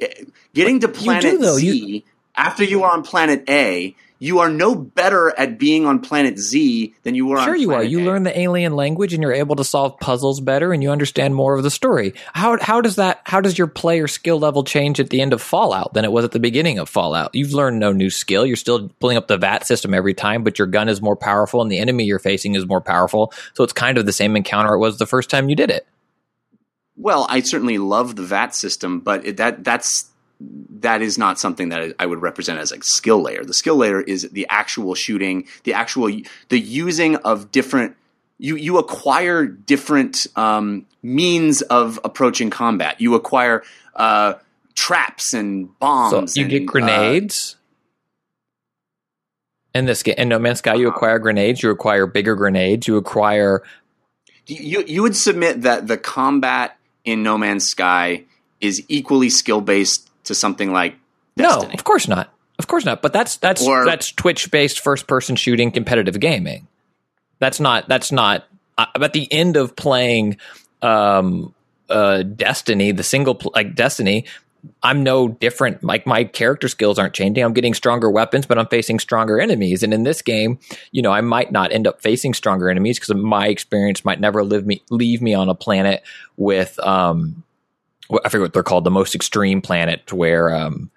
eh, 0.00 0.08
getting 0.54 0.80
to 0.80 0.88
planet 0.88 1.32
do, 1.32 1.38
though. 1.38 1.58
z 1.58 2.04
after 2.36 2.64
you 2.64 2.82
are 2.82 2.92
on 2.92 3.02
planet 3.02 3.44
a 3.48 3.94
you 4.24 4.38
are 4.38 4.48
no 4.48 4.74
better 4.74 5.38
at 5.38 5.58
being 5.58 5.84
on 5.84 6.00
planet 6.00 6.38
z 6.38 6.94
than 7.02 7.14
you 7.14 7.26
were 7.26 7.36
on 7.36 7.44
Sure, 7.44 7.54
you 7.54 7.74
are. 7.74 7.84
You 7.84 8.00
A. 8.00 8.04
learn 8.06 8.22
the 8.22 8.38
alien 8.38 8.74
language, 8.74 9.12
and 9.12 9.22
you're 9.22 9.34
able 9.34 9.56
to 9.56 9.64
solve 9.64 10.00
puzzles 10.00 10.40
better, 10.40 10.72
and 10.72 10.82
you 10.82 10.90
understand 10.90 11.34
more 11.34 11.54
of 11.54 11.62
the 11.62 11.70
story. 11.70 12.14
How 12.32 12.58
how 12.58 12.80
does 12.80 12.96
that? 12.96 13.20
How 13.24 13.42
does 13.42 13.58
your 13.58 13.66
player 13.66 14.08
skill 14.08 14.38
level 14.38 14.64
change 14.64 14.98
at 14.98 15.10
the 15.10 15.20
end 15.20 15.34
of 15.34 15.42
Fallout 15.42 15.92
than 15.92 16.06
it 16.06 16.10
was 16.12 16.24
at 16.24 16.32
the 16.32 16.40
beginning 16.40 16.78
of 16.78 16.88
Fallout? 16.88 17.34
You've 17.34 17.52
learned 17.52 17.78
no 17.78 17.92
new 17.92 18.08
skill. 18.08 18.46
You're 18.46 18.56
still 18.56 18.88
pulling 18.98 19.18
up 19.18 19.28
the 19.28 19.36
VAT 19.36 19.66
system 19.66 19.92
every 19.92 20.14
time, 20.14 20.42
but 20.42 20.58
your 20.58 20.68
gun 20.68 20.88
is 20.88 21.02
more 21.02 21.16
powerful, 21.16 21.60
and 21.60 21.70
the 21.70 21.78
enemy 21.78 22.04
you're 22.04 22.18
facing 22.18 22.54
is 22.54 22.66
more 22.66 22.80
powerful. 22.80 23.30
So 23.52 23.62
it's 23.62 23.74
kind 23.74 23.98
of 23.98 24.06
the 24.06 24.12
same 24.12 24.36
encounter 24.36 24.72
it 24.72 24.78
was 24.78 24.96
the 24.96 25.06
first 25.06 25.28
time 25.28 25.50
you 25.50 25.54
did 25.54 25.70
it. 25.70 25.86
Well, 26.96 27.26
I 27.28 27.40
certainly 27.40 27.76
love 27.76 28.16
the 28.16 28.22
VAT 28.22 28.54
system, 28.54 29.00
but 29.00 29.26
it, 29.26 29.36
that 29.36 29.64
that's 29.64 30.08
that 30.40 31.00
is 31.00 31.16
not 31.16 31.38
something 31.38 31.68
that 31.70 31.94
I 31.98 32.06
would 32.06 32.20
represent 32.20 32.58
as 32.58 32.72
a 32.72 32.82
skill 32.82 33.22
layer. 33.22 33.44
The 33.44 33.54
skill 33.54 33.76
layer 33.76 34.00
is 34.00 34.28
the 34.30 34.46
actual 34.50 34.94
shooting, 34.94 35.46
the 35.64 35.74
actual 35.74 36.10
the 36.48 36.58
using 36.58 37.16
of 37.16 37.50
different. 37.52 37.96
You 38.38 38.56
you 38.56 38.78
acquire 38.78 39.46
different 39.46 40.26
um, 40.36 40.86
means 41.02 41.62
of 41.62 42.00
approaching 42.04 42.50
combat. 42.50 43.00
You 43.00 43.14
acquire 43.14 43.62
uh, 43.94 44.34
traps 44.74 45.32
and 45.32 45.66
So 45.68 45.72
bombs. 45.78 46.36
you 46.36 46.42
and, 46.42 46.50
get 46.50 46.62
uh, 46.62 46.66
grenades. 46.72 47.56
in 49.74 49.86
this 49.86 50.02
game, 50.02 50.14
in 50.18 50.28
No 50.28 50.38
Man's 50.38 50.58
Sky, 50.58 50.74
you 50.74 50.88
Uh-huh. 50.88 50.96
acquire 50.96 51.18
grenades. 51.18 51.62
You 51.62 51.70
acquire 51.70 52.06
bigger 52.06 52.34
grenades. 52.34 52.86
You 52.88 52.96
acquire 52.96 53.62
you 54.46 54.84
you 54.86 55.02
would 55.02 55.16
submit 55.16 55.62
that 55.62 55.86
the 55.86 55.96
combat 55.96 56.76
in 57.04 57.22
No 57.22 57.38
Man's 57.38 57.66
Sky 57.68 58.24
is 58.60 58.82
equally 58.88 59.30
skill 59.30 59.60
based 59.60 60.10
to 60.24 60.34
something 60.34 60.72
like 60.72 60.96
Destiny. 61.36 61.68
no, 61.68 61.74
of 61.74 61.84
course 61.84 62.08
not. 62.08 62.32
Of 62.58 62.66
course 62.68 62.84
not. 62.84 63.02
But 63.02 63.12
that's 63.12 63.36
that's 63.38 63.66
Or- 63.66 63.84
that's 63.84 64.12
Twitch 64.12 64.50
based 64.50 64.80
first 64.80 65.06
person 65.06 65.36
shooting 65.36 65.70
competitive 65.70 66.20
gaming. 66.20 66.68
That's 67.40 67.60
not 67.60 67.88
that's 67.88 68.12
not 68.12 68.44
uh, 68.78 68.86
at 69.00 69.12
the 69.12 69.30
end 69.32 69.56
of 69.56 69.74
playing 69.76 70.38
um 70.82 71.54
uh 71.90 72.22
Destiny, 72.22 72.92
the 72.92 73.02
single 73.02 73.34
pl- 73.34 73.52
like 73.54 73.74
Destiny, 73.74 74.26
I'm 74.82 75.02
no 75.02 75.28
different. 75.28 75.82
Like 75.84 76.06
my 76.06 76.24
character 76.24 76.68
skills 76.68 76.98
aren't 76.98 77.12
changing. 77.12 77.44
I'm 77.44 77.52
getting 77.52 77.74
stronger 77.74 78.08
weapons, 78.10 78.46
but 78.46 78.58
I'm 78.58 78.68
facing 78.68 78.98
stronger 78.98 79.40
enemies. 79.40 79.82
And 79.82 79.92
in 79.92 80.04
this 80.04 80.22
game, 80.22 80.58
you 80.92 81.02
know, 81.02 81.10
I 81.10 81.20
might 81.20 81.52
not 81.52 81.72
end 81.72 81.86
up 81.86 82.00
facing 82.00 82.32
stronger 82.34 82.70
enemies 82.70 82.98
because 82.98 83.14
my 83.14 83.48
experience 83.48 84.04
might 84.04 84.20
never 84.20 84.42
live 84.44 84.64
me 84.64 84.82
leave 84.90 85.20
me 85.20 85.34
on 85.34 85.48
a 85.48 85.54
planet 85.54 86.02
with 86.36 86.78
um 86.78 87.42
I 88.10 88.28
forget 88.28 88.42
what 88.42 88.52
they're 88.52 88.62
called, 88.62 88.84
the 88.84 88.90
most 88.90 89.14
extreme 89.14 89.60
planet 89.60 90.12
where 90.12 90.54
um 90.54 90.90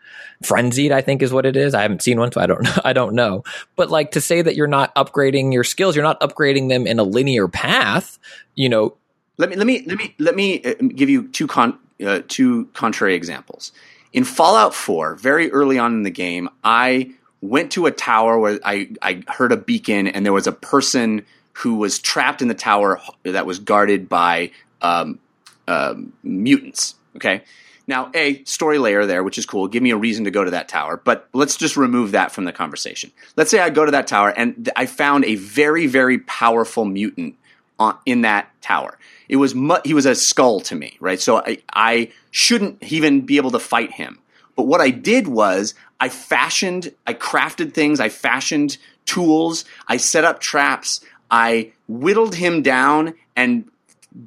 frenzied 0.44 0.92
i 0.92 1.02
think 1.02 1.24
is 1.24 1.34
what 1.34 1.46
it 1.48 1.56
is. 1.56 1.74
I 1.74 1.82
haven't 1.82 2.04
seen 2.04 2.20
one 2.20 2.32
so 2.32 2.40
i 2.40 2.46
don't 2.46 2.64
know 2.64 2.82
i 2.84 2.94
don't 2.94 3.16
know. 3.16 3.44
But 3.76 3.90
like 3.90 4.12
to 4.12 4.22
say 4.22 4.42
that 4.42 4.56
you're 4.56 4.68
not 4.68 4.94
upgrading 4.96 5.54
your 5.54 5.64
skills 5.64 5.96
you're 5.96 6.04
not 6.04 6.20
upgrading 6.22 6.70
them 6.70 6.86
in 6.86 7.00
a 7.00 7.04
linear 7.04 7.48
path 7.48 8.20
you 8.56 8.70
know. 8.70 8.96
Let 9.38 9.50
me 9.50 9.56
let 9.56 9.68
me 9.68 9.84
let 9.86 9.98
me 9.98 10.16
let 10.20 10.36
me 10.36 10.64
uh, 10.64 10.74
give 10.96 11.10
you 11.10 11.28
two 11.30 11.48
con 11.48 11.78
uh, 12.06 12.22
two 12.28 12.66
contrary 12.74 13.16
examples. 13.16 13.72
In 14.14 14.24
Fallout 14.24 14.74
4, 14.74 15.16
very 15.16 15.52
early 15.52 15.78
on 15.78 15.94
in 15.94 16.04
the 16.04 16.12
game, 16.12 16.50
I 16.64 17.12
went 17.42 17.72
to 17.74 17.86
a 17.86 17.92
tower 17.92 18.40
where 18.40 18.60
I 18.66 18.90
I 19.02 19.24
heard 19.28 19.52
a 19.52 19.58
beacon 19.58 20.08
and 20.08 20.26
there 20.26 20.34
was 20.34 20.48
a 20.48 20.52
person 20.52 21.26
who 21.54 21.76
was 21.76 22.00
trapped 22.00 22.42
in 22.42 22.48
the 22.48 22.54
tower 22.54 23.02
that 23.24 23.46
was 23.46 23.60
guarded 23.60 24.08
by 24.10 24.52
um, 24.82 25.20
um, 25.68 26.14
mutants. 26.24 26.96
Okay. 27.16 27.44
Now, 27.88 28.12
a 28.14 28.44
story 28.44 28.80
layer 28.80 29.06
there, 29.06 29.24
which 29.24 29.38
is 29.38 29.46
cool. 29.46 29.70
Give 29.70 29.82
me 29.82 29.92
a 29.92 29.98
reason 29.98 30.26
to 30.26 30.32
go 30.32 30.44
to 30.44 30.52
that 30.52 30.68
tower, 30.68 30.98
but 30.98 31.30
let's 31.34 31.56
just 31.56 31.78
remove 31.78 32.12
that 32.12 32.34
from 32.34 32.44
the 32.44 32.52
conversation. 32.52 33.12
Let's 33.38 33.50
say 33.50 33.60
I 33.60 33.70
go 33.70 33.86
to 33.86 33.92
that 33.92 34.08
tower 34.08 34.30
and 34.30 34.56
th- 34.56 34.70
I 34.76 34.88
found 34.88 35.24
a 35.24 35.36
very, 35.36 35.88
very 35.88 36.20
powerful 36.20 36.84
mutant 36.84 37.36
on, 37.80 37.98
in 38.06 38.22
that 38.22 38.50
tower. 38.62 38.98
It 39.30 39.38
was 39.38 39.56
mu- 39.56 39.80
he 39.86 39.94
was 39.94 40.06
a 40.06 40.16
skull 40.16 40.60
to 40.62 40.76
me, 40.76 40.98
right? 41.00 41.20
So 41.20 41.38
I, 41.38 41.60
I 41.72 42.12
shouldn't 42.32 42.84
even 42.84 43.22
be 43.22 43.38
able 43.38 43.52
to 43.52 43.60
fight 43.60 43.94
him. 43.94 44.20
But 44.58 44.64
what 44.64 44.82
I 44.82 44.90
did 44.90 45.28
was 45.28 45.74
I 46.00 46.10
fashioned, 46.10 46.94
I 47.06 47.14
crafted 47.14 47.74
things, 47.74 48.02
I 48.02 48.10
fashioned 48.10 48.78
tools, 49.06 49.64
I 49.88 49.96
set 49.98 50.26
up 50.26 50.40
traps, 50.42 51.00
I 51.32 51.72
whittled 51.88 52.36
him 52.36 52.64
down, 52.64 53.14
and 53.36 53.70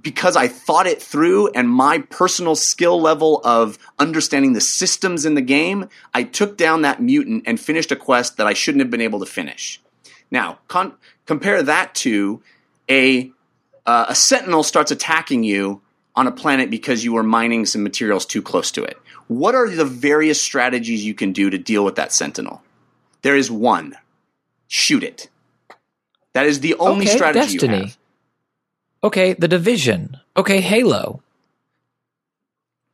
because 0.03 0.37
I 0.37 0.49
thought 0.49 0.87
it 0.87 1.03
through 1.03 1.49
and 1.49 1.69
my 1.69 1.99
personal 1.99 2.55
skill 2.55 3.01
level 3.01 3.41
of 3.45 3.79
understanding 3.99 4.53
the 4.53 4.61
systems 4.61 5.25
in 5.25 5.35
the 5.35 5.41
game, 5.43 5.89
I 6.15 6.23
took 6.23 6.57
down 6.57 6.83
that 6.83 7.03
mutant 7.03 7.45
and 7.47 7.59
finished 7.59 7.91
a 7.91 7.97
quest 7.97 8.37
that 8.37 8.47
I 8.47 8.53
shouldn't 8.53 8.81
have 8.83 8.91
been 8.91 9.01
able 9.01 9.21
to 9.21 9.27
finish. 9.27 9.81
Now, 10.31 10.59
con- 10.69 10.95
compare 11.27 11.63
that 11.63 11.95
to 11.97 12.43
a 12.89 13.33
uh, 13.87 14.07
a 14.09 14.15
sentinel 14.15 14.63
starts 14.63 14.91
attacking 14.91 15.43
you 15.43 15.81
on 16.15 16.27
a 16.27 16.33
planet 16.33 16.71
because 16.71 17.05
you 17.05 17.13
were 17.13 17.23
mining 17.23 17.67
some 17.67 17.83
materials 17.83 18.27
too 18.27 18.43
close 18.43 18.71
to 18.73 18.85
it. 18.85 18.99
What 19.27 19.55
are 19.55 19.69
the 19.69 19.85
various 19.85 20.41
strategies 20.41 21.05
you 21.05 21.15
can 21.15 21.33
do 21.33 21.51
to 21.51 21.59
deal 21.59 21.85
with 21.85 21.97
that 21.97 22.13
sentinel? 22.13 22.63
There 23.23 23.37
is 23.37 23.51
one. 23.51 23.97
Shoot 24.69 25.03
it. 25.03 25.29
That 26.35 26.47
is 26.47 26.61
the 26.61 26.75
only 26.75 27.07
okay 27.07 27.17
strategy 27.17 27.55
you 27.55 27.59
destiny 27.59 27.87
have. 27.87 27.99
Okay 29.03 29.33
the 29.35 29.49
division. 29.49 30.19
Okay 30.37 30.61
halo. 30.61 31.23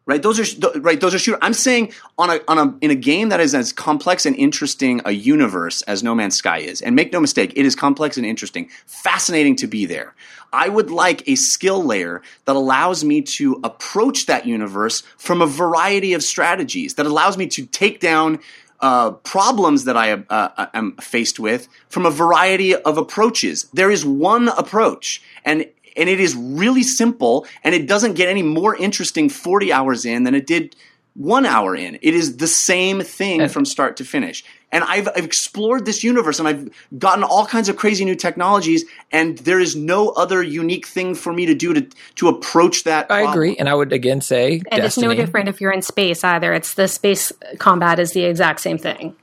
Right 0.06 0.22
those 0.22 0.38
are 0.38 0.78
right 0.78 1.00
those 1.00 1.16
are 1.16 1.18
shooter 1.18 1.38
i'm 1.42 1.52
saying 1.52 1.92
on 2.16 2.30
a 2.30 2.40
on 2.46 2.58
a 2.58 2.74
in 2.80 2.92
a 2.92 2.94
game 2.94 3.30
that 3.30 3.40
is 3.40 3.56
as 3.56 3.72
complex 3.72 4.24
and 4.24 4.36
interesting 4.36 5.00
a 5.04 5.10
universe 5.10 5.82
as 5.82 6.04
no 6.04 6.14
man's 6.14 6.36
sky 6.36 6.58
is 6.58 6.80
and 6.80 6.94
make 6.94 7.12
no 7.12 7.18
mistake 7.18 7.52
it 7.56 7.66
is 7.66 7.74
complex 7.74 8.16
and 8.16 8.24
interesting 8.24 8.68
fascinating 8.86 9.56
to 9.56 9.66
be 9.66 9.84
there. 9.84 10.14
I 10.52 10.68
would 10.68 10.90
like 10.92 11.28
a 11.28 11.34
skill 11.34 11.82
layer 11.82 12.22
that 12.44 12.54
allows 12.54 13.02
me 13.02 13.20
to 13.36 13.60
approach 13.64 14.26
that 14.26 14.46
universe 14.46 15.02
from 15.18 15.42
a 15.42 15.46
variety 15.46 16.14
of 16.14 16.22
strategies 16.22 16.94
that 16.94 17.06
allows 17.06 17.36
me 17.36 17.48
to 17.48 17.66
take 17.66 17.98
down 17.98 18.38
uh, 18.80 19.10
problems 19.10 19.84
that 19.84 19.96
I 19.96 20.12
uh, 20.12 20.66
am 20.74 20.96
faced 20.96 21.40
with 21.40 21.68
from 21.88 22.06
a 22.06 22.10
variety 22.10 22.74
of 22.74 22.98
approaches. 22.98 23.68
There 23.72 23.90
is 23.90 24.04
one 24.04 24.48
approach, 24.48 25.22
and 25.44 25.66
and 25.96 26.08
it 26.08 26.20
is 26.20 26.34
really 26.36 26.82
simple, 26.82 27.46
and 27.64 27.74
it 27.74 27.86
doesn't 27.86 28.14
get 28.14 28.28
any 28.28 28.42
more 28.42 28.76
interesting 28.76 29.28
40 29.28 29.72
hours 29.72 30.04
in 30.04 30.24
than 30.24 30.34
it 30.34 30.46
did 30.46 30.76
one 31.16 31.46
hour 31.46 31.74
in. 31.74 31.98
It 32.02 32.14
is 32.14 32.36
the 32.36 32.46
same 32.46 33.00
thing 33.00 33.48
from 33.48 33.64
start 33.64 33.96
to 33.96 34.04
finish. 34.04 34.44
And 34.70 34.84
I've, 34.84 35.08
I've 35.08 35.24
explored 35.24 35.86
this 35.86 36.04
universe 36.04 36.38
and 36.38 36.46
I've 36.46 36.68
gotten 36.98 37.24
all 37.24 37.46
kinds 37.46 37.68
of 37.68 37.76
crazy 37.76 38.04
new 38.04 38.14
technologies, 38.14 38.84
and 39.10 39.38
there 39.38 39.58
is 39.58 39.74
no 39.74 40.10
other 40.10 40.42
unique 40.42 40.86
thing 40.86 41.14
for 41.14 41.32
me 41.32 41.46
to 41.46 41.54
do 41.54 41.72
to, 41.72 41.88
to 42.16 42.28
approach 42.28 42.84
that. 42.84 43.06
i 43.10 43.22
problem. 43.22 43.32
agree 43.32 43.56
and 43.56 43.68
i 43.68 43.74
would 43.74 43.92
again 43.92 44.20
say 44.20 44.60
And 44.70 44.84
it's 44.84 44.98
no 44.98 45.14
different 45.14 45.48
if 45.48 45.60
you're 45.60 45.72
in 45.72 45.82
space 45.82 46.22
either. 46.22 46.52
It's 46.52 46.74
the 46.74 46.88
space 46.88 47.32
combat 47.58 47.98
is 47.98 48.12
the 48.12 48.24
exact 48.24 48.60
same 48.60 48.76
thing. 48.76 49.16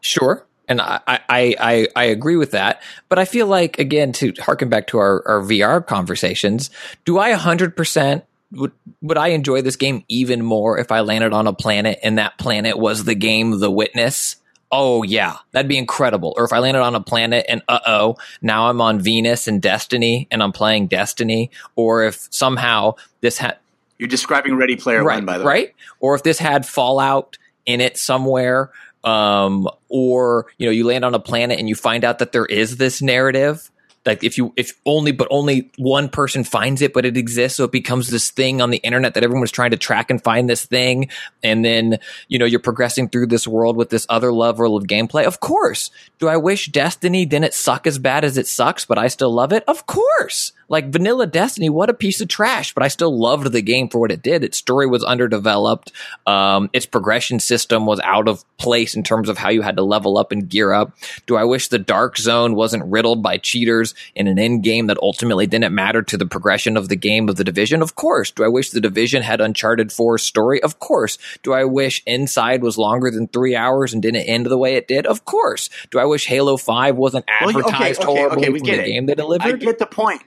Sure. 0.00 0.45
And 0.68 0.80
I, 0.80 1.00
I, 1.06 1.20
I, 1.28 1.88
I 1.94 2.04
agree 2.04 2.36
with 2.36 2.50
that. 2.52 2.82
But 3.08 3.18
I 3.18 3.24
feel 3.24 3.46
like, 3.46 3.78
again, 3.78 4.12
to 4.14 4.32
harken 4.40 4.68
back 4.68 4.88
to 4.88 4.98
our, 4.98 5.26
our 5.26 5.40
VR 5.40 5.86
conversations, 5.86 6.70
do 7.04 7.18
I 7.18 7.32
100% 7.34 8.22
would, 8.52 8.72
would 9.02 9.18
I 9.18 9.28
enjoy 9.28 9.62
this 9.62 9.76
game 9.76 10.04
even 10.08 10.44
more 10.44 10.78
if 10.78 10.90
I 10.90 11.00
landed 11.00 11.32
on 11.32 11.46
a 11.46 11.52
planet 11.52 11.98
and 12.02 12.18
that 12.18 12.38
planet 12.38 12.78
was 12.78 13.04
the 13.04 13.14
game 13.14 13.58
The 13.60 13.70
Witness? 13.70 14.36
oh 14.72 15.02
yeah, 15.04 15.36
that'd 15.52 15.68
be 15.68 15.78
incredible. 15.78 16.34
Or 16.36 16.44
if 16.44 16.52
I 16.52 16.58
landed 16.58 16.80
on 16.82 16.94
a 16.96 17.00
planet 17.00 17.46
and 17.48 17.62
uh 17.68 17.78
oh, 17.86 18.16
now 18.42 18.68
I'm 18.68 18.80
on 18.80 18.98
Venus 19.00 19.46
and 19.46 19.62
Destiny 19.62 20.26
and 20.30 20.42
I'm 20.42 20.52
playing 20.52 20.88
Destiny. 20.88 21.50
Or 21.76 22.04
if 22.04 22.26
somehow 22.30 22.94
this 23.20 23.38
had 23.38 23.58
You're 23.98 24.08
describing 24.08 24.56
Ready 24.56 24.76
Player 24.76 25.04
right, 25.04 25.16
One, 25.16 25.24
by 25.24 25.38
the 25.38 25.44
way. 25.44 25.48
right? 25.52 25.74
Or 26.00 26.14
if 26.16 26.24
this 26.24 26.38
had 26.38 26.66
Fallout 26.66 27.38
in 27.64 27.80
it 27.80 27.96
somewhere, 27.96 28.70
um, 29.06 29.68
or 29.88 30.46
you 30.58 30.66
know, 30.66 30.72
you 30.72 30.84
land 30.84 31.04
on 31.04 31.14
a 31.14 31.20
planet 31.20 31.58
and 31.58 31.68
you 31.68 31.74
find 31.74 32.04
out 32.04 32.18
that 32.18 32.32
there 32.32 32.44
is 32.44 32.76
this 32.76 33.00
narrative. 33.00 33.70
Like 34.04 34.22
if 34.22 34.38
you 34.38 34.52
if 34.56 34.72
only 34.86 35.10
but 35.10 35.26
only 35.30 35.72
one 35.78 36.08
person 36.08 36.44
finds 36.44 36.80
it, 36.80 36.92
but 36.92 37.04
it 37.04 37.16
exists, 37.16 37.56
so 37.56 37.64
it 37.64 37.72
becomes 37.72 38.08
this 38.08 38.30
thing 38.30 38.60
on 38.60 38.70
the 38.70 38.76
internet 38.78 39.14
that 39.14 39.24
everyone's 39.24 39.50
trying 39.50 39.72
to 39.72 39.76
track 39.76 40.10
and 40.10 40.22
find 40.22 40.48
this 40.48 40.64
thing, 40.64 41.08
and 41.42 41.64
then 41.64 41.98
you 42.28 42.38
know 42.38 42.44
you're 42.44 42.60
progressing 42.60 43.08
through 43.08 43.26
this 43.26 43.48
world 43.48 43.76
with 43.76 43.90
this 43.90 44.06
other 44.08 44.32
level 44.32 44.76
of 44.76 44.84
gameplay. 44.84 45.24
Of 45.24 45.40
course, 45.40 45.90
do 46.20 46.28
I 46.28 46.36
wish 46.36 46.66
Destiny 46.66 47.26
didn't 47.26 47.52
suck 47.52 47.84
as 47.84 47.98
bad 47.98 48.24
as 48.24 48.38
it 48.38 48.46
sucks, 48.46 48.84
but 48.84 48.96
I 48.96 49.08
still 49.08 49.32
love 49.32 49.52
it? 49.52 49.64
Of 49.66 49.86
course. 49.86 50.52
Like 50.68 50.88
vanilla 50.90 51.26
Destiny, 51.26 51.70
what 51.70 51.90
a 51.90 51.94
piece 51.94 52.20
of 52.20 52.28
trash, 52.28 52.74
but 52.74 52.82
I 52.82 52.88
still 52.88 53.16
loved 53.16 53.52
the 53.52 53.62
game 53.62 53.88
for 53.88 54.00
what 54.00 54.10
it 54.10 54.20
did. 54.22 54.42
Its 54.42 54.58
story 54.58 54.86
was 54.86 55.04
underdeveloped. 55.04 55.92
Um, 56.26 56.70
its 56.72 56.86
progression 56.86 57.38
system 57.38 57.86
was 57.86 58.00
out 58.00 58.26
of 58.26 58.44
place 58.58 58.96
in 58.96 59.04
terms 59.04 59.28
of 59.28 59.38
how 59.38 59.48
you 59.48 59.62
had 59.62 59.76
to 59.76 59.82
level 59.82 60.18
up 60.18 60.32
and 60.32 60.48
gear 60.48 60.72
up. 60.72 60.92
Do 61.26 61.36
I 61.36 61.44
wish 61.44 61.68
the 61.68 61.78
Dark 61.78 62.18
Zone 62.18 62.54
wasn't 62.56 62.84
riddled 62.86 63.22
by 63.22 63.38
cheaters 63.38 63.94
in 64.16 64.26
an 64.26 64.38
end 64.38 64.64
game 64.64 64.88
that 64.88 64.98
ultimately 65.00 65.46
didn't 65.46 65.74
matter 65.74 66.02
to 66.02 66.16
the 66.16 66.26
progression 66.26 66.76
of 66.76 66.88
the 66.88 66.96
game 66.96 67.28
of 67.28 67.36
the 67.36 67.44
division? 67.44 67.80
Of 67.80 67.94
course. 67.94 68.32
Do 68.32 68.42
I 68.44 68.48
wish 68.48 68.70
the 68.70 68.80
division 68.80 69.22
had 69.22 69.40
Uncharted 69.40 69.92
4 69.92 70.18
story? 70.18 70.62
Of 70.62 70.78
course. 70.80 71.16
Do 71.44 71.52
I 71.52 71.64
wish 71.64 72.02
Inside 72.06 72.62
was 72.62 72.76
longer 72.76 73.10
than 73.10 73.28
three 73.28 73.54
hours 73.54 73.92
and 73.92 74.02
didn't 74.02 74.22
end 74.22 74.46
the 74.46 74.58
way 74.58 74.74
it 74.74 74.88
did? 74.88 75.06
Of 75.06 75.24
course. 75.24 75.70
Do 75.90 76.00
I 76.00 76.04
wish 76.06 76.26
Halo 76.26 76.56
5 76.56 76.96
wasn't 76.96 77.26
Well, 77.40 77.50
okay, 77.50 77.58
advertised 77.60 78.00
okay, 78.02 78.06
horribly 78.18 78.38
okay, 78.38 78.48
we 78.50 78.58
from 78.58 78.68
the 78.68 78.82
it. 78.82 78.86
game 78.86 79.06
they 79.06 79.14
delivered? 79.14 79.54
I 79.54 79.56
get 79.56 79.78
the 79.78 79.86
point. 79.86 80.22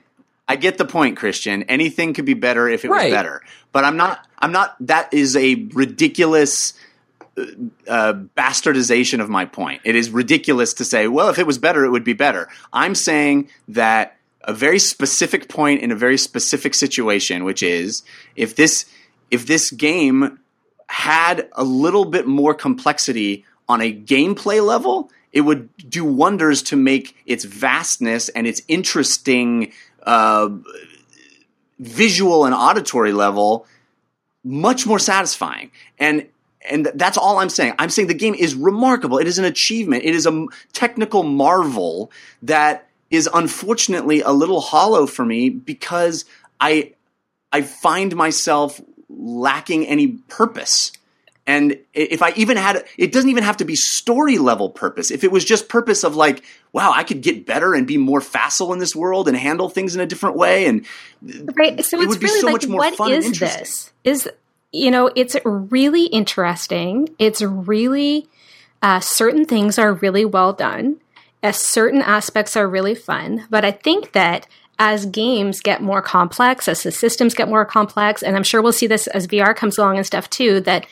I 0.50 0.56
get 0.56 0.78
the 0.78 0.84
point, 0.84 1.16
Christian. 1.16 1.62
Anything 1.64 2.12
could 2.12 2.24
be 2.24 2.34
better 2.34 2.68
if 2.68 2.84
it 2.84 2.90
Right. 2.90 3.04
was 3.04 3.12
better. 3.12 3.40
But 3.70 3.84
I'm 3.84 3.96
not. 3.96 4.26
I'm 4.40 4.50
not. 4.50 4.74
That 4.80 5.14
is 5.14 5.36
a 5.36 5.54
ridiculous 5.72 6.72
uh, 7.38 7.44
uh, 7.86 8.12
bastardization 8.36 9.20
of 9.20 9.28
my 9.28 9.44
point. 9.44 9.82
It 9.84 9.94
is 9.94 10.10
ridiculous 10.10 10.74
to 10.74 10.84
say, 10.84 11.06
well, 11.06 11.28
if 11.28 11.38
it 11.38 11.46
was 11.46 11.58
better, 11.58 11.84
it 11.84 11.90
would 11.90 12.02
be 12.02 12.14
better. 12.14 12.48
I'm 12.72 12.96
saying 12.96 13.48
that 13.68 14.16
a 14.42 14.52
very 14.52 14.80
specific 14.80 15.48
point 15.48 15.82
in 15.82 15.92
a 15.92 15.94
very 15.96 16.18
specific 16.18 16.74
situation, 16.74 17.44
which 17.44 17.62
is 17.62 18.02
if 18.34 18.56
this 18.56 18.86
if 19.30 19.46
this 19.46 19.70
game 19.70 20.40
had 20.88 21.48
a 21.52 21.62
little 21.62 22.04
bit 22.06 22.26
more 22.26 22.54
complexity 22.54 23.44
on 23.68 23.80
a 23.80 23.92
gameplay 23.92 24.60
level, 24.66 25.12
it 25.32 25.42
would 25.42 25.68
do 25.88 26.04
wonders 26.04 26.60
to 26.64 26.74
make 26.74 27.14
its 27.26 27.44
vastness 27.44 28.28
and 28.30 28.48
its 28.48 28.60
interesting 28.66 29.72
uh, 30.04 30.48
visual 31.78 32.44
and 32.44 32.54
auditory 32.54 33.12
level 33.12 33.66
much 34.44 34.86
more 34.86 34.98
satisfying. 34.98 35.70
And 35.98 36.26
and 36.68 36.90
that's 36.94 37.16
all 37.16 37.38
I'm 37.38 37.48
saying. 37.48 37.74
I'm 37.78 37.88
saying 37.88 38.08
the 38.08 38.14
game 38.14 38.34
is 38.34 38.54
remarkable. 38.54 39.18
It 39.18 39.26
is 39.26 39.38
an 39.38 39.46
achievement. 39.46 40.04
It 40.04 40.14
is 40.14 40.26
a 40.26 40.46
technical 40.72 41.22
marvel 41.22 42.10
that 42.42 42.86
is 43.10 43.28
unfortunately 43.32 44.20
a 44.20 44.30
little 44.30 44.60
hollow 44.60 45.06
for 45.06 45.24
me 45.24 45.48
because 45.48 46.24
I 46.60 46.92
I 47.52 47.62
find 47.62 48.14
myself 48.14 48.80
lacking 49.08 49.86
any 49.86 50.08
purpose. 50.28 50.92
And 51.46 51.78
if 51.94 52.22
I 52.22 52.32
even 52.36 52.56
had, 52.56 52.84
it 52.96 53.12
doesn't 53.12 53.30
even 53.30 53.42
have 53.42 53.56
to 53.58 53.64
be 53.64 53.74
story 53.74 54.38
level 54.38 54.70
purpose. 54.70 55.10
If 55.10 55.24
it 55.24 55.32
was 55.32 55.44
just 55.44 55.68
purpose 55.68 56.04
of 56.04 56.14
like, 56.14 56.44
wow, 56.72 56.92
I 56.94 57.02
could 57.02 57.22
get 57.22 57.46
better 57.46 57.74
and 57.74 57.86
be 57.86 57.96
more 57.96 58.20
facile 58.20 58.72
in 58.72 58.78
this 58.78 58.94
world 58.94 59.26
and 59.26 59.36
handle 59.36 59.68
things 59.68 59.94
in 59.94 60.00
a 60.00 60.06
different 60.06 60.36
way, 60.36 60.66
and 60.66 60.86
Right. 61.22 61.84
So 61.84 61.98
It 61.98 62.04
it's 62.04 62.08
would 62.08 62.20
be 62.20 62.26
really 62.26 62.40
so 62.40 62.46
like, 62.46 62.52
much 62.52 62.68
more 62.68 62.90
what 62.92 63.10
is 63.10 63.38
this? 63.38 63.92
Is 64.04 64.28
you 64.72 64.90
know, 64.90 65.10
it's 65.16 65.36
really 65.44 66.06
interesting. 66.06 67.08
It's 67.18 67.42
really 67.42 68.28
uh, 68.82 69.00
certain 69.00 69.44
things 69.44 69.78
are 69.78 69.94
really 69.94 70.24
well 70.24 70.52
done. 70.52 71.00
Uh, 71.42 71.52
certain 71.52 72.02
aspects 72.02 72.56
are 72.56 72.68
really 72.68 72.94
fun. 72.94 73.46
But 73.50 73.64
I 73.64 73.72
think 73.72 74.12
that 74.12 74.46
as 74.78 75.06
games 75.06 75.60
get 75.60 75.82
more 75.82 76.00
complex, 76.00 76.68
as 76.68 76.82
the 76.82 76.92
systems 76.92 77.34
get 77.34 77.48
more 77.48 77.64
complex, 77.64 78.22
and 78.22 78.36
I'm 78.36 78.42
sure 78.42 78.62
we'll 78.62 78.72
see 78.72 78.86
this 78.86 79.06
as 79.08 79.26
VR 79.26 79.54
comes 79.54 79.76
along 79.76 79.96
and 79.96 80.06
stuff 80.06 80.30
too, 80.30 80.60
that 80.60 80.86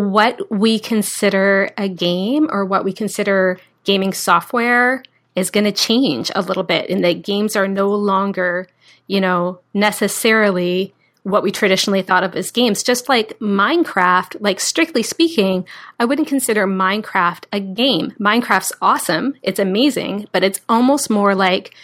what 0.00 0.50
we 0.50 0.78
consider 0.78 1.70
a 1.76 1.88
game 1.88 2.48
or 2.50 2.64
what 2.64 2.84
we 2.84 2.92
consider 2.92 3.58
gaming 3.84 4.12
software 4.12 5.02
is 5.34 5.50
going 5.50 5.64
to 5.64 5.72
change 5.72 6.30
a 6.34 6.42
little 6.42 6.62
bit 6.62 6.90
and 6.90 7.04
that 7.04 7.22
games 7.22 7.56
are 7.56 7.68
no 7.68 7.88
longer, 7.88 8.68
you 9.06 9.20
know, 9.20 9.60
necessarily 9.74 10.94
what 11.22 11.42
we 11.42 11.50
traditionally 11.50 12.02
thought 12.02 12.22
of 12.22 12.36
as 12.36 12.52
games. 12.52 12.84
Just 12.84 13.08
like 13.08 13.36
Minecraft, 13.40 14.36
like 14.40 14.60
strictly 14.60 15.02
speaking, 15.02 15.66
I 15.98 16.04
wouldn't 16.04 16.28
consider 16.28 16.66
Minecraft 16.66 17.44
a 17.52 17.58
game. 17.58 18.12
Minecraft's 18.20 18.72
awesome. 18.80 19.34
It's 19.42 19.58
amazing, 19.58 20.28
but 20.30 20.44
it's 20.44 20.60
almost 20.68 21.10
more 21.10 21.34
like 21.34 21.74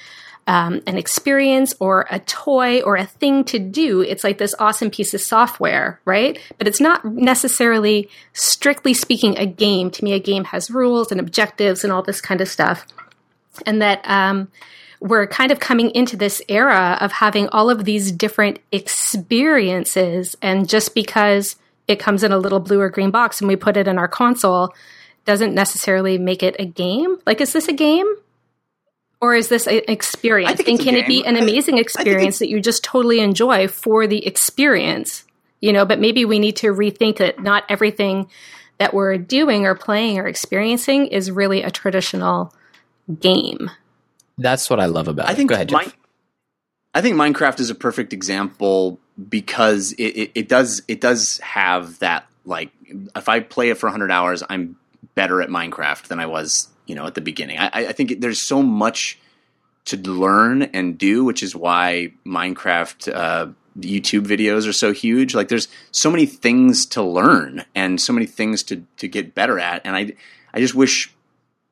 um, 0.46 0.82
an 0.86 0.98
experience 0.98 1.74
or 1.78 2.06
a 2.10 2.18
toy 2.18 2.80
or 2.80 2.96
a 2.96 3.06
thing 3.06 3.44
to 3.44 3.58
do. 3.58 4.00
It's 4.00 4.24
like 4.24 4.38
this 4.38 4.54
awesome 4.58 4.90
piece 4.90 5.14
of 5.14 5.20
software, 5.20 6.00
right? 6.04 6.38
But 6.58 6.66
it's 6.66 6.80
not 6.80 7.04
necessarily, 7.04 8.08
strictly 8.32 8.94
speaking, 8.94 9.38
a 9.38 9.46
game. 9.46 9.90
To 9.92 10.04
me, 10.04 10.12
a 10.12 10.18
game 10.18 10.44
has 10.44 10.70
rules 10.70 11.12
and 11.12 11.20
objectives 11.20 11.84
and 11.84 11.92
all 11.92 12.02
this 12.02 12.20
kind 12.20 12.40
of 12.40 12.48
stuff. 12.48 12.86
And 13.66 13.80
that 13.82 14.00
um, 14.04 14.48
we're 15.00 15.26
kind 15.26 15.52
of 15.52 15.60
coming 15.60 15.90
into 15.90 16.16
this 16.16 16.42
era 16.48 16.96
of 17.00 17.12
having 17.12 17.48
all 17.48 17.70
of 17.70 17.84
these 17.84 18.10
different 18.10 18.58
experiences. 18.72 20.36
And 20.42 20.68
just 20.68 20.94
because 20.94 21.56
it 21.86 22.00
comes 22.00 22.24
in 22.24 22.32
a 22.32 22.38
little 22.38 22.60
blue 22.60 22.80
or 22.80 22.88
green 22.88 23.10
box 23.10 23.40
and 23.40 23.48
we 23.48 23.56
put 23.56 23.76
it 23.76 23.88
in 23.88 23.98
our 23.98 24.08
console 24.08 24.74
doesn't 25.24 25.54
necessarily 25.54 26.18
make 26.18 26.42
it 26.42 26.56
a 26.58 26.64
game. 26.64 27.18
Like, 27.26 27.40
is 27.40 27.52
this 27.52 27.68
a 27.68 27.72
game? 27.72 28.12
Or 29.22 29.36
is 29.36 29.48
this 29.48 29.68
an 29.68 29.82
experience? 29.86 30.50
I 30.50 30.56
think 30.56 30.68
and 30.68 30.80
it's 30.80 30.82
a 30.82 30.90
can 30.90 30.96
it 30.96 31.06
be 31.06 31.24
an 31.24 31.36
amazing 31.36 31.78
experience 31.78 32.40
that 32.40 32.48
you 32.48 32.60
just 32.60 32.82
totally 32.82 33.20
enjoy 33.20 33.68
for 33.68 34.08
the 34.08 34.26
experience? 34.26 35.24
You 35.60 35.72
know, 35.72 35.86
but 35.86 36.00
maybe 36.00 36.24
we 36.24 36.40
need 36.40 36.56
to 36.56 36.74
rethink 36.74 37.18
that 37.18 37.40
not 37.40 37.62
everything 37.68 38.28
that 38.78 38.92
we're 38.92 39.16
doing 39.16 39.64
or 39.64 39.76
playing 39.76 40.18
or 40.18 40.26
experiencing 40.26 41.06
is 41.06 41.30
really 41.30 41.62
a 41.62 41.70
traditional 41.70 42.52
game. 43.20 43.70
That's 44.38 44.68
what 44.68 44.80
I 44.80 44.86
love 44.86 45.06
about 45.06 45.28
I 45.28 45.32
it. 45.32 45.36
think 45.36 45.50
Go 45.50 45.54
ahead, 45.54 45.68
Jeff. 45.68 45.86
Min- 45.86 45.94
I 46.94 47.00
think 47.00 47.16
Minecraft 47.16 47.60
is 47.60 47.70
a 47.70 47.76
perfect 47.76 48.12
example 48.12 48.98
because 49.28 49.92
it, 49.92 50.02
it, 50.02 50.30
it 50.34 50.48
does 50.48 50.82
it 50.88 51.00
does 51.00 51.38
have 51.38 52.00
that 52.00 52.26
like 52.44 52.72
if 53.14 53.28
I 53.28 53.38
play 53.38 53.70
it 53.70 53.78
for 53.78 53.86
100 53.86 54.10
hours, 54.10 54.42
I'm 54.50 54.76
better 55.14 55.40
at 55.40 55.48
Minecraft 55.48 56.08
than 56.08 56.18
I 56.18 56.26
was 56.26 56.68
you 56.86 56.94
know 56.94 57.06
at 57.06 57.14
the 57.14 57.20
beginning. 57.20 57.58
I, 57.58 57.70
I- 57.72 57.92
think 57.92 58.20
there's 58.20 58.46
so 58.46 58.62
much 58.62 59.18
to 59.86 59.96
learn 59.96 60.62
and 60.62 60.96
do, 60.96 61.24
which 61.24 61.42
is 61.42 61.56
why 61.56 62.12
Minecraft 62.24 63.12
uh, 63.12 63.46
YouTube 63.78 64.26
videos 64.26 64.68
are 64.68 64.72
so 64.72 64.92
huge. 64.92 65.34
Like 65.34 65.48
there's 65.48 65.66
so 65.90 66.10
many 66.10 66.26
things 66.26 66.86
to 66.86 67.02
learn 67.02 67.64
and 67.74 68.00
so 68.00 68.12
many 68.12 68.26
things 68.26 68.62
to 68.64 68.84
to 68.98 69.08
get 69.08 69.34
better 69.34 69.58
at, 69.58 69.82
and 69.84 69.96
I 69.96 70.12
I 70.54 70.60
just 70.60 70.74
wish 70.74 71.12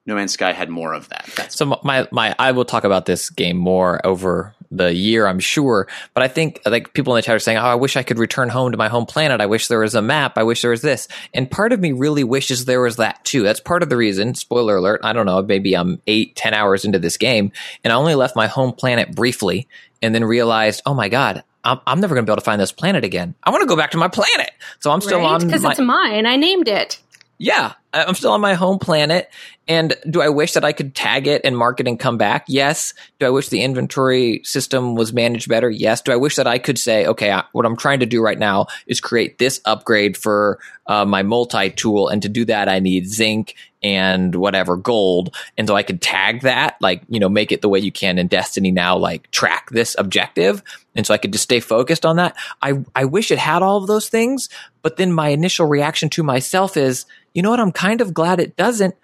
No 0.06 0.14
Man's 0.14 0.32
Sky 0.32 0.52
had 0.52 0.70
more 0.70 0.92
of 0.94 1.08
that. 1.10 1.28
That's 1.36 1.56
So 1.56 1.78
my 1.84 2.08
my 2.10 2.34
I 2.38 2.52
will 2.52 2.64
talk 2.64 2.84
about 2.84 3.06
this 3.06 3.30
game 3.30 3.56
more 3.56 4.04
over 4.04 4.54
the 4.70 4.92
year, 4.94 5.26
I'm 5.26 5.40
sure. 5.40 5.88
But 6.14 6.22
I 6.22 6.28
think 6.28 6.60
like 6.64 6.92
people 6.92 7.14
in 7.14 7.18
the 7.18 7.22
chat 7.22 7.34
are 7.34 7.40
saying, 7.40 7.58
"Oh, 7.58 7.62
I 7.62 7.74
wish 7.74 7.96
I 7.96 8.02
could 8.02 8.18
return 8.18 8.48
home 8.48 8.72
to 8.72 8.78
my 8.78 8.88
home 8.88 9.06
planet. 9.06 9.40
I 9.40 9.46
wish 9.46 9.68
there 9.68 9.80
was 9.80 9.94
a 9.94 10.02
map. 10.02 10.38
I 10.38 10.42
wish 10.42 10.62
there 10.62 10.70
was 10.70 10.82
this." 10.82 11.08
And 11.34 11.50
part 11.50 11.72
of 11.72 11.80
me 11.80 11.92
really 11.92 12.24
wishes 12.24 12.64
there 12.64 12.80
was 12.80 12.96
that 12.96 13.24
too. 13.24 13.42
That's 13.42 13.60
part 13.60 13.82
of 13.82 13.88
the 13.88 13.96
reason. 13.96 14.34
Spoiler 14.34 14.76
alert! 14.76 15.00
I 15.02 15.12
don't 15.12 15.26
know. 15.26 15.42
Maybe 15.42 15.74
I'm 15.74 16.00
eight, 16.06 16.36
ten 16.36 16.54
hours 16.54 16.84
into 16.84 16.98
this 16.98 17.16
game, 17.16 17.52
and 17.84 17.92
I 17.92 17.96
only 17.96 18.14
left 18.14 18.36
my 18.36 18.46
home 18.46 18.72
planet 18.72 19.14
briefly, 19.14 19.68
and 20.02 20.14
then 20.14 20.24
realized, 20.24 20.82
"Oh 20.86 20.94
my 20.94 21.08
god." 21.08 21.44
I'm, 21.62 21.78
I'm 21.86 22.00
never 22.00 22.14
going 22.14 22.24
to 22.24 22.30
be 22.30 22.32
able 22.32 22.40
to 22.40 22.44
find 22.44 22.58
this 22.58 22.72
planet 22.72 23.04
again. 23.04 23.34
I 23.44 23.50
want 23.50 23.60
to 23.60 23.66
go 23.66 23.76
back 23.76 23.90
to 23.90 23.98
my 23.98 24.08
planet. 24.08 24.50
So 24.78 24.90
I'm 24.90 25.02
still 25.02 25.20
on 25.26 25.44
Because 25.44 25.60
my, 25.60 25.72
it's 25.72 25.78
mine. 25.80 26.24
I 26.24 26.36
named 26.36 26.68
it. 26.68 26.98
Yeah, 27.40 27.72
I'm 27.94 28.14
still 28.14 28.32
on 28.32 28.42
my 28.42 28.52
home 28.52 28.78
planet. 28.78 29.30
And 29.66 29.94
do 30.08 30.20
I 30.20 30.28
wish 30.28 30.52
that 30.52 30.64
I 30.64 30.72
could 30.72 30.94
tag 30.94 31.26
it 31.26 31.40
and 31.42 31.56
mark 31.56 31.80
it 31.80 31.88
and 31.88 31.98
come 31.98 32.18
back? 32.18 32.44
Yes. 32.48 32.92
Do 33.18 33.26
I 33.26 33.30
wish 33.30 33.48
the 33.48 33.62
inventory 33.62 34.42
system 34.44 34.94
was 34.94 35.14
managed 35.14 35.48
better? 35.48 35.70
Yes. 35.70 36.02
Do 36.02 36.12
I 36.12 36.16
wish 36.16 36.36
that 36.36 36.46
I 36.46 36.58
could 36.58 36.78
say, 36.78 37.06
okay, 37.06 37.40
what 37.52 37.64
I'm 37.64 37.76
trying 37.76 38.00
to 38.00 38.06
do 38.06 38.22
right 38.22 38.38
now 38.38 38.66
is 38.86 39.00
create 39.00 39.38
this 39.38 39.60
upgrade 39.64 40.18
for 40.18 40.58
uh, 40.86 41.06
my 41.06 41.22
multi 41.22 41.70
tool. 41.70 42.08
And 42.08 42.20
to 42.22 42.28
do 42.28 42.44
that, 42.44 42.68
I 42.68 42.78
need 42.78 43.08
zinc 43.08 43.54
and 43.82 44.34
whatever 44.34 44.76
gold. 44.76 45.34
And 45.56 45.66
so 45.66 45.74
I 45.74 45.82
could 45.82 46.02
tag 46.02 46.42
that, 46.42 46.76
like, 46.82 47.02
you 47.08 47.18
know, 47.18 47.30
make 47.30 47.52
it 47.52 47.62
the 47.62 47.68
way 47.68 47.78
you 47.78 47.92
can 47.92 48.18
in 48.18 48.26
Destiny 48.26 48.70
now, 48.70 48.98
like 48.98 49.30
track 49.30 49.70
this 49.70 49.96
objective. 49.98 50.62
And 50.94 51.06
so 51.06 51.14
I 51.14 51.18
could 51.18 51.32
just 51.32 51.44
stay 51.44 51.60
focused 51.60 52.04
on 52.04 52.16
that. 52.16 52.36
I, 52.60 52.84
I 52.94 53.06
wish 53.06 53.30
it 53.30 53.38
had 53.38 53.62
all 53.62 53.78
of 53.78 53.86
those 53.86 54.08
things. 54.10 54.50
But 54.82 54.96
then 54.96 55.12
my 55.12 55.28
initial 55.28 55.66
reaction 55.66 56.10
to 56.10 56.22
myself 56.22 56.76
is, 56.76 57.06
you 57.34 57.42
know 57.42 57.50
what? 57.50 57.60
I'm 57.60 57.72
kind 57.72 58.00
of 58.00 58.14
glad 58.14 58.40
it 58.40 58.56
doesn't 58.56 58.94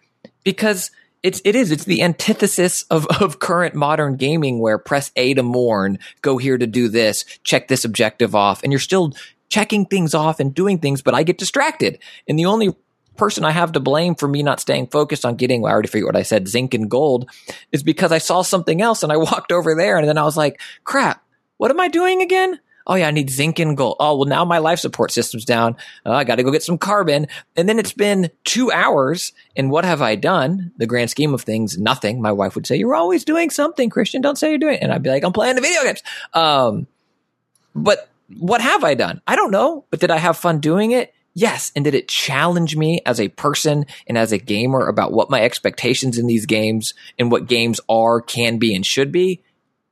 because 0.45 0.91
it's 1.23 1.41
it 1.45 1.57
is 1.57 1.71
it's 1.71 1.85
the 1.85 2.03
antithesis 2.03 2.83
of 2.85 3.07
of 3.21 3.39
current 3.39 3.75
modern 3.75 4.17
gaming 4.17 4.61
where 4.61 4.79
press 4.79 5.11
A 5.17 5.35
to 5.35 5.43
mourn, 5.43 5.99
go 6.23 6.39
here 6.39 6.59
to 6.59 6.67
do 6.67 6.89
this, 6.89 7.25
check 7.43 7.69
this 7.69 7.85
objective 7.85 8.35
off, 8.35 8.63
and 8.63 8.73
you're 8.73 8.79
still 8.79 9.13
checking 9.49 9.87
things 9.87 10.15
off 10.15 10.41
and 10.41 10.55
doing 10.55 10.79
things, 10.79 11.03
but 11.03 11.15
I 11.15 11.23
get 11.23 11.39
distracted. 11.39 11.99
And 12.29 12.39
the 12.39 12.47
only 12.47 12.75
person 13.17 13.45
I 13.45 13.53
have 13.53 13.73
to 13.73 13.81
blame 13.81 14.15
for 14.15 14.29
me 14.29 14.43
not 14.43 14.61
staying 14.61 14.89
focused 14.89 15.25
on 15.25 15.37
getting, 15.37 15.63
well, 15.63 15.71
I 15.71 15.73
already 15.73 15.89
forget 15.89 16.07
what 16.07 16.17
I 16.17 16.23
said, 16.23 16.49
zinc 16.49 16.75
and 16.75 16.91
gold, 16.91 17.31
is 17.73 17.83
because 17.83 18.13
I 18.13 18.19
saw 18.19 18.43
something 18.43 18.83
else 18.83 19.03
and 19.03 19.13
I 19.13 19.17
walked 19.29 19.53
over 19.53 19.75
there 19.75 19.97
and 19.99 20.09
then 20.09 20.19
I 20.19 20.25
was 20.25 20.37
like, 20.37 20.61
crap, 20.85 21.23
what 21.57 21.71
am 21.71 21.81
I 21.81 21.89
doing 21.89 22.23
again? 22.23 22.61
Oh 22.87 22.95
yeah, 22.95 23.09
I 23.09 23.11
need 23.11 23.31
zinc 23.31 23.59
and 23.59 23.77
gold. 23.77 23.97
Oh 23.99 24.17
well, 24.17 24.29
now 24.29 24.45
my 24.45 24.59
life 24.59 24.79
support 24.79 25.11
system's 25.11 25.45
down. 25.45 25.77
Oh, 26.05 26.13
I 26.13 26.25
got 26.25 26.37
to 26.37 26.43
go 26.43 26.53
get 26.53 26.63
some 26.63 26.79
carbon. 26.79 27.27
And 27.57 27.69
then 27.69 27.79
it's 27.79 27.93
been 27.93 28.31
two 28.45 28.71
hours, 28.71 29.33
and 29.57 29.71
what 29.71 29.85
have 29.85 30.03
I 30.03 30.15
done? 30.15 30.73
The 30.77 30.87
grand 30.87 31.11
scheme 31.11 31.35
of 31.35 31.43
things, 31.43 31.77
nothing. 31.79 32.23
My 32.23 32.33
wife 32.33 32.55
would 32.55 32.67
say, 32.67 32.77
"You're 32.77 32.95
always 32.95 33.25
doing 33.25 33.51
something, 33.51 33.91
Christian. 33.91 34.23
Don't 34.23 34.39
say 34.39 34.51
you're 34.51 34.59
doing." 34.59 34.75
It. 34.75 34.83
And 34.83 34.93
I'd 34.93 35.03
be 35.03 35.11
like, 35.11 35.25
"I'm 35.25 35.33
playing 35.33 35.57
the 35.57 35.63
video 35.63 35.83
games." 35.83 36.03
Um, 36.33 36.87
but 37.75 38.09
what 38.39 38.61
have 38.61 38.85
I 38.85 38.95
done? 38.95 39.21
I 39.27 39.37
don't 39.37 39.51
know. 39.51 39.85
But 39.91 40.01
did 40.01 40.11
I 40.11 40.19
have 40.19 40.37
fun 40.37 40.61
doing 40.61 40.93
it? 40.93 41.13
Yes. 41.35 41.71
And 41.77 41.85
did 41.85 41.95
it 41.95 42.09
challenge 42.09 42.77
me 42.77 43.03
as 43.05 43.21
a 43.21 43.29
person 43.29 43.85
and 44.07 44.17
as 44.17 44.33
a 44.33 44.39
gamer 44.39 44.87
about 44.87 45.13
what 45.13 45.29
my 45.29 45.43
expectations 45.43 46.19
in 46.19 46.27
these 46.27 46.47
games 46.47 46.95
and 47.19 47.31
what 47.31 47.47
games 47.47 47.79
are, 47.89 48.21
can 48.21 48.59
be, 48.59 48.75
and 48.75 48.87
should 48.87 49.13
be? 49.13 49.43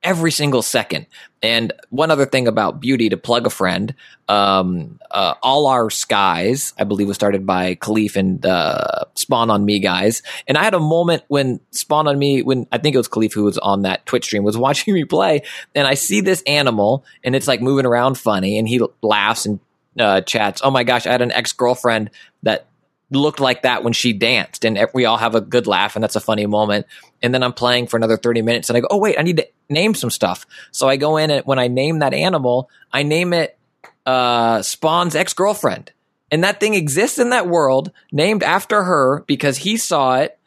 Every 0.05 0.31
single 0.31 0.63
second. 0.63 1.07
And 1.43 1.73
one 1.89 2.11
other 2.11 2.27
thing 2.27 2.47
about 2.47 2.79
beauty 2.79 3.09
to 3.09 3.17
plug 3.17 3.47
a 3.47 3.51
friend, 3.51 3.95
um, 4.29 5.01
uh, 5.11 5.35
All 5.43 5.67
Our 5.67 5.89
Skies, 5.89 6.75
I 6.79 6.85
believe 6.85 7.09
was 7.09 7.17
started 7.17 7.47
by 7.47 7.75
Kahlief 7.75 8.15
and 8.15 8.45
uh, 8.45 9.05
Spawn 9.15 9.51
on 9.51 9.65
Me 9.65 9.79
guys. 9.81 10.23
And 10.47 10.59
I 10.59 10.63
had 10.63 10.75
a 10.75 10.81
moment 10.81 11.23
when 11.29 11.61
Spawn 11.71 12.07
on 12.07 12.19
Me, 12.19 12.43
when 12.43 12.67
I 12.71 12.79
think 12.79 12.95
it 12.95 12.99
was 12.99 13.09
Kahlief 13.09 13.33
who 13.33 13.45
was 13.45 13.59
on 13.59 13.83
that 13.83 14.05
Twitch 14.05 14.27
stream, 14.27 14.45
was 14.45 14.59
watching 14.65 14.93
me 14.95 15.05
play, 15.05 15.43
and 15.75 15.87
I 15.87 15.95
see 15.95 16.21
this 16.21 16.43
animal 16.47 17.05
and 17.25 17.35
it's 17.35 17.49
like 17.49 17.63
moving 17.63 17.87
around 17.87 18.19
funny, 18.19 18.59
and 18.59 18.69
he 18.69 18.81
laughs 19.03 19.47
and 19.47 19.59
uh, 19.99 20.21
chats. 20.21 20.61
Oh 20.63 20.71
my 20.71 20.85
gosh, 20.85 21.07
I 21.07 21.13
had 21.13 21.23
an 21.23 21.33
ex 21.33 21.53
girlfriend 21.53 22.11
that 22.43 22.67
looked 23.11 23.41
like 23.41 23.63
that 23.63 23.85
when 23.85 23.93
she 23.93 24.13
danced, 24.13 24.65
and 24.65 24.79
we 24.93 25.05
all 25.05 25.17
have 25.17 25.35
a 25.35 25.41
good 25.41 25.67
laugh, 25.67 25.97
and 25.97 26.03
that's 26.03 26.17
a 26.17 26.21
funny 26.21 26.47
moment. 26.47 26.87
And 27.23 27.33
then 27.33 27.43
I'm 27.43 27.53
playing 27.53 27.87
for 27.87 27.97
another 27.97 28.17
30 28.17 28.43
minutes, 28.43 28.69
and 28.69 28.77
I 28.77 28.81
go, 28.81 28.89
oh 28.91 28.99
wait, 28.99 29.19
I 29.19 29.23
need 29.23 29.39
to 29.39 29.49
name 29.69 29.95
some 29.95 30.11
stuff. 30.11 30.47
So 30.71 30.89
I 30.89 30.97
go 30.97 31.17
in, 31.17 31.31
and 31.31 31.47
when 31.47 31.59
I 31.59 31.69
name 31.69 32.01
that 32.01 32.15
animal, 32.15 32.71
I 32.93 33.03
name 33.03 33.33
it 33.33 33.59
uh, 34.07 34.63
Spawn's 34.63 35.15
ex 35.15 35.33
girlfriend. 35.33 35.93
And 36.31 36.43
that 36.43 36.59
thing 36.59 36.75
exists 36.75 37.19
in 37.19 37.31
that 37.31 37.47
world, 37.47 37.93
named 38.11 38.43
after 38.43 38.83
her 38.83 39.23
because 39.27 39.59
he 39.59 39.77
saw 39.77 40.17
it, 40.17 40.39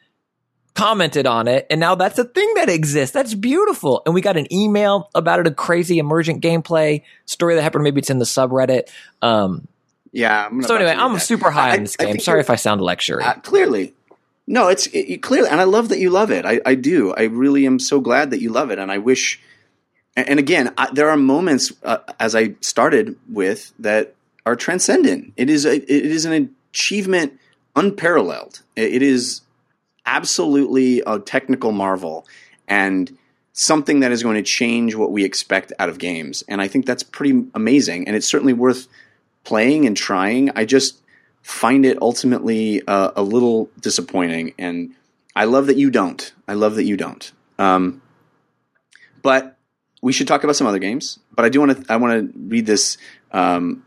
commented 0.74 1.26
on 1.26 1.48
it, 1.48 1.66
and 1.70 1.80
now 1.80 1.94
that's 1.94 2.18
a 2.18 2.24
thing 2.24 2.52
that 2.54 2.68
exists. 2.68 3.14
That's 3.14 3.34
beautiful. 3.34 4.02
And 4.04 4.14
we 4.14 4.20
got 4.20 4.36
an 4.36 4.52
email 4.52 5.08
about 5.14 5.40
it, 5.40 5.46
a 5.46 5.50
crazy 5.50 5.98
emergent 5.98 6.42
gameplay 6.42 7.02
story 7.24 7.54
that 7.54 7.62
happened. 7.62 7.84
Maybe 7.84 8.00
it's 8.00 8.10
in 8.10 8.18
the 8.18 8.24
subreddit. 8.24 8.90
Um, 9.22 9.66
Yeah. 10.12 10.46
I'm 10.46 10.62
so 10.62 10.76
anyway, 10.76 10.94
I'm 10.96 11.14
that. 11.14 11.20
super 11.20 11.50
high 11.50 11.70
I- 11.70 11.76
on 11.76 11.82
this 11.84 11.96
I 11.98 12.04
game. 12.04 12.12
think 12.14 12.24
Sorry 12.24 12.40
if 12.40 12.50
I 12.50 12.56
sound 12.56 12.80
lectury. 12.80 13.22
Uh, 13.22 13.34
clearly. 13.34 13.94
No, 14.46 14.68
it's 14.68 14.86
it, 14.86 14.98
it- 15.00 15.22
clearly, 15.22 15.48
and 15.50 15.60
I 15.60 15.64
love 15.64 15.90
that 15.90 15.98
you 15.98 16.10
love 16.10 16.30
it. 16.30 16.46
I, 16.46 16.60
I 16.64 16.74
do. 16.74 17.12
I 17.14 17.24
really 17.24 17.66
am 17.66 17.78
so 17.78 18.00
glad 18.00 18.30
that 18.30 18.40
you 18.40 18.50
love 18.50 18.70
it, 18.70 18.78
and 18.78 18.90
I 18.90 18.98
wish. 18.98 19.40
And, 20.16 20.28
and 20.30 20.38
again, 20.38 20.72
I, 20.78 20.88
there 20.92 21.10
are 21.10 21.16
moments, 21.16 21.72
uh, 21.82 21.98
as 22.18 22.34
I 22.34 22.54
started 22.60 23.16
with, 23.30 23.72
that 23.78 24.14
are 24.46 24.56
transcendent. 24.56 25.34
It 25.36 25.50
is 25.50 25.66
a, 25.66 25.74
it 25.76 26.06
is 26.06 26.24
an 26.24 26.54
achievement 26.72 27.38
unparalleled. 27.76 28.62
It, 28.74 28.94
it 28.94 29.02
is 29.02 29.42
absolutely 30.06 31.02
a 31.06 31.18
technical 31.18 31.72
marvel, 31.72 32.26
and 32.66 33.16
something 33.52 34.00
that 34.00 34.12
is 34.12 34.22
going 34.22 34.36
to 34.36 34.42
change 34.42 34.94
what 34.94 35.10
we 35.12 35.24
expect 35.24 35.72
out 35.78 35.88
of 35.88 35.98
games. 35.98 36.42
And 36.48 36.60
I 36.62 36.68
think 36.68 36.86
that's 36.86 37.02
pretty 37.02 37.44
amazing, 37.54 38.06
and 38.08 38.16
it's 38.16 38.26
certainly 38.26 38.54
worth 38.54 38.88
playing 39.48 39.86
and 39.86 39.96
trying. 39.96 40.50
I 40.54 40.66
just 40.66 41.00
find 41.40 41.86
it 41.86 41.96
ultimately 42.02 42.82
uh, 42.86 43.12
a 43.16 43.22
little 43.22 43.70
disappointing, 43.80 44.52
and 44.58 44.94
I 45.34 45.44
love 45.44 45.68
that 45.68 45.78
you 45.78 45.90
don't. 45.90 46.32
I 46.46 46.52
love 46.52 46.74
that 46.74 46.84
you 46.84 46.98
don't. 46.98 47.32
Um, 47.58 48.02
but 49.22 49.56
we 50.02 50.12
should 50.12 50.28
talk 50.28 50.44
about 50.44 50.54
some 50.54 50.66
other 50.66 50.78
games. 50.78 51.18
But 51.34 51.46
I 51.46 51.48
do 51.48 51.60
want 51.60 51.86
to. 51.86 51.92
I 51.92 51.96
want 51.96 52.12
to 52.32 52.38
read 52.38 52.66
this 52.66 52.98
um, 53.32 53.84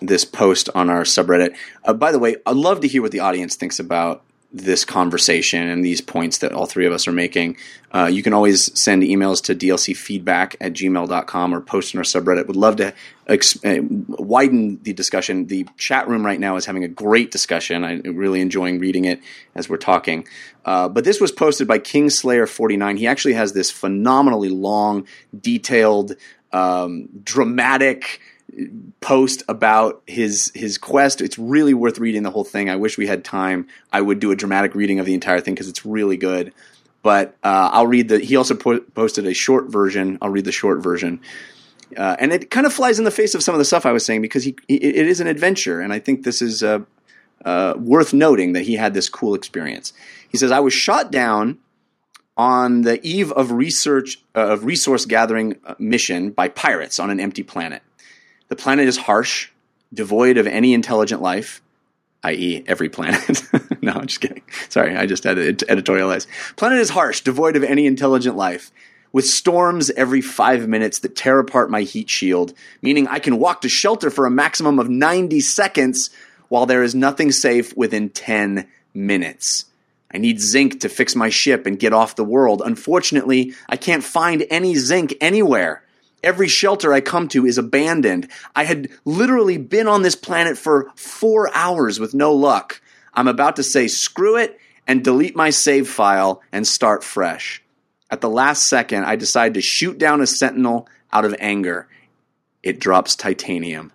this 0.00 0.24
post 0.24 0.70
on 0.74 0.90
our 0.90 1.02
subreddit. 1.02 1.54
Uh, 1.84 1.94
by 1.94 2.10
the 2.10 2.18
way, 2.18 2.36
I'd 2.44 2.56
love 2.56 2.80
to 2.80 2.88
hear 2.88 3.00
what 3.00 3.12
the 3.12 3.20
audience 3.20 3.54
thinks 3.54 3.78
about 3.78 4.24
this 4.52 4.84
conversation 4.84 5.68
and 5.68 5.84
these 5.84 6.00
points 6.00 6.38
that 6.38 6.52
all 6.52 6.66
three 6.66 6.86
of 6.86 6.92
us 6.92 7.06
are 7.08 7.12
making. 7.12 7.56
Uh, 7.92 8.08
you 8.10 8.22
can 8.22 8.32
always 8.32 8.78
send 8.78 9.02
emails 9.02 9.42
to 9.42 9.54
dlcfeedback 9.54 10.56
at 10.60 10.72
gmail.com 10.72 11.54
or 11.54 11.60
post 11.60 11.94
in 11.94 11.98
our 11.98 12.04
subreddit. 12.04 12.46
Would 12.46 12.56
love 12.56 12.76
to 12.76 12.94
ex- 13.26 13.62
uh, 13.64 13.78
widen 13.82 14.80
the 14.82 14.92
discussion. 14.92 15.46
The 15.46 15.66
chat 15.76 16.08
room 16.08 16.24
right 16.24 16.38
now 16.38 16.56
is 16.56 16.64
having 16.64 16.84
a 16.84 16.88
great 16.88 17.30
discussion. 17.30 17.84
I'm 17.84 18.16
really 18.16 18.40
enjoying 18.40 18.78
reading 18.78 19.04
it 19.04 19.20
as 19.54 19.68
we're 19.68 19.76
talking. 19.78 20.26
Uh, 20.64 20.88
but 20.88 21.04
this 21.04 21.20
was 21.20 21.32
posted 21.32 21.66
by 21.68 21.78
Kingslayer49. 21.78 22.98
He 22.98 23.06
actually 23.06 23.34
has 23.34 23.52
this 23.52 23.70
phenomenally 23.70 24.48
long, 24.48 25.06
detailed, 25.38 26.16
um, 26.52 27.08
dramatic 27.22 28.20
post 29.00 29.42
about 29.48 30.02
his 30.06 30.50
his 30.54 30.78
quest. 30.78 31.20
It's 31.20 31.38
really 31.38 31.74
worth 31.74 31.98
reading 31.98 32.22
the 32.22 32.30
whole 32.30 32.44
thing. 32.44 32.70
I 32.70 32.76
wish 32.76 32.96
we 32.96 33.06
had 33.06 33.24
time. 33.24 33.66
I 33.92 34.00
would 34.00 34.20
do 34.20 34.30
a 34.30 34.36
dramatic 34.36 34.74
reading 34.74 34.98
of 34.98 35.06
the 35.06 35.14
entire 35.14 35.40
thing 35.40 35.54
because 35.54 35.68
it's 35.68 35.84
really 35.84 36.16
good. 36.16 36.52
But 37.02 37.36
uh, 37.42 37.70
I'll 37.72 37.86
read 37.86 38.08
the. 38.08 38.18
He 38.18 38.36
also 38.36 38.54
po- 38.54 38.80
posted 38.80 39.26
a 39.26 39.34
short 39.34 39.66
version. 39.66 40.18
I'll 40.20 40.30
read 40.30 40.44
the 40.44 40.52
short 40.52 40.82
version, 40.82 41.20
uh, 41.96 42.16
and 42.18 42.32
it 42.32 42.50
kind 42.50 42.66
of 42.66 42.72
flies 42.72 42.98
in 42.98 43.04
the 43.04 43.10
face 43.10 43.34
of 43.34 43.42
some 43.42 43.54
of 43.54 43.58
the 43.58 43.64
stuff 43.64 43.86
I 43.86 43.92
was 43.92 44.04
saying 44.04 44.22
because 44.22 44.44
he, 44.44 44.56
he 44.66 44.76
it 44.76 45.06
is 45.06 45.20
an 45.20 45.26
adventure, 45.26 45.80
and 45.80 45.92
I 45.92 45.98
think 45.98 46.24
this 46.24 46.42
is 46.42 46.62
uh, 46.62 46.80
uh, 47.44 47.74
worth 47.76 48.12
noting 48.12 48.54
that 48.54 48.62
he 48.62 48.74
had 48.74 48.94
this 48.94 49.08
cool 49.08 49.34
experience. 49.34 49.92
He 50.28 50.38
says, 50.38 50.50
"I 50.50 50.60
was 50.60 50.72
shot 50.72 51.10
down." 51.10 51.58
On 52.38 52.82
the 52.82 53.00
eve 53.02 53.32
of 53.32 53.50
research 53.50 54.22
uh, 54.34 54.48
of 54.48 54.66
resource 54.66 55.06
gathering 55.06 55.56
uh, 55.64 55.74
mission 55.78 56.32
by 56.32 56.48
pirates 56.48 57.00
on 57.00 57.08
an 57.08 57.18
empty 57.18 57.42
planet. 57.42 57.82
The 58.48 58.56
planet 58.56 58.86
is 58.86 58.96
harsh, 58.96 59.50
devoid 59.92 60.38
of 60.38 60.46
any 60.46 60.74
intelligent 60.74 61.22
life, 61.22 61.62
i.e., 62.22 62.64
every 62.66 62.88
planet. 62.88 63.42
no, 63.82 63.92
I'm 63.92 64.06
just 64.06 64.20
kidding. 64.20 64.42
Sorry, 64.68 64.96
I 64.96 65.06
just 65.06 65.24
had 65.24 65.36
to 65.36 65.66
editorialize. 65.66 66.26
Planet 66.56 66.78
is 66.78 66.90
harsh, 66.90 67.22
devoid 67.22 67.56
of 67.56 67.64
any 67.64 67.86
intelligent 67.86 68.36
life, 68.36 68.70
with 69.12 69.26
storms 69.26 69.90
every 69.90 70.20
five 70.20 70.68
minutes 70.68 71.00
that 71.00 71.16
tear 71.16 71.38
apart 71.38 71.70
my 71.70 71.82
heat 71.82 72.10
shield, 72.10 72.52
meaning 72.82 73.06
I 73.08 73.18
can 73.18 73.38
walk 73.38 73.62
to 73.62 73.68
shelter 73.68 74.10
for 74.10 74.26
a 74.26 74.30
maximum 74.30 74.78
of 74.78 74.88
90 74.88 75.40
seconds 75.40 76.10
while 76.48 76.66
there 76.66 76.82
is 76.82 76.94
nothing 76.94 77.32
safe 77.32 77.76
within 77.76 78.10
10 78.10 78.68
minutes. 78.94 79.64
I 80.12 80.18
need 80.18 80.40
zinc 80.40 80.80
to 80.80 80.88
fix 80.88 81.16
my 81.16 81.28
ship 81.28 81.66
and 81.66 81.78
get 81.78 81.92
off 81.92 82.16
the 82.16 82.24
world. 82.24 82.62
Unfortunately, 82.64 83.54
I 83.68 83.76
can't 83.76 84.04
find 84.04 84.46
any 84.50 84.74
zinc 84.76 85.14
anywhere. 85.20 85.82
Every 86.22 86.48
shelter 86.48 86.92
I 86.92 87.00
come 87.00 87.28
to 87.28 87.46
is 87.46 87.58
abandoned. 87.58 88.28
I 88.54 88.64
had 88.64 88.88
literally 89.04 89.58
been 89.58 89.86
on 89.86 90.02
this 90.02 90.16
planet 90.16 90.58
for 90.58 90.90
four 90.96 91.54
hours 91.54 92.00
with 92.00 92.14
no 92.14 92.32
luck. 92.32 92.80
I'm 93.14 93.28
about 93.28 93.56
to 93.56 93.62
say 93.62 93.88
screw 93.88 94.36
it 94.36 94.58
and 94.86 95.04
delete 95.04 95.36
my 95.36 95.50
save 95.50 95.88
file 95.88 96.42
and 96.52 96.66
start 96.66 97.04
fresh. 97.04 97.62
At 98.10 98.20
the 98.20 98.30
last 98.30 98.68
second, 98.68 99.04
I 99.04 99.16
decide 99.16 99.54
to 99.54 99.60
shoot 99.60 99.98
down 99.98 100.20
a 100.20 100.26
sentinel 100.26 100.88
out 101.12 101.24
of 101.24 101.34
anger. 101.38 101.88
It 102.62 102.78
drops 102.78 103.16
titanium. 103.16 103.92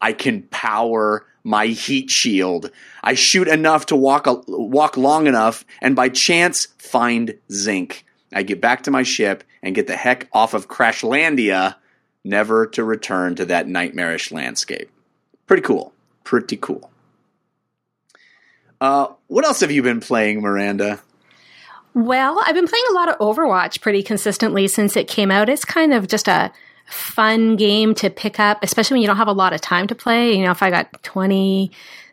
I 0.00 0.12
can 0.12 0.42
power 0.44 1.26
my 1.44 1.66
heat 1.66 2.10
shield. 2.10 2.70
I 3.02 3.14
shoot 3.14 3.48
enough 3.48 3.86
to 3.86 3.96
walk 3.96 4.26
walk 4.46 4.96
long 4.96 5.26
enough 5.26 5.64
and 5.80 5.96
by 5.96 6.08
chance 6.08 6.66
find 6.78 7.34
zinc. 7.52 8.04
I 8.32 8.42
get 8.42 8.60
back 8.60 8.84
to 8.84 8.90
my 8.90 9.02
ship 9.02 9.44
and 9.62 9.74
get 9.74 9.86
the 9.86 9.96
heck 9.96 10.28
off 10.32 10.54
of 10.54 10.68
Crashlandia, 10.68 11.76
never 12.24 12.66
to 12.68 12.84
return 12.84 13.34
to 13.36 13.46
that 13.46 13.66
nightmarish 13.66 14.30
landscape. 14.30 14.90
Pretty 15.46 15.62
cool. 15.62 15.92
Pretty 16.24 16.56
cool. 16.56 16.90
Uh, 18.80 19.08
what 19.26 19.44
else 19.44 19.60
have 19.60 19.70
you 19.70 19.82
been 19.82 20.00
playing, 20.00 20.40
Maranda? 20.40 21.00
Well, 21.92 22.40
I've 22.46 22.54
been 22.54 22.68
playing 22.68 22.84
a 22.90 22.94
lot 22.94 23.08
of 23.08 23.18
Overwatch 23.18 23.80
pretty 23.80 24.02
consistently 24.02 24.68
since 24.68 24.96
it 24.96 25.08
came 25.08 25.30
out. 25.30 25.48
It's 25.48 25.64
kind 25.64 25.92
of 25.92 26.06
just 26.06 26.28
a 26.28 26.52
fun 26.86 27.56
game 27.56 27.94
to 27.96 28.10
pick 28.10 28.38
up, 28.38 28.62
especially 28.62 28.94
when 28.94 29.02
you 29.02 29.06
don't 29.08 29.16
have 29.16 29.28
a 29.28 29.32
lot 29.32 29.52
of 29.52 29.60
time 29.60 29.86
to 29.88 29.94
play. 29.94 30.36
You 30.36 30.44
know, 30.44 30.52
if 30.52 30.62
I 30.62 30.70
got 30.70 31.02
20, 31.02 31.70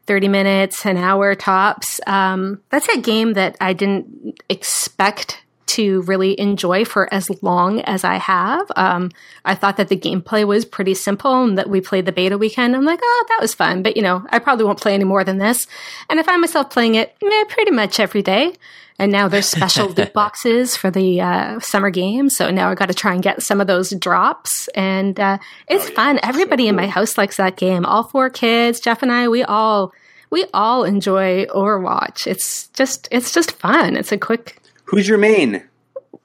30 0.07 0.27
minutes, 0.27 0.85
an 0.85 0.97
hour 0.97 1.35
tops, 1.35 1.99
um, 2.07 2.61
that's 2.69 2.87
a 2.89 2.99
game 2.99 3.33
that 3.33 3.55
I 3.61 3.73
didn't 3.73 4.41
expect 4.49 5.43
to 5.77 6.01
really 6.01 6.39
enjoy 6.39 6.85
for 6.85 7.11
as 7.13 7.29
long 7.41 7.81
as 7.81 8.03
I 8.03 8.15
have. 8.15 8.71
Um, 8.75 9.11
I 9.45 9.55
thought 9.55 9.77
that 9.77 9.87
the 9.87 9.97
gameplay 9.97 10.45
was 10.45 10.65
pretty 10.65 10.93
simple 10.93 11.43
and 11.43 11.57
that 11.57 11.69
we 11.69 11.81
played 11.81 12.05
the 12.05 12.11
beta 12.11 12.37
weekend. 12.37 12.75
I'm 12.75 12.85
like, 12.85 12.99
oh, 13.01 13.25
that 13.29 13.41
was 13.41 13.53
fun. 13.53 13.83
But, 13.83 13.95
you 13.95 14.03
know, 14.03 14.25
I 14.29 14.39
probably 14.39 14.65
won't 14.65 14.81
play 14.81 14.93
any 14.93 15.03
more 15.03 15.23
than 15.23 15.37
this. 15.37 15.67
And 16.09 16.19
I 16.19 16.23
find 16.23 16.41
myself 16.41 16.69
playing 16.69 16.95
it 16.95 17.15
eh, 17.23 17.43
pretty 17.49 17.71
much 17.71 17.99
every 17.99 18.21
day. 18.21 18.53
And 18.99 19.11
now 19.11 19.27
there's 19.27 19.47
special 19.47 19.89
loot 19.97 20.13
boxes 20.13 20.75
for 20.75 20.89
the 20.89 21.21
uh, 21.21 21.59
summer 21.59 21.91
games. 21.91 22.35
So 22.35 22.49
now 22.49 22.69
I 22.69 22.75
got 22.75 22.87
to 22.87 22.93
try 22.93 23.13
and 23.13 23.21
get 23.21 23.43
some 23.43 23.61
of 23.61 23.67
those 23.67 23.91
drops. 23.91 24.67
And 24.69 25.19
uh, 25.19 25.37
it's 25.67 25.89
fun. 25.91 26.19
Everybody 26.23 26.67
in 26.67 26.75
my 26.75 26.87
house 26.87 27.17
likes 27.17 27.37
that 27.37 27.57
game. 27.57 27.85
All 27.85 28.03
four 28.03 28.29
kids, 28.29 28.79
Jeff 28.79 29.03
and 29.03 29.11
I, 29.11 29.27
we 29.27 29.43
all 29.43 29.93
we 30.29 30.45
all 30.53 30.83
enjoy 30.83 31.45
Overwatch. 31.45 32.27
It's 32.27 32.67
just 32.69 33.07
it's 33.11 33.31
just 33.31 33.51
fun. 33.53 33.95
It's 33.95 34.11
a 34.11 34.17
quick. 34.17 34.57
Who's 34.85 35.07
your 35.07 35.17
main? 35.17 35.66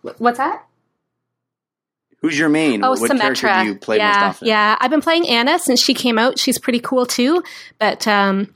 What's 0.02 0.38
that? 0.38 0.66
Who's 2.20 2.38
your 2.38 2.48
main? 2.48 2.84
Oh, 2.84 2.90
what 2.90 3.10
character 3.10 3.48
Symmetra. 3.48 3.62
do 3.62 3.68
you 3.68 3.74
play 3.74 3.96
yeah, 3.96 4.08
most 4.08 4.36
often? 4.36 4.48
yeah. 4.48 4.76
I've 4.80 4.90
been 4.90 5.00
playing 5.00 5.28
Ana 5.28 5.58
since 5.58 5.82
she 5.82 5.92
came 5.92 6.18
out. 6.18 6.38
She's 6.38 6.58
pretty 6.58 6.78
cool 6.78 7.04
too. 7.04 7.42
But 7.80 8.06
um, 8.06 8.54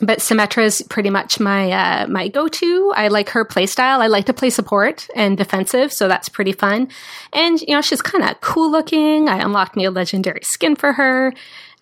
but 0.00 0.18
Symmetra 0.18 0.64
is 0.64 0.82
pretty 0.82 1.10
much 1.10 1.38
my 1.38 1.70
uh, 1.70 2.06
my 2.08 2.26
go 2.28 2.48
to. 2.48 2.92
I 2.96 3.08
like 3.08 3.28
her 3.30 3.44
playstyle. 3.44 4.00
I 4.00 4.08
like 4.08 4.26
to 4.26 4.34
play 4.34 4.50
support 4.50 5.06
and 5.14 5.38
defensive, 5.38 5.92
so 5.92 6.08
that's 6.08 6.28
pretty 6.28 6.52
fun. 6.52 6.88
And 7.32 7.60
you 7.60 7.74
know, 7.74 7.80
she's 7.80 8.02
kind 8.02 8.28
of 8.28 8.40
cool 8.40 8.70
looking. 8.70 9.28
I 9.28 9.38
unlocked 9.38 9.76
me 9.76 9.84
a 9.84 9.92
legendary 9.92 10.42
skin 10.42 10.74
for 10.74 10.92
her. 10.92 11.32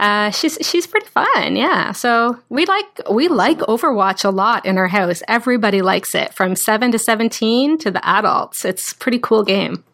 Uh, 0.03 0.31
she's 0.31 0.59
she's 0.62 0.85
pretty 0.85 1.07
fun, 1.07 1.55
yeah. 1.55 1.93
So 1.93 2.37
we 2.49 2.66
like 2.66 2.87
we 3.09 3.29
like 3.29 3.59
Overwatch 3.61 4.24
a 4.24 4.31
lot 4.31 4.66
in 4.66 4.77
our 4.77 4.89
house. 4.89 5.23
Everybody 5.29 5.81
likes 5.81 6.12
it, 6.16 6.35
from 6.35 6.57
seven 6.57 6.91
to 6.91 6.99
seventeen 6.99 7.79
to 7.79 7.91
the 7.93 8.05
adults. 8.07 8.65
It's 8.65 8.91
a 8.91 8.97
pretty 8.97 9.20
cool 9.20 9.45
game. 9.45 9.85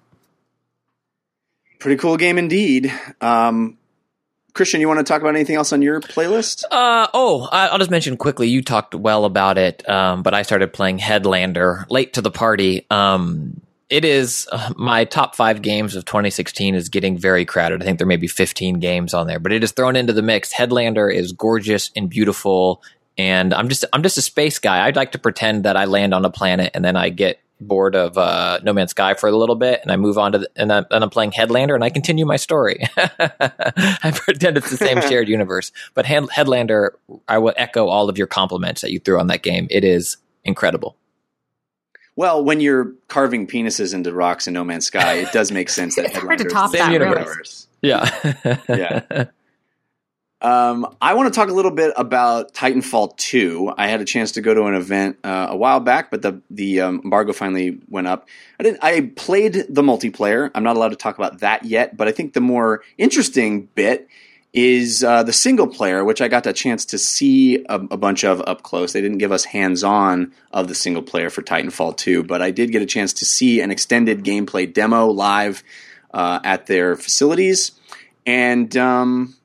Pretty 1.79 1.99
cool 1.99 2.17
game 2.17 2.39
indeed. 2.39 2.91
Um, 3.21 3.77
Christian, 4.55 4.81
you 4.81 4.89
want 4.89 4.99
to 4.99 5.05
talk 5.05 5.21
about 5.21 5.35
anything 5.37 5.57
else 5.57 5.75
on 5.75 5.83
your 5.83 6.01
playlist? 6.01 6.65
Uh, 6.71 7.07
oh, 7.13 7.47
I- 7.53 7.69
I'll 7.69 7.79
just 7.79 7.91
mention 7.91 8.17
quickly. 8.17 8.49
You 8.49 8.63
talked 8.63 8.95
well 8.95 9.27
about 9.27 9.59
it, 9.59 9.87
um, 9.89 10.23
but 10.23 10.33
I 10.35 10.41
started 10.43 10.73
playing 10.73 10.99
Headlander 10.99 11.85
late 11.91 12.15
to 12.15 12.23
the 12.23 12.31
party. 12.31 12.87
Um, 12.91 13.61
it 13.91 14.05
is 14.05 14.47
uh, 14.53 14.73
my 14.77 15.05
top 15.05 15.35
five 15.35 15.63
games 15.63 15.97
of 15.97 16.05
2016 16.05 16.75
is 16.75 16.89
getting 16.89 17.17
very 17.17 17.45
crowded. 17.45 17.83
I 17.83 17.85
think 17.85 17.99
there 17.99 18.07
may 18.07 18.17
be 18.17 18.29
15 18.29 18.81
games 18.81 19.15
on 19.15 19.27
there, 19.27 19.39
but 19.39 19.53
it 19.53 19.65
is 19.65 19.73
thrown 19.73 19.97
into 19.97 20.13
the 20.13 20.23
mix. 20.23 20.53
Headlander 20.53 21.13
is 21.13 21.33
gorgeous 21.33 21.91
and 21.97 22.11
beautiful, 22.11 22.83
and 23.17 23.55
I'm 23.55 23.69
just 23.69 23.85
I'm 23.93 24.03
just 24.03 24.19
a 24.19 24.23
space 24.23 24.59
guy. 24.59 24.87
I'd 24.87 24.97
like 24.97 25.13
to 25.13 25.19
pretend 25.19 25.65
that 25.65 25.77
I 25.77 25.87
land 25.87 26.13
on 26.13 26.25
a 26.25 26.31
planet 26.31 26.73
and 26.75 26.85
then 26.85 26.97
I 26.97 27.09
get 27.09 27.41
bored 27.61 27.97
of 27.97 28.17
uh, 28.17 28.61
No 28.63 28.73
Man's 28.73 28.91
Sky 28.91 29.15
for 29.15 29.29
a 29.29 29.37
little 29.37 29.57
bit, 29.57 29.81
and 29.83 29.91
I 29.91 29.97
move 29.97 30.19
on 30.19 30.33
to 30.33 30.39
the, 30.39 30.51
and, 30.55 30.73
I'm, 30.73 30.87
and 30.91 31.03
I'm 31.03 31.11
playing 31.11 31.33
Headlander, 31.33 31.75
and 31.75 31.83
I 31.83 31.91
continue 31.91 32.25
my 32.25 32.37
story. 32.37 32.87
I 32.97 34.13
pretend 34.15 34.57
it's 34.57 34.71
the 34.71 34.77
same 34.77 35.01
shared 35.09 35.29
universe, 35.29 35.73
but 35.95 36.05
Headlander, 36.05 36.91
I 37.27 37.39
will 37.39 37.55
echo 37.57 37.89
all 37.89 38.09
of 38.09 38.19
your 38.19 38.27
compliments 38.27 38.83
that 38.83 38.93
you 38.93 39.01
threw 39.01 39.19
on 39.19 39.27
that 39.29 39.43
game. 39.43 39.67
It 39.71 39.83
is 39.83 40.19
incredible. 40.45 40.97
Well, 42.19 42.43
when 42.43 42.59
you're 42.59 42.95
carving 43.07 43.47
penises 43.47 43.95
into 43.95 44.13
rocks 44.13 44.49
in 44.49 44.55
No 44.55 44.65
Man's 44.65 44.87
Sky, 44.87 45.19
it 45.19 45.31
does 45.31 45.53
make 45.53 45.69
sense 45.69 45.95
that 45.95 46.07
It's 46.07 46.17
hard 46.17 46.39
to 46.39 46.47
top 46.47 46.73
that, 46.73 46.91
same 46.91 47.01
really. 47.01 47.25
Yeah, 47.81 48.63
Yeah. 48.69 49.27
Um, 50.41 50.97
I 51.01 51.15
want 51.15 51.33
to 51.33 51.37
talk 51.37 51.49
a 51.49 51.53
little 51.53 51.71
bit 51.71 51.93
about 51.97 52.55
Titanfall 52.55 53.17
2. 53.19 53.75
I 53.77 53.87
had 53.87 54.01
a 54.01 54.05
chance 54.05 54.33
to 54.33 54.41
go 54.41 54.53
to 54.53 54.65
an 54.65 54.75
event 54.75 55.19
uh, 55.23 55.47
a 55.51 55.57
while 55.57 55.79
back, 55.79 56.11
but 56.11 56.23
the 56.23 56.41
the 56.51 56.81
um, 56.81 57.01
embargo 57.05 57.33
finally 57.33 57.79
went 57.89 58.09
up. 58.09 58.29
I 58.59 58.65
didn't. 58.65 58.83
I 58.83 59.13
played 59.15 59.67
the 59.69 59.83
multiplayer. 59.83 60.51
I'm 60.57 60.65
not 60.65 60.75
allowed 60.75 60.91
to 60.91 60.97
talk 60.97 61.19
about 61.19 61.39
that 61.41 61.65
yet, 61.65 61.97
but 61.97 62.09
I 62.09 62.13
think 62.13 62.35
the 62.35 62.41
more 62.41 62.83
interesting 62.99 63.69
bit 63.77 64.09
is 64.53 65.05
uh, 65.05 65.23
the 65.23 65.33
single 65.33 65.67
player, 65.67 66.05
which 66.05 66.21
I 66.21 66.29
got 66.29 66.47
a 66.47 66.53
chance 66.53 66.85
to 66.87 66.99
see 66.99 67.65
a, 67.69 67.75
a 67.75 67.97
bunch 67.97 68.25
of 68.25 68.41
up 68.47 68.63
close. 68.63 68.93
They 68.93 69.01
didn't 69.01 69.19
give 69.19 69.33
us 69.33 69.45
hands 69.45 69.85
on 69.85 70.33
of 70.53 70.69
the 70.69 70.75
single 70.75 71.03
player 71.03 71.31
for 71.31 71.43
Titanfall 71.43 71.97
2, 71.97 72.25
but 72.25 72.41
I 72.41 72.51
did 72.51 72.73
get 72.73 72.83
a 72.83 72.87
chance 72.87 73.13
to 73.15 73.25
see 73.25 73.61
an 73.61 73.71
extended 73.71 74.25
gameplay 74.25 74.73
demo 74.73 75.09
live 75.09 75.63
uh, 76.13 76.41
at 76.45 76.67
their 76.67 76.97
facilities. 76.97 77.73
And 78.27 78.75
um, 78.77 79.37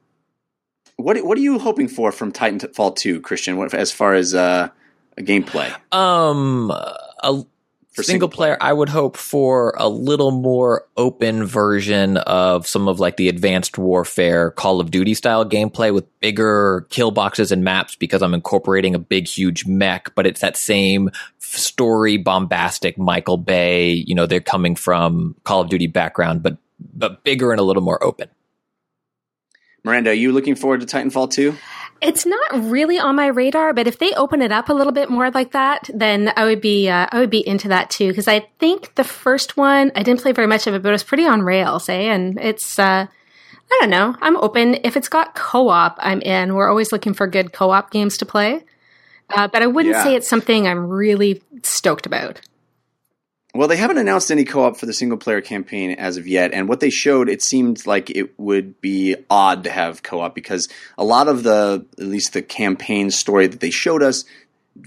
what 0.96 1.24
what 1.26 1.38
are 1.38 1.42
you 1.42 1.60
hoping 1.60 1.88
for 1.88 2.12
from 2.12 2.32
Titanfall 2.32 2.96
2, 2.96 3.22
Christian? 3.22 3.58
What 3.58 3.74
as 3.74 3.92
far 3.92 4.14
as 4.14 4.34
uh, 4.34 4.70
gameplay? 5.18 5.74
um, 5.92 6.72
a 6.72 7.46
For 7.94 8.02
single 8.02 8.28
player, 8.28 8.58
I 8.60 8.74
would 8.74 8.90
hope 8.90 9.18
for 9.18 9.76
a 9.78 9.88
little 9.88 10.32
more 10.32 10.88
open 10.98 11.46
version 11.46 12.18
of 12.18 12.66
some 12.66 12.88
of 12.88 13.00
like 13.00 13.18
the 13.18 13.30
advanced 13.30 13.78
warfare 13.78 14.50
Call 14.50 14.80
of 14.80 14.90
Duty 14.90 15.14
style 15.14 15.48
gameplay 15.48 15.94
with 15.94 16.06
bigger 16.20 16.88
kill 16.90 17.12
boxes 17.12 17.52
and 17.52 17.64
maps 17.64 17.96
because 17.96 18.24
I'm 18.24 18.34
incorporating 18.34 18.96
a 18.96 19.00
big, 19.00 19.28
huge 19.28 19.68
mech, 19.68 20.16
but 20.16 20.26
it's 20.26 20.42
that 20.42 20.58
same 20.58 21.12
story 21.38 22.18
bombastic 22.18 22.98
Michael 22.98 23.38
Bay. 23.38 23.92
You 23.92 24.16
know, 24.16 24.26
they're 24.26 24.42
coming 24.42 24.76
from 24.76 25.36
Call 25.44 25.62
of 25.62 25.70
Duty 25.70 25.86
background, 25.86 26.42
but 26.42 26.58
but 26.80 27.24
bigger 27.24 27.52
and 27.52 27.60
a 27.60 27.64
little 27.64 27.84
more 27.84 28.04
open. 28.04 28.28
Maranda, 29.84 30.12
are 30.12 30.14
you 30.14 30.32
looking 30.32 30.56
forward 30.56 30.80
to 30.80 30.88
Titanfall 30.88 31.32
2? 31.32 31.56
It's 32.04 32.26
not 32.26 32.70
really 32.70 33.00
on 33.00 33.16
my 33.16 33.28
radar, 33.28 33.74
but 33.74 33.88
if 33.88 33.98
they 33.98 34.14
open 34.14 34.42
it 34.42 34.52
up 34.52 34.70
a 34.70 34.74
little 34.74 34.92
bit 34.94 35.10
more 35.10 35.32
like 35.32 35.52
that, 35.54 35.90
then 35.94 36.32
I 36.36 36.46
would 36.46 36.60
be 36.62 36.90
uh, 36.90 37.08
I 37.12 37.20
would 37.20 37.30
be 37.30 37.46
into 37.48 37.70
that 37.70 37.90
too. 37.90 38.10
Because 38.10 38.28
I 38.28 38.42
think 38.60 38.94
the 38.96 39.04
first 39.04 39.56
one 39.58 39.92
I 39.96 40.04
didn't 40.04 40.22
play 40.22 40.34
very 40.34 40.48
much 40.48 40.68
of 40.68 40.74
it, 40.74 40.84
but 40.84 40.90
it 40.90 40.92
was 40.92 41.04
pretty 41.04 41.26
on 41.26 41.42
rails, 41.42 41.88
eh? 41.90 41.94
And 42.14 42.38
it's 42.40 42.78
uh, 42.78 43.08
I 43.08 43.78
don't 43.80 43.90
know. 43.90 44.16
I'm 44.22 44.38
open 44.38 44.76
if 44.84 44.98
it's 44.98 45.10
got 45.10 45.34
co-op. 45.36 45.96
I'm 46.00 46.22
in. 46.22 46.54
We're 46.54 46.70
always 46.70 46.92
looking 46.92 47.14
for 47.14 47.26
good 47.26 47.54
co-op 47.54 47.90
games 47.92 48.18
to 48.18 48.26
play, 48.26 48.64
uh, 49.34 49.48
but 49.48 49.62
I 49.62 49.68
wouldn't 49.68 49.96
Yeah. 49.96 50.04
say 50.04 50.16
it's 50.16 50.28
something 50.30 50.68
I'm 50.68 50.88
really 50.90 51.42
stoked 51.64 52.06
about. 52.06 52.42
Well, 53.56 53.68
they 53.68 53.78
haven't 53.78 54.00
announced 54.00 54.32
any 54.32 54.46
co-op 54.46 54.78
for 54.78 54.88
the 54.88 54.94
single 54.94 55.20
player 55.20 55.40
campaign 55.40 55.92
as 55.92 56.18
of 56.18 56.26
yet, 56.26 56.54
and 56.54 56.68
what 56.68 56.80
they 56.80 56.90
showed, 56.90 57.30
it 57.30 57.44
seemed 57.44 57.86
like 57.86 58.10
it 58.10 58.38
would 58.40 58.82
be 58.82 59.16
odd 59.30 59.66
to 59.66 59.70
have 59.70 60.02
co-op 60.02 60.34
because 60.34 60.68
a 60.98 61.04
lot 61.04 61.28
of 61.28 61.44
the, 61.44 61.86
at 62.00 62.04
least 62.04 62.34
the 62.34 62.42
campaign 62.42 63.12
story 63.12 63.46
that 63.46 63.60
they 63.60 63.70
showed 63.70 64.02
us, 64.02 64.26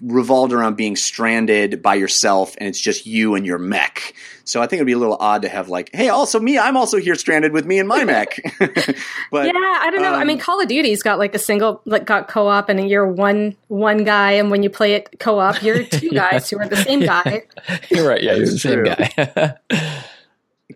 revolved 0.03 0.53
around 0.53 0.77
being 0.77 0.97
stranded 0.97 1.81
by 1.81 1.95
yourself, 1.95 2.57
and 2.59 2.69
it's 2.69 2.81
just 2.81 3.07
you 3.07 3.35
and 3.35 3.47
your 3.47 3.59
mech. 3.59 4.15
So 4.45 4.61
I 4.61 4.67
think 4.67 4.79
it'd 4.79 4.87
be 4.87 4.93
a 4.93 4.99
little 4.99 5.17
odd 5.19 5.43
to 5.43 5.49
have 5.49 5.69
like, 5.69 5.91
hey, 5.93 6.09
also 6.09 6.41
me, 6.41 6.59
I'm 6.59 6.77
also 6.77 6.99
here 6.99 7.15
stranded 7.15 7.53
with 7.53 7.67
me 7.67 7.79
and 7.79 7.89
my 7.89 8.05
mech. 8.05 8.39
but 8.59 9.47
yeah, 9.47 9.53
I 9.55 9.91
don't 9.93 10.03
know. 10.03 10.13
I 10.13 10.23
um, 10.23 10.27
mean, 10.27 10.39
Call 10.39 10.61
of 10.61 10.69
Duty's 10.69 11.03
got 11.03 11.19
like 11.19 11.35
a 11.35 11.39
single, 11.39 11.83
like 11.85 12.05
got 12.05 12.29
co-op, 12.29 12.69
and 12.69 12.89
you're 12.89 13.07
one 13.07 13.57
one 13.69 14.05
guy, 14.05 14.33
and 14.33 14.51
when 14.51 14.63
you 14.63 14.71
play 14.71 14.95
it 14.95 15.19
co-op, 15.19 15.63
you're 15.63 15.85
two 15.85 16.11
guys 16.11 16.51
who 16.51 16.59
are 16.59 16.69
the 16.69 16.77
same 16.77 17.01
guy. 17.01 17.45
You're 17.91 18.09
right. 18.09 18.23
Yeah, 18.23 18.35
you're 18.35 18.47
the 18.47 18.59
same 18.59 18.85
guy. 18.85 19.59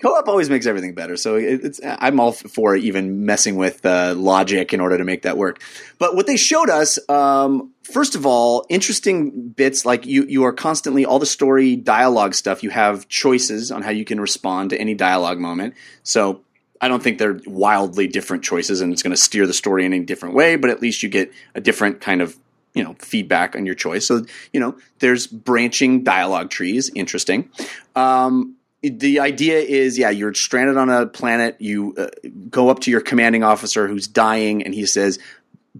co-op 0.00 0.28
always 0.28 0.48
makes 0.48 0.66
everything 0.66 0.94
better. 0.94 1.16
So 1.16 1.34
it's 1.36 1.80
I'm 1.84 2.20
all 2.20 2.32
for 2.32 2.76
even 2.76 3.24
messing 3.26 3.56
with 3.56 3.84
uh, 3.84 4.14
logic 4.16 4.72
in 4.72 4.80
order 4.80 4.98
to 4.98 5.04
make 5.04 5.22
that 5.22 5.36
work. 5.36 5.62
But 5.98 6.14
what 6.14 6.26
they 6.26 6.36
showed 6.36 6.70
us, 6.70 6.98
um, 7.08 7.72
first 7.92 8.14
of 8.14 8.26
all, 8.26 8.66
interesting 8.68 9.50
bits 9.50 9.84
like 9.84 10.06
you 10.06 10.24
you 10.24 10.44
are 10.44 10.52
constantly 10.52 11.04
all 11.04 11.18
the 11.18 11.26
story 11.26 11.76
dialogue 11.76 12.34
stuff. 12.34 12.62
You 12.62 12.70
have 12.70 13.08
choices 13.08 13.70
on 13.70 13.82
how 13.82 13.90
you 13.90 14.04
can 14.04 14.20
respond 14.20 14.70
to 14.70 14.80
any 14.80 14.94
dialogue 14.94 15.38
moment. 15.38 15.74
So. 16.02 16.42
I 16.82 16.88
don't 16.88 17.02
think 17.02 17.18
they're 17.18 17.38
wildly 17.44 18.06
different 18.06 18.42
choices, 18.42 18.80
and 18.80 18.90
it's 18.90 19.02
going 19.02 19.10
to 19.10 19.16
steer 19.18 19.46
the 19.46 19.52
story 19.52 19.84
in 19.84 19.92
a 19.92 20.00
different 20.00 20.34
way. 20.34 20.56
But 20.56 20.70
at 20.70 20.80
least 20.80 21.02
you 21.02 21.10
get 21.10 21.30
a 21.54 21.60
different 21.60 22.00
kind 22.00 22.22
of 22.22 22.38
you 22.72 22.82
know 22.82 22.96
feedback 22.98 23.54
on 23.54 23.66
your 23.66 23.74
choice. 23.74 24.06
So 24.06 24.24
you 24.52 24.60
know 24.60 24.76
there's 25.00 25.26
branching 25.26 26.04
dialogue 26.04 26.48
trees. 26.48 26.90
Interesting. 26.94 27.50
Um, 27.94 28.56
the 28.82 29.20
idea 29.20 29.58
is 29.58 29.98
yeah 29.98 30.10
you're 30.10 30.32
stranded 30.32 30.76
on 30.76 30.88
a 30.88 31.06
planet 31.06 31.56
you 31.60 31.94
uh, 31.98 32.06
go 32.48 32.70
up 32.70 32.80
to 32.80 32.90
your 32.90 33.02
commanding 33.02 33.42
officer 33.42 33.86
who's 33.86 34.06
dying 34.06 34.62
and 34.62 34.74
he 34.74 34.86
says 34.86 35.18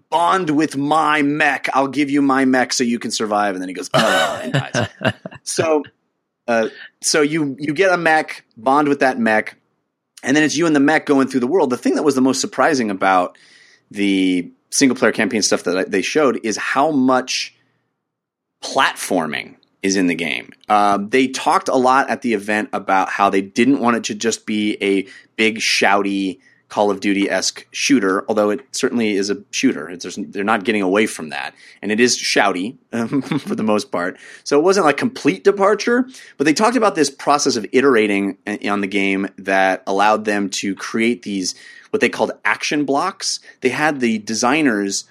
bond 0.09 0.51
with 0.51 0.77
my 0.77 1.23
mech. 1.23 1.69
I'll 1.75 1.89
give 1.89 2.11
you 2.11 2.23
my 2.23 2.45
mech 2.45 2.73
so 2.73 2.85
you 2.85 2.99
can 2.99 3.11
survive. 3.11 3.55
And 3.55 3.63
then 3.63 3.69
he 3.69 3.75
goes 3.75 3.91
oh 3.95 4.41
and 4.43 4.53
dies. 4.53 4.89
So 5.43 5.83
uh, 6.47 6.69
so 7.01 7.23
you 7.23 7.57
you 7.59 7.75
get 7.75 7.93
a 7.93 7.97
mech 7.97 8.45
bond 8.57 8.89
with 8.89 9.01
that 9.01 9.19
mech 9.19 9.57
and 10.23 10.37
then 10.37 10.45
it's 10.45 10.57
you 10.57 10.67
and 10.67 10.77
the 10.77 10.81
mech 10.81 11.07
going 11.07 11.29
through 11.29 11.41
the 11.41 11.47
world. 11.47 11.71
The 11.71 11.77
thing 11.77 11.95
that 11.95 12.03
was 12.03 12.15
the 12.15 12.21
most 12.21 12.41
surprising 12.41 12.91
about 12.91 13.39
the 13.91 14.51
single 14.71 14.97
player 14.97 15.13
campaign 15.13 15.43
stuff 15.43 15.65
that 15.65 15.91
they 15.91 16.03
showed 16.03 16.41
is 16.45 16.57
how 16.57 16.91
much 16.91 17.55
platforming 18.63 19.57
is 19.83 19.97
in 19.97 20.07
the 20.07 20.15
game. 20.15 20.51
Um, 20.69 21.09
they 21.09 21.29
talked 21.29 21.69
a 21.69 21.77
lot 21.77 22.11
at 22.11 22.23
the 22.23 22.35
event 22.35 22.69
about 22.73 23.09
how 23.09 23.31
they 23.31 23.41
didn't 23.41 23.81
want 23.81 23.97
it 23.97 24.05
to 24.05 24.15
just 24.15 24.45
be 24.45 24.77
a 24.83 25.07
big, 25.37 25.59
shouty 25.59 26.41
Call 26.71 26.91
of 26.91 27.01
Duty 27.01 27.29
esque 27.29 27.67
shooter, 27.73 28.25
although 28.29 28.49
it 28.51 28.61
certainly 28.71 29.17
is 29.17 29.29
a 29.29 29.43
shooter. 29.51 29.95
They're 29.97 30.45
not 30.45 30.65
getting 30.65 30.83
away 30.83 31.07
from 31.07 31.29
that, 31.31 31.55
and 31.83 31.93
it 31.93 32.01
is 32.01 32.17
shouty 32.17 32.77
um, 32.93 33.21
for 33.23 33.55
the 33.55 33.63
most 33.65 33.93
part. 33.93 34.19
So 34.45 34.59
it 34.59 34.63
wasn't 34.63 34.87
like 34.87 34.97
complete 34.97 35.45
departure, 35.45 36.09
but 36.39 36.45
they 36.45 36.55
talked 36.55 36.77
about 36.77 36.95
this 36.95 37.11
process 37.11 37.57
of 37.57 37.67
iterating 37.73 38.39
a- 38.47 38.69
on 38.69 38.81
the 38.81 38.87
game 38.87 39.29
that 39.37 39.83
allowed 39.87 40.25
them 40.25 40.49
to 40.51 40.75
create 40.77 41.23
these 41.23 41.55
what 41.91 42.01
they 42.01 42.09
called 42.09 42.31
action 42.45 42.85
blocks. 42.85 43.41
They 43.63 43.71
had 43.71 43.99
the 43.99 44.19
designers 44.19 45.05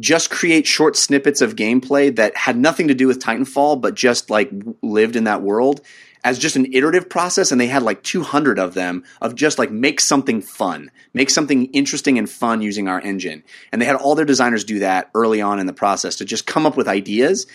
just 0.00 0.30
create 0.30 0.66
short 0.66 0.94
snippets 0.94 1.40
of 1.40 1.56
gameplay 1.56 2.14
that 2.14 2.36
had 2.36 2.56
nothing 2.56 2.88
to 2.88 2.94
do 2.94 3.06
with 3.06 3.18
Titanfall, 3.18 3.80
but 3.80 3.94
just 3.94 4.30
like 4.30 4.50
lived 4.82 5.16
in 5.16 5.24
that 5.24 5.42
world 5.42 5.80
as 6.24 6.38
just 6.38 6.56
an 6.56 6.66
iterative 6.72 7.08
process. 7.08 7.52
And 7.52 7.60
they 7.60 7.66
had 7.66 7.82
like 7.82 8.02
200 8.02 8.58
of 8.58 8.74
them 8.74 9.04
of 9.20 9.34
just 9.34 9.58
like 9.58 9.70
make 9.70 10.00
something 10.00 10.40
fun, 10.40 10.90
make 11.14 11.30
something 11.30 11.66
interesting 11.66 12.18
and 12.18 12.28
fun 12.28 12.60
using 12.62 12.88
our 12.88 13.00
engine. 13.00 13.42
And 13.72 13.80
they 13.80 13.86
had 13.86 13.96
all 13.96 14.14
their 14.14 14.24
designers 14.24 14.64
do 14.64 14.80
that 14.80 15.10
early 15.14 15.40
on 15.40 15.58
in 15.58 15.66
the 15.66 15.72
process 15.72 16.16
to 16.16 16.24
just 16.24 16.46
come 16.46 16.66
up 16.66 16.76
with 16.76 16.88
ideas. 16.88 17.46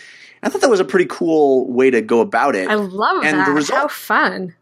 I 0.42 0.50
thought 0.50 0.62
that 0.62 0.70
was 0.70 0.80
a 0.82 0.86
pretty 0.86 1.08
cool 1.10 1.72
way 1.72 1.90
to 1.92 2.02
go 2.02 2.20
about 2.20 2.56
it. 2.56 2.70
I 2.70 2.76
love 2.76 3.24
And 3.24 3.40
that. 3.40 3.46
the 3.46 3.54
result- 3.54 3.80
How 3.80 3.88
fun. 3.88 4.56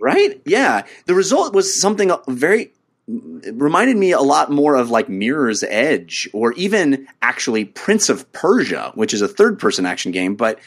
Right? 0.00 0.40
Yeah. 0.46 0.82
The 1.06 1.14
result 1.14 1.54
was 1.54 1.78
something 1.80 2.10
uh, 2.10 2.18
very 2.28 2.72
reminded 3.06 3.96
me 3.96 4.12
a 4.12 4.20
lot 4.20 4.50
more 4.50 4.76
of 4.76 4.90
like 4.90 5.08
Mirror's 5.08 5.62
Edge 5.64 6.28
or 6.32 6.52
even 6.52 7.06
actually 7.20 7.64
Prince 7.64 8.08
of 8.08 8.30
Persia, 8.32 8.92
which 8.94 9.12
is 9.12 9.20
a 9.20 9.28
third 9.28 9.58
person 9.58 9.84
action 9.84 10.12
game, 10.12 10.36
but 10.36 10.58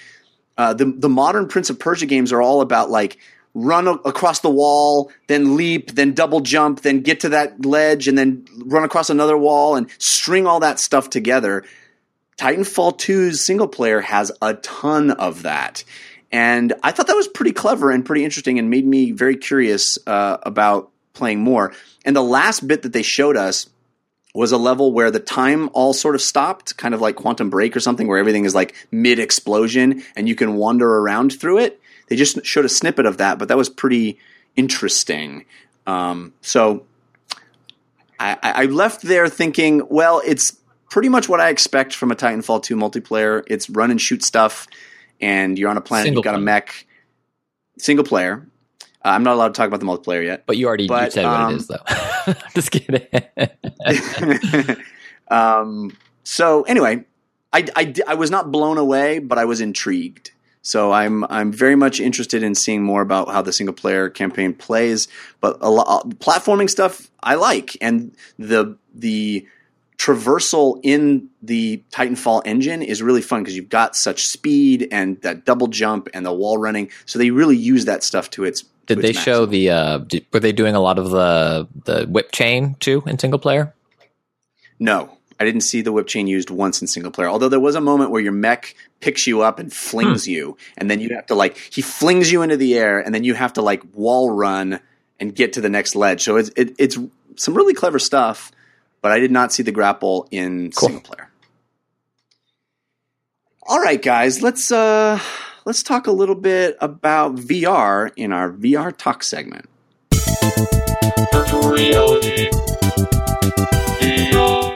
uh, 0.58 0.74
the 0.74 0.86
the 0.86 1.10
modern 1.10 1.48
Prince 1.48 1.70
of 1.70 1.80
Persia 1.80 2.06
games 2.06 2.32
are 2.32 2.42
all 2.42 2.62
about 2.62 2.90
like 2.90 3.18
run 3.54 3.88
across 3.88 4.40
the 4.40 4.50
wall, 4.50 5.12
then 5.28 5.56
leap, 5.56 5.92
then 5.92 6.14
double 6.14 6.40
jump, 6.40 6.82
then 6.82 7.02
get 7.02 7.20
to 7.20 7.30
that 7.30 7.66
ledge 7.66 8.08
and 8.08 8.18
then 8.18 8.46
run 8.66 8.84
across 8.84 9.10
another 9.10 9.38
wall 9.38 9.76
and 9.76 9.90
string 10.00 10.48
all 10.48 10.60
that 10.60 10.80
stuff 10.80 11.10
together. 11.10 11.64
Titanfall 12.38 12.98
2's 12.98 13.46
single 13.46 13.68
player 13.68 14.02
has 14.02 14.32
a 14.42 14.56
ton 14.56 15.12
of 15.12 15.44
that. 15.44 15.84
And 16.32 16.74
I 16.82 16.92
thought 16.92 17.06
that 17.08 17.16
was 17.16 17.28
pretty 17.28 17.52
clever 17.52 17.92
and 17.92 18.04
pretty 18.04 18.26
interesting 18.26 18.58
and 18.58 18.72
made 18.72 18.88
me 18.88 19.12
very 19.12 19.38
curious 19.38 20.00
uh, 20.08 20.38
about 20.42 20.90
playing 21.14 21.42
more. 21.42 21.74
And 22.06 22.16
the 22.16 22.24
last 22.24 22.68
bit 22.68 22.82
that 22.82 22.94
they 22.94 23.04
showed 23.04 23.38
us 23.38 23.68
was 24.34 24.52
a 24.52 24.58
level 24.58 24.92
where 24.92 25.12
the 25.12 25.20
time 25.20 25.70
all 25.74 25.94
sort 25.94 26.16
of 26.16 26.22
stopped, 26.22 26.76
kind 26.78 26.94
of 26.94 27.02
like 27.02 27.16
Quantum 27.16 27.50
Break 27.50 27.76
or 27.76 27.80
something, 27.80 28.08
where 28.08 28.18
everything 28.18 28.46
is 28.46 28.56
like 28.56 28.76
mid 28.92 29.20
explosion 29.20 30.04
and 30.16 30.28
you 30.28 30.36
can 30.36 30.56
wander 30.56 30.90
around 30.90 31.40
through 31.40 31.60
it. 31.60 31.80
They 32.08 32.16
just 32.16 32.44
showed 32.46 32.66
a 32.66 32.70
snippet 32.70 33.06
of 33.06 33.18
that, 33.18 33.38
but 33.40 33.48
that 33.48 33.58
was 33.58 33.70
pretty 33.70 34.18
interesting. 34.56 35.46
Um, 35.86 36.34
so 36.42 36.86
I, 38.20 38.38
I 38.42 38.66
left 38.66 39.04
there 39.04 39.28
thinking, 39.28 39.84
well, 39.90 40.22
it's 40.26 40.58
pretty 40.90 41.10
much 41.10 41.30
what 41.30 41.40
I 41.40 41.50
expect 41.50 41.96
from 41.96 42.12
a 42.12 42.16
Titanfall 42.16 42.64
2 42.64 42.76
multiplayer. 42.76 43.44
It's 43.48 43.70
run 43.70 43.92
and 43.92 44.02
shoot 44.02 44.24
stuff, 44.24 44.68
and 45.22 45.58
you're 45.58 45.70
on 45.70 45.78
a 45.78 45.82
planet, 45.82 46.06
Single 46.06 46.20
you've 46.20 46.26
got 46.26 46.36
a 46.36 46.40
mech, 46.40 46.86
single 47.78 48.06
player. 48.06 48.48
Uh, 49.04 49.10
I'm 49.10 49.24
not 49.24 49.36
allowed 49.36 49.50
to 49.50 49.54
talk 49.54 49.68
about 49.68 49.80
the 49.80 49.86
multiplayer 49.86 50.24
yet. 50.24 50.46
But 50.46 50.58
you 50.58 50.68
already 50.68 50.84
you 50.84 50.90
But, 50.90 51.14
said 51.14 51.26
what 51.26 51.34
um, 51.34 51.54
it 51.54 51.58
is, 51.58 51.68
though. 51.68 51.78
Just 52.56 52.72
kidding. 52.72 53.08
um, 55.30 55.96
so 56.24 56.64
anyway, 56.64 57.06
I, 57.52 57.68
I, 57.76 57.94
I 58.08 58.14
was 58.16 58.32
not 58.32 58.52
blown 58.52 58.78
away, 58.78 59.20
but 59.20 59.38
I 59.38 59.46
was 59.46 59.62
intrigued. 59.62 60.32
So 60.66 60.94
I'm 60.94 61.26
I'm 61.26 61.52
very 61.52 61.76
much 61.76 62.00
interested 62.00 62.42
in 62.42 62.56
seeing 62.56 62.84
more 62.84 63.02
about 63.02 63.28
how 63.28 63.42
the 63.42 63.52
single 63.52 63.76
player 63.76 64.10
campaign 64.10 64.54
plays. 64.54 65.10
But 65.42 65.58
a 65.60 65.70
lot 65.70 66.08
platforming 66.20 66.70
stuff 66.70 67.12
I 67.22 67.36
like, 67.36 67.76
and 67.82 68.16
the 68.40 68.78
the 68.96 69.46
traversal 69.98 70.80
in 70.84 71.30
the 71.42 71.84
Titanfall 71.92 72.42
engine 72.46 72.82
is 72.82 73.02
really 73.02 73.22
fun 73.22 73.42
because 73.42 73.56
you've 73.56 73.70
got 73.70 73.96
such 73.96 74.24
speed 74.24 74.88
and 74.92 75.22
that 75.22 75.46
double 75.46 75.68
jump 75.68 76.08
and 76.14 76.26
the 76.26 76.34
wall 76.34 76.58
running. 76.58 76.90
So 77.06 77.20
they 77.20 77.32
really 77.32 77.58
use 77.58 77.86
that 77.86 78.04
stuff 78.04 78.30
to 78.32 78.44
its. 78.44 78.64
Did 78.86 79.00
they 79.00 79.14
show 79.14 79.46
the? 79.46 79.70
Uh, 79.70 79.98
did, 80.00 80.26
were 80.34 80.40
they 80.40 80.52
doing 80.52 80.76
a 80.76 80.80
lot 80.82 81.00
of 81.00 81.10
the 81.10 81.68
the 81.86 82.06
whip 82.06 82.32
chain 82.32 82.76
too 82.80 83.04
in 83.08 83.18
single 83.18 83.40
player? 83.40 83.74
No, 84.80 85.18
I 85.40 85.46
didn't 85.46 85.62
see 85.62 85.82
the 85.82 85.92
whip 85.92 86.08
chain 86.08 86.28
used 86.28 86.50
once 86.50 86.82
in 86.82 86.88
single 86.88 87.12
player. 87.12 87.30
Although 87.30 87.50
there 87.50 87.60
was 87.60 87.76
a 87.76 87.82
moment 87.82 88.12
where 88.12 88.22
your 88.22 88.34
mech 88.34 88.76
picks 89.00 89.26
you 89.26 89.42
up 89.42 89.60
and 89.60 89.72
flings 89.72 90.28
you, 90.28 90.58
and 90.78 90.92
then 90.92 91.00
you 91.00 91.16
have 91.16 91.28
to 91.28 91.36
like 91.36 91.58
he 91.58 91.82
flings 91.82 92.32
you 92.32 92.42
into 92.42 92.58
the 92.58 92.76
air, 92.78 93.00
and 93.00 93.16
then 93.16 93.24
you 93.24 93.34
have 93.34 93.54
to 93.54 93.62
like 93.62 93.82
wall 93.94 94.32
run 94.32 94.80
and 95.20 95.34
get 95.34 95.54
to 95.54 95.62
the 95.62 95.70
next 95.70 95.96
ledge. 95.96 96.22
So 96.22 96.36
it's 96.36 96.50
it, 96.58 96.76
it's 96.78 96.98
some 97.38 97.54
really 97.54 97.74
clever 97.74 98.00
stuff. 98.00 98.52
But 99.02 99.12
I 99.12 99.20
did 99.20 99.32
not 99.32 99.52
see 99.52 99.64
the 99.64 99.72
grapple 99.74 100.28
in 100.32 100.72
Cool. 100.72 100.90
single 100.90 101.02
player. 101.04 101.30
All 103.64 103.80
right, 103.80 104.02
guys, 104.02 104.42
let's 104.42 104.72
uh 104.72 105.20
let's 105.66 105.84
talk 105.84 106.08
a 106.08 106.12
little 106.12 106.36
bit 106.36 106.78
about 106.82 107.36
VR 107.36 108.12
in 108.16 108.32
our 108.32 108.52
VR 108.52 108.96
talk 108.96 109.24
segment. 109.24 109.70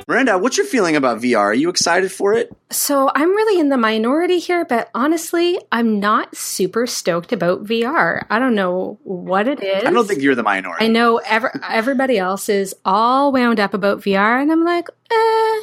Maranda, 0.09 0.37
what's 0.37 0.55
your 0.55 0.65
feeling 0.65 0.95
about 0.95 1.19
VR? 1.19 1.39
Are 1.39 1.53
you 1.53 1.69
excited 1.69 2.11
for 2.11 2.33
it? 2.33 2.49
So 2.71 3.11
I'm 3.13 3.29
really 3.29 3.59
in 3.59 3.67
the 3.67 3.77
minority 3.77 4.39
here, 4.39 4.63
but 4.63 4.89
honestly, 4.95 5.59
I'm 5.71 5.99
not 5.99 6.35
super 6.35 6.87
stoked 6.87 7.33
about 7.33 7.65
VR. 7.65 8.25
I 8.29 8.39
don't 8.39 8.55
know 8.55 8.97
what 9.03 9.49
it 9.49 9.61
is. 9.61 9.83
I 9.83 9.91
don't 9.91 10.07
think 10.07 10.21
you're 10.21 10.33
the 10.33 10.43
minority. 10.43 10.85
I 10.85 10.87
know 10.87 11.17
ever, 11.17 11.51
everybody 11.69 12.17
else 12.17 12.47
is 12.47 12.73
all 12.85 13.33
wound 13.33 13.59
up 13.59 13.73
about 13.73 13.99
VR, 13.99 14.41
and 14.41 14.49
I'm 14.49 14.63
like, 14.63 14.87
eh, 15.11 15.61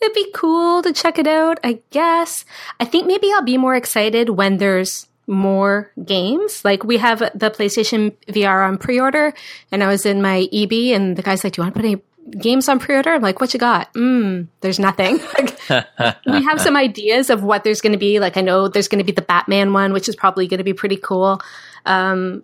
it'd 0.00 0.14
be 0.14 0.30
cool 0.34 0.82
to 0.82 0.92
check 0.92 1.18
it 1.18 1.26
out, 1.26 1.60
I 1.62 1.80
guess. 1.90 2.44
I 2.78 2.84
think 2.84 3.06
maybe 3.06 3.30
I'll 3.32 3.42
be 3.42 3.58
more 3.58 3.74
excited 3.74 4.30
when 4.30 4.58
there's 4.58 5.06
more 5.26 5.92
games. 6.04 6.64
Like 6.64 6.84
we 6.84 6.98
have 6.98 7.18
the 7.18 7.50
PlayStation 7.50 8.14
VR 8.28 8.66
on 8.66 8.78
pre-order, 8.78 9.32
and 9.70 9.82
I 9.82 9.86
was 9.86 10.04
in 10.06 10.20
my 10.22 10.48
EB, 10.52 10.72
and 10.94 11.16
the 11.16 11.22
guy's 11.22 11.44
like, 11.44 11.54
"Do 11.54 11.60
you 11.60 11.64
want 11.64 11.74
to 11.74 11.80
put 11.80 11.86
any 11.86 12.02
games 12.40 12.68
on 12.68 12.78
pre-order?" 12.78 13.12
I'm 13.12 13.22
like, 13.22 13.40
"What 13.40 13.54
you 13.54 13.60
got?" 13.60 13.92
Mm, 13.94 14.48
there's 14.60 14.78
nothing. 14.78 15.20
Like, 15.70 15.86
we 16.26 16.42
have 16.42 16.60
some 16.60 16.76
ideas 16.88 17.30
of 17.30 17.44
what 17.44 17.62
there's 17.62 17.80
going 17.80 17.92
to 17.92 17.98
be. 17.98 18.18
Like 18.18 18.36
I 18.36 18.40
know 18.40 18.66
there's 18.66 18.88
going 18.88 18.98
to 18.98 19.04
be 19.04 19.12
the 19.12 19.22
Batman 19.22 19.72
one, 19.72 19.92
which 19.92 20.08
is 20.08 20.16
probably 20.16 20.48
going 20.48 20.58
to 20.58 20.64
be 20.64 20.74
pretty 20.74 20.96
cool. 20.96 21.40
Um, 21.86 22.42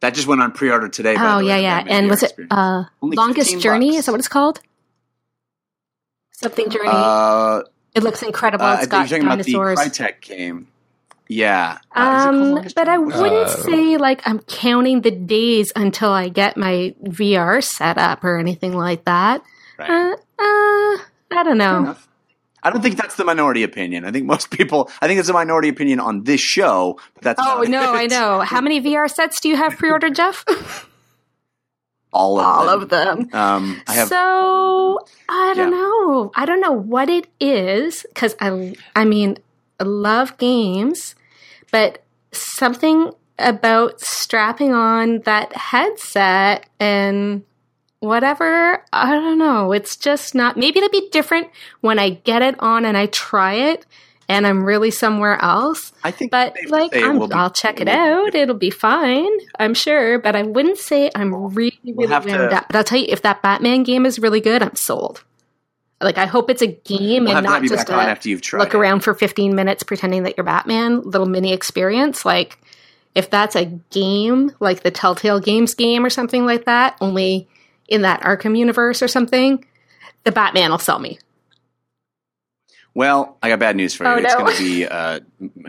that 0.00 0.12
just 0.14 0.26
went 0.26 0.42
on 0.42 0.52
pre-order 0.52 0.88
today. 0.88 1.16
by 1.16 1.36
oh 1.36 1.38
the 1.38 1.46
way, 1.46 1.62
yeah, 1.62 1.82
the 1.82 1.88
yeah. 1.88 1.96
And 1.96 2.10
was 2.10 2.22
it 2.22 2.34
uh, 2.50 2.84
longest 3.00 3.58
journey? 3.60 3.92
bucks. 3.92 4.00
Is 4.00 4.06
that 4.06 4.12
what 4.12 4.18
it's 4.18 4.28
called? 4.28 4.60
Something 6.42 6.68
journey. 6.70 6.88
Uh, 6.92 7.62
it 7.94 8.02
looks 8.02 8.22
incredible. 8.22 8.64
uh, 8.66 8.74
it's 8.74 8.82
you're 8.82 8.88
got 8.90 9.08
talking 9.08 9.24
about 9.24 9.38
the 9.38 9.52
dinosaurs. 9.52 9.78
Crytek 9.78 10.20
game. 10.20 10.68
Yeah. 11.28 11.78
Uh, 11.94 12.00
is 12.00 12.24
it 12.24 12.38
called 12.38 12.58
Um, 12.58 12.72
but 12.76 12.88
I 12.88 12.98
wouldn't 12.98 13.46
Uh, 13.48 13.48
say 13.48 13.96
like 13.96 14.22
I'm 14.26 14.38
counting 14.40 15.00
the 15.00 15.10
days 15.10 15.72
until 15.74 16.10
I 16.10 16.28
get 16.28 16.56
my 16.56 16.94
VR 17.02 17.62
set 17.64 17.98
up 17.98 18.22
or 18.22 18.38
anything 18.38 18.76
like 18.76 19.04
that. 19.06 19.42
Right. 19.78 19.90
Uh, 19.90 20.12
uh, 20.38 20.98
I 21.32 21.42
don't 21.42 21.58
know. 21.58 21.96
I 22.62 22.70
don't 22.70 22.82
think 22.82 22.96
that's 22.96 23.14
the 23.16 23.24
minority 23.24 23.62
opinion. 23.62 24.04
I 24.04 24.10
think 24.12 24.26
most 24.26 24.50
people. 24.50 24.90
I 25.00 25.06
think 25.06 25.18
it's 25.20 25.28
a 25.28 25.32
minority 25.32 25.68
opinion 25.68 26.00
on 26.00 26.24
this 26.24 26.40
show. 26.40 26.98
But 27.14 27.22
that's 27.24 27.40
Oh 27.42 27.62
no, 27.66 27.94
it. 27.94 27.96
I 27.96 28.06
know. 28.06 28.40
How 28.40 28.60
many 28.60 28.80
VR 28.80 29.08
sets 29.10 29.40
do 29.40 29.48
you 29.48 29.56
have 29.56 29.76
pre-ordered, 29.76 30.14
Jeff? 30.14 30.44
All 32.16 32.38
of 32.40 32.46
All 32.46 32.66
them. 32.66 32.82
of 32.82 32.88
them. 32.88 33.28
Um, 33.32 33.82
I 33.86 33.92
have. 33.94 34.08
so 34.08 34.98
I 35.28 35.52
don't 35.54 35.70
Yeah. 35.72 35.78
know. 35.78 36.32
I 36.34 36.44
don't 36.46 36.60
know 36.60 36.72
what 36.72 37.08
it 37.10 37.26
is 37.40 38.04
because 38.08 38.34
I, 38.40 38.74
I 38.94 39.04
mean, 39.04 39.36
I 39.78 39.84
love 39.84 40.36
games, 40.38 41.14
but 41.70 42.02
something 42.32 43.10
about 43.38 44.00
strapping 44.00 44.72
on 44.72 45.20
that 45.20 45.54
headset 45.54 46.66
and 46.80 47.42
whatever. 48.00 48.82
I 48.92 49.12
don't 49.12 49.38
know. 49.38 49.72
It's 49.72 49.96
just 49.96 50.34
not. 50.34 50.56
Maybe 50.56 50.78
it'll 50.78 50.88
be 50.90 51.08
different 51.10 51.48
when 51.80 51.98
I 51.98 52.10
get 52.10 52.42
it 52.42 52.56
on 52.60 52.84
and 52.84 52.96
I 52.96 53.06
try 53.06 53.54
it. 53.54 53.84
And 54.28 54.44
I'm 54.44 54.64
really 54.64 54.90
somewhere 54.90 55.40
else, 55.40 55.92
I 56.02 56.10
think. 56.10 56.32
but 56.32 56.48
it's 56.56 56.62
safe 56.62 56.66
to 56.68 56.72
like 56.72 56.96
I'm, 56.96 57.18
will 57.18 57.32
I'll 57.32 57.50
check 57.50 57.80
it 57.80 57.86
out. 57.88 58.34
It'll 58.34 58.56
be 58.56 58.70
fine, 58.70 59.30
I'm 59.58 59.72
sure. 59.72 60.18
But 60.18 60.34
I 60.34 60.42
wouldn't 60.42 60.78
say 60.78 61.10
I'm 61.14 61.32
really, 61.54 61.78
really 61.84 61.94
We'll 61.94 62.08
wound 62.08 62.24
to- 62.26 62.56
up. 62.56 62.66
But 62.66 62.74
I'll 62.76 62.82
tell 62.84 62.98
you, 62.98 63.06
if 63.08 63.22
that 63.22 63.40
Batman 63.42 63.84
game 63.84 64.04
is 64.04 64.18
really 64.18 64.40
good, 64.40 64.62
I'm 64.62 64.74
sold. 64.74 65.22
Like 66.00 66.18
I 66.18 66.26
hope 66.26 66.50
it's 66.50 66.60
a 66.60 66.66
game 66.66 67.24
We'll 67.24 67.36
and 67.36 67.46
not 67.46 67.62
just 67.62 67.88
a 67.88 67.94
after 67.94 68.28
you've 68.28 68.42
tried. 68.42 68.58
look 68.60 68.74
it. 68.74 68.76
around 68.76 69.00
for 69.00 69.14
15 69.14 69.54
minutes 69.54 69.82
pretending 69.84 70.24
that 70.24 70.36
you're 70.36 70.44
Batman. 70.44 71.02
Little 71.02 71.26
mini 71.28 71.52
experience. 71.52 72.24
Like 72.24 72.58
if 73.14 73.30
that's 73.30 73.54
a 73.56 73.66
game, 73.90 74.50
like 74.60 74.82
the 74.82 74.90
Telltale 74.90 75.40
Games 75.40 75.74
game 75.74 76.04
or 76.04 76.10
something 76.10 76.44
like 76.44 76.64
that, 76.66 76.98
only 77.00 77.48
in 77.88 78.02
that 78.02 78.20
Arkham 78.22 78.58
universe 78.58 79.00
or 79.02 79.08
something, 79.08 79.64
the 80.24 80.32
Batman 80.32 80.70
will 80.72 80.78
sell 80.78 80.98
me. 80.98 81.18
Well, 82.96 83.36
I 83.42 83.50
got 83.50 83.58
bad 83.58 83.76
news 83.76 83.92
for 83.94 84.04
you. 84.04 84.10
Oh, 84.10 84.16
it's 84.16 84.32
no. 84.32 84.38
going 84.38 84.56
to 84.56 84.62
be. 84.62 84.86
Uh, 84.86 85.20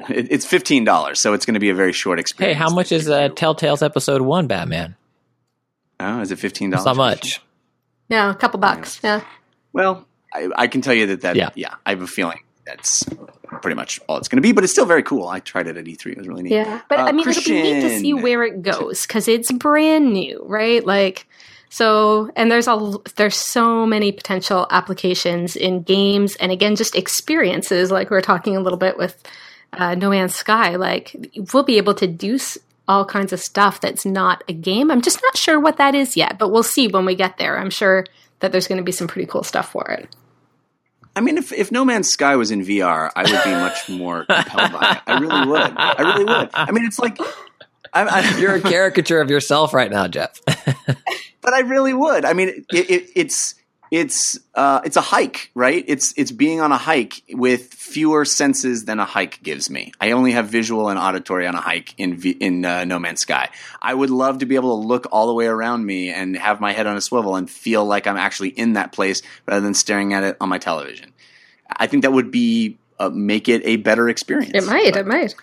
it, 0.10 0.32
it's 0.32 0.45
fifteen 0.45 0.86
dollars, 0.86 1.20
so 1.20 1.34
it's 1.34 1.45
going 1.45 1.56
to 1.56 1.60
be 1.60 1.70
a 1.70 1.76
very 1.76 1.91
short 1.91 2.20
experience. 2.20 2.56
Hey, 2.56 2.58
how 2.58 2.74
much 2.74 2.94
is 2.94 3.10
uh, 3.10 3.28
Telltale's 3.28 3.84
episode 3.84 4.22
one 4.22 4.48
Batman? 4.48 4.95
Oh, 5.99 6.22
is 6.22 6.32
it 6.32 6.40
fifteen 6.40 6.70
dollars? 6.70 6.86
not 6.86 6.95
much. 6.95 7.41
Yeah, 8.08 8.32
a 8.32 8.34
couple 8.34 8.62
bucks. 8.62 9.02
Yeah. 9.04 9.26
Well, 9.74 10.08
I, 10.34 10.48
I 10.58 10.68
can 10.68 10.80
tell 10.80 10.94
you 10.94 11.08
that 11.08 11.20
that 11.20 11.36
Yeah. 11.36 11.49
yeah. 11.54 11.76
I 11.86 11.90
have 11.90 12.02
a 12.02 12.08
feeling 12.08 12.40
that's 12.66 13.04
pretty 13.62 13.76
much 13.76 13.99
all 14.08 14.16
it's 14.16 14.30
going 14.30 14.38
to 14.38 14.41
be, 14.41 14.54
but 14.54 14.64
it's 14.64 14.72
still 14.72 14.86
very 14.86 15.04
cool. 15.04 15.28
I 15.28 15.41
tried 15.41 15.68
it 15.68 15.76
at 15.76 15.84
E3; 15.84 16.14
it 16.14 16.18
was 16.18 16.30
really 16.30 16.44
neat. 16.44 16.54
Yeah, 16.54 16.80
but 16.88 16.98
Uh, 16.99 17.04
I 17.08 17.12
mean, 17.12 17.28
it'll 17.28 17.44
be 17.44 17.62
neat 17.62 17.82
to 17.82 17.99
see 17.99 18.14
where 18.14 18.44
it 18.44 18.62
goes 18.62 19.06
because 19.06 19.28
it's 19.28 19.52
brand 19.52 20.14
new, 20.14 20.41
right? 20.45 20.86
Like, 20.86 21.28
so 21.69 22.31
and 22.35 22.52
there's 22.52 22.68
a 22.68 22.94
there's 23.15 23.35
so 23.35 23.85
many 23.85 24.11
potential 24.11 24.68
applications 24.69 25.56
in 25.56 25.84
games, 25.84 26.35
and 26.38 26.52
again, 26.52 26.76
just 26.76 26.95
experiences. 26.95 27.91
Like 27.91 28.10
we 28.10 28.18
are 28.18 28.22
talking 28.22 28.56
a 28.56 28.61
little 28.61 28.80
bit 28.80 28.98
with 28.98 29.22
uh, 29.73 29.95
No 29.95 30.10
Man's 30.10 30.35
Sky. 30.35 30.76
Like 30.76 31.15
we'll 31.53 31.64
be 31.64 31.77
able 31.77 31.94
to 31.95 32.07
do 32.07 32.39
all 32.88 33.06
kinds 33.06 33.34
of 33.34 33.39
stuff 33.39 33.81
that's 33.81 34.06
not 34.06 34.44
a 34.48 34.53
game. 34.53 34.89
I'm 34.91 35.02
just 35.02 35.22
not 35.22 35.38
sure 35.38 35.60
what 35.60 35.77
that 35.77 35.94
is 35.94 36.15
yet, 36.15 36.38
but 36.39 36.49
we'll 36.49 36.64
see 36.64 36.88
when 36.88 37.06
we 37.06 37.15
get 37.15 37.38
there. 37.38 37.60
I'm 37.60 37.69
sure 37.69 38.06
that 38.39 38.52
there's 38.52 38.68
going 38.68 38.77
to 38.77 38.84
be 38.84 38.91
some 38.91 39.07
pretty 39.07 39.27
cool 39.27 39.44
stuff 39.44 39.72
for 39.72 39.89
it. 39.91 40.15
I 41.15 41.19
mean, 41.19 41.38
if, 41.38 41.52
if 41.52 41.72
No 41.72 41.84
Man's 41.84 42.10
Sky 42.10 42.35
was 42.35 42.52
in 42.52 42.64
VR, 42.64 43.10
I 43.15 43.23
would 43.23 43.44
be 43.44 43.52
much 43.52 43.89
more 43.89 44.26
compelled 44.26 44.72
by 44.72 44.91
it. 44.91 45.02
I 45.07 45.19
really 45.19 45.48
would. 45.48 45.73
I 45.76 46.14
really 46.14 46.26
would. 46.26 46.49
I 46.53 46.72
mean, 46.72 46.85
it's 46.85 46.99
like, 46.99 47.18
I, 47.93 48.03
I, 48.03 48.38
You're 48.39 48.55
a 48.55 48.61
caricature 48.61 49.22
of 49.22 49.30
yourself 49.30 49.73
right 49.73 49.91
now, 49.91 50.07
Jeff. 50.07 50.41
but 50.45 51.53
I 51.53 51.59
really 51.61 51.93
would. 51.93 52.26
I 52.26 52.34
mean, 52.34 52.65
it, 52.72 52.89
it, 52.89 53.09
it's 53.15 53.55
it's 53.91 54.38
uh, 54.53 54.81
it's 54.84 54.97
a 54.97 55.01
hike, 55.01 55.51
right? 55.55 55.84
It's 55.88 56.14
it's 56.18 56.31
being 56.31 56.59
on 56.59 56.72
a 56.72 56.77
hike 56.77 57.23
with 57.30 57.73
fewer 57.73 58.26
senses 58.26 58.85
than 58.85 58.99
a 58.99 59.05
hike 59.05 59.41
gives 59.41 59.69
me. 59.69 59.93
I 59.99 60.11
only 60.11 60.34
have 60.34 60.47
visual 60.47 60.89
and 60.89 60.99
auditory 60.99 61.47
on 61.47 61.55
a 61.55 61.61
hike 61.61 61.93
in 61.97 62.22
in 62.22 62.65
uh, 62.65 62.84
No 62.85 62.99
Man's 62.99 63.22
Sky. 63.22 63.49
I 63.81 63.93
would 63.93 64.09
love 64.09 64.39
to 64.39 64.45
be 64.45 64.55
able 64.55 64.81
to 64.81 64.88
look 64.88 65.07
all 65.11 65.27
the 65.27 65.34
way 65.34 65.47
around 65.47 65.85
me 65.85 66.09
and 66.09 66.35
have 66.35 66.59
my 66.59 66.73
head 66.73 66.88
on 66.88 66.97
a 66.97 67.01
swivel 67.01 67.35
and 67.35 67.49
feel 67.49 67.85
like 67.85 68.07
I'm 68.07 68.18
actually 68.18 68.49
in 68.49 68.73
that 68.73 68.91
place 68.91 69.22
rather 69.47 69.61
than 69.61 69.73
staring 69.73 70.14
at 70.14 70.23
it 70.23 70.38
on 70.41 70.49
my 70.49 70.57
television. 70.57 71.14
I 71.69 71.88
think 71.88 72.03
that 72.03 72.11
would 72.11 72.31
be 72.31 72.77
uh, 72.99 73.09
make 73.09 73.47
it 73.47 73.61
a 73.65 73.77
better 73.77 74.09
experience. 74.09 74.51
It 74.53 74.65
might. 74.65 74.95
It 74.95 75.07
might. 75.07 75.35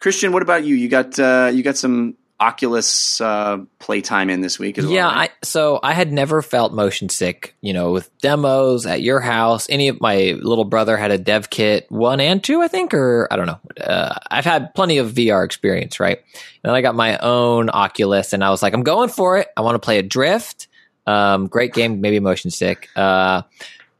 Christian, 0.00 0.32
what 0.32 0.42
about 0.42 0.64
you? 0.64 0.74
You 0.74 0.88
got 0.88 1.18
uh, 1.18 1.50
you 1.52 1.62
got 1.62 1.76
some 1.76 2.16
Oculus 2.40 3.20
uh, 3.20 3.58
playtime 3.78 4.28
in 4.28 4.40
this 4.40 4.58
week 4.58 4.76
as 4.76 4.84
well. 4.84 4.94
yeah, 4.94 5.06
right? 5.06 5.30
I, 5.30 5.44
so 5.44 5.78
I 5.82 5.92
had 5.92 6.12
never 6.12 6.42
felt 6.42 6.72
motion 6.72 7.08
sick, 7.08 7.54
you 7.60 7.72
know, 7.72 7.92
with 7.92 8.10
demos 8.18 8.86
at 8.86 9.02
your 9.02 9.20
house. 9.20 9.68
Any 9.70 9.88
of 9.88 10.00
my 10.00 10.36
little 10.42 10.64
brother 10.64 10.96
had 10.96 11.12
a 11.12 11.18
dev 11.18 11.48
kit, 11.48 11.86
one 11.90 12.20
and 12.20 12.42
two, 12.42 12.60
I 12.60 12.68
think, 12.68 12.92
or 12.92 13.28
I 13.30 13.36
don't 13.36 13.46
know. 13.46 13.60
Uh, 13.80 14.14
I've 14.30 14.44
had 14.44 14.74
plenty 14.74 14.98
of 14.98 15.12
VR 15.12 15.44
experience, 15.44 16.00
right? 16.00 16.18
And 16.18 16.24
then 16.64 16.74
I 16.74 16.82
got 16.82 16.96
my 16.96 17.18
own 17.18 17.70
Oculus, 17.70 18.32
and 18.32 18.42
I 18.42 18.50
was 18.50 18.62
like, 18.62 18.74
I'm 18.74 18.82
going 18.82 19.10
for 19.10 19.38
it. 19.38 19.48
I 19.56 19.60
want 19.60 19.76
to 19.76 19.78
play 19.78 20.02
Adr1ft. 20.02 20.66
Um, 21.06 21.46
great 21.46 21.72
game, 21.72 22.00
maybe 22.00 22.18
motion 22.18 22.50
sick. 22.50 22.88
Uh, 22.96 23.42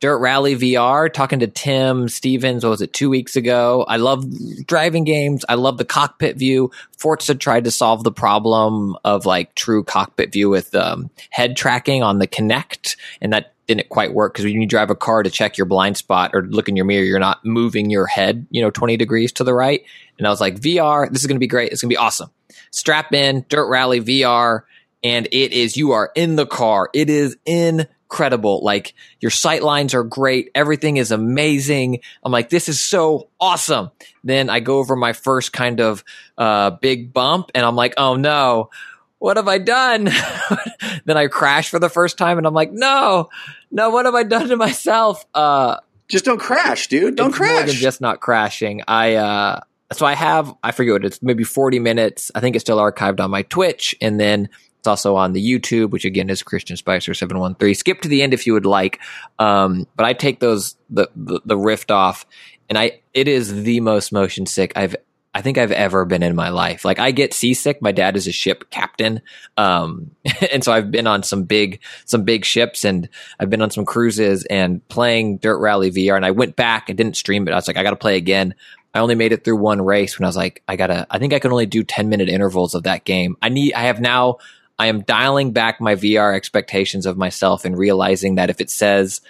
Dirt 0.05 0.19
Rally 0.19 0.55
VR, 0.55 1.11
talking 1.11 1.39
to 1.39 1.47
Tim 1.47 2.11
Stevens, 2.11 2.63
what 2.63 2.69
was 2.69 2.83
it, 2.83 2.93
two 2.93 3.09
weeks 3.09 3.37
ago? 3.37 3.87
I 3.89 3.97
love 3.97 4.27
driving 4.67 5.05
games. 5.05 5.47
I 5.49 5.55
love 5.55 5.79
the 5.79 5.87
cockpit 5.87 6.37
view. 6.37 6.73
Forza 6.99 7.35
tried 7.35 7.65
to 7.65 7.71
solve 7.71 8.05
the 8.05 8.13
problem 8.13 8.99
of 9.03 9.25
like 9.25 9.55
true 9.55 9.83
cockpit 9.83 10.31
view 10.31 10.51
with 10.51 10.75
um, 10.75 11.09
head 11.31 11.57
tracking 11.57 12.03
on 12.03 12.19
the 12.19 12.27
Kinect, 12.27 12.99
and 13.23 13.33
that 13.33 13.55
didn't 13.67 13.89
quite 13.89 14.13
work 14.13 14.35
because 14.35 14.45
when 14.45 14.61
you 14.61 14.69
drive 14.69 14.91
a 14.91 14.95
car 14.95 15.23
to 15.23 15.31
check 15.31 15.57
your 15.57 15.65
blind 15.65 15.97
spot 15.97 16.33
or 16.35 16.43
look 16.43 16.69
in 16.69 16.77
your 16.77 16.85
mirror, 16.85 17.03
you're 17.03 17.19
not 17.19 17.43
moving 17.43 17.89
your 17.89 18.05
head, 18.05 18.47
you 18.51 18.61
know, 18.61 18.69
20 18.69 18.99
degrees 18.99 19.33
to 19.33 19.43
the 19.43 19.55
right. 19.55 19.87
And 20.19 20.27
I 20.27 20.31
was 20.31 20.39
like, 20.39 20.61
VR, 20.61 21.11
this 21.11 21.23
is 21.23 21.27
going 21.27 21.37
to 21.37 21.41
be 21.41 21.47
great. 21.47 21.73
It's 21.73 21.81
going 21.81 21.89
to 21.89 21.95
be 21.95 21.97
awesome. 21.97 22.29
Strap 22.73 23.15
in, 23.15 23.47
Dirt 23.49 23.71
Rally 23.71 24.03
VR, 24.03 24.65
and 25.03 25.27
it 25.33 25.55
is, 25.55 25.79
you 25.79 25.93
are 25.93 26.13
in 26.15 26.37
the 26.37 26.45
car. 26.45 26.91
It 26.93 27.09
is 27.09 27.39
incredible. 28.05 28.61
Like 28.63 28.95
your 29.21 29.31
sight 29.31 29.63
lines 29.63 29.95
are 29.95 30.05
great. 30.05 30.51
Everything 30.55 30.97
is 30.97 31.11
amazing. 31.11 32.01
I'm 32.23 32.33
like, 32.33 32.51
this 32.51 32.69
is 32.69 32.87
so 32.87 33.29
awesome. 33.41 33.91
Then 34.23 34.51
I 34.51 34.61
go 34.61 34.79
over 34.79 34.95
my 34.97 35.13
first 35.13 35.53
kind 35.53 35.81
of 35.81 36.05
uh, 36.39 36.71
big 36.71 37.13
bump 37.13 37.51
and 37.55 37.65
I'm 37.65 37.77
like, 37.77 37.95
oh 37.97 38.15
no, 38.17 38.71
what 39.19 39.37
have 39.37 39.49
I 39.49 39.59
done? 39.59 40.05
then 41.05 41.17
I 41.17 41.27
crash 41.29 41.71
for 41.71 41.79
the 41.79 41.89
first 41.89 42.19
time 42.19 42.39
and 42.39 42.47
I'm 42.47 42.55
like, 42.55 42.73
no, 42.73 43.31
no, 43.71 43.91
what 43.91 44.05
have 44.05 44.15
I 44.15 44.23
done 44.23 44.49
to 44.49 44.57
myself? 44.57 45.25
Uh, 45.35 45.79
Just 46.09 46.25
don't 46.25 46.39
crash, 46.41 46.89
dude. 46.89 47.17
Don't 47.17 47.33
crash. 47.33 47.73
just 47.73 48.01
not 48.01 48.21
crashing. 48.21 48.83
I 48.87 49.15
uh 49.15 49.61
so 49.93 50.07
I 50.07 50.15
have 50.15 50.55
I 50.63 50.73
forget 50.73 50.93
what 50.93 51.05
it's 51.05 51.23
maybe 51.23 51.45
40 51.45 51.79
minutes. 51.79 52.31
I 52.35 52.41
think 52.41 52.55
it's 52.57 52.63
still 52.63 52.79
archived 52.79 53.21
on 53.21 53.31
my 53.31 53.43
Twitch 53.43 53.95
and 54.01 54.21
then 54.21 54.51
it's 54.85 54.89
also 54.89 55.17
on 55.17 55.33
the 55.33 55.43
YouTube, 55.43 55.93
which 55.93 56.05
again 56.05 56.29
is 56.29 56.43
Christian 56.43 56.77
Spicer 56.77 57.15
713. 57.15 57.75
Skip 57.75 58.03
to 58.03 58.09
the 58.09 58.21
end 58.21 58.35
if 58.35 58.47
you 58.47 58.53
would 58.53 58.67
like. 58.67 59.01
Um 59.39 59.87
but 59.97 60.05
I 60.05 60.13
take 60.13 60.41
those 60.41 60.77
the, 60.91 61.09
the 61.17 61.41
the 61.47 61.57
rift 61.57 61.91
off 61.91 62.27
and 62.69 62.77
I 62.77 63.01
it 63.15 63.27
is 63.27 63.63
the 63.63 63.81
most 63.81 64.13
motion 64.13 64.45
sick 64.45 64.75
I've 64.77 64.95
I 65.33 65.41
think 65.41 65.57
I've 65.57 65.73
ever 65.73 66.05
been 66.05 66.23
in 66.23 66.37
my 66.37 66.51
life. 66.51 66.85
Like 66.85 66.99
I 66.99 67.13
get 67.13 67.33
seasick. 67.33 67.81
My 67.81 67.93
dad 67.93 68.15
is 68.19 68.27
a 68.27 68.33
ship 68.33 68.69
captain. 68.69 69.23
Um, 69.57 70.11
and 70.53 70.63
so 70.63 70.71
I've 70.71 70.91
been 70.91 71.07
on 71.07 71.23
some 71.23 71.45
big, 71.45 71.81
some 72.05 72.25
big 72.25 72.45
ships 72.45 72.85
and 72.85 73.09
I've 73.41 73.49
been 73.49 73.63
on 73.63 73.71
some 73.71 73.87
cruises 73.87 74.45
and 74.45 74.87
playing 74.89 75.39
Dirt 75.39 75.59
Rally 75.61 75.91
VR. 75.91 76.15
And 76.15 76.27
I 76.27 76.31
went 76.31 76.57
back 76.57 76.91
and 76.91 76.99
didn't 76.99 77.17
stream 77.17 77.49
it. 77.49 77.53
I 77.53 77.57
was 77.57 77.67
like, 77.67 77.79
I 77.79 77.83
got 77.83 77.91
to 77.91 77.97
play 77.97 78.17
again. 78.17 78.55
I 78.95 79.01
only 79.01 79.17
made 79.17 79.33
it 79.33 79.43
through 79.45 79.57
one 79.57 79.83
race 79.83 80.19
when 80.19 80.25
I 80.25 80.29
was 80.29 80.37
like, 80.37 80.63
I 80.69 80.77
gotta, 80.77 81.05
I 81.11 81.19
think 81.19 81.33
I 81.33 81.41
can 81.41 81.51
only 81.51 81.67
do 81.67 81.83
10 81.83 82.09
minute 82.09 82.29
intervals 82.29 82.77
of 82.77 82.85
that 82.85 83.05
game. 83.05 83.37
I 83.43 83.49
need, 83.49 83.75
I 83.75 83.83
have 83.83 84.01
now, 84.01 84.39
I 84.79 84.87
am 84.87 85.03
dialing 85.03 85.53
back 85.53 85.81
my 85.81 85.95
VR 85.95 86.35
expectations 86.35 87.07
of 87.07 87.17
myself 87.17 87.65
and 87.65 87.77
realizing 87.77 88.35
that 88.37 88.51
if 88.51 88.61
it 88.61 88.71
says, 88.71 89.21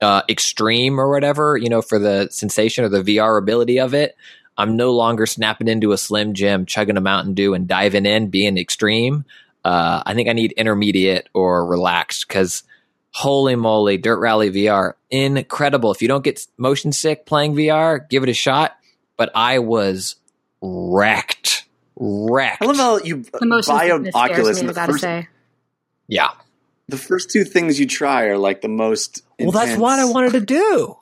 uh, 0.00 0.22
extreme 0.28 0.98
or 0.98 1.10
whatever, 1.10 1.56
you 1.56 1.68
know, 1.68 1.82
for 1.82 1.98
the 1.98 2.28
sensation 2.30 2.84
or 2.84 2.88
the 2.88 3.02
VR 3.02 3.38
ability 3.38 3.78
of 3.78 3.94
it, 3.94 4.16
I'm 4.56 4.76
no 4.76 4.92
longer 4.92 5.26
snapping 5.26 5.68
into 5.68 5.92
a 5.92 5.98
Slim 5.98 6.34
Jim, 6.34 6.66
chugging 6.66 6.96
a 6.96 7.00
Mountain 7.00 7.34
Dew, 7.34 7.54
and 7.54 7.66
diving 7.66 8.06
in, 8.06 8.28
being 8.28 8.56
extreme. 8.56 9.24
Uh, 9.64 10.02
I 10.04 10.14
think 10.14 10.28
I 10.28 10.32
need 10.32 10.52
intermediate 10.52 11.28
or 11.34 11.66
relaxed 11.66 12.28
because 12.28 12.62
holy 13.10 13.56
moly, 13.56 13.96
Dirt 13.96 14.18
Rally 14.18 14.50
VR, 14.50 14.94
incredible. 15.10 15.92
If 15.92 16.02
you 16.02 16.08
don't 16.08 16.24
get 16.24 16.46
motion 16.56 16.92
sick 16.92 17.26
playing 17.26 17.54
VR, 17.54 18.08
give 18.08 18.22
it 18.22 18.28
a 18.28 18.34
shot. 18.34 18.76
But 19.16 19.30
I 19.34 19.60
was 19.60 20.16
wrecked, 20.60 21.66
wrecked. 21.96 22.62
I 22.62 22.66
love 22.66 22.76
how 22.76 22.98
you 22.98 23.24
The 23.38 23.46
motion 23.46 23.74
buy 23.74 23.84
an 23.86 24.10
Oculus 24.14 24.60
and 24.60 24.68
I 24.68 24.72
the 24.72 24.74
gotta 24.74 24.92
first, 24.92 25.02
say. 25.02 25.28
yeah. 26.08 26.30
the 26.88 26.96
first 26.96 27.30
two 27.30 27.44
things 27.44 27.78
you 27.80 27.86
try 27.86 28.24
are 28.24 28.38
like 28.38 28.60
the 28.60 28.68
most. 28.68 29.22
Well, 29.38 29.52
that's 29.52 29.78
what 29.78 29.98
I 29.98 30.04
wanted 30.04 30.32
to 30.32 30.40
do. 30.40 30.96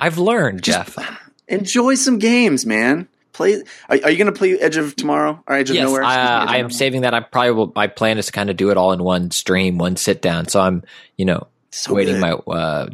I've 0.00 0.18
learned, 0.18 0.62
Just- 0.62 0.96
Jeff. 0.96 1.18
Enjoy 1.48 1.94
some 1.96 2.18
games, 2.18 2.64
man. 2.64 3.08
Play. 3.32 3.62
Are, 3.88 3.98
are 4.04 4.10
you 4.10 4.16
going 4.16 4.26
to 4.26 4.32
play 4.32 4.58
Edge 4.58 4.76
of 4.76 4.94
Tomorrow 4.96 5.42
or 5.46 5.54
Edge 5.56 5.70
of 5.70 5.76
yes, 5.76 5.84
Nowhere? 5.86 6.02
I, 6.02 6.14
uh, 6.16 6.46
I 6.48 6.56
am 6.58 6.70
saving 6.70 7.02
that. 7.02 7.14
I 7.14 7.20
probably 7.20 7.52
will. 7.52 7.72
My 7.74 7.86
plan 7.86 8.18
is 8.18 8.26
to 8.26 8.32
kind 8.32 8.50
of 8.50 8.56
do 8.56 8.70
it 8.70 8.76
all 8.76 8.92
in 8.92 9.02
one 9.02 9.30
stream, 9.30 9.78
one 9.78 9.96
sit 9.96 10.20
down. 10.22 10.48
So 10.48 10.60
I'm, 10.60 10.82
you 11.16 11.24
know, 11.24 11.46
So 11.74 11.94
waiting 11.94 12.20
good. 12.20 12.20
my. 12.20 12.32
Uh, 12.32 12.88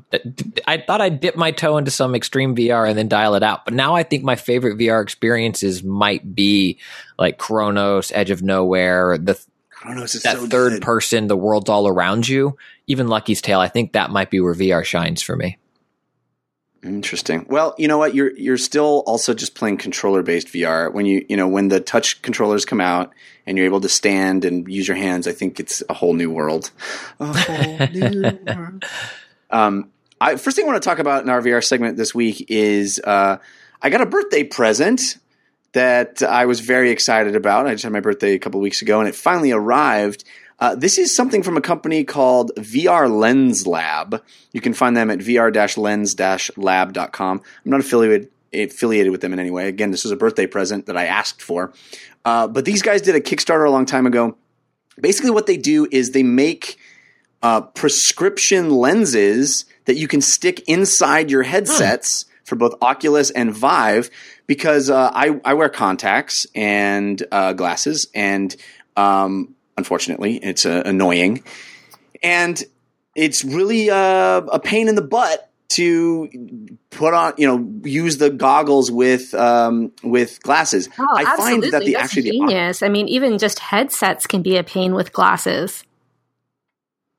I 0.67 0.79
thought 0.79 1.01
I'd 1.01 1.21
dip 1.21 1.37
my 1.37 1.51
toe 1.51 1.79
into 1.79 1.91
some 1.91 2.15
extreme 2.15 2.55
VR 2.55 2.89
and 2.89 2.97
then 2.97 3.09
dial 3.09 3.35
it 3.35 3.43
out, 3.43 3.65
but 3.65 3.75
now 3.75 3.97
I 3.97 4.05
think 4.05 4.23
my 4.23 4.37
favorite 4.37 4.79
VR 4.79 5.03
experiences 5.03 5.83
might 5.83 6.35
be 6.35 6.79
like 7.19 7.39
Chronos, 7.39 8.13
Edge 8.13 8.31
of 8.31 8.41
Nowhere, 8.41 9.19
the 9.19 9.39
Chronos 9.71 10.15
is 10.15 10.23
that 10.23 10.37
so 10.37 10.47
third 10.47 10.73
good. 10.75 10.83
person, 10.83 11.27
the 11.27 11.37
world's 11.37 11.69
all 11.69 11.87
around 11.87 12.29
you. 12.29 12.57
Even 12.87 13.09
Lucky's 13.09 13.41
Tale, 13.41 13.61
I 13.61 13.69
think 13.69 13.93
that 13.93 14.11
might 14.11 14.31
be 14.31 14.41
where 14.41 14.55
VR 14.55 14.85
shines 14.85 15.23
for 15.23 15.37
me. 15.37 15.59
Interesting. 16.83 17.45
Well, 17.49 17.75
you 17.77 17.89
know 17.89 17.99
what? 17.99 18.15
You're 18.15 18.37
you're 18.37 18.57
still 18.57 19.03
also 19.07 19.35
just 19.35 19.57
playing 19.57 19.79
controller 19.79 20.23
based 20.23 20.49
VR. 20.49 20.93
When 20.93 21.07
you 21.07 21.25
you 21.29 21.37
know 21.37 21.49
when 21.49 21.69
the 21.69 21.81
touch 21.81 22.23
controllers 22.23 22.65
come 22.65 22.81
out 22.81 23.13
and 23.47 23.59
you're 23.59 23.67
able 23.67 23.81
to 23.81 23.89
stand 23.89 24.45
and 24.45 24.69
use 24.69 24.87
your 24.87 24.97
hands, 24.97 25.27
I 25.27 25.33
think 25.33 25.59
it's 25.59 25.83
a 25.89 25.95
whole 25.95 26.15
new 26.15 26.31
world. 26.31 26.71
A 27.19 27.27
whole 27.27 27.87
new 27.89 28.23
world. 28.47 28.85
Um, 29.51 29.93
I, 30.21 30.37
first 30.37 30.57
thing 30.57 30.67
I 30.67 30.69
want 30.69 30.83
to 30.83 30.87
talk 30.87 30.99
about 30.99 31.23
in 31.23 31.31
our 31.31 31.41
VR 31.41 31.65
segment 31.65 31.97
this 31.97 32.15
week 32.15 32.51
is 32.51 33.01
uh, 33.03 33.39
I 33.81 33.89
got 33.89 34.03
a 34.03 34.07
birthday 34.07 34.45
present 34.45 35.01
that 35.73 36.23
I 36.23 36.47
was 36.47 36.61
very 36.61 36.91
excited 36.91 37.37
about. 37.37 37.67
I 37.67 37.73
just 37.73 37.85
had 37.85 37.93
my 37.93 38.01
birthday 38.01 38.35
a 38.35 38.39
couple 38.39 38.61
weeks 38.61 38.83
ago, 38.83 39.01
and 39.01 39.09
it 39.09 39.15
finally 39.15 39.53
arrived. 39.53 40.25
Uh, 40.61 40.75
this 40.75 40.99
is 40.99 41.15
something 41.15 41.41
from 41.43 41.57
a 41.57 41.61
company 41.61 42.03
called 42.05 42.51
VR 42.57 43.09
Lens 43.11 43.67
Lab. 43.67 44.23
You 44.53 44.61
can 44.61 44.75
find 44.75 44.95
them 44.97 45.11
at 45.11 45.21
vr-lens-lab.com. 45.21 47.43
I'm 47.65 47.71
not 47.71 47.81
affiliated 47.81 48.31
affiliated 48.53 49.13
with 49.13 49.21
them 49.21 49.33
in 49.35 49.39
any 49.39 49.51
way. 49.51 49.69
Again, 49.69 49.91
this 49.91 50.05
was 50.05 50.11
a 50.11 50.17
birthday 50.17 50.47
present 50.47 50.87
that 50.87 50.97
I 50.97 51.05
asked 51.05 51.43
for. 51.43 51.75
Uh, 52.25 52.49
but 52.49 52.65
these 52.65 52.81
guys 52.81 53.03
did 53.03 53.15
a 53.15 53.21
Kickstarter 53.21 53.67
a 53.67 53.71
long 53.71 53.85
time 53.85 54.07
ago. 54.07 54.39
Basically, 55.01 55.31
what 55.31 55.47
they 55.47 55.59
do 55.59 55.87
is 55.91 56.13
they 56.13 56.23
make 56.23 56.79
uh, 57.43 57.61
prescription 57.61 58.71
lenses 58.71 59.67
that 59.85 59.97
you 59.97 60.09
can 60.09 60.23
stick 60.23 60.67
inside 60.67 61.31
your 61.31 61.43
headsets 61.43 62.25
for 62.45 62.57
both 62.57 62.73
Oculus 62.81 63.31
and 63.31 63.53
Vive. 63.53 64.09
Because 64.47 64.89
uh, 64.89 65.11
I, 65.13 65.39
I 65.45 65.53
wear 65.53 65.69
contacts 65.69 66.47
and 66.55 67.23
uh, 67.31 67.53
glasses, 67.53 68.09
and 68.15 68.57
um, 68.97 69.55
unfortunately, 69.79 70.37
it's 70.37 70.67
uh, 70.67 70.83
annoying. 70.85 71.43
and 72.23 72.63
it's 73.15 73.45
really 73.45 73.91
uh, 73.91 74.43
a 74.53 74.61
pain 74.61 74.89
in 74.89 74.95
the 74.95 75.03
butt 75.03 75.51
to 75.71 76.29
put 76.91 77.15
on, 77.15 77.35
you 77.37 77.47
know, 77.47 77.69
use 77.85 78.19
the 78.19 78.31
goggles 78.31 78.91
with 78.91 79.35
um, 79.35 79.93
with 80.03 80.43
glasses. 80.43 80.89
Oh, 80.99 81.07
I 81.17 81.25
find 81.25 81.65
absolutely. 81.65 81.71
that 81.71 81.85
the 81.85 81.93
That's 81.93 82.05
actually 82.05 82.23
the 82.23 82.31
genius. 82.31 82.83
I 82.83 82.89
mean, 82.89 83.09
even 83.09 83.39
just 83.39 83.59
headsets 83.59 84.27
can 84.27 84.43
be 84.43 84.57
a 84.57 84.65
pain 84.65 84.95
with 84.95 85.13
glasses. 85.13 85.85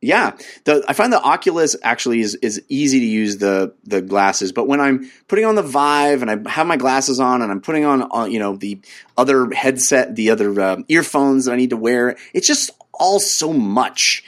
Yeah, 0.01 0.37
the 0.63 0.83
I 0.87 0.93
find 0.93 1.11
the 1.11 1.21
Oculus 1.21 1.75
actually 1.83 2.21
is 2.21 2.35
is 2.35 2.61
easy 2.69 2.99
to 3.01 3.05
use 3.05 3.37
the 3.37 3.73
the 3.83 4.01
glasses, 4.01 4.53
but 4.53 4.65
when 4.65 4.79
I'm 4.79 5.11
putting 5.27 5.43
on 5.43 5.55
the 5.55 5.61
Vive 5.61 6.21
and 6.21 6.31
I 6.31 6.49
have 6.49 6.67
my 6.67 6.77
glasses 6.77 7.19
on 7.19 7.41
and 7.41 7.51
I'm 7.51 7.59
putting 7.59 7.83
on 7.83 8.09
uh, 8.13 8.23
you 8.23 8.39
know 8.39 8.55
the 8.55 8.79
other 9.17 9.51
headset, 9.51 10.15
the 10.15 10.29
other 10.29 10.59
uh, 10.59 10.77
earphones 10.87 11.45
that 11.45 11.51
I 11.51 11.57
need 11.57 11.71
to 11.71 11.77
wear, 11.77 12.15
it's 12.33 12.47
just 12.47 12.71
all 12.93 13.19
so 13.19 13.51
much. 13.51 14.23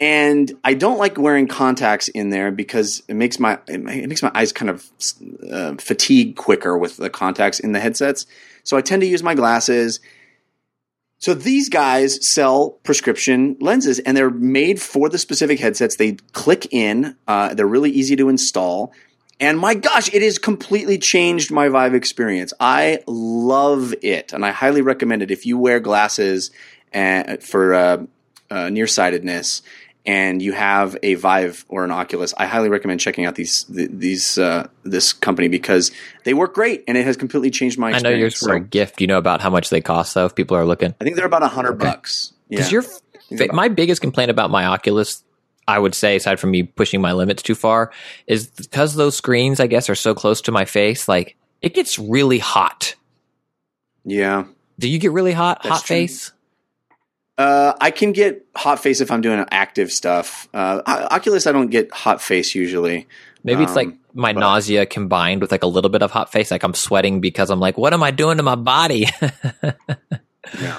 And 0.00 0.50
I 0.64 0.72
don't 0.72 0.98
like 0.98 1.18
wearing 1.18 1.46
contacts 1.46 2.08
in 2.08 2.30
there 2.30 2.50
because 2.50 3.02
it 3.06 3.14
makes 3.14 3.38
my 3.38 3.58
it 3.68 3.82
makes 3.82 4.22
my 4.22 4.30
eyes 4.34 4.52
kind 4.54 4.70
of 4.70 4.86
uh, 5.52 5.74
fatigue 5.74 6.36
quicker 6.36 6.78
with 6.78 6.96
the 6.96 7.10
contacts 7.10 7.60
in 7.60 7.72
the 7.72 7.80
headsets. 7.80 8.24
So 8.64 8.78
I 8.78 8.80
tend 8.80 9.02
to 9.02 9.06
use 9.06 9.22
my 9.22 9.34
glasses. 9.34 10.00
So 11.20 11.34
these 11.34 11.68
guys 11.68 12.18
sell 12.32 12.70
prescription 12.82 13.56
lenses, 13.60 13.98
and 13.98 14.16
they're 14.16 14.30
made 14.30 14.80
for 14.80 15.10
the 15.10 15.18
specific 15.18 15.60
headsets. 15.60 15.96
They 15.96 16.12
click 16.32 16.66
in; 16.72 17.14
uh, 17.28 17.54
they're 17.54 17.66
really 17.66 17.90
easy 17.90 18.16
to 18.16 18.28
install. 18.30 18.92
And 19.38 19.58
my 19.58 19.74
gosh, 19.74 20.12
it 20.12 20.22
has 20.22 20.38
completely 20.38 20.98
changed 20.98 21.50
my 21.50 21.68
Vive 21.68 21.94
experience. 21.94 22.52
I 22.58 23.00
love 23.06 23.94
it, 24.02 24.32
and 24.32 24.44
I 24.44 24.50
highly 24.50 24.80
recommend 24.80 25.22
it 25.22 25.30
if 25.30 25.44
you 25.44 25.58
wear 25.58 25.78
glasses 25.78 26.50
uh, 26.94 27.36
for 27.36 27.74
uh, 27.74 28.04
uh, 28.50 28.70
nearsightedness 28.70 29.62
and 30.06 30.40
you 30.40 30.52
have 30.52 30.96
a 31.02 31.14
Vive 31.14 31.64
or 31.68 31.84
an 31.84 31.90
Oculus. 31.90 32.32
I 32.36 32.46
highly 32.46 32.68
recommend 32.68 33.00
checking 33.00 33.24
out 33.26 33.34
these 33.34 33.64
these 33.68 34.38
uh, 34.38 34.68
this 34.82 35.12
company 35.12 35.48
because 35.48 35.90
they 36.24 36.34
work 36.34 36.54
great, 36.54 36.84
and 36.88 36.96
it 36.96 37.04
has 37.04 37.16
completely 37.16 37.50
changed 37.50 37.78
my 37.78 37.90
experience. 37.90 38.06
I 38.06 38.10
know 38.10 38.18
yours 38.20 38.38
for 38.38 38.54
a 38.54 38.60
gift. 38.60 39.00
You 39.00 39.06
know 39.06 39.18
about 39.18 39.40
how 39.40 39.50
much 39.50 39.70
they 39.70 39.80
cost, 39.80 40.14
though, 40.14 40.26
if 40.26 40.34
people 40.34 40.56
are 40.56 40.64
looking. 40.64 40.94
I 41.00 41.04
think 41.04 41.16
they're 41.16 41.26
about 41.26 41.42
a 41.42 41.48
hundred 41.48 41.74
bucks. 41.78 42.32
Yeah. 42.48 42.56
Because 42.58 42.72
your 42.72 42.82
fa- 42.82 43.52
my 43.52 43.68
biggest 43.68 44.00
complaint 44.00 44.30
about 44.30 44.50
my 44.50 44.64
Oculus, 44.64 45.22
I 45.68 45.78
would 45.78 45.94
say, 45.94 46.16
aside 46.16 46.40
from 46.40 46.50
me 46.50 46.62
pushing 46.64 47.00
my 47.00 47.12
limits 47.12 47.42
too 47.42 47.54
far, 47.54 47.92
is 48.26 48.46
because 48.48 48.94
those 48.94 49.16
screens, 49.16 49.60
I 49.60 49.66
guess, 49.66 49.88
are 49.90 49.94
so 49.94 50.14
close 50.14 50.40
to 50.42 50.52
my 50.52 50.64
face. 50.64 51.08
Like 51.08 51.36
it 51.62 51.74
gets 51.74 51.98
really 51.98 52.38
hot. 52.38 52.94
yeah. 54.04 54.44
Do 54.78 54.88
you 54.88 54.98
get 54.98 55.12
really 55.12 55.32
hot, 55.32 55.62
That's 55.62 55.74
hot 55.76 55.84
true. 55.84 55.96
face? 55.96 56.32
Uh, 57.40 57.74
I 57.80 57.90
can 57.90 58.12
get 58.12 58.44
hot 58.54 58.80
face 58.80 59.00
if 59.00 59.10
I'm 59.10 59.22
doing 59.22 59.44
active 59.50 59.90
stuff. 59.92 60.46
Uh, 60.52 60.82
Oculus, 60.86 61.46
I 61.46 61.52
don't 61.52 61.70
get 61.70 61.90
hot 61.92 62.20
face 62.20 62.54
usually. 62.54 63.06
Maybe 63.42 63.62
it's 63.62 63.74
like 63.74 63.88
Um, 63.88 63.98
my 64.12 64.32
but- 64.34 64.40
nausea 64.40 64.84
combined 64.84 65.40
with 65.40 65.50
like 65.50 65.62
a 65.62 65.66
little 65.66 65.88
bit 65.90 66.02
of 66.02 66.10
hot 66.10 66.30
face. 66.30 66.50
Like 66.50 66.62
I'm 66.64 66.74
sweating 66.74 67.20
because 67.22 67.48
I'm 67.50 67.58
like, 67.60 67.78
what 67.78 67.94
am 67.94 68.02
I 68.02 68.10
doing 68.10 68.36
to 68.36 68.42
my 68.42 68.56
body? 68.56 69.06
Yeah. 70.60 70.78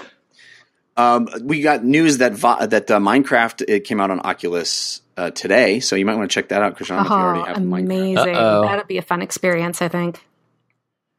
Um, 0.97 1.29
we 1.43 1.61
got 1.61 1.83
news 1.85 2.17
that 2.17 2.33
Vi- 2.33 2.65
that 2.65 2.91
uh, 2.91 2.99
Minecraft 2.99 3.63
it 3.67 3.81
came 3.85 4.01
out 4.01 4.11
on 4.11 4.19
Oculus 4.19 5.01
uh, 5.15 5.31
today, 5.31 5.79
so 5.79 5.95
you 5.95 6.05
might 6.05 6.15
want 6.15 6.29
to 6.29 6.33
check 6.33 6.49
that 6.49 6.61
out, 6.61 6.75
Christian. 6.75 6.97
I 6.97 7.03
don't 7.03 7.05
if 7.05 7.11
you 7.11 7.15
Oh, 7.15 7.19
already 7.21 7.47
have 7.47 7.57
Minecraft. 7.57 7.79
amazing! 7.85 8.35
Uh-oh. 8.35 8.61
That'll 8.63 8.85
be 8.85 8.97
a 8.97 9.01
fun 9.01 9.21
experience, 9.21 9.81
I 9.81 9.87
think. 9.87 10.19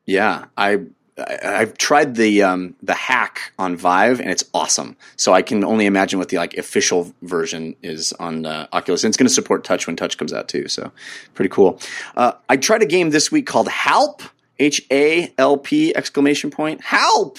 Yeah, 0.05 0.47
I, 0.57 0.73
I 0.73 0.79
I've 1.19 1.77
tried 1.77 2.15
the 2.15 2.43
um, 2.43 2.75
the 2.83 2.95
hack 2.95 3.53
on 3.59 3.77
Vive, 3.77 4.19
and 4.21 4.31
it's 4.31 4.45
awesome. 4.55 4.97
So 5.17 5.33
I 5.35 5.43
can 5.43 5.63
only 5.63 5.85
imagine 5.85 6.19
what 6.19 6.31
the 6.31 6.39
like 6.39 6.55
official 6.55 7.13
version 7.21 7.77
is 7.83 8.13
on 8.15 8.47
uh, 8.47 8.67
Oculus, 8.73 9.05
and 9.05 9.11
it's 9.11 9.19
going 9.19 9.29
to 9.29 9.35
support 9.35 9.65
Touch 9.65 9.87
when 9.87 9.97
Touch 9.97 10.17
comes 10.17 10.33
out 10.33 10.49
too. 10.49 10.69
So 10.69 10.91
pretty 11.35 11.51
cool. 11.51 11.79
Uh, 12.17 12.33
I 12.49 12.57
tried 12.57 12.83
a 12.83 12.87
game 12.87 13.11
this 13.11 13.31
week 13.31 13.47
called 13.47 13.69
Halp, 13.69 14.23
H 14.59 14.81
A 14.91 15.33
L 15.37 15.59
P 15.59 15.95
exclamation 15.95 16.51
point 16.51 16.81
Halp. 16.81 17.39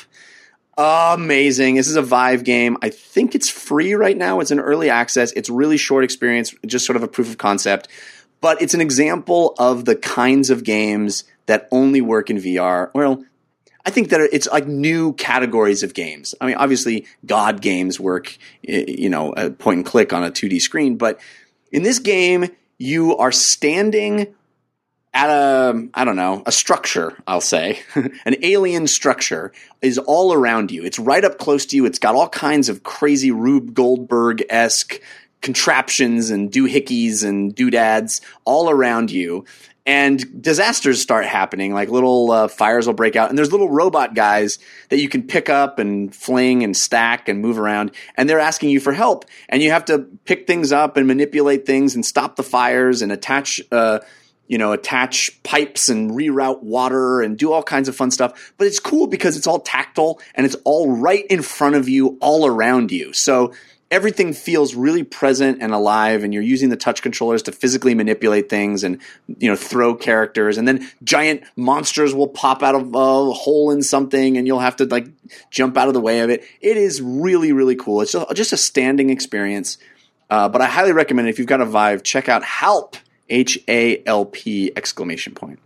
Amazing. 0.77 1.75
This 1.75 1.87
is 1.87 1.95
a 1.95 2.01
Vive 2.01 2.43
game. 2.43 2.77
I 2.81 2.89
think 2.89 3.35
it's 3.35 3.49
free 3.49 3.93
right 3.93 4.17
now. 4.17 4.39
It's 4.39 4.51
an 4.51 4.59
early 4.59 4.89
access. 4.89 5.31
It's 5.33 5.49
really 5.49 5.77
short 5.77 6.03
experience, 6.03 6.53
just 6.65 6.85
sort 6.85 6.95
of 6.95 7.03
a 7.03 7.07
proof 7.07 7.29
of 7.29 7.37
concept. 7.37 7.87
But 8.41 8.61
it's 8.61 8.73
an 8.73 8.81
example 8.81 9.55
of 9.57 9.85
the 9.85 9.95
kinds 9.95 10.49
of 10.49 10.63
games 10.63 11.23
that 11.45 11.67
only 11.71 12.01
work 12.01 12.29
in 12.29 12.37
VR. 12.37 12.89
Well, 12.93 13.23
I 13.85 13.89
think 13.89 14.09
that 14.09 14.21
it's 14.31 14.47
like 14.47 14.65
new 14.65 15.13
categories 15.13 15.83
of 15.83 15.93
games. 15.93 16.33
I 16.39 16.47
mean, 16.47 16.55
obviously, 16.55 17.05
God 17.25 17.61
games 17.61 17.99
work, 17.99 18.37
you 18.61 19.09
know, 19.09 19.33
a 19.33 19.49
point 19.49 19.77
and 19.77 19.85
click 19.85 20.13
on 20.13 20.23
a 20.23 20.31
2D 20.31 20.61
screen. 20.61 20.95
But 20.97 21.19
in 21.71 21.83
this 21.83 21.99
game, 21.99 22.49
you 22.77 23.17
are 23.17 23.31
standing 23.31 24.33
at 25.13 25.29
a 25.29 25.87
I 25.93 26.05
don't 26.05 26.15
know 26.15 26.41
a 26.45 26.51
structure 26.51 27.15
I'll 27.27 27.39
say 27.39 27.81
an 27.95 28.35
alien 28.41 28.87
structure 28.87 29.51
is 29.81 29.97
all 29.99 30.33
around 30.33 30.71
you. 30.71 30.83
It's 30.83 30.97
right 30.97 31.23
up 31.23 31.37
close 31.37 31.65
to 31.67 31.75
you. 31.75 31.85
It's 31.85 31.99
got 31.99 32.15
all 32.15 32.29
kinds 32.29 32.69
of 32.69 32.83
crazy 32.83 33.31
Rube 33.31 33.73
Goldberg 33.73 34.43
esque 34.49 34.99
contraptions 35.41 36.29
and 36.29 36.51
doohickeys 36.51 37.23
and 37.23 37.53
doodads 37.53 38.21
all 38.45 38.69
around 38.69 39.11
you. 39.11 39.45
And 39.85 40.41
disasters 40.41 41.01
start 41.01 41.25
happening, 41.25 41.73
like 41.73 41.89
little 41.89 42.31
uh, 42.31 42.47
fires 42.47 42.87
will 42.87 42.93
break 42.93 43.17
out, 43.17 43.29
and 43.29 43.37
there's 43.37 43.51
little 43.51 43.69
robot 43.69 44.15
guys 44.15 44.57
that 44.87 44.99
you 44.99 45.09
can 45.09 45.23
pick 45.23 45.49
up 45.49 45.77
and 45.77 46.15
fling 46.15 46.63
and 46.63 46.75
stack 46.75 47.27
and 47.27 47.41
move 47.41 47.59
around, 47.59 47.91
and 48.15 48.29
they're 48.29 48.39
asking 48.39 48.69
you 48.69 48.79
for 48.79 48.93
help, 48.93 49.25
and 49.49 49.61
you 49.61 49.71
have 49.71 49.83
to 49.85 49.99
pick 50.23 50.47
things 50.47 50.71
up 50.71 50.95
and 50.95 51.05
manipulate 51.05 51.65
things 51.65 51.95
and 51.95 52.05
stop 52.05 52.37
the 52.37 52.43
fires 52.43 53.01
and 53.01 53.11
attach 53.11 53.59
uh, 53.73 53.99
you 54.47 54.57
know, 54.57 54.73
attach 54.73 55.41
pipes 55.43 55.89
and 55.89 56.11
reroute 56.11 56.61
water 56.61 57.21
and 57.21 57.37
do 57.37 57.51
all 57.51 57.63
kinds 57.63 57.87
of 57.87 57.95
fun 57.95 58.11
stuff. 58.11 58.53
But 58.57 58.67
it's 58.67 58.79
cool 58.79 59.07
because 59.07 59.37
it's 59.37 59.47
all 59.47 59.59
tactile 59.59 60.19
and 60.35 60.45
it's 60.45 60.55
all 60.65 60.91
right 60.91 61.25
in 61.27 61.41
front 61.41 61.75
of 61.75 61.87
you, 61.87 62.17
all 62.21 62.45
around 62.45 62.91
you. 62.91 63.13
So 63.13 63.53
everything 63.93 64.33
feels 64.33 64.73
really 64.73 65.03
present 65.03 65.61
and 65.61 65.71
alive 65.71 66.23
and 66.23 66.33
you're 66.33 66.41
using 66.41 66.69
the 66.69 66.75
touch 66.75 67.03
controllers 67.03 67.43
to 67.43 67.51
physically 67.51 67.93
manipulate 67.93 68.49
things 68.49 68.83
and 68.83 68.99
you 69.37 69.47
know 69.47 69.55
throw 69.55 69.93
characters 69.93 70.57
and 70.57 70.67
then 70.67 70.89
giant 71.03 71.43
monsters 71.55 72.11
will 72.11 72.27
pop 72.27 72.63
out 72.63 72.73
of 72.73 72.95
a 72.95 73.31
hole 73.31 73.69
in 73.69 73.83
something 73.83 74.35
and 74.35 74.47
you'll 74.47 74.57
have 74.57 74.75
to 74.75 74.85
like 74.85 75.05
jump 75.51 75.77
out 75.77 75.87
of 75.87 75.93
the 75.93 76.01
way 76.01 76.21
of 76.21 76.31
it. 76.31 76.43
It 76.59 76.75
is 76.75 77.03
really 77.03 77.53
really 77.53 77.75
cool. 77.75 78.01
It's 78.01 78.15
just, 78.33 78.51
a 78.51 78.57
standing 78.57 79.11
experience. 79.11 79.77
Uh, 80.29 80.49
but 80.49 80.61
i 80.61 80.65
highly 80.65 80.91
recommend 80.91 81.27
it. 81.27 81.29
If 81.29 81.37
you've 81.37 81.47
got 81.47 81.61
a 81.61 81.65
vive 81.65 82.01
check 82.01 82.27
out 82.27 82.43
Halp 82.43 82.95
h-a-l-p 83.29 84.71
exclamation 84.75 85.35
point. 85.35 85.59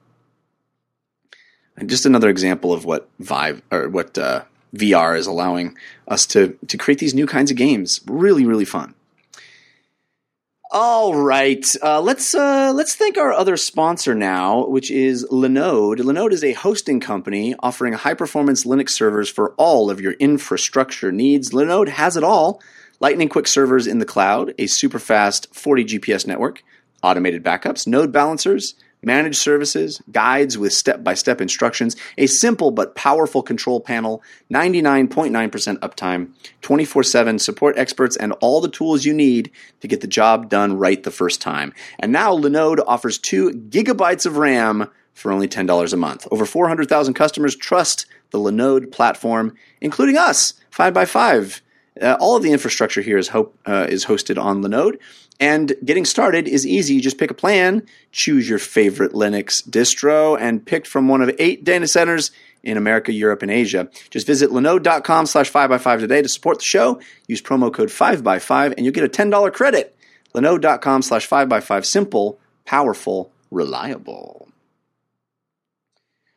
And 1.78 1.90
just 1.90 2.06
another 2.06 2.30
example 2.30 2.74
of 2.74 2.84
what 2.84 3.10
vive 3.20 3.62
or 3.72 3.88
what 3.88 4.18
uh, 4.18 4.44
VR 4.76 5.18
is 5.18 5.28
allowing 5.28 5.78
us 6.08 6.26
to 6.28 6.58
to 6.68 6.78
create 6.78 7.00
these 7.00 7.14
new 7.14 7.28
kinds 7.28 7.52
of 7.52 7.58
games. 7.58 8.02
Really, 8.08 8.46
really 8.46 8.66
fun. 8.66 8.94
All 10.70 11.16
right, 11.16 11.66
uh, 11.82 12.02
let's 12.02 12.36
uh, 12.36 12.74
let's 12.76 12.94
thank 12.94 13.18
our 13.18 13.32
other 13.32 13.56
sponsor 13.56 14.14
now, 14.14 14.68
which 14.68 14.92
is 14.92 15.26
Linode. 15.32 16.00
Linode 16.00 16.34
is 16.34 16.44
a 16.44 16.52
hosting 16.52 17.00
company 17.00 17.56
offering 17.60 17.94
high 17.94 18.14
performance 18.14 18.66
Linux 18.66 18.90
servers 18.90 19.30
for 19.30 19.54
all 19.54 19.90
of 19.90 20.02
your 20.02 20.14
infrastructure 20.14 21.12
needs. 21.14 21.52
Linode 21.52 21.88
has 21.88 22.18
it 22.18 22.24
all: 22.24 22.62
lightning 23.00 23.30
quick 23.30 23.48
servers 23.48 23.88
in 23.88 24.00
the 24.00 24.06
cloud, 24.06 24.54
a 24.58 24.68
super 24.68 25.00
fast 25.00 25.56
40 25.56 25.86
GPS 25.86 26.28
network, 26.28 26.64
automated 27.02 27.46
backups, 27.46 27.88
node 27.88 28.12
balancers 28.12 28.76
managed 29.02 29.40
services, 29.40 30.02
guides 30.12 30.58
with 30.58 30.74
step 30.74 31.04
by 31.04 31.14
step 31.14 31.42
instructions, 31.42 31.96
a 32.18 32.28
simple 32.28 32.72
but 32.72 32.96
powerful 32.96 33.42
control 33.42 33.80
panel, 33.80 34.22
99.9% 34.52 35.78
uptime, 35.80 36.32
24 36.62 37.04
7 37.04 37.40
support 37.40 37.78
experts, 37.78 38.18
and 38.18 38.34
all 38.42 38.62
the 38.62 38.70
tools 38.70 39.06
you 39.06 39.14
need 39.14 39.52
to 39.82 39.88
get 39.88 40.02
the 40.02 40.08
job 40.08 40.50
done 40.50 40.78
right 40.78 41.04
the 41.04 41.12
first 41.12 41.42
time. 41.42 41.74
And 42.00 42.12
now 42.12 42.36
Linode 42.36 42.84
offers 42.88 43.18
2 43.18 43.52
gigabytes 43.70 44.26
of 44.26 44.38
RAM 44.38 44.90
for 45.14 45.32
only 45.32 45.48
$10 45.48 45.94
a 45.94 45.98
month. 45.98 46.28
Over 46.30 46.46
400,000 46.46 47.14
customers 47.16 47.56
trust 47.56 48.06
the 48.30 48.38
Linode 48.38 48.92
platform, 48.92 49.56
including 49.82 50.18
us, 50.18 50.54
5by5. 50.72 51.62
Uh, 52.00 52.16
all 52.20 52.36
of 52.36 52.44
the 52.44 52.52
infrastructure 52.52 53.02
here 53.02 53.18
is, 53.18 53.30
ho- 53.30 53.52
uh, 53.66 53.88
is 53.90 54.06
hosted 54.06 54.40
on 54.40 54.62
Linode. 54.62 55.00
And 55.40 55.74
getting 55.86 56.06
started 56.06 56.48
is 56.48 56.66
easy. 56.66 56.96
You 56.96 57.02
just 57.02 57.20
pick 57.20 57.30
a 57.30 57.36
plan, 57.36 57.86
choose 58.12 58.50
your 58.50 58.60
favorite 58.60 59.14
Linux 59.14 59.68
distro, 59.68 60.40
and 60.40 60.66
pick 60.66 60.86
from 60.86 61.08
one 61.08 61.22
of 61.22 61.30
eight 61.38 61.64
data 61.64 61.88
centers 61.88 62.32
in 62.64 62.76
America, 62.76 63.14
Europe, 63.14 63.44
and 63.44 63.52
Asia. 63.52 63.90
Just 64.10 64.26
visit 64.26 64.50
linode.com 64.50 65.26
slash 65.28 65.52
5by5 65.52 66.00
today 66.00 66.22
to 66.22 66.30
support 66.30 66.60
the 66.60 66.66
show. 66.66 67.00
Use 67.28 67.42
promo 67.42 67.74
code 67.74 67.90
5by5 67.90 68.74
and 68.76 68.86
you'll 68.86 68.94
get 68.94 69.04
a 69.04 69.10
$10 69.10 69.54
credit. 69.54 69.96
linode.com 70.34 71.02
slash 71.02 71.30
5by5. 71.30 71.86
Simple, 71.86 72.40
powerful, 72.66 73.32
reliable. 73.52 74.50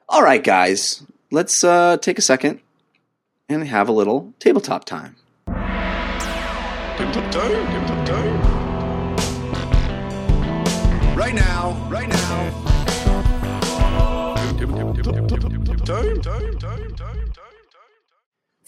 All 0.08 0.22
right, 0.22 0.42
guys. 0.42 1.02
Let's 1.30 1.62
uh, 1.62 1.96
take 1.98 2.18
a 2.18 2.22
second 2.22 2.60
and 3.48 3.66
have 3.66 3.88
a 3.88 3.92
little 3.92 4.34
tabletop 4.38 4.84
time. 4.84 5.16
Tabletop 5.46 7.32
time, 7.32 7.66
tabletop 7.66 8.06
time. 8.06 8.29
Right 11.32 11.40
now, 11.40 11.88
right 11.88 12.08
now. 12.08 12.66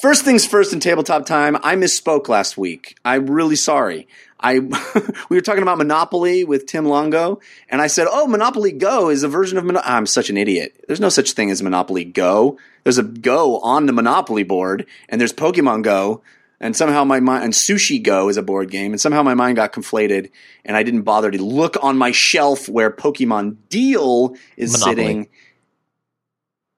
First 0.00 0.24
things 0.24 0.46
first 0.46 0.72
in 0.72 0.80
tabletop 0.80 1.26
time, 1.26 1.56
I 1.62 1.76
misspoke 1.76 2.28
last 2.28 2.58
week. 2.58 2.96
I'm 3.04 3.30
really 3.30 3.54
sorry. 3.56 4.08
I 4.40 4.58
we 5.28 5.36
were 5.36 5.40
talking 5.40 5.62
about 5.62 5.78
Monopoly 5.78 6.42
with 6.44 6.66
Tim 6.66 6.86
Longo, 6.86 7.40
and 7.68 7.80
I 7.80 7.86
said, 7.86 8.08
"Oh, 8.10 8.26
Monopoly 8.26 8.72
Go 8.72 9.10
is 9.10 9.22
a 9.22 9.28
version 9.28 9.58
of 9.58 9.64
Monopoly." 9.64 9.92
I'm 9.92 10.06
such 10.06 10.30
an 10.30 10.36
idiot. 10.36 10.84
There's 10.88 11.00
no 11.00 11.08
such 11.08 11.32
thing 11.32 11.50
as 11.52 11.62
Monopoly 11.62 12.04
Go. 12.04 12.58
There's 12.82 12.98
a 12.98 13.04
Go 13.04 13.60
on 13.60 13.86
the 13.86 13.92
Monopoly 13.92 14.42
board, 14.42 14.86
and 15.08 15.20
there's 15.20 15.32
Pokemon 15.32 15.82
Go, 15.84 16.22
and 16.62 16.76
somehow 16.76 17.04
my 17.04 17.20
mind 17.20 17.44
and 17.44 17.52
Sushi 17.52 18.02
Go 18.02 18.28
is 18.28 18.36
a 18.36 18.42
board 18.42 18.70
game, 18.70 18.92
and 18.92 19.00
somehow 19.00 19.22
my 19.22 19.34
mind 19.34 19.56
got 19.56 19.72
conflated, 19.72 20.30
and 20.64 20.76
I 20.76 20.84
didn't 20.84 21.02
bother 21.02 21.30
to 21.30 21.42
look 21.42 21.76
on 21.82 21.98
my 21.98 22.12
shelf 22.12 22.68
where 22.68 22.90
Pokemon 22.90 23.56
Deal 23.68 24.36
is 24.56 24.72
Monopoly. 24.72 24.94
sitting. 24.94 25.28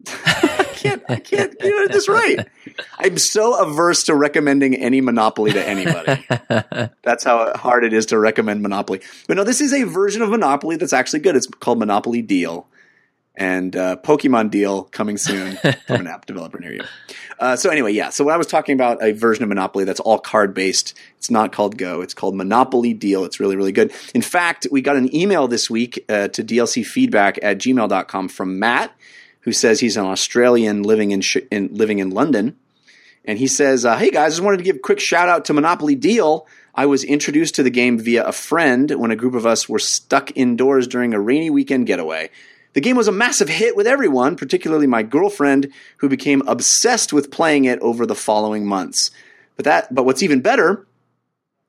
I 0.26 0.64
can't, 0.72 1.02
I 1.08 1.16
can't 1.16 1.58
get 1.58 1.92
this 1.92 2.08
right. 2.08 2.46
I'm 2.98 3.18
so 3.18 3.60
averse 3.60 4.04
to 4.04 4.14
recommending 4.14 4.74
any 4.74 5.00
Monopoly 5.00 5.52
to 5.52 5.66
anybody. 5.66 6.26
That's 7.02 7.24
how 7.24 7.54
hard 7.54 7.84
it 7.84 7.92
is 7.92 8.06
to 8.06 8.18
recommend 8.18 8.62
Monopoly. 8.62 9.00
But 9.28 9.36
no, 9.36 9.44
this 9.44 9.60
is 9.60 9.72
a 9.72 9.84
version 9.84 10.22
of 10.22 10.30
Monopoly 10.30 10.76
that's 10.76 10.92
actually 10.92 11.20
good. 11.20 11.36
It's 11.36 11.46
called 11.46 11.78
Monopoly 11.78 12.22
Deal. 12.22 12.66
And 13.36 13.74
uh, 13.74 13.96
Pokemon 13.96 14.50
Deal 14.50 14.84
coming 14.84 15.16
soon 15.16 15.56
from 15.86 16.00
an 16.00 16.06
app 16.06 16.26
developer 16.26 16.58
near 16.60 16.72
you. 16.72 16.84
Uh, 17.38 17.56
so 17.56 17.68
anyway, 17.68 17.92
yeah. 17.92 18.10
So 18.10 18.24
when 18.24 18.34
I 18.34 18.36
was 18.36 18.46
talking 18.46 18.74
about 18.74 19.02
a 19.02 19.12
version 19.12 19.42
of 19.42 19.48
Monopoly 19.48 19.84
that's 19.84 19.98
all 20.00 20.18
card 20.18 20.54
based, 20.54 20.94
it's 21.18 21.30
not 21.30 21.50
called 21.50 21.76
Go. 21.76 22.00
It's 22.00 22.14
called 22.14 22.36
Monopoly 22.36 22.94
Deal. 22.94 23.24
It's 23.24 23.40
really, 23.40 23.56
really 23.56 23.72
good. 23.72 23.92
In 24.14 24.22
fact, 24.22 24.68
we 24.70 24.82
got 24.82 24.96
an 24.96 25.14
email 25.14 25.48
this 25.48 25.68
week 25.68 26.04
uh, 26.08 26.28
to 26.28 26.44
dlcfeedback 26.44 27.38
at 27.42 27.58
gmail.com 27.58 28.28
from 28.28 28.58
Matt, 28.60 28.92
who 29.40 29.52
says 29.52 29.80
he's 29.80 29.96
an 29.96 30.04
Australian 30.04 30.84
living 30.84 31.10
in, 31.10 31.20
sh- 31.20 31.38
in 31.50 31.70
living 31.72 31.98
in 31.98 32.10
London. 32.10 32.56
And 33.24 33.38
he 33.38 33.48
says, 33.48 33.84
uh, 33.84 33.96
Hey 33.96 34.10
guys, 34.10 34.34
just 34.34 34.42
wanted 34.42 34.58
to 34.58 34.64
give 34.64 34.76
a 34.76 34.80
quick 34.80 35.00
shout 35.00 35.28
out 35.28 35.46
to 35.46 35.54
Monopoly 35.54 35.96
Deal. 35.96 36.46
I 36.74 36.86
was 36.86 37.04
introduced 37.04 37.54
to 37.56 37.62
the 37.62 37.70
game 37.70 37.98
via 37.98 38.24
a 38.24 38.32
friend 38.32 38.90
when 38.90 39.10
a 39.10 39.16
group 39.16 39.34
of 39.34 39.46
us 39.46 39.68
were 39.68 39.78
stuck 39.78 40.36
indoors 40.36 40.86
during 40.86 41.14
a 41.14 41.20
rainy 41.20 41.48
weekend 41.48 41.86
getaway. 41.86 42.30
The 42.74 42.80
game 42.80 42.96
was 42.96 43.08
a 43.08 43.12
massive 43.12 43.48
hit 43.48 43.76
with 43.76 43.86
everyone, 43.86 44.36
particularly 44.36 44.86
my 44.86 45.02
girlfriend, 45.02 45.72
who 45.98 46.08
became 46.08 46.42
obsessed 46.46 47.12
with 47.12 47.30
playing 47.30 47.64
it 47.64 47.78
over 47.80 48.04
the 48.04 48.14
following 48.14 48.66
months. 48.66 49.10
But 49.56 49.64
that, 49.64 49.94
but 49.94 50.04
what's 50.04 50.22
even 50.22 50.40
better 50.40 50.86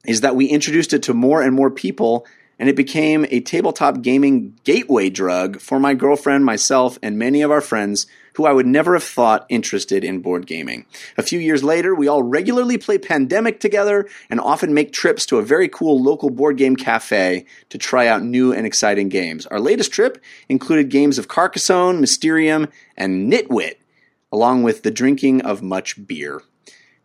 is 0.06 0.22
that 0.22 0.36
we 0.36 0.48
introduced 0.48 0.94
it 0.94 1.04
to 1.04 1.14
more 1.14 1.42
and 1.42 1.56
more 1.56 1.70
people, 1.70 2.26
and 2.58 2.70
it 2.70 2.76
became 2.76 3.26
a 3.30 3.40
tabletop 3.40 4.02
gaming 4.02 4.58
gateway 4.64 5.10
drug 5.10 5.60
for 5.60 5.80
my 5.80 5.94
girlfriend, 5.94 6.44
myself, 6.44 6.98
and 7.04 7.20
many 7.20 7.42
of 7.42 7.52
our 7.52 7.62
friends 7.62 8.08
who 8.36 8.46
I 8.46 8.54
would 8.54 8.66
never 8.66 8.94
have 8.94 9.04
thought 9.04 9.46
interested 9.50 10.04
in 10.04 10.20
board 10.20 10.46
gaming. 10.46 10.86
A 11.18 11.24
few 11.24 11.40
years 11.40 11.64
later, 11.64 11.96
we 11.96 12.08
all 12.08 12.24
regularly 12.24 12.78
play 12.78 12.98
Pandemic 12.98 13.60
together 13.60 14.08
and 14.30 14.40
often 14.40 14.74
make 14.74 14.92
trips 14.92 15.26
to 15.28 15.38
a 15.38 15.44
very 15.44 15.68
cool 15.68 16.02
local 16.02 16.30
board 16.30 16.58
game 16.58 16.76
cafe 16.76 17.46
to 17.70 17.78
try 17.78 18.08
out 18.08 18.24
new 18.24 18.52
and 18.54 18.66
exciting 18.66 19.10
games. 19.10 19.46
Our 19.48 19.60
latest 19.60 19.92
trip 19.92 20.22
included 20.50 20.90
games 20.90 21.18
of 21.18 21.28
Carcassonne, 21.28 22.02
Mysterium, 22.02 22.68
and 22.98 23.32
Nitwit, 23.32 23.76
along 24.32 24.64
with 24.64 24.84
the 24.84 24.92
drinking 24.92 25.42
of 25.42 25.62
much 25.62 26.06
beer. 26.08 26.42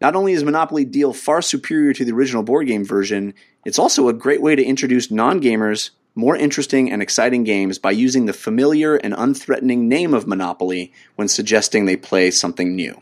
Not 0.00 0.16
only 0.16 0.32
is 0.32 0.42
Monopoly 0.42 0.84
Deal 0.84 1.12
far 1.12 1.42
superior 1.42 1.92
to 1.92 2.04
the 2.04 2.12
original 2.12 2.42
board 2.42 2.66
game 2.66 2.84
version, 2.84 3.34
it's 3.64 3.78
also 3.78 4.08
a 4.08 4.14
great 4.14 4.40
way 4.40 4.56
to 4.56 4.64
introduce 4.64 5.10
non 5.10 5.40
gamers 5.40 5.90
more 6.14 6.36
interesting 6.36 6.90
and 6.90 7.02
exciting 7.02 7.44
games 7.44 7.78
by 7.78 7.90
using 7.90 8.26
the 8.26 8.32
familiar 8.32 8.96
and 8.96 9.14
unthreatening 9.14 9.80
name 9.80 10.14
of 10.14 10.26
Monopoly 10.26 10.92
when 11.16 11.28
suggesting 11.28 11.84
they 11.84 11.96
play 11.96 12.30
something 12.30 12.74
new. 12.74 13.00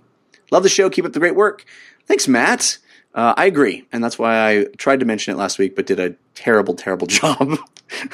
Love 0.51 0.63
the 0.63 0.69
show. 0.69 0.89
Keep 0.91 1.07
up 1.07 1.13
the 1.13 1.21
great 1.21 1.35
work. 1.35 1.65
Thanks, 2.07 2.29
Matt. 2.29 2.79
Uh, 3.15 3.35
I 3.37 3.47
agree, 3.47 3.87
and 3.91 4.05
that's 4.05 4.19
why 4.19 4.49
I 4.49 4.65
tried 4.77 5.01
to 5.01 5.07
mention 5.07 5.35
it 5.35 5.39
last 5.39 5.59
week, 5.59 5.75
but 5.75 5.87
did 5.87 5.99
a 5.99 6.15
terrible, 6.35 6.75
terrible 6.75 7.07
job 7.09 7.59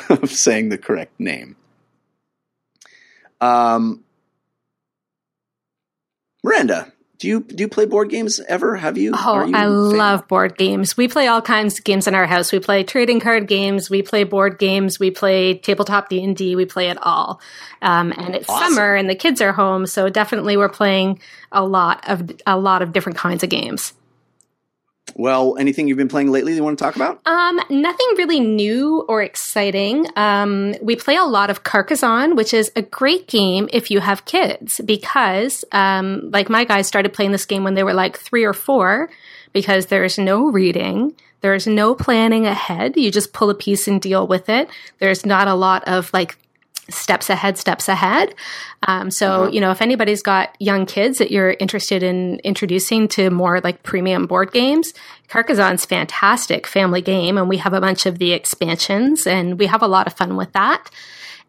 of 0.08 0.30
saying 0.30 0.68
the 0.68 0.78
correct 0.78 1.18
name. 1.18 1.56
Um, 3.40 4.04
Maranda, 6.42 6.92
do 7.24 7.30
you 7.30 7.40
do 7.40 7.62
you 7.62 7.68
play 7.68 7.86
board 7.86 8.10
games 8.10 8.38
ever? 8.48 8.76
Have 8.76 8.98
you? 8.98 9.14
Oh, 9.16 9.46
you 9.46 9.56
I 9.56 9.64
love 9.64 10.28
board 10.28 10.58
games. 10.58 10.94
We 10.94 11.08
play 11.08 11.26
all 11.26 11.40
kinds 11.40 11.78
of 11.78 11.84
games 11.84 12.06
in 12.06 12.14
our 12.14 12.26
house. 12.26 12.52
We 12.52 12.60
play 12.60 12.84
trading 12.84 13.18
card 13.18 13.48
games. 13.48 13.88
We 13.88 14.02
play 14.02 14.24
board 14.24 14.58
games. 14.58 15.00
We 15.00 15.10
play 15.10 15.54
tabletop 15.54 16.10
D 16.10 16.22
and 16.22 16.36
D. 16.36 16.54
We 16.54 16.66
play 16.66 16.90
it 16.90 16.98
all. 17.00 17.40
Um, 17.80 18.12
and 18.14 18.34
it's 18.34 18.46
Awesome. 18.46 18.74
summer, 18.74 18.94
and 18.94 19.08
the 19.08 19.14
kids 19.14 19.40
are 19.40 19.52
home, 19.52 19.86
so 19.86 20.10
definitely 20.10 20.58
we're 20.58 20.68
playing 20.68 21.18
a 21.50 21.64
lot 21.64 22.06
of 22.10 22.30
a 22.46 22.58
lot 22.58 22.82
of 22.82 22.92
different 22.92 23.16
kinds 23.16 23.42
of 23.42 23.48
games. 23.48 23.94
Well, 25.14 25.56
anything 25.58 25.86
you've 25.86 25.96
been 25.98 26.08
playing 26.08 26.30
lately 26.30 26.54
you 26.54 26.64
want 26.64 26.78
to 26.78 26.84
talk 26.84 26.96
about? 26.96 27.20
Um, 27.24 27.60
nothing 27.70 28.06
really 28.16 28.40
new 28.40 29.04
or 29.08 29.22
exciting. 29.22 30.06
Um, 30.16 30.74
we 30.82 30.96
play 30.96 31.16
a 31.16 31.24
lot 31.24 31.50
of 31.50 31.62
Carcassonne, 31.62 32.34
which 32.34 32.52
is 32.52 32.72
a 32.74 32.82
great 32.82 33.28
game 33.28 33.68
if 33.72 33.90
you 33.90 34.00
have 34.00 34.24
kids 34.24 34.80
because, 34.84 35.64
um, 35.72 36.30
like 36.32 36.48
my 36.48 36.64
guys 36.64 36.88
started 36.88 37.12
playing 37.12 37.32
this 37.32 37.46
game 37.46 37.62
when 37.62 37.74
they 37.74 37.84
were 37.84 37.94
like 37.94 38.18
three 38.18 38.44
or 38.44 38.52
four 38.52 39.08
because 39.52 39.86
there's 39.86 40.18
no 40.18 40.50
reading. 40.50 41.14
There's 41.42 41.66
no 41.66 41.94
planning 41.94 42.46
ahead. 42.46 42.96
You 42.96 43.10
just 43.10 43.32
pull 43.32 43.50
a 43.50 43.54
piece 43.54 43.86
and 43.86 44.00
deal 44.00 44.26
with 44.26 44.48
it. 44.48 44.68
There's 44.98 45.24
not 45.24 45.46
a 45.46 45.54
lot 45.54 45.86
of 45.86 46.12
like 46.12 46.36
steps 46.90 47.30
ahead, 47.30 47.56
steps 47.56 47.88
ahead. 47.88 48.34
Um, 48.86 49.10
so, 49.10 49.50
you 49.50 49.60
know, 49.60 49.70
if 49.70 49.80
anybody's 49.80 50.22
got 50.22 50.54
young 50.60 50.84
kids 50.84 51.18
that 51.18 51.30
you're 51.30 51.56
interested 51.58 52.02
in 52.02 52.40
introducing 52.40 53.08
to 53.08 53.30
more 53.30 53.60
like 53.60 53.82
premium 53.82 54.26
board 54.26 54.52
games, 54.52 54.92
Carcassonne's 55.28 55.86
fantastic 55.86 56.66
family 56.66 57.00
game, 57.00 57.38
and 57.38 57.48
we 57.48 57.56
have 57.56 57.72
a 57.72 57.80
bunch 57.80 58.06
of 58.06 58.18
the 58.18 58.32
expansions, 58.32 59.26
and 59.26 59.58
we 59.58 59.66
have 59.66 59.82
a 59.82 59.88
lot 59.88 60.06
of 60.06 60.12
fun 60.12 60.36
with 60.36 60.52
that. 60.52 60.90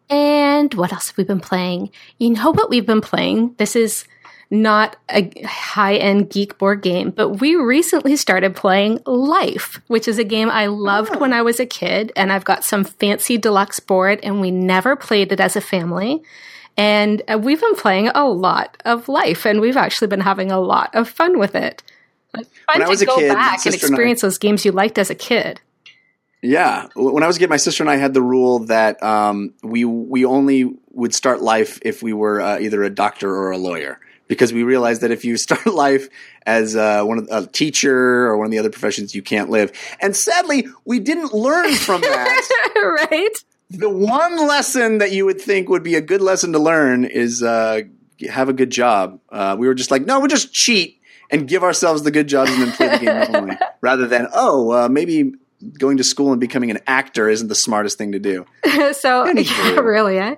And 0.10 0.74
what 0.76 0.94
else 0.94 1.08
have 1.08 1.18
we 1.18 1.24
been 1.24 1.40
playing? 1.40 1.90
You 2.18 2.30
know 2.30 2.52
what 2.52 2.70
we've 2.70 2.86
been 2.86 3.02
playing? 3.02 3.56
This 3.58 3.76
is 3.76 4.06
not 4.61 4.95
a 5.10 5.32
high 5.45 5.95
end 5.95 6.30
geek 6.30 6.57
board 6.57 6.82
game, 6.82 7.11
but 7.11 7.30
we 7.41 7.56
recently 7.56 8.15
started 8.15 8.56
playing 8.56 8.99
Life, 9.06 9.80
which 9.88 10.07
is 10.07 10.18
a 10.18 10.23
game 10.23 10.49
I 10.49 10.65
loved 10.68 11.15
when 11.18 11.34
I 11.34 11.41
was 11.41 11.60
a 11.60 11.65
kid. 11.65 12.11
And 12.15 12.32
I've 12.32 12.45
got 12.45 12.64
some 12.64 12.84
fancy 12.84 13.38
deluxe 13.38 13.80
board, 13.80 14.19
and 14.23 14.41
we 14.41 14.52
never 14.52 14.95
played 14.95 15.32
it 15.32 15.40
as 15.40 15.56
a 15.56 15.61
family. 15.61 16.22
And 16.77 17.22
uh, 17.32 17.38
we've 17.38 17.61
been 17.61 17.76
playing 17.76 18.10
a 18.10 18.27
lot 18.27 18.82
of 18.86 19.07
Life, 19.07 19.45
and 19.45 19.61
we've 19.61 19.77
actually 19.77 20.07
been 20.07 20.19
having 20.22 20.52
a 20.52 20.60
lot 20.60 20.94
of 20.94 21.07
fun 21.10 21.40
with 21.40 21.56
it. 21.56 21.84
It's 22.38 22.49
fun 22.49 22.80
When 22.80 22.82
I 22.82 22.86
to 22.86 22.90
was 22.90 23.02
a 23.02 23.06
go 23.06 23.15
kid, 23.18 23.30
back 23.30 23.53
and 23.53 23.61
sister 23.61 23.86
and 23.88 23.94
I- 23.94 23.95
experience 23.95 24.22
those 24.22 24.38
games 24.38 24.65
you 24.65 24.72
liked 24.72 24.98
as 24.98 25.10
a 25.10 25.15
kid. 25.15 25.61
Yeah, 26.41 26.88
when 26.95 27.23
I 27.23 27.27
was 27.27 27.38
a 27.38 27.40
kid, 27.40 27.49
my 27.49 27.57
sister 27.57 27.82
and 27.82 27.90
I 27.90 27.95
had 27.95 28.14
the 28.14 28.22
rule 28.22 28.60
that 28.65 29.02
um, 29.02 29.53
we 29.64 29.84
we 29.84 30.26
only 30.26 30.69
would 30.91 31.15
start 31.15 31.41
life 31.41 31.80
if 31.82 32.03
we 32.03 32.14
were 32.14 32.40
uh, 32.40 32.60
either 32.60 32.84
a 32.84 32.90
doctor 32.91 33.34
or 33.34 33.49
a 33.52 33.57
lawyer, 33.57 33.99
because 34.28 34.54
we 34.54 34.64
realized 34.64 35.02
that 35.02 35.12
if 35.12 35.26
you 35.26 35.38
start 35.46 35.66
life 35.68 36.10
as 36.46 36.76
uh, 36.76 37.04
one 37.04 37.20
of 37.20 37.28
a 37.32 37.48
teacher 37.48 38.28
or 38.28 38.38
one 38.38 38.46
of 38.46 38.52
the 38.52 38.60
other 38.60 38.70
professions, 38.70 39.16
you 39.16 39.22
can't 39.22 39.50
live. 39.50 39.72
And 40.02 40.16
sadly, 40.16 40.68
we 40.86 41.00
didn't 41.00 41.34
learn 41.34 41.74
from 41.74 42.02
that. 42.02 42.72
right? 43.12 43.36
the 43.70 43.90
one 43.90 44.48
lesson 44.48 45.00
that 45.00 45.12
you 45.12 45.26
would 45.26 45.42
think 45.42 45.70
would 45.70 45.84
be 45.84 45.96
a 45.96 46.02
good 46.02 46.22
lesson 46.22 46.54
to 46.54 46.60
learn 46.60 47.06
is 47.06 47.42
uh, 47.42 47.82
have 48.30 48.50
a 48.50 48.54
good 48.54 48.70
job. 48.70 49.20
Uh, 49.30 49.56
we 49.58 49.68
were 49.68 49.74
just 49.74 49.92
like, 49.92 50.06
no, 50.06 50.20
we'll 50.20 50.28
just 50.28 50.54
cheat 50.54 51.02
and 51.32 51.48
give 51.48 51.64
ourselves 51.64 52.04
the 52.04 52.12
good 52.12 52.28
jobs 52.28 52.52
and 52.52 52.62
then 52.62 52.72
play 52.74 52.88
the 52.90 52.98
game 52.98 53.32
normally, 53.32 53.58
rather 53.82 54.08
than 54.08 54.28
oh, 54.34 54.72
uh, 54.72 54.90
maybe 54.90 55.34
going 55.78 55.98
to 55.98 56.04
school 56.04 56.32
and 56.32 56.40
becoming 56.40 56.72
an 56.72 56.80
actor 56.88 57.30
isn't 57.30 57.48
the 57.48 57.56
smartest 57.56 57.98
thing 57.98 58.12
to 58.12 58.20
do. 58.20 58.46
so 58.94 59.26
yeah, 59.36 59.80
really, 59.80 60.18
eh? 60.18 60.36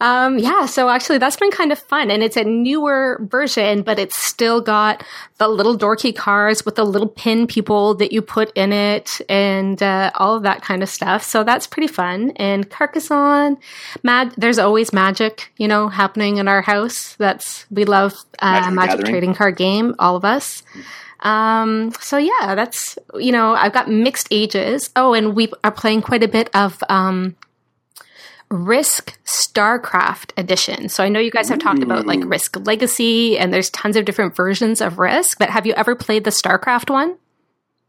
Um, 0.00 0.38
yeah, 0.38 0.64
so 0.64 0.88
actually 0.88 1.18
that's 1.18 1.36
been 1.36 1.50
kind 1.50 1.72
of 1.72 1.78
fun 1.78 2.10
and 2.10 2.22
it's 2.22 2.36
a 2.36 2.44
newer 2.44 3.20
version, 3.22 3.82
but 3.82 3.98
it's 3.98 4.16
still 4.16 4.62
got 4.62 5.04
the 5.36 5.46
little 5.46 5.76
dorky 5.76 6.14
cars 6.14 6.64
with 6.64 6.76
the 6.76 6.84
little 6.84 7.08
pin 7.08 7.46
people 7.46 7.94
that 7.96 8.10
you 8.10 8.22
put 8.22 8.50
in 8.56 8.72
it 8.72 9.20
and 9.28 9.82
uh, 9.82 10.10
all 10.14 10.36
of 10.36 10.42
that 10.44 10.62
kind 10.62 10.82
of 10.82 10.88
stuff. 10.88 11.22
So 11.22 11.44
that's 11.44 11.66
pretty 11.66 11.88
fun. 11.88 12.32
And 12.36 12.70
Carcassonne, 12.70 13.58
mad, 14.02 14.32
there's 14.38 14.58
always 14.58 14.92
magic, 14.92 15.52
you 15.58 15.68
know, 15.68 15.88
happening 15.88 16.38
in 16.38 16.48
our 16.48 16.62
house. 16.62 17.14
That's, 17.16 17.66
we 17.70 17.84
love 17.84 18.14
uh, 18.38 18.70
Magic 18.70 18.74
magic 18.74 19.06
trading 19.06 19.34
card 19.34 19.56
game, 19.56 19.94
all 19.98 20.16
of 20.16 20.24
us. 20.24 20.62
Um, 21.20 21.92
so 22.00 22.16
yeah, 22.16 22.54
that's, 22.54 22.98
you 23.14 23.32
know, 23.32 23.52
I've 23.54 23.72
got 23.72 23.90
mixed 23.90 24.28
ages. 24.30 24.90
Oh, 24.96 25.14
and 25.14 25.34
we 25.34 25.50
are 25.64 25.70
playing 25.70 26.02
quite 26.02 26.22
a 26.22 26.28
bit 26.28 26.50
of, 26.54 26.82
um, 26.88 27.36
Risk 28.50 29.16
StarCraft 29.24 30.32
edition. 30.36 30.88
So 30.88 31.04
I 31.04 31.08
know 31.08 31.20
you 31.20 31.30
guys 31.30 31.48
have 31.50 31.60
talked 31.60 31.84
about 31.84 32.06
like 32.06 32.18
Risk 32.24 32.56
Legacy 32.66 33.38
and 33.38 33.54
there's 33.54 33.70
tons 33.70 33.94
of 33.94 34.04
different 34.04 34.34
versions 34.34 34.80
of 34.80 34.98
Risk, 34.98 35.38
but 35.38 35.50
have 35.50 35.66
you 35.66 35.72
ever 35.74 35.94
played 35.94 36.24
the 36.24 36.30
StarCraft 36.30 36.90
one? 36.90 37.16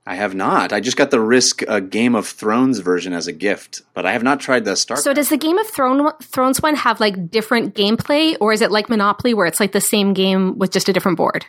I 0.05 0.15
have 0.15 0.33
not. 0.33 0.73
I 0.73 0.79
just 0.79 0.97
got 0.97 1.11
the 1.11 1.19
Risk 1.19 1.63
uh, 1.67 1.79
Game 1.79 2.15
of 2.15 2.27
Thrones 2.27 2.79
version 2.79 3.13
as 3.13 3.27
a 3.27 3.31
gift, 3.31 3.81
but 3.93 4.05
I 4.05 4.13
have 4.13 4.23
not 4.23 4.39
tried 4.39 4.65
the 4.65 4.75
Star. 4.75 4.97
So 4.97 5.13
does 5.13 5.29
the 5.29 5.37
Game 5.37 5.57
of 5.57 5.67
Thrones 5.67 6.11
Thrones 6.21 6.61
one 6.61 6.75
have 6.75 6.99
like 6.99 7.29
different 7.29 7.75
gameplay, 7.75 8.35
or 8.39 8.51
is 8.51 8.61
it 8.61 8.71
like 8.71 8.89
Monopoly, 8.89 9.33
where 9.35 9.45
it's 9.45 9.59
like 9.59 9.73
the 9.73 9.81
same 9.81 10.13
game 10.13 10.57
with 10.57 10.71
just 10.71 10.89
a 10.89 10.93
different 10.93 11.17
board? 11.17 11.45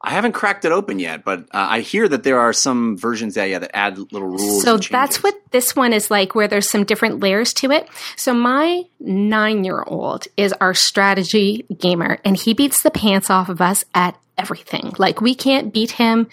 I 0.00 0.10
haven't 0.10 0.32
cracked 0.32 0.64
it 0.64 0.70
open 0.70 1.00
yet, 1.00 1.24
but 1.24 1.40
uh, 1.52 1.66
I 1.70 1.80
hear 1.80 2.08
that 2.08 2.22
there 2.22 2.38
are 2.38 2.52
some 2.52 2.96
versions 2.96 3.34
that 3.34 3.48
yeah 3.48 3.58
that 3.58 3.76
add 3.76 3.98
little 3.98 4.28
rules. 4.28 4.62
So 4.62 4.76
that's 4.76 5.22
what 5.22 5.34
this 5.50 5.74
one 5.74 5.92
is 5.92 6.10
like, 6.10 6.34
where 6.34 6.46
there's 6.46 6.70
some 6.70 6.84
different 6.84 7.20
layers 7.20 7.52
to 7.54 7.72
it. 7.72 7.88
So 8.16 8.32
my 8.32 8.84
nine 9.00 9.64
year 9.64 9.82
old 9.82 10.26
is 10.36 10.52
our 10.60 10.72
strategy 10.72 11.66
gamer, 11.78 12.18
and 12.24 12.36
he 12.36 12.54
beats 12.54 12.82
the 12.82 12.92
pants 12.92 13.28
off 13.28 13.48
of 13.48 13.60
us 13.60 13.84
at 13.92 14.16
everything. 14.36 14.92
Like 14.98 15.20
we 15.20 15.34
can't 15.34 15.72
beat 15.72 15.92
him 15.92 16.28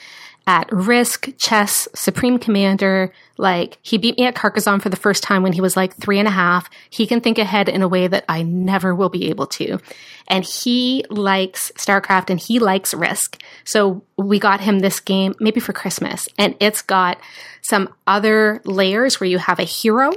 at 0.45 0.71
Risk, 0.71 1.29
Chess, 1.37 1.87
Supreme 1.95 2.37
Commander. 2.37 3.11
Like 3.37 3.77
he 3.81 3.97
beat 3.97 4.17
me 4.17 4.25
at 4.25 4.35
Carcassonne 4.35 4.79
for 4.79 4.89
the 4.89 4.95
first 4.95 5.23
time 5.23 5.43
when 5.43 5.53
he 5.53 5.61
was 5.61 5.75
like 5.75 5.95
three 5.95 6.19
and 6.19 6.27
a 6.27 6.31
half. 6.31 6.69
He 6.89 7.05
can 7.05 7.21
think 7.21 7.37
ahead 7.37 7.69
in 7.69 7.81
a 7.81 7.87
way 7.87 8.07
that 8.07 8.25
I 8.29 8.43
never 8.43 8.95
will 8.95 9.09
be 9.09 9.29
able 9.29 9.47
to. 9.47 9.79
And 10.27 10.45
he 10.45 11.03
likes 11.09 11.71
StarCraft 11.77 12.29
and 12.29 12.39
he 12.39 12.59
likes 12.59 12.93
Risk. 12.93 13.41
So 13.63 14.03
we 14.17 14.39
got 14.39 14.61
him 14.61 14.79
this 14.79 14.99
game 14.99 15.35
maybe 15.39 15.59
for 15.59 15.73
Christmas 15.73 16.27
and 16.37 16.55
it's 16.59 16.81
got 16.81 17.19
some 17.61 17.93
other 18.07 18.61
layers 18.63 19.19
where 19.19 19.29
you 19.29 19.37
have 19.37 19.59
a 19.59 19.63
hero 19.63 20.11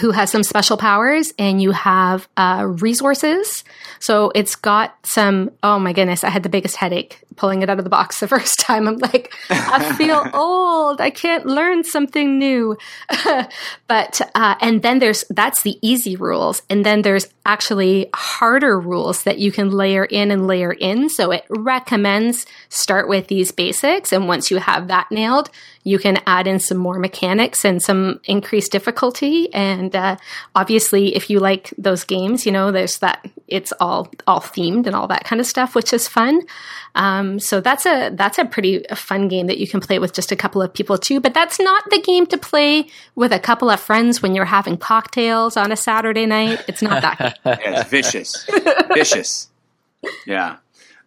who 0.00 0.10
has 0.12 0.30
some 0.30 0.42
special 0.42 0.76
powers 0.76 1.32
and 1.38 1.60
you 1.60 1.72
have 1.72 2.28
uh, 2.36 2.64
resources. 2.66 3.64
So 3.98 4.30
it's 4.34 4.54
got 4.56 4.94
some, 5.04 5.50
oh 5.62 5.78
my 5.78 5.92
goodness, 5.92 6.24
I 6.24 6.30
had 6.30 6.42
the 6.42 6.48
biggest 6.48 6.76
headache 6.76 7.20
pulling 7.36 7.62
it 7.62 7.70
out 7.70 7.78
of 7.78 7.84
the 7.84 7.90
box 7.90 8.20
the 8.20 8.28
first 8.28 8.60
time. 8.60 8.86
I'm 8.86 8.98
like, 8.98 9.34
I 9.50 9.94
feel 9.96 10.24
old. 10.34 11.00
I 11.00 11.10
can't 11.10 11.46
learn 11.46 11.84
something 11.84 12.38
new. 12.38 12.76
but, 13.86 14.20
uh, 14.34 14.54
and 14.60 14.82
then 14.82 14.98
there's, 14.98 15.24
that's 15.30 15.62
the 15.62 15.78
easy 15.82 16.16
rules. 16.16 16.62
And 16.70 16.86
then 16.86 17.02
there's 17.02 17.28
actually 17.44 18.08
harder 18.14 18.78
rules 18.78 19.24
that 19.24 19.38
you 19.38 19.50
can 19.50 19.70
layer 19.70 20.04
in 20.04 20.30
and 20.30 20.46
layer 20.46 20.72
in. 20.72 21.08
So 21.08 21.32
it 21.32 21.44
recommends 21.50 22.46
start 22.68 23.08
with 23.08 23.26
these 23.26 23.50
basics. 23.50 24.12
And 24.12 24.28
once 24.28 24.50
you 24.50 24.58
have 24.58 24.88
that 24.88 25.10
nailed, 25.10 25.50
you 25.84 25.98
can 25.98 26.18
add 26.26 26.46
in 26.46 26.58
some 26.58 26.78
more 26.78 26.98
mechanics 26.98 27.64
and 27.64 27.82
some 27.82 28.20
increased 28.24 28.70
difficulty. 28.70 29.52
And 29.52 29.94
uh, 29.94 30.16
obviously, 30.54 31.16
if 31.16 31.28
you 31.28 31.40
like 31.40 31.72
those 31.76 32.04
games, 32.04 32.46
you 32.46 32.52
know, 32.52 32.70
there's 32.70 32.98
that 32.98 33.26
it's 33.48 33.72
all 33.80 34.08
all 34.26 34.40
themed 34.40 34.86
and 34.86 34.94
all 34.94 35.08
that 35.08 35.24
kind 35.24 35.40
of 35.40 35.46
stuff, 35.46 35.74
which 35.74 35.92
is 35.92 36.06
fun. 36.06 36.42
Um, 36.94 37.40
so 37.40 37.60
that's 37.60 37.86
a 37.86 38.10
that's 38.10 38.38
a 38.38 38.44
pretty 38.44 38.84
fun 38.94 39.28
game 39.28 39.46
that 39.48 39.58
you 39.58 39.66
can 39.66 39.80
play 39.80 39.98
with 39.98 40.12
just 40.12 40.30
a 40.30 40.36
couple 40.36 40.62
of 40.62 40.72
people 40.72 40.98
too. 40.98 41.20
But 41.20 41.34
that's 41.34 41.58
not 41.58 41.82
the 41.90 42.00
game 42.00 42.26
to 42.26 42.38
play 42.38 42.86
with 43.14 43.32
a 43.32 43.40
couple 43.40 43.70
of 43.70 43.80
friends 43.80 44.22
when 44.22 44.34
you're 44.34 44.44
having 44.44 44.76
cocktails 44.76 45.56
on 45.56 45.72
a 45.72 45.76
Saturday 45.76 46.26
night. 46.26 46.64
It's 46.68 46.82
not 46.82 47.02
that. 47.02 47.18
game. 47.44 47.56
Yeah, 47.60 47.80
it's 47.80 47.90
vicious, 47.90 48.48
vicious. 48.94 49.48
Yeah. 50.26 50.56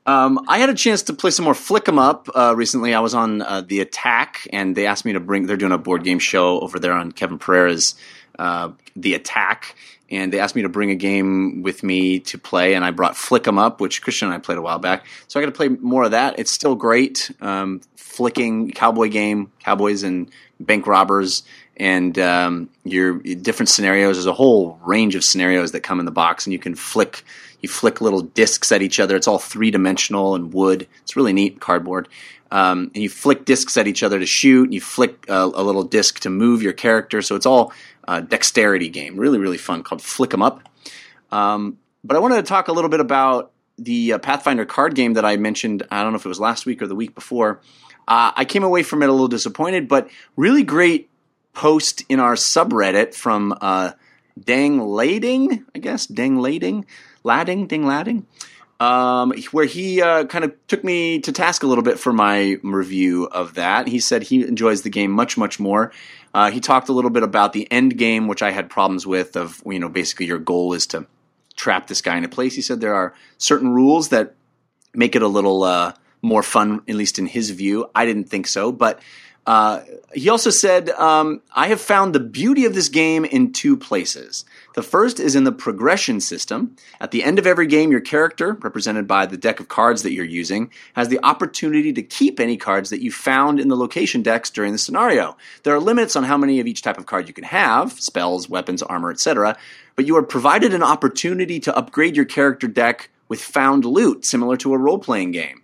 Um, 0.05 0.45
I 0.47 0.59
had 0.59 0.69
a 0.69 0.75
chance 0.75 1.03
to 1.03 1.13
play 1.13 1.31
some 1.31 1.45
more 1.45 1.55
Flick 1.55 1.87
'em 1.87 1.97
Up 1.97 2.29
uh, 2.35 2.53
recently. 2.55 2.93
I 2.93 2.99
was 2.99 3.15
on 3.15 3.41
uh, 3.41 3.61
the 3.61 3.79
Attack, 3.79 4.47
and 4.53 4.75
they 4.75 4.85
asked 4.85 5.05
me 5.05 5.13
to 5.13 5.19
bring. 5.19 5.47
They're 5.47 5.57
doing 5.57 5.71
a 5.71 5.77
board 5.79 6.03
game 6.03 6.19
show 6.19 6.59
over 6.59 6.77
there 6.79 6.93
on 6.93 7.11
Kevin 7.11 7.39
Pereira's 7.39 7.95
uh, 8.37 8.71
The 8.95 9.15
Attack, 9.15 9.75
and 10.11 10.31
they 10.31 10.39
asked 10.39 10.55
me 10.55 10.61
to 10.61 10.69
bring 10.69 10.91
a 10.91 10.95
game 10.95 11.63
with 11.63 11.81
me 11.81 12.19
to 12.19 12.37
play, 12.37 12.75
and 12.75 12.85
I 12.85 12.91
brought 12.91 13.17
Flick 13.17 13.47
'em 13.47 13.57
Up, 13.57 13.81
which 13.81 14.03
Christian 14.03 14.27
and 14.27 14.35
I 14.35 14.39
played 14.39 14.59
a 14.59 14.61
while 14.61 14.79
back. 14.79 15.05
So 15.27 15.39
I 15.39 15.43
got 15.43 15.47
to 15.47 15.57
play 15.57 15.69
more 15.69 16.03
of 16.03 16.11
that. 16.11 16.37
It's 16.37 16.51
still 16.51 16.75
great, 16.75 17.31
um, 17.41 17.81
flicking 17.95 18.71
cowboy 18.71 19.09
game, 19.09 19.51
cowboys 19.59 20.03
and 20.03 20.29
bank 20.59 20.85
robbers, 20.87 21.43
and 21.77 22.17
um, 22.19 22.69
your 22.83 23.19
different 23.19 23.69
scenarios. 23.69 24.15
There's 24.15 24.25
a 24.25 24.33
whole 24.33 24.79
range 24.85 25.15
of 25.15 25.23
scenarios 25.23 25.71
that 25.73 25.81
come 25.81 25.99
in 25.99 26.05
the 26.05 26.11
box, 26.11 26.45
and 26.45 26.53
you 26.53 26.59
can 26.59 26.75
flick. 26.75 27.23
You 27.61 27.69
flick 27.69 27.99
little 27.99 28.21
discs 28.21 28.71
at 28.71 28.81
each 28.81 28.99
other. 28.99 29.15
It's 29.15 29.27
all 29.27 29.39
three 29.39 29.71
dimensional 29.71 30.35
and 30.35 30.53
wood. 30.53 30.87
It's 31.01 31.15
really 31.15 31.33
neat 31.33 31.59
cardboard. 31.59 32.07
Um, 32.51 32.91
and 32.93 33.01
you 33.01 33.09
flick 33.09 33.43
discs 33.43 33.75
at 33.75 33.87
each 33.87 34.03
other 34.03 34.19
to 34.19 34.25
shoot. 34.25 34.65
And 34.65 34.73
you 34.73 34.81
flick 34.81 35.25
a, 35.27 35.45
a 35.45 35.63
little 35.63 35.83
disc 35.83 36.19
to 36.21 36.29
move 36.29 36.61
your 36.61 36.73
character. 36.73 37.23
So 37.23 37.35
it's 37.35 37.47
all 37.47 37.73
uh, 38.07 38.19
dexterity 38.19 38.89
game. 38.89 39.17
Really, 39.17 39.39
really 39.39 39.57
fun. 39.57 39.81
Called 39.81 40.01
Flick 40.01 40.33
'em 40.33 40.43
Up. 40.43 40.69
Um, 41.31 41.79
but 42.03 42.15
I 42.15 42.19
wanted 42.19 42.35
to 42.35 42.43
talk 42.43 42.67
a 42.67 42.71
little 42.71 42.89
bit 42.89 42.99
about 42.99 43.51
the 43.79 44.13
uh, 44.13 44.17
Pathfinder 44.19 44.65
card 44.65 44.93
game 44.93 45.13
that 45.13 45.25
I 45.25 45.37
mentioned. 45.37 45.83
I 45.89 46.03
don't 46.03 46.11
know 46.11 46.17
if 46.17 46.25
it 46.25 46.29
was 46.29 46.39
last 46.39 46.67
week 46.67 46.83
or 46.83 46.87
the 46.87 46.95
week 46.95 47.15
before. 47.15 47.61
Uh, 48.07 48.31
I 48.35 48.45
came 48.45 48.63
away 48.63 48.83
from 48.83 49.01
it 49.01 49.09
a 49.09 49.11
little 49.11 49.27
disappointed, 49.27 49.87
but 49.87 50.07
really 50.35 50.63
great 50.63 51.09
post 51.55 52.03
in 52.09 52.19
our 52.19 52.35
subreddit 52.35 53.15
from 53.15 53.57
uh, 53.59 53.93
Dang 54.39 54.79
Lading, 54.79 55.65
I 55.73 55.79
guess 55.79 56.05
Dang 56.05 56.37
Lading, 56.37 56.85
Ladding, 57.23 57.65
Ding 57.65 57.87
Ladding, 57.87 58.27
um, 58.79 59.33
where 59.51 59.65
he 59.65 60.01
uh, 60.01 60.25
kind 60.25 60.43
of 60.43 60.53
took 60.67 60.83
me 60.83 61.19
to 61.21 61.31
task 61.31 61.63
a 61.63 61.67
little 61.67 61.83
bit 61.83 61.97
for 61.97 62.13
my 62.13 62.57
review 62.61 63.25
of 63.27 63.55
that. 63.55 63.87
He 63.87 63.99
said 63.99 64.23
he 64.23 64.45
enjoys 64.45 64.81
the 64.81 64.89
game 64.89 65.11
much, 65.11 65.37
much 65.37 65.59
more. 65.59 65.91
Uh, 66.33 66.51
he 66.51 66.59
talked 66.59 66.89
a 66.89 66.93
little 66.93 67.09
bit 67.09 67.23
about 67.23 67.53
the 67.53 67.71
end 67.71 67.97
game, 67.97 68.27
which 68.27 68.43
I 68.43 68.51
had 68.51 68.69
problems 68.69 69.07
with. 69.07 69.37
Of 69.37 69.63
you 69.65 69.79
know, 69.79 69.89
basically 69.89 70.25
your 70.25 70.39
goal 70.39 70.73
is 70.73 70.85
to 70.87 71.07
trap 71.55 71.87
this 71.87 72.01
guy 72.01 72.17
in 72.17 72.25
a 72.25 72.29
place. 72.29 72.53
He 72.55 72.61
said 72.61 72.81
there 72.81 72.95
are 72.95 73.13
certain 73.37 73.69
rules 73.69 74.09
that 74.09 74.35
make 74.93 75.15
it 75.15 75.21
a 75.21 75.27
little 75.27 75.63
uh, 75.63 75.93
more 76.21 76.43
fun, 76.43 76.81
at 76.89 76.95
least 76.95 77.17
in 77.17 77.27
his 77.27 77.51
view. 77.51 77.89
I 77.95 78.05
didn't 78.05 78.25
think 78.25 78.47
so, 78.47 78.73
but 78.73 78.99
uh, 79.45 79.81
he 80.13 80.29
also 80.29 80.49
said, 80.49 80.89
um, 80.91 81.41
I 81.53 81.67
have 81.67 81.79
found 81.79 82.15
the 82.15 82.19
beauty 82.19 82.65
of 82.65 82.73
this 82.73 82.89
game 82.89 83.25
in 83.25 83.53
two 83.53 83.77
places. 83.77 84.43
The 84.73 84.81
first 84.81 85.19
is 85.19 85.35
in 85.35 85.43
the 85.43 85.51
progression 85.51 86.19
system. 86.19 86.75
At 86.99 87.11
the 87.11 87.23
end 87.23 87.37
of 87.37 87.45
every 87.45 87.67
game, 87.67 87.91
your 87.91 88.01
character, 88.01 88.53
represented 88.53 89.07
by 89.07 89.27
the 89.27 89.37
deck 89.37 89.59
of 89.59 89.67
cards 89.67 90.01
that 90.01 90.13
you're 90.13 90.25
using, 90.25 90.71
has 90.93 91.09
the 91.09 91.23
opportunity 91.23 91.93
to 91.93 92.01
keep 92.01 92.39
any 92.39 92.57
cards 92.57 92.89
that 92.89 93.03
you 93.03 93.11
found 93.11 93.59
in 93.59 93.67
the 93.67 93.77
location 93.77 94.23
decks 94.23 94.49
during 94.49 94.71
the 94.71 94.79
scenario. 94.79 95.37
There 95.63 95.75
are 95.75 95.79
limits 95.79 96.15
on 96.15 96.23
how 96.23 96.37
many 96.37 96.59
of 96.59 96.65
each 96.65 96.81
type 96.81 96.97
of 96.97 97.05
card 97.05 97.27
you 97.27 97.33
can 97.33 97.43
have 97.43 97.93
spells, 97.99 98.49
weapons, 98.49 98.81
armor, 98.81 99.11
etc. 99.11 99.57
But 99.95 100.07
you 100.07 100.17
are 100.17 100.23
provided 100.23 100.73
an 100.73 100.83
opportunity 100.83 101.59
to 101.61 101.75
upgrade 101.75 102.15
your 102.15 102.25
character 102.25 102.67
deck 102.67 103.09
with 103.27 103.41
found 103.41 103.85
loot, 103.85 104.25
similar 104.25 104.57
to 104.57 104.73
a 104.73 104.77
role 104.77 104.99
playing 104.99 105.31
game. 105.31 105.61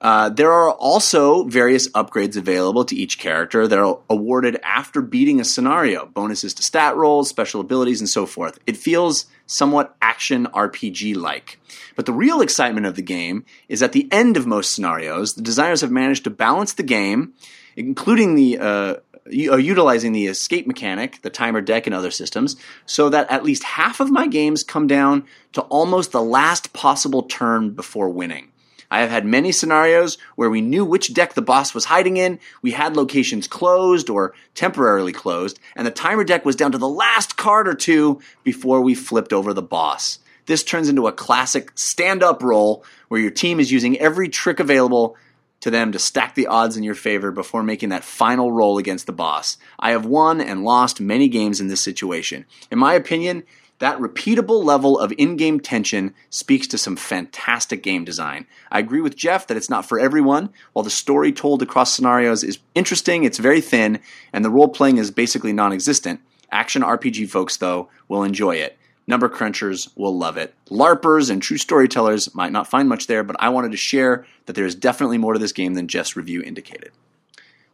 Uh, 0.00 0.28
there 0.28 0.52
are 0.52 0.70
also 0.70 1.42
various 1.44 1.88
upgrades 1.90 2.36
available 2.36 2.84
to 2.84 2.94
each 2.94 3.18
character 3.18 3.66
that 3.66 3.78
are 3.78 3.98
awarded 4.08 4.58
after 4.62 5.02
beating 5.02 5.40
a 5.40 5.44
scenario 5.44 6.06
bonuses 6.06 6.54
to 6.54 6.62
stat 6.62 6.96
rolls, 6.96 7.28
special 7.28 7.60
abilities, 7.60 8.00
and 8.00 8.08
so 8.08 8.24
forth. 8.24 8.60
It 8.66 8.76
feels 8.76 9.26
somewhat 9.46 9.96
action 10.00 10.46
RPG 10.46 11.16
like. 11.16 11.58
But 11.96 12.06
the 12.06 12.12
real 12.12 12.40
excitement 12.40 12.86
of 12.86 12.94
the 12.94 13.02
game 13.02 13.44
is 13.68 13.82
at 13.82 13.92
the 13.92 14.08
end 14.12 14.36
of 14.36 14.46
most 14.46 14.72
scenarios, 14.72 15.34
the 15.34 15.42
designers 15.42 15.80
have 15.80 15.90
managed 15.90 16.24
to 16.24 16.30
balance 16.30 16.74
the 16.74 16.84
game, 16.84 17.32
including 17.74 18.36
the 18.36 18.58
uh, 18.58 18.94
uh, 19.28 19.56
utilizing 19.56 20.12
the 20.12 20.26
escape 20.26 20.66
mechanic, 20.66 21.20
the 21.22 21.30
timer 21.30 21.60
deck, 21.60 21.86
and 21.86 21.94
other 21.94 22.10
systems, 22.10 22.56
so 22.86 23.08
that 23.10 23.30
at 23.30 23.44
least 23.44 23.62
half 23.62 24.00
of 24.00 24.10
my 24.10 24.26
games 24.26 24.62
come 24.62 24.86
down 24.86 25.24
to 25.52 25.60
almost 25.62 26.12
the 26.12 26.22
last 26.22 26.72
possible 26.72 27.24
turn 27.24 27.70
before 27.70 28.08
winning. 28.08 28.47
I 28.90 29.00
have 29.00 29.10
had 29.10 29.26
many 29.26 29.52
scenarios 29.52 30.18
where 30.36 30.50
we 30.50 30.60
knew 30.60 30.84
which 30.84 31.12
deck 31.12 31.34
the 31.34 31.42
boss 31.42 31.74
was 31.74 31.86
hiding 31.86 32.16
in, 32.16 32.38
we 32.62 32.70
had 32.70 32.96
locations 32.96 33.46
closed 33.46 34.08
or 34.08 34.34
temporarily 34.54 35.12
closed, 35.12 35.60
and 35.76 35.86
the 35.86 35.90
timer 35.90 36.24
deck 36.24 36.44
was 36.44 36.56
down 36.56 36.72
to 36.72 36.78
the 36.78 36.88
last 36.88 37.36
card 37.36 37.68
or 37.68 37.74
two 37.74 38.20
before 38.44 38.80
we 38.80 38.94
flipped 38.94 39.32
over 39.32 39.52
the 39.52 39.62
boss. 39.62 40.18
This 40.46 40.64
turns 40.64 40.88
into 40.88 41.06
a 41.06 41.12
classic 41.12 41.72
stand 41.74 42.22
up 42.22 42.42
roll 42.42 42.82
where 43.08 43.20
your 43.20 43.30
team 43.30 43.60
is 43.60 43.70
using 43.70 43.98
every 43.98 44.30
trick 44.30 44.60
available 44.60 45.16
to 45.60 45.70
them 45.70 45.92
to 45.92 45.98
stack 45.98 46.34
the 46.34 46.46
odds 46.46 46.76
in 46.76 46.82
your 46.82 46.94
favor 46.94 47.30
before 47.30 47.62
making 47.62 47.90
that 47.90 48.04
final 48.04 48.52
roll 48.52 48.78
against 48.78 49.06
the 49.06 49.12
boss. 49.12 49.58
I 49.78 49.90
have 49.90 50.06
won 50.06 50.40
and 50.40 50.64
lost 50.64 51.00
many 51.00 51.28
games 51.28 51.60
in 51.60 51.68
this 51.68 51.82
situation. 51.82 52.46
In 52.70 52.78
my 52.78 52.94
opinion, 52.94 53.42
that 53.78 53.98
repeatable 53.98 54.64
level 54.64 54.98
of 54.98 55.12
in 55.18 55.36
game 55.36 55.60
tension 55.60 56.14
speaks 56.30 56.66
to 56.68 56.78
some 56.78 56.96
fantastic 56.96 57.82
game 57.82 58.04
design. 58.04 58.46
I 58.70 58.80
agree 58.80 59.00
with 59.00 59.16
Jeff 59.16 59.46
that 59.46 59.56
it's 59.56 59.70
not 59.70 59.86
for 59.86 60.00
everyone. 60.00 60.50
While 60.72 60.82
the 60.82 60.90
story 60.90 61.32
told 61.32 61.62
across 61.62 61.94
scenarios 61.94 62.42
is 62.42 62.58
interesting, 62.74 63.24
it's 63.24 63.38
very 63.38 63.60
thin, 63.60 64.00
and 64.32 64.44
the 64.44 64.50
role 64.50 64.68
playing 64.68 64.98
is 64.98 65.10
basically 65.10 65.52
non 65.52 65.72
existent. 65.72 66.20
Action 66.50 66.82
RPG 66.82 67.28
folks, 67.28 67.58
though, 67.58 67.88
will 68.08 68.24
enjoy 68.24 68.56
it. 68.56 68.76
Number 69.06 69.28
crunchers 69.28 69.88
will 69.96 70.16
love 70.16 70.36
it. 70.36 70.54
LARPers 70.70 71.30
and 71.30 71.40
true 71.40 71.56
storytellers 71.56 72.34
might 72.34 72.52
not 72.52 72.66
find 72.66 72.88
much 72.88 73.06
there, 73.06 73.22
but 73.22 73.36
I 73.38 73.48
wanted 73.48 73.70
to 73.70 73.78
share 73.78 74.26
that 74.46 74.54
there 74.54 74.66
is 74.66 74.74
definitely 74.74 75.18
more 75.18 75.32
to 75.32 75.38
this 75.38 75.52
game 75.52 75.74
than 75.74 75.88
Jeff's 75.88 76.16
review 76.16 76.42
indicated. 76.42 76.90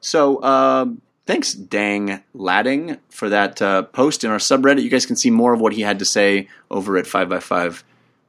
So, 0.01 0.36
uh, 0.36 0.86
thanks, 1.27 1.55
Dang 1.55 2.23
Ladding, 2.33 2.99
for 3.11 3.29
that 3.29 3.61
uh, 3.61 3.83
post 3.83 4.25
in 4.25 4.31
our 4.31 4.39
subreddit. 4.39 4.83
You 4.83 4.91
guys 4.91 5.07
can 5.07 5.17
see 5.17 5.31
more 5.31 5.53
of 5.53 5.61
what 5.61 5.73
he 5.73 5.83
had 5.83 5.99
to 5.99 6.05
say 6.05 6.49
over 6.71 6.97
at 6.97 7.07
5by5 7.07 7.83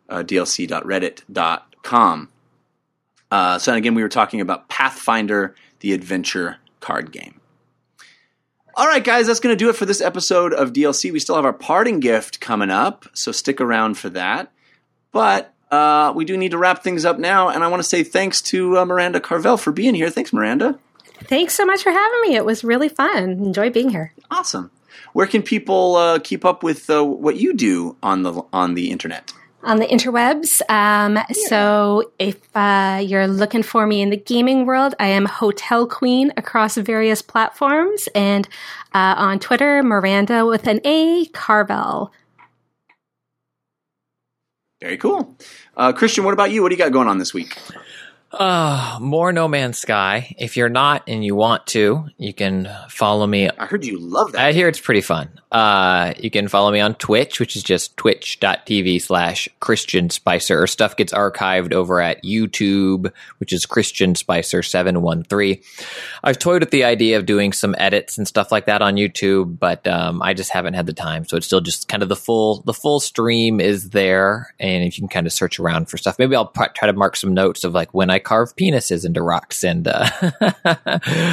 uh. 0.10 0.24
Uh, 3.32 3.60
so, 3.60 3.74
again, 3.74 3.96
we 3.96 4.04
were 4.04 4.10
talking 4.10 4.42
about 4.42 4.70
Pathfinder 4.70 5.56
the 5.80 5.94
adventure 5.94 6.58
card 6.80 7.12
game. 7.12 7.40
All 8.76 8.88
right, 8.88 9.04
guys, 9.04 9.28
that's 9.28 9.40
going 9.40 9.54
to 9.54 9.58
do 9.58 9.70
it 9.70 9.76
for 9.76 9.86
this 9.86 10.02
episode 10.02 10.54
of 10.54 10.74
DLC. 10.74 11.12
We 11.12 11.20
still 11.20 11.36
have 11.36 11.46
our 11.46 11.54
parting 11.54 12.02
gift 12.02 12.40
coming 12.40 12.70
up, 12.70 13.06
so 13.14 13.32
stick 13.32 13.62
around 13.62 13.98
for 13.98 14.10
that. 14.10 14.52
But 15.12 15.54
uh, 15.72 16.12
we 16.16 16.26
do 16.26 16.36
need 16.36 16.52
to 16.52 16.58
wrap 16.58 16.84
things 16.84 17.06
up 17.06 17.18
now, 17.18 17.50
and 17.50 17.64
I 17.64 17.68
want 17.68 17.82
to 17.82 17.88
say 17.88 18.04
thanks 18.04 18.42
to 18.44 18.80
uh, 18.80 18.86
Maranda 18.86 19.20
Carvell 19.20 19.60
for 19.60 19.72
being 19.72 19.96
here. 19.96 20.10
Thanks, 20.10 20.34
Maranda. 20.34 20.78
Thanks 21.24 21.56
so 21.56 21.66
much 21.66 21.84
for 21.84 21.92
having 21.92 22.22
me. 22.22 22.36
It 22.36 22.46
was 22.46 22.64
really 22.64 22.90
fun. 22.90 23.30
Enjoy 23.32 23.70
being 23.70 23.90
here. 23.90 24.14
Awesome. 24.30 24.72
Where 25.14 25.28
can 25.28 25.42
people 25.42 25.96
uh, 25.96 26.20
keep 26.20 26.46
up 26.46 26.62
with 26.62 26.90
uh, 26.90 27.04
what 27.04 27.38
you 27.38 27.54
do 27.54 27.96
on 28.04 28.24
the 28.24 28.44
on 28.52 28.74
the 28.76 28.92
internet? 28.92 29.32
on 29.66 29.78
the 29.78 29.88
interwebs. 29.88 30.62
Um, 30.70 31.18
So 31.50 32.12
if 32.20 32.38
uh, 32.56 33.02
you're 33.04 33.28
looking 33.28 33.64
for 33.64 33.86
me 33.86 34.02
in 34.02 34.12
the 34.12 34.18
gaming 34.18 34.66
world, 34.66 34.94
I 35.00 35.08
am 35.08 35.26
Hotel 35.26 35.88
Queen 35.88 36.32
across 36.38 36.78
various 36.78 37.22
platforms 37.22 38.08
and 38.16 38.48
uh, 38.94 39.16
on 39.18 39.40
Twitter, 39.40 39.84
Maranda 39.84 40.46
with 40.46 40.68
an 40.68 40.80
A, 40.86 41.26
Carvell. 41.34 42.12
Very 44.80 44.98
cool. 44.98 45.36
Uh, 45.76 45.92
Christian, 45.94 46.24
what 46.24 46.34
about 46.34 46.52
you? 46.52 46.62
What 46.62 46.70
do 46.70 46.76
you 46.76 46.84
got 46.84 46.92
going 46.92 47.08
on 47.08 47.18
this 47.18 47.34
week? 47.34 47.58
Uh, 48.32 48.98
more 49.00 49.32
No 49.32 49.48
Man's 49.48 49.78
Sky. 49.78 50.36
If 50.38 50.58
you're 50.58 50.68
not 50.68 51.04
and 51.08 51.24
you 51.24 51.36
want 51.36 51.68
to, 51.68 52.10
you 52.18 52.34
can 52.34 52.70
follow 52.90 53.26
me. 53.26 53.50
I 53.50 53.66
heard 53.66 53.86
you 53.86 53.98
love 53.98 54.34
that. 54.34 54.42
I 54.42 54.52
hear 54.52 54.68
it's 54.68 54.80
pretty 54.80 55.02
fun. 55.02 55.30
Uh, 55.52 56.14
you 56.20 56.30
can 56.30 56.50
follow 56.50 56.70
me 56.70 56.82
on 56.82 56.96
Twitch, 56.96 57.40
which 57.40 57.56
is 57.56 57.64
just 57.64 57.96
twitch.tv 57.96 59.02
slash 59.02 59.48
Christian 59.62 60.10
Spicer. 60.10 60.62
Or 60.62 60.68
stuff 60.68 60.98
gets 60.98 61.14
archived 61.14 61.72
over 61.72 62.02
at 62.02 62.24
YouTube, 62.26 63.10
which 63.38 63.54
is 63.54 63.66
Christian 63.66 64.16
Spicer 64.16 64.62
713. 64.62 65.62
I've 66.22 66.40
toyed 66.40 66.62
with 66.62 66.72
the 66.72 66.84
idea 66.84 67.18
of 67.18 67.26
doing 67.26 67.54
some 67.54 67.74
edits 67.78 68.18
and 68.18 68.28
stuff 68.28 68.52
like 68.52 68.66
that 68.66 68.82
on 68.82 68.96
YouTube, 68.96 69.58
but 69.58 69.88
um, 69.88 70.22
I 70.22 70.34
just 70.34 70.52
haven't 70.52 70.74
had 70.74 70.88
the 70.88 70.94
time. 70.94 71.24
So 71.24 71.38
it's 71.38 71.46
still 71.46 71.62
just 71.62 71.88
kind 71.88 72.04
of 72.04 72.10
the 72.10 72.18
full 72.18 72.62
the 72.66 72.74
full 72.74 73.00
stream 73.00 73.62
is 73.62 73.92
there, 73.92 74.54
and 74.60 74.84
if 74.84 74.98
you 74.98 75.04
can 75.04 75.10
kind 75.10 75.26
of 75.26 75.32
search 75.32 75.58
around 75.58 75.90
for 75.90 75.98
stuff, 75.98 76.20
maybe 76.20 76.36
I'll 76.36 76.48
pr- 76.48 76.66
try 76.76 76.88
to 76.88 76.94
mark 76.94 77.16
some 77.16 77.34
notes 77.34 77.64
of 77.64 77.74
like 77.74 77.94
when 77.94 78.10
I 78.10 78.15
carve 78.20 78.56
penises 78.56 79.06
into 79.06 79.22
rocks 79.22 79.64
and 79.64 79.88
uh, 79.88 80.10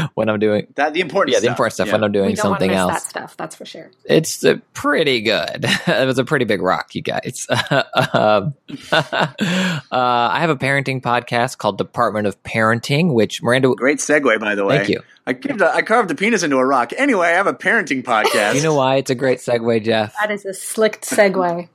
when 0.14 0.28
I'm 0.28 0.38
doing 0.38 0.66
that 0.76 0.94
the 0.94 1.00
important 1.00 1.32
yeah 1.32 1.38
stuff. 1.38 1.42
the 1.42 1.50
important 1.50 1.74
stuff 1.74 1.86
Yeah. 1.88 1.92
when 1.94 2.04
I'm 2.04 2.12
doing 2.12 2.26
we 2.26 2.34
don't 2.34 2.50
want 2.50 2.60
something 2.60 2.70
miss 2.70 2.78
else. 2.78 2.92
that 2.92 3.02
stuff, 3.02 3.36
that's 3.36 3.56
for 3.56 3.64
sure. 3.64 3.90
It's 4.04 4.44
uh, 4.44 4.56
pretty 4.74 5.20
good. 5.22 5.64
it 5.86 6.06
was 6.06 6.18
a 6.18 6.24
pretty 6.24 6.44
big 6.44 6.62
rock, 6.62 6.94
you 6.94 7.02
guys. 7.02 7.46
um, 8.12 8.54
uh, 8.90 9.32
I 9.90 10.40
have 10.40 10.50
a 10.50 10.56
parenting 10.56 11.00
podcast 11.02 11.58
called 11.58 11.78
Department 11.78 12.26
of 12.26 12.42
Parenting, 12.42 13.12
which 13.14 13.42
Maranda. 13.42 13.74
Great 13.74 13.98
segue, 13.98 14.40
by 14.40 14.54
the 14.54 14.64
way. 14.64 14.78
Thank 14.78 14.88
you. 14.90 15.00
I, 15.26 15.34
carved 15.34 15.60
a, 15.60 15.74
I 15.74 15.82
carved 15.82 16.10
a 16.10 16.14
penis 16.14 16.42
into 16.42 16.56
a 16.56 16.64
rock. 16.64 16.92
Anyway, 16.96 17.26
I 17.28 17.30
have 17.30 17.46
a 17.46 17.54
parenting 17.54 18.02
podcast. 18.02 18.54
You 18.54 18.62
know 18.62 18.74
why 18.74 18.96
it's 18.96 19.10
a 19.10 19.14
great 19.14 19.38
segue, 19.38 19.84
Jeff? 19.84 20.14
That 20.20 20.30
is 20.30 20.44
a 20.44 20.54
slick 20.54 21.00
segue. 21.02 21.68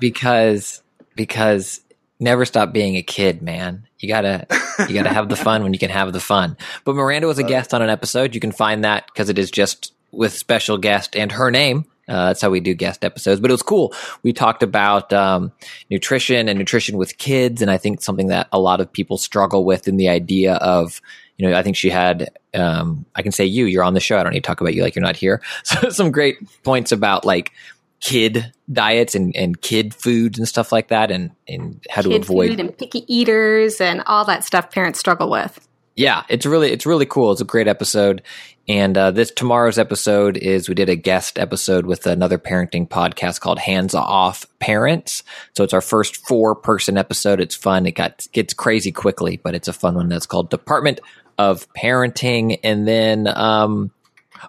Because 0.00 0.82
because 1.14 1.80
never 2.20 2.44
stop 2.44 2.72
being 2.72 2.96
a 2.96 3.02
kid, 3.02 3.42
man. 3.42 3.86
You 3.98 4.08
gotta 4.08 4.46
you 4.88 4.94
gotta 4.94 5.12
have 5.12 5.28
the 5.28 5.36
fun 5.48 5.62
when 5.62 5.72
you 5.72 5.78
can 5.78 5.90
have 5.90 6.12
the 6.12 6.20
fun. 6.20 6.56
But 6.84 6.94
Maranda 6.94 7.26
was 7.26 7.38
a 7.38 7.42
guest 7.44 7.74
on 7.74 7.82
an 7.82 7.90
episode. 7.90 8.34
You 8.34 8.40
can 8.40 8.52
find 8.52 8.84
that 8.84 9.06
because 9.06 9.28
it 9.28 9.38
is 9.38 9.50
just 9.50 9.92
with 10.12 10.32
special 10.32 10.78
guest 10.78 11.16
and 11.16 11.32
her 11.32 11.50
name. 11.50 11.84
Uh, 12.08 12.28
that's 12.28 12.40
how 12.40 12.48
we 12.48 12.60
do 12.60 12.72
guest 12.72 13.04
episodes. 13.04 13.38
But 13.38 13.50
it 13.50 13.54
was 13.54 13.62
cool. 13.62 13.92
We 14.22 14.32
talked 14.32 14.62
about 14.62 15.12
um, 15.12 15.52
nutrition 15.90 16.48
and 16.48 16.58
nutrition 16.58 16.96
with 16.96 17.18
kids, 17.18 17.60
and 17.60 17.70
I 17.70 17.76
think 17.76 18.00
something 18.00 18.28
that 18.28 18.48
a 18.50 18.58
lot 18.58 18.80
of 18.80 18.90
people 18.90 19.18
struggle 19.18 19.64
with 19.64 19.86
in 19.86 19.98
the 19.98 20.08
idea 20.08 20.54
of, 20.54 21.02
you 21.36 21.46
know, 21.46 21.56
I 21.56 21.62
think 21.62 21.76
she 21.76 21.90
had. 21.90 22.30
Um, 22.54 23.04
I 23.14 23.20
can 23.20 23.30
say 23.30 23.44
you. 23.44 23.66
You're 23.66 23.84
on 23.84 23.92
the 23.92 24.00
show. 24.00 24.18
I 24.18 24.22
don't 24.22 24.32
need 24.32 24.42
to 24.42 24.46
talk 24.46 24.62
about 24.62 24.74
you 24.74 24.82
like 24.82 24.94
you're 24.94 25.04
not 25.04 25.16
here. 25.16 25.42
So 25.64 25.90
some 25.90 26.10
great 26.10 26.38
points 26.62 26.92
about 26.92 27.26
like 27.26 27.52
kid 28.00 28.52
diets 28.72 29.14
and, 29.14 29.34
and 29.36 29.60
kid 29.60 29.94
foods 29.94 30.38
and 30.38 30.46
stuff 30.46 30.72
like 30.72 30.88
that, 30.88 31.10
and 31.10 31.30
and 31.46 31.84
how 31.90 32.02
to 32.02 32.14
avoid 32.14 32.50
food 32.50 32.60
and 32.60 32.76
picky 32.76 33.04
eaters 33.12 33.80
and 33.80 34.02
all 34.06 34.24
that 34.24 34.44
stuff 34.44 34.70
parents 34.70 34.98
struggle 34.98 35.30
with. 35.30 35.66
yeah, 35.96 36.22
it's 36.28 36.46
really 36.46 36.70
it's 36.70 36.86
really 36.86 37.06
cool. 37.06 37.32
It's 37.32 37.40
a 37.40 37.44
great 37.44 37.66
episode. 37.68 38.22
And 38.68 38.98
uh, 38.98 39.10
this 39.10 39.30
tomorrow's 39.30 39.78
episode 39.78 40.36
is 40.36 40.68
we 40.68 40.74
did 40.74 40.90
a 40.90 40.94
guest 40.94 41.38
episode 41.38 41.86
with 41.86 42.06
another 42.06 42.38
parenting 42.38 42.86
podcast 42.86 43.40
called 43.40 43.58
Hands 43.58 43.94
Off 43.94 44.44
Parents. 44.58 45.22
So 45.56 45.64
it's 45.64 45.72
our 45.72 45.80
first 45.80 46.16
four 46.28 46.54
person 46.54 46.98
episode. 46.98 47.40
It's 47.40 47.54
fun. 47.54 47.86
It 47.86 47.92
got 47.92 48.26
gets 48.32 48.52
crazy 48.52 48.92
quickly, 48.92 49.40
but 49.42 49.54
it's 49.54 49.68
a 49.68 49.72
fun 49.72 49.94
one. 49.94 50.10
That's 50.10 50.26
called 50.26 50.50
Department 50.50 51.00
of 51.38 51.66
Parenting. 51.72 52.60
And 52.62 52.86
then 52.86 53.26
um, 53.26 53.90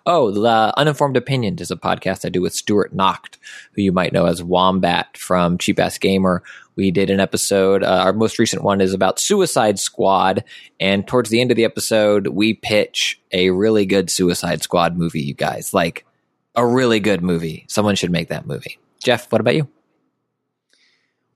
Oh, 0.05 0.31
the 0.31 0.73
Uninformed 0.77 1.17
Opinions 1.17 1.61
is 1.61 1.71
a 1.71 1.75
podcast 1.75 2.25
I 2.25 2.29
do 2.29 2.41
with 2.41 2.53
Stuart 2.53 2.93
Nocht, 2.93 3.37
who 3.73 3.81
you 3.81 3.91
might 3.91 4.13
know 4.13 4.25
as 4.25 4.43
Wombat 4.43 5.17
from 5.17 5.57
Cheap 5.57 5.79
Ass 5.79 5.97
Gamer. 5.97 6.43
We 6.75 6.91
did 6.91 7.09
an 7.09 7.19
episode. 7.19 7.83
Uh, 7.83 8.01
our 8.03 8.13
most 8.13 8.39
recent 8.39 8.63
one 8.63 8.81
is 8.81 8.93
about 8.93 9.19
Suicide 9.19 9.79
Squad, 9.79 10.43
and 10.79 11.07
towards 11.07 11.29
the 11.29 11.41
end 11.41 11.51
of 11.51 11.57
the 11.57 11.65
episode, 11.65 12.27
we 12.27 12.53
pitch 12.53 13.19
a 13.31 13.49
really 13.49 13.85
good 13.85 14.09
Suicide 14.09 14.61
Squad 14.63 14.97
movie. 14.97 15.21
You 15.21 15.33
guys 15.33 15.73
like 15.73 16.05
a 16.55 16.65
really 16.65 16.99
good 16.99 17.21
movie. 17.21 17.65
Someone 17.67 17.95
should 17.95 18.11
make 18.11 18.29
that 18.29 18.45
movie. 18.45 18.79
Jeff, 19.03 19.31
what 19.31 19.41
about 19.41 19.55
you? 19.55 19.67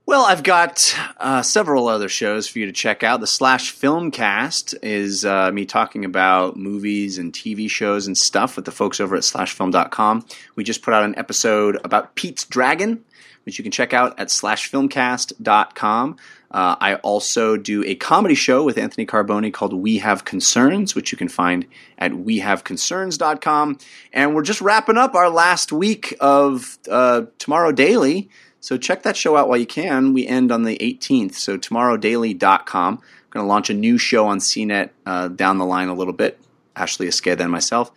Well, 0.06 0.26
I've 0.26 0.44
got 0.44 0.94
uh, 1.18 1.44
several 1.44 1.88
other 1.88 2.10
shows 2.10 2.46
for 2.46 2.60
you 2.60 2.66
to 2.66 2.74
check 2.74 3.04
out. 3.04 3.22
The 3.22 3.28
Slash 3.28 3.74
Filmcast 3.74 4.76
is 4.84 5.24
uh, 5.24 5.50
me 5.54 5.66
talking 5.66 6.04
about 6.04 6.58
movies 6.58 7.18
and 7.18 7.32
TV 7.32 7.70
shows 7.70 8.06
and 8.06 8.18
stuff 8.18 8.58
with 8.58 8.66
the 8.66 8.72
folks 8.72 9.00
over 9.00 9.16
at 9.16 9.22
slashfilm.com. 9.22 10.26
We 10.58 10.66
just 10.66 10.82
put 10.82 10.94
out 10.94 11.06
an 11.06 11.18
episode 11.18 11.80
about 11.86 12.16
Pete's 12.16 12.44
Dragon, 12.44 13.06
which 13.46 13.58
you 13.58 13.64
can 13.64 13.72
check 13.72 13.94
out 13.94 14.20
at 14.20 14.28
slashfilmcast.com. 14.28 16.18
Uh, 16.52 16.76
I 16.82 16.96
also 16.96 17.56
do 17.56 17.86
a 17.86 17.96
comedy 17.96 18.36
show 18.36 18.62
with 18.62 18.78
Anthony 18.78 19.06
Carboni 19.06 19.54
called 19.54 19.74
We 19.74 20.00
Have 20.00 20.26
Concerns, 20.26 20.96
which 20.96 21.14
you 21.14 21.18
can 21.18 21.30
find 21.30 21.66
at 21.98 22.12
wehaveconcerns.com. 22.12 23.78
And 24.12 24.36
we're 24.36 24.44
just 24.44 24.60
wrapping 24.60 24.98
up 24.98 25.16
our 25.16 25.30
last 25.30 25.72
week 25.72 26.14
of 26.20 26.78
uh, 26.92 27.24
Tomorrow 27.40 27.72
Daily. 27.72 28.30
So 28.64 28.78
check 28.78 29.04
that 29.04 29.18
show 29.18 29.36
out 29.36 29.50
while 29.50 29.58
you 29.58 29.66
can. 29.66 30.14
We 30.14 30.26
end 30.26 30.50
on 30.50 30.64
the 30.64 30.78
18th, 30.78 31.34
so 31.34 31.58
tomorrowdaily.com. 31.58 32.94
I'm 32.94 33.30
going 33.30 33.44
to 33.44 33.48
launch 33.48 33.70
a 33.70 33.74
new 33.74 33.98
show 33.98 34.26
on 34.26 34.38
CNET 34.40 34.92
uh, 35.06 35.28
down 35.28 35.58
the 35.58 35.66
line 35.66 35.90
a 35.90 35.94
little 35.94 36.14
bit. 36.14 36.40
Ashley 36.74 37.08
Esqueda 37.08 37.42
and 37.42 37.52
myself. 37.52 37.92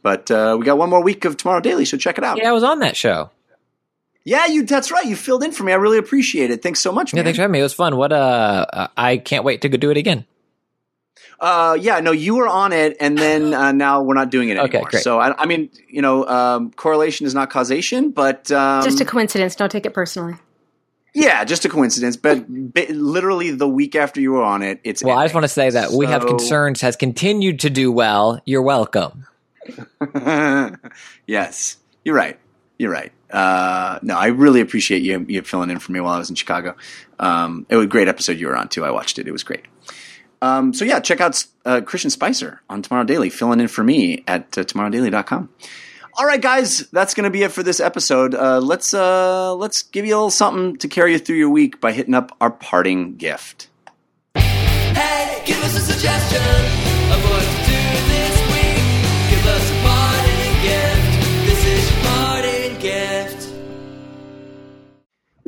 But 0.00 0.30
uh, 0.30 0.56
we 0.60 0.64
got 0.64 0.78
one 0.78 0.90
more 0.90 1.02
week 1.02 1.24
of 1.24 1.36
Tomorrow 1.36 1.58
Daily, 1.58 1.84
so 1.84 1.96
check 1.96 2.18
it 2.18 2.24
out. 2.24 2.38
Yeah, 2.38 2.50
I 2.50 2.52
was 2.52 2.62
on 2.62 2.78
that 2.78 2.96
show. 2.96 3.30
Yeah, 4.22 4.46
you. 4.46 4.64
That's 4.64 4.92
right. 4.92 5.04
You 5.04 5.16
filled 5.16 5.42
in 5.42 5.50
for 5.50 5.64
me. 5.64 5.72
I 5.72 5.74
really 5.74 5.98
appreciate 5.98 6.52
it. 6.52 6.62
Thanks 6.62 6.80
so 6.80 6.92
much, 6.92 7.12
Yeah, 7.12 7.16
man. 7.18 7.24
thanks 7.24 7.38
for 7.38 7.42
having 7.42 7.52
me. 7.54 7.58
It 7.58 7.64
was 7.64 7.74
fun. 7.74 7.96
What 7.96 8.12
uh, 8.12 8.64
uh, 8.72 8.88
I 8.96 9.16
can't 9.16 9.42
wait 9.42 9.62
to 9.62 9.68
do 9.68 9.90
it 9.90 9.96
again. 9.96 10.24
Uh, 11.40 11.76
yeah, 11.80 12.00
no, 12.00 12.12
you 12.12 12.36
were 12.36 12.48
on 12.48 12.72
it, 12.72 12.96
and 13.00 13.16
then 13.18 13.52
uh, 13.54 13.72
now 13.72 14.02
we're 14.02 14.14
not 14.14 14.30
doing 14.30 14.48
it 14.48 14.58
Okay, 14.58 14.78
anymore. 14.78 14.90
great. 14.90 15.02
So 15.02 15.18
I, 15.20 15.34
I 15.42 15.46
mean, 15.46 15.70
you 15.88 16.00
know, 16.02 16.26
um, 16.26 16.70
correlation 16.72 17.26
is 17.26 17.34
not 17.34 17.50
causation, 17.50 18.10
but 18.10 18.50
um, 18.52 18.82
Just 18.84 19.00
a 19.00 19.04
coincidence. 19.04 19.54
Don't 19.56 19.70
take 19.70 19.84
it 19.86 19.92
personally. 19.94 20.34
yeah, 21.14 21.44
just 21.44 21.64
a 21.64 21.68
coincidence. 21.68 22.16
But, 22.16 22.44
but 22.72 22.88
literally 22.90 23.50
the 23.50 23.68
week 23.68 23.94
after 23.96 24.20
you 24.20 24.32
were 24.32 24.42
on 24.42 24.62
it, 24.62 24.80
it's 24.84 25.02
Well, 25.02 25.18
I 25.18 25.24
just 25.24 25.34
want 25.34 25.44
to 25.44 25.48
say 25.48 25.68
that 25.70 25.90
we 25.92 26.06
have 26.06 26.26
concerns 26.26 26.80
has 26.80 26.96
continued 26.96 27.60
to 27.60 27.70
do 27.70 27.90
well. 27.92 28.40
You're 28.46 28.62
welcome. 28.62 29.26
yes, 31.26 31.76
you're 32.04 32.14
right. 32.14 32.38
You're 32.78 32.90
right. 32.92 33.12
Uh, 33.30 33.98
no, 34.02 34.16
I 34.16 34.26
really 34.26 34.60
appreciate 34.60 35.02
you 35.02 35.24
you 35.28 35.42
filling 35.42 35.70
in 35.70 35.78
for 35.78 35.92
me 35.92 36.00
while 36.00 36.14
I 36.14 36.18
was 36.18 36.28
in 36.30 36.36
Chicago. 36.36 36.76
Um, 37.18 37.66
it 37.68 37.76
was 37.76 37.84
a 37.84 37.88
great 37.88 38.08
episode 38.08 38.38
you 38.38 38.48
were 38.48 38.56
on 38.56 38.68
too. 38.68 38.84
I 38.84 38.90
watched 38.90 39.18
it. 39.18 39.26
It 39.28 39.32
was 39.32 39.42
great. 39.42 39.64
Um, 40.42 40.74
so 40.74 40.84
yeah, 40.84 40.98
check 40.98 41.20
out 41.20 41.42
uh, 41.64 41.80
Christian 41.80 42.10
Spicer 42.10 42.60
on 42.68 42.82
Tomorrow 42.82 43.04
Daily, 43.04 43.30
filling 43.30 43.60
in 43.60 43.68
for 43.68 43.84
me 43.84 44.24
at 44.26 44.58
uh, 44.58 44.64
tomorrowdaily.com. 44.64 45.48
All 46.18 46.26
right, 46.26 46.42
guys, 46.42 46.78
that's 46.92 47.14
going 47.14 47.24
to 47.24 47.30
be 47.30 47.42
it 47.42 47.52
for 47.52 47.62
this 47.62 47.80
episode. 47.80 48.34
Uh, 48.34 48.60
let's 48.60 48.92
uh, 48.92 49.54
let's 49.54 49.82
give 49.82 50.04
you 50.04 50.14
a 50.14 50.16
little 50.16 50.30
something 50.30 50.76
to 50.78 50.88
carry 50.88 51.12
you 51.12 51.18
through 51.18 51.36
your 51.36 51.48
week 51.48 51.80
by 51.80 51.92
hitting 51.92 52.12
up 52.12 52.36
our 52.40 52.50
parting 52.50 53.16
gift. 53.16 53.68
Hey, 54.34 55.42
give 55.46 55.62
us 55.62 55.76
a 55.76 55.80
suggestion 55.80 56.42
of 56.42 57.30
what 57.30 57.40
to 57.40 57.64
do 57.64 58.08
this 58.08 58.41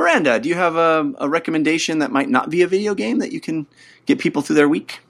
Maranda, 0.04 0.38
do 0.38 0.50
you 0.50 0.54
have 0.54 0.76
a, 0.76 1.14
a 1.16 1.30
recommendation 1.30 2.00
that 2.00 2.12
might 2.12 2.28
not 2.28 2.50
be 2.50 2.60
a 2.60 2.66
video 2.66 2.94
game 2.94 3.20
that 3.20 3.32
you 3.32 3.40
can 3.40 3.66
get 4.04 4.18
people 4.18 4.42
through 4.42 4.56
their 4.56 4.68
week? 4.68 5.00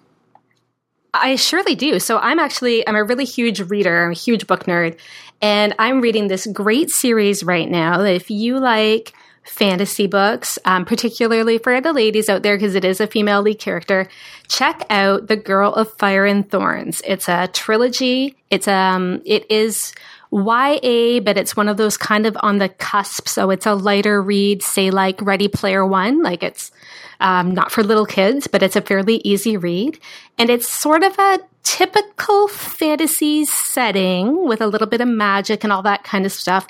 I 1.12 1.34
surely 1.34 1.74
do. 1.74 1.98
So 1.98 2.18
I'm 2.18 2.38
actually 2.38 2.86
I'm 2.86 2.94
a 2.94 3.02
really 3.02 3.24
huge 3.24 3.60
reader. 3.60 4.04
I'm 4.04 4.12
a 4.12 4.14
huge 4.14 4.46
book 4.46 4.66
nerd, 4.66 4.96
and 5.42 5.74
I'm 5.80 6.00
reading 6.00 6.28
this 6.28 6.46
great 6.46 6.90
series 6.90 7.42
right 7.42 7.68
now. 7.68 8.02
If 8.02 8.30
you 8.30 8.60
like 8.60 9.12
fantasy 9.42 10.06
books, 10.06 10.60
um, 10.64 10.84
particularly 10.84 11.58
for 11.58 11.80
the 11.80 11.92
ladies 11.92 12.28
out 12.28 12.44
there, 12.44 12.56
because 12.56 12.76
it 12.76 12.84
is 12.84 13.00
a 13.00 13.08
female 13.08 13.42
lead 13.42 13.58
character, 13.58 14.06
check 14.46 14.86
out 14.90 15.26
The 15.26 15.36
Girl 15.36 15.74
of 15.74 15.92
Fire 15.94 16.24
and 16.24 16.48
Thorns. 16.48 17.02
It's 17.04 17.28
a 17.28 17.48
trilogy. 17.48 18.36
It's 18.48 18.68
um, 18.68 19.22
it 19.26 19.50
is 19.50 19.92
YA, 20.34 21.20
but 21.20 21.38
it's 21.38 21.56
one 21.56 21.68
of 21.68 21.76
those 21.76 21.96
kind 21.96 22.26
of 22.26 22.36
on 22.40 22.58
the 22.58 22.68
cusp. 22.68 23.28
So 23.28 23.50
it's 23.50 23.66
a 23.66 23.74
lighter 23.74 24.20
read, 24.20 24.62
say 24.62 24.90
like 24.90 25.22
Ready 25.22 25.46
Player 25.46 25.86
One, 25.86 26.22
like 26.22 26.42
it's 26.42 26.72
um, 27.20 27.52
not 27.52 27.70
for 27.70 27.84
little 27.84 28.06
kids, 28.06 28.48
but 28.48 28.62
it's 28.62 28.74
a 28.74 28.80
fairly 28.80 29.20
easy 29.24 29.56
read. 29.56 29.98
And 30.36 30.50
it's 30.50 30.68
sort 30.68 31.04
of 31.04 31.16
a 31.18 31.38
typical 31.62 32.48
fantasy 32.48 33.44
setting 33.44 34.46
with 34.46 34.60
a 34.60 34.66
little 34.66 34.88
bit 34.88 35.00
of 35.00 35.08
magic 35.08 35.62
and 35.62 35.72
all 35.72 35.82
that 35.82 36.02
kind 36.02 36.26
of 36.26 36.32
stuff. 36.32 36.66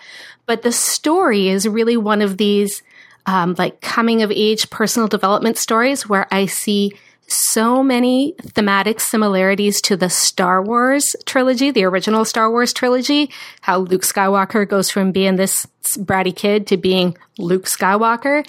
But 0.46 0.62
the 0.62 0.72
story 0.72 1.48
is 1.48 1.66
really 1.66 1.96
one 1.96 2.20
of 2.20 2.36
these 2.36 2.82
um, 3.26 3.54
like 3.56 3.80
coming 3.80 4.22
of 4.22 4.30
age 4.30 4.68
personal 4.68 5.08
development 5.08 5.56
stories 5.56 6.06
where 6.06 6.26
I 6.30 6.46
see 6.46 6.92
so 7.26 7.82
many 7.82 8.34
thematic 8.40 9.00
similarities 9.00 9.80
to 9.82 9.96
the 9.96 10.10
Star 10.10 10.62
Wars 10.62 11.14
trilogy, 11.24 11.70
the 11.70 11.84
original 11.84 12.24
Star 12.24 12.50
Wars 12.50 12.72
trilogy, 12.72 13.30
how 13.62 13.78
Luke 13.78 14.02
Skywalker 14.02 14.68
goes 14.68 14.90
from 14.90 15.12
being 15.12 15.36
this 15.36 15.66
bratty 15.98 16.34
kid 16.34 16.66
to 16.68 16.76
being 16.76 17.16
Luke 17.38 17.64
Skywalker. 17.64 18.46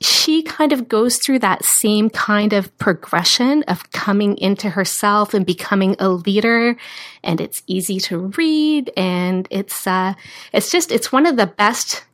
She 0.00 0.42
kind 0.42 0.72
of 0.72 0.88
goes 0.88 1.18
through 1.18 1.38
that 1.40 1.64
same 1.64 2.10
kind 2.10 2.52
of 2.52 2.76
progression 2.78 3.62
of 3.64 3.90
coming 3.92 4.36
into 4.38 4.70
herself 4.70 5.34
and 5.34 5.46
becoming 5.46 5.96
a 5.98 6.08
leader. 6.08 6.76
And 7.22 7.40
it's 7.40 7.62
easy 7.66 8.00
to 8.00 8.18
read. 8.36 8.90
And 8.96 9.46
it's, 9.50 9.86
uh, 9.86 10.14
it's 10.52 10.70
just, 10.70 10.90
it's 10.90 11.12
one 11.12 11.26
of 11.26 11.36
the 11.36 11.46
best, 11.46 12.04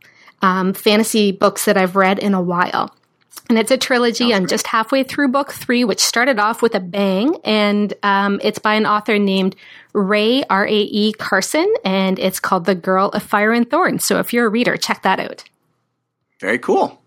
um, 0.42 0.74
fantasy 0.74 1.32
books 1.32 1.64
that 1.64 1.76
I've 1.76 1.96
read 1.96 2.18
in 2.18 2.34
a 2.34 2.42
while. 2.42 2.94
And 3.48 3.58
it's 3.58 3.70
a 3.72 3.76
trilogy. 3.76 4.32
I'm 4.32 4.46
just 4.46 4.66
halfway 4.68 5.02
through 5.02 5.28
book 5.28 5.52
three, 5.52 5.82
which 5.84 5.98
started 5.98 6.38
off 6.38 6.62
with 6.62 6.74
a 6.74 6.80
bang. 6.80 7.36
And 7.44 7.92
um, 8.04 8.40
it's 8.44 8.60
by 8.60 8.74
an 8.74 8.86
author 8.86 9.18
named 9.18 9.56
Rae, 9.92 10.44
R 10.48 10.66
A 10.66 10.72
E 10.72 11.12
Carson, 11.14 11.72
and 11.84 12.18
it's 12.18 12.38
called 12.38 12.64
The 12.64 12.76
Girl 12.76 13.08
of 13.08 13.22
Fire 13.24 13.52
and 13.52 13.68
Thorns. 13.68 14.04
So 14.04 14.18
if 14.20 14.32
you're 14.32 14.46
a 14.46 14.50
reader, 14.50 14.76
check 14.76 15.02
that 15.02 15.18
out. 15.18 15.44
Very 16.40 16.58
cool. 16.58 16.99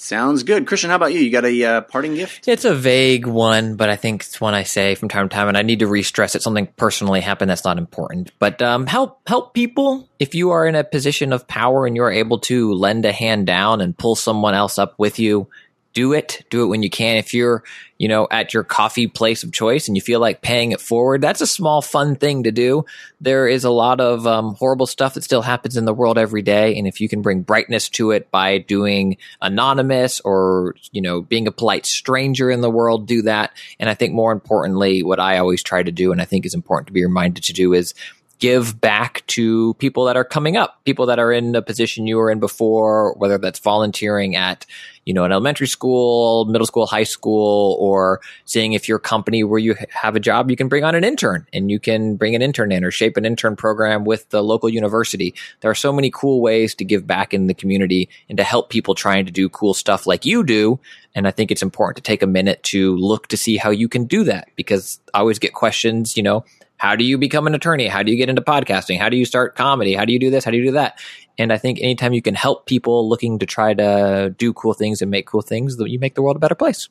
Sounds 0.00 0.44
good. 0.44 0.66
Christian, 0.66 0.88
how 0.88 0.96
about 0.96 1.12
you? 1.12 1.20
You 1.20 1.30
got 1.30 1.44
a 1.44 1.62
uh, 1.62 1.80
parting 1.82 2.14
gift? 2.14 2.48
It's 2.48 2.64
a 2.64 2.74
vague 2.74 3.26
one, 3.26 3.76
but 3.76 3.90
I 3.90 3.96
think 3.96 4.22
it's 4.22 4.40
one 4.40 4.54
I 4.54 4.62
say 4.62 4.94
from 4.94 5.10
time 5.10 5.28
to 5.28 5.34
time, 5.34 5.46
and 5.46 5.58
I 5.58 5.62
need 5.62 5.80
to 5.80 5.86
re-stress 5.86 6.34
it. 6.34 6.40
Something 6.42 6.68
personally 6.78 7.20
happened 7.20 7.50
that's 7.50 7.66
not 7.66 7.76
important, 7.76 8.32
but 8.38 8.62
um, 8.62 8.86
help 8.86 9.20
help 9.26 9.52
people 9.52 10.08
if 10.18 10.34
you 10.34 10.52
are 10.52 10.66
in 10.66 10.74
a 10.74 10.84
position 10.84 11.34
of 11.34 11.46
power 11.46 11.84
and 11.84 11.94
you're 11.94 12.10
able 12.10 12.38
to 12.38 12.72
lend 12.72 13.04
a 13.04 13.12
hand 13.12 13.46
down 13.46 13.82
and 13.82 13.96
pull 13.96 14.16
someone 14.16 14.54
else 14.54 14.78
up 14.78 14.94
with 14.96 15.18
you. 15.18 15.48
Do 15.92 16.14
it. 16.14 16.46
Do 16.48 16.62
it 16.62 16.68
when 16.68 16.82
you 16.82 16.88
can. 16.88 17.18
If 17.18 17.34
you're, 17.34 17.62
you 18.00 18.08
know, 18.08 18.26
at 18.30 18.54
your 18.54 18.64
coffee 18.64 19.06
place 19.06 19.42
of 19.42 19.52
choice 19.52 19.86
and 19.86 19.94
you 19.94 20.00
feel 20.00 20.20
like 20.20 20.40
paying 20.40 20.72
it 20.72 20.80
forward, 20.80 21.20
that's 21.20 21.42
a 21.42 21.46
small, 21.46 21.82
fun 21.82 22.16
thing 22.16 22.44
to 22.44 22.50
do. 22.50 22.86
There 23.20 23.46
is 23.46 23.62
a 23.62 23.70
lot 23.70 24.00
of 24.00 24.26
um, 24.26 24.54
horrible 24.54 24.86
stuff 24.86 25.12
that 25.12 25.22
still 25.22 25.42
happens 25.42 25.76
in 25.76 25.84
the 25.84 25.92
world 25.92 26.16
every 26.16 26.40
day, 26.40 26.78
and 26.78 26.86
if 26.86 26.98
you 26.98 27.10
can 27.10 27.20
bring 27.20 27.42
brightness 27.42 27.90
to 27.90 28.12
it 28.12 28.30
by 28.30 28.56
doing 28.56 29.18
anonymous 29.42 30.18
or, 30.20 30.76
you 30.92 31.02
know, 31.02 31.20
being 31.20 31.46
a 31.46 31.52
polite 31.52 31.84
stranger 31.84 32.50
in 32.50 32.62
the 32.62 32.70
world, 32.70 33.06
do 33.06 33.20
that. 33.20 33.52
And 33.78 33.90
I 33.90 33.94
think 33.94 34.14
more 34.14 34.32
importantly, 34.32 35.02
what 35.02 35.20
I 35.20 35.36
always 35.36 35.62
try 35.62 35.82
to 35.82 35.92
do, 35.92 36.10
and 36.10 36.22
I 36.22 36.24
think 36.24 36.46
is 36.46 36.54
important 36.54 36.86
to 36.86 36.94
be 36.94 37.04
reminded 37.04 37.44
to 37.44 37.52
do, 37.52 37.74
is 37.74 37.92
give 38.40 38.80
back 38.80 39.22
to 39.26 39.74
people 39.74 40.06
that 40.06 40.16
are 40.16 40.24
coming 40.24 40.56
up, 40.56 40.82
people 40.84 41.06
that 41.06 41.18
are 41.18 41.30
in 41.30 41.54
a 41.54 41.60
position 41.62 42.06
you 42.06 42.16
were 42.16 42.30
in 42.30 42.40
before, 42.40 43.12
whether 43.14 43.36
that's 43.36 43.58
volunteering 43.58 44.34
at, 44.34 44.64
you 45.04 45.12
know, 45.12 45.24
an 45.24 45.32
elementary 45.32 45.66
school, 45.66 46.46
middle 46.46 46.66
school, 46.66 46.86
high 46.86 47.04
school, 47.04 47.76
or 47.78 48.20
seeing 48.46 48.72
if 48.72 48.88
your 48.88 48.98
company 48.98 49.44
where 49.44 49.58
you 49.58 49.76
have 49.90 50.16
a 50.16 50.20
job, 50.20 50.50
you 50.50 50.56
can 50.56 50.68
bring 50.68 50.84
on 50.84 50.94
an 50.94 51.04
intern 51.04 51.46
and 51.52 51.70
you 51.70 51.78
can 51.78 52.16
bring 52.16 52.34
an 52.34 52.40
intern 52.40 52.72
in 52.72 52.82
or 52.82 52.90
shape 52.90 53.18
an 53.18 53.26
intern 53.26 53.56
program 53.56 54.04
with 54.04 54.28
the 54.30 54.42
local 54.42 54.70
university. 54.70 55.34
There 55.60 55.70
are 55.70 55.74
so 55.74 55.92
many 55.92 56.10
cool 56.10 56.40
ways 56.40 56.74
to 56.76 56.84
give 56.84 57.06
back 57.06 57.34
in 57.34 57.46
the 57.46 57.54
community 57.54 58.08
and 58.30 58.38
to 58.38 58.44
help 58.44 58.70
people 58.70 58.94
trying 58.94 59.26
to 59.26 59.32
do 59.32 59.50
cool 59.50 59.74
stuff 59.74 60.06
like 60.06 60.24
you 60.24 60.44
do. 60.44 60.80
And 61.14 61.28
I 61.28 61.30
think 61.30 61.50
it's 61.50 61.62
important 61.62 61.96
to 61.96 62.02
take 62.02 62.22
a 62.22 62.26
minute 62.26 62.62
to 62.64 62.96
look 62.96 63.28
to 63.28 63.36
see 63.36 63.58
how 63.58 63.68
you 63.70 63.88
can 63.88 64.04
do 64.04 64.24
that 64.24 64.48
because 64.56 64.98
I 65.12 65.18
always 65.18 65.38
get 65.38 65.52
questions, 65.52 66.16
you 66.16 66.22
know, 66.22 66.44
how 66.80 66.96
do 66.96 67.04
you 67.04 67.18
become 67.18 67.46
an 67.46 67.54
attorney? 67.54 67.88
How 67.88 68.02
do 68.02 68.10
you 68.10 68.16
get 68.16 68.30
into 68.30 68.40
podcasting? 68.40 68.98
How 68.98 69.10
do 69.10 69.18
you 69.18 69.26
start 69.26 69.54
comedy? 69.54 69.94
How 69.94 70.06
do 70.06 70.14
you 70.14 70.18
do 70.18 70.30
this? 70.30 70.46
How 70.46 70.50
do 70.50 70.56
you 70.56 70.64
do 70.64 70.72
that? 70.72 70.98
And 71.36 71.52
I 71.52 71.58
think 71.58 71.78
anytime 71.82 72.14
you 72.14 72.22
can 72.22 72.34
help 72.34 72.64
people 72.64 73.06
looking 73.06 73.38
to 73.40 73.44
try 73.44 73.74
to 73.74 74.34
do 74.38 74.54
cool 74.54 74.72
things 74.72 75.02
and 75.02 75.10
make 75.10 75.26
cool 75.26 75.42
things, 75.42 75.76
that 75.76 75.90
you 75.90 75.98
make 75.98 76.14
the 76.14 76.22
world 76.22 76.36
a 76.36 76.38
better 76.38 76.54
place. 76.54 76.88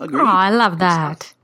Agreed. 0.00 0.22
Oh, 0.22 0.24
I 0.24 0.48
love 0.48 0.78
that. 0.78 1.34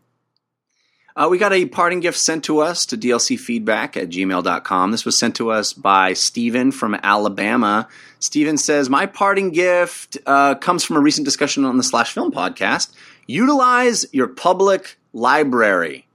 Uh, 1.15 1.29
we 1.31 1.37
got 1.37 1.53
a 1.53 1.67
parting 1.67 2.01
gift 2.01 2.17
sent 2.17 2.43
to 2.45 2.61
us 2.61 2.87
to 2.87 2.97
dlcfeedback 2.97 3.99
at 3.99 4.09
gmail.com. 4.09 4.91
This 4.91 5.05
was 5.05 5.19
sent 5.19 5.37
to 5.37 5.51
us 5.51 5.75
by 5.75 6.15
Stephen 6.15 6.73
from 6.73 6.95
Alabama. 7.03 7.87
Stephen 8.19 8.57
says, 8.57 8.89
My 8.89 9.05
parting 9.05 9.51
gift 9.51 10.17
uh, 10.25 10.55
comes 10.55 10.85
from 10.85 10.97
a 10.97 11.01
recent 11.01 11.27
discussion 11.27 11.67
on 11.67 11.77
the 11.77 11.83
Slash 11.83 12.15
Film 12.15 12.33
podcast. 12.33 12.95
Utilize 13.27 14.07
your 14.11 14.29
public 14.29 14.97
library. 15.13 16.07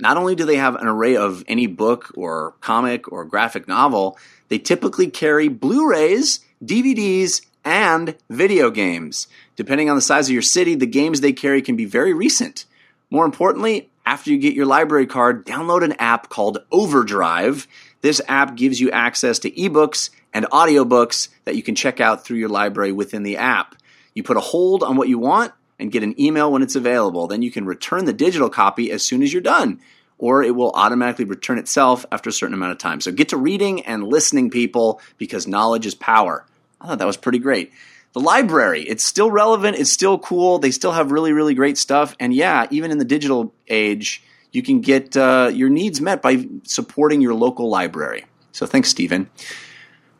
Not 0.00 0.16
only 0.16 0.34
do 0.34 0.44
they 0.44 0.56
have 0.56 0.76
an 0.76 0.86
array 0.86 1.16
of 1.16 1.44
any 1.46 1.66
book 1.66 2.12
or 2.16 2.54
comic 2.60 3.12
or 3.12 3.24
graphic 3.24 3.68
novel, 3.68 4.18
they 4.48 4.58
typically 4.58 5.08
carry 5.08 5.48
Blu 5.48 5.88
rays, 5.88 6.40
DVDs, 6.64 7.44
and 7.64 8.16
video 8.30 8.70
games. 8.70 9.28
Depending 9.56 9.90
on 9.90 9.96
the 9.96 10.02
size 10.02 10.28
of 10.28 10.32
your 10.32 10.42
city, 10.42 10.74
the 10.74 10.86
games 10.86 11.20
they 11.20 11.32
carry 11.32 11.60
can 11.60 11.76
be 11.76 11.84
very 11.84 12.14
recent. 12.14 12.64
More 13.10 13.26
importantly, 13.26 13.90
after 14.06 14.30
you 14.30 14.38
get 14.38 14.54
your 14.54 14.66
library 14.66 15.06
card, 15.06 15.44
download 15.44 15.84
an 15.84 15.92
app 15.94 16.30
called 16.30 16.58
Overdrive. 16.72 17.68
This 18.00 18.20
app 18.26 18.56
gives 18.56 18.80
you 18.80 18.90
access 18.90 19.38
to 19.40 19.50
ebooks 19.50 20.10
and 20.32 20.46
audiobooks 20.46 21.28
that 21.44 21.56
you 21.56 21.62
can 21.62 21.74
check 21.74 22.00
out 22.00 22.24
through 22.24 22.38
your 22.38 22.48
library 22.48 22.92
within 22.92 23.22
the 23.22 23.36
app. 23.36 23.74
You 24.14 24.22
put 24.22 24.38
a 24.38 24.40
hold 24.40 24.82
on 24.82 24.96
what 24.96 25.08
you 25.08 25.18
want 25.18 25.52
and 25.80 25.90
get 25.90 26.02
an 26.02 26.20
email 26.20 26.52
when 26.52 26.62
it's 26.62 26.76
available. 26.76 27.26
Then 27.26 27.42
you 27.42 27.50
can 27.50 27.64
return 27.64 28.04
the 28.04 28.12
digital 28.12 28.50
copy 28.50 28.92
as 28.92 29.02
soon 29.02 29.22
as 29.22 29.32
you're 29.32 29.42
done, 29.42 29.80
or 30.18 30.42
it 30.42 30.54
will 30.54 30.70
automatically 30.72 31.24
return 31.24 31.58
itself 31.58 32.06
after 32.12 32.28
a 32.30 32.32
certain 32.32 32.54
amount 32.54 32.72
of 32.72 32.78
time. 32.78 33.00
So 33.00 33.10
get 33.10 33.30
to 33.30 33.36
reading 33.36 33.86
and 33.86 34.04
listening, 34.04 34.50
people, 34.50 35.00
because 35.16 35.48
knowledge 35.48 35.86
is 35.86 35.94
power. 35.94 36.46
I 36.80 36.86
thought 36.86 36.98
that 36.98 37.06
was 37.06 37.16
pretty 37.16 37.38
great. 37.38 37.72
The 38.12 38.20
library, 38.20 38.82
it's 38.82 39.06
still 39.06 39.30
relevant, 39.30 39.78
it's 39.78 39.92
still 39.92 40.18
cool, 40.18 40.58
they 40.58 40.72
still 40.72 40.90
have 40.90 41.12
really, 41.12 41.32
really 41.32 41.54
great 41.54 41.78
stuff. 41.78 42.16
And 42.18 42.34
yeah, 42.34 42.66
even 42.70 42.90
in 42.90 42.98
the 42.98 43.04
digital 43.04 43.54
age, 43.68 44.24
you 44.50 44.64
can 44.64 44.80
get 44.80 45.16
uh, 45.16 45.50
your 45.54 45.68
needs 45.68 46.00
met 46.00 46.20
by 46.20 46.44
supporting 46.64 47.20
your 47.20 47.34
local 47.34 47.68
library. 47.70 48.24
So 48.50 48.66
thanks, 48.66 48.88
Stephen. 48.88 49.30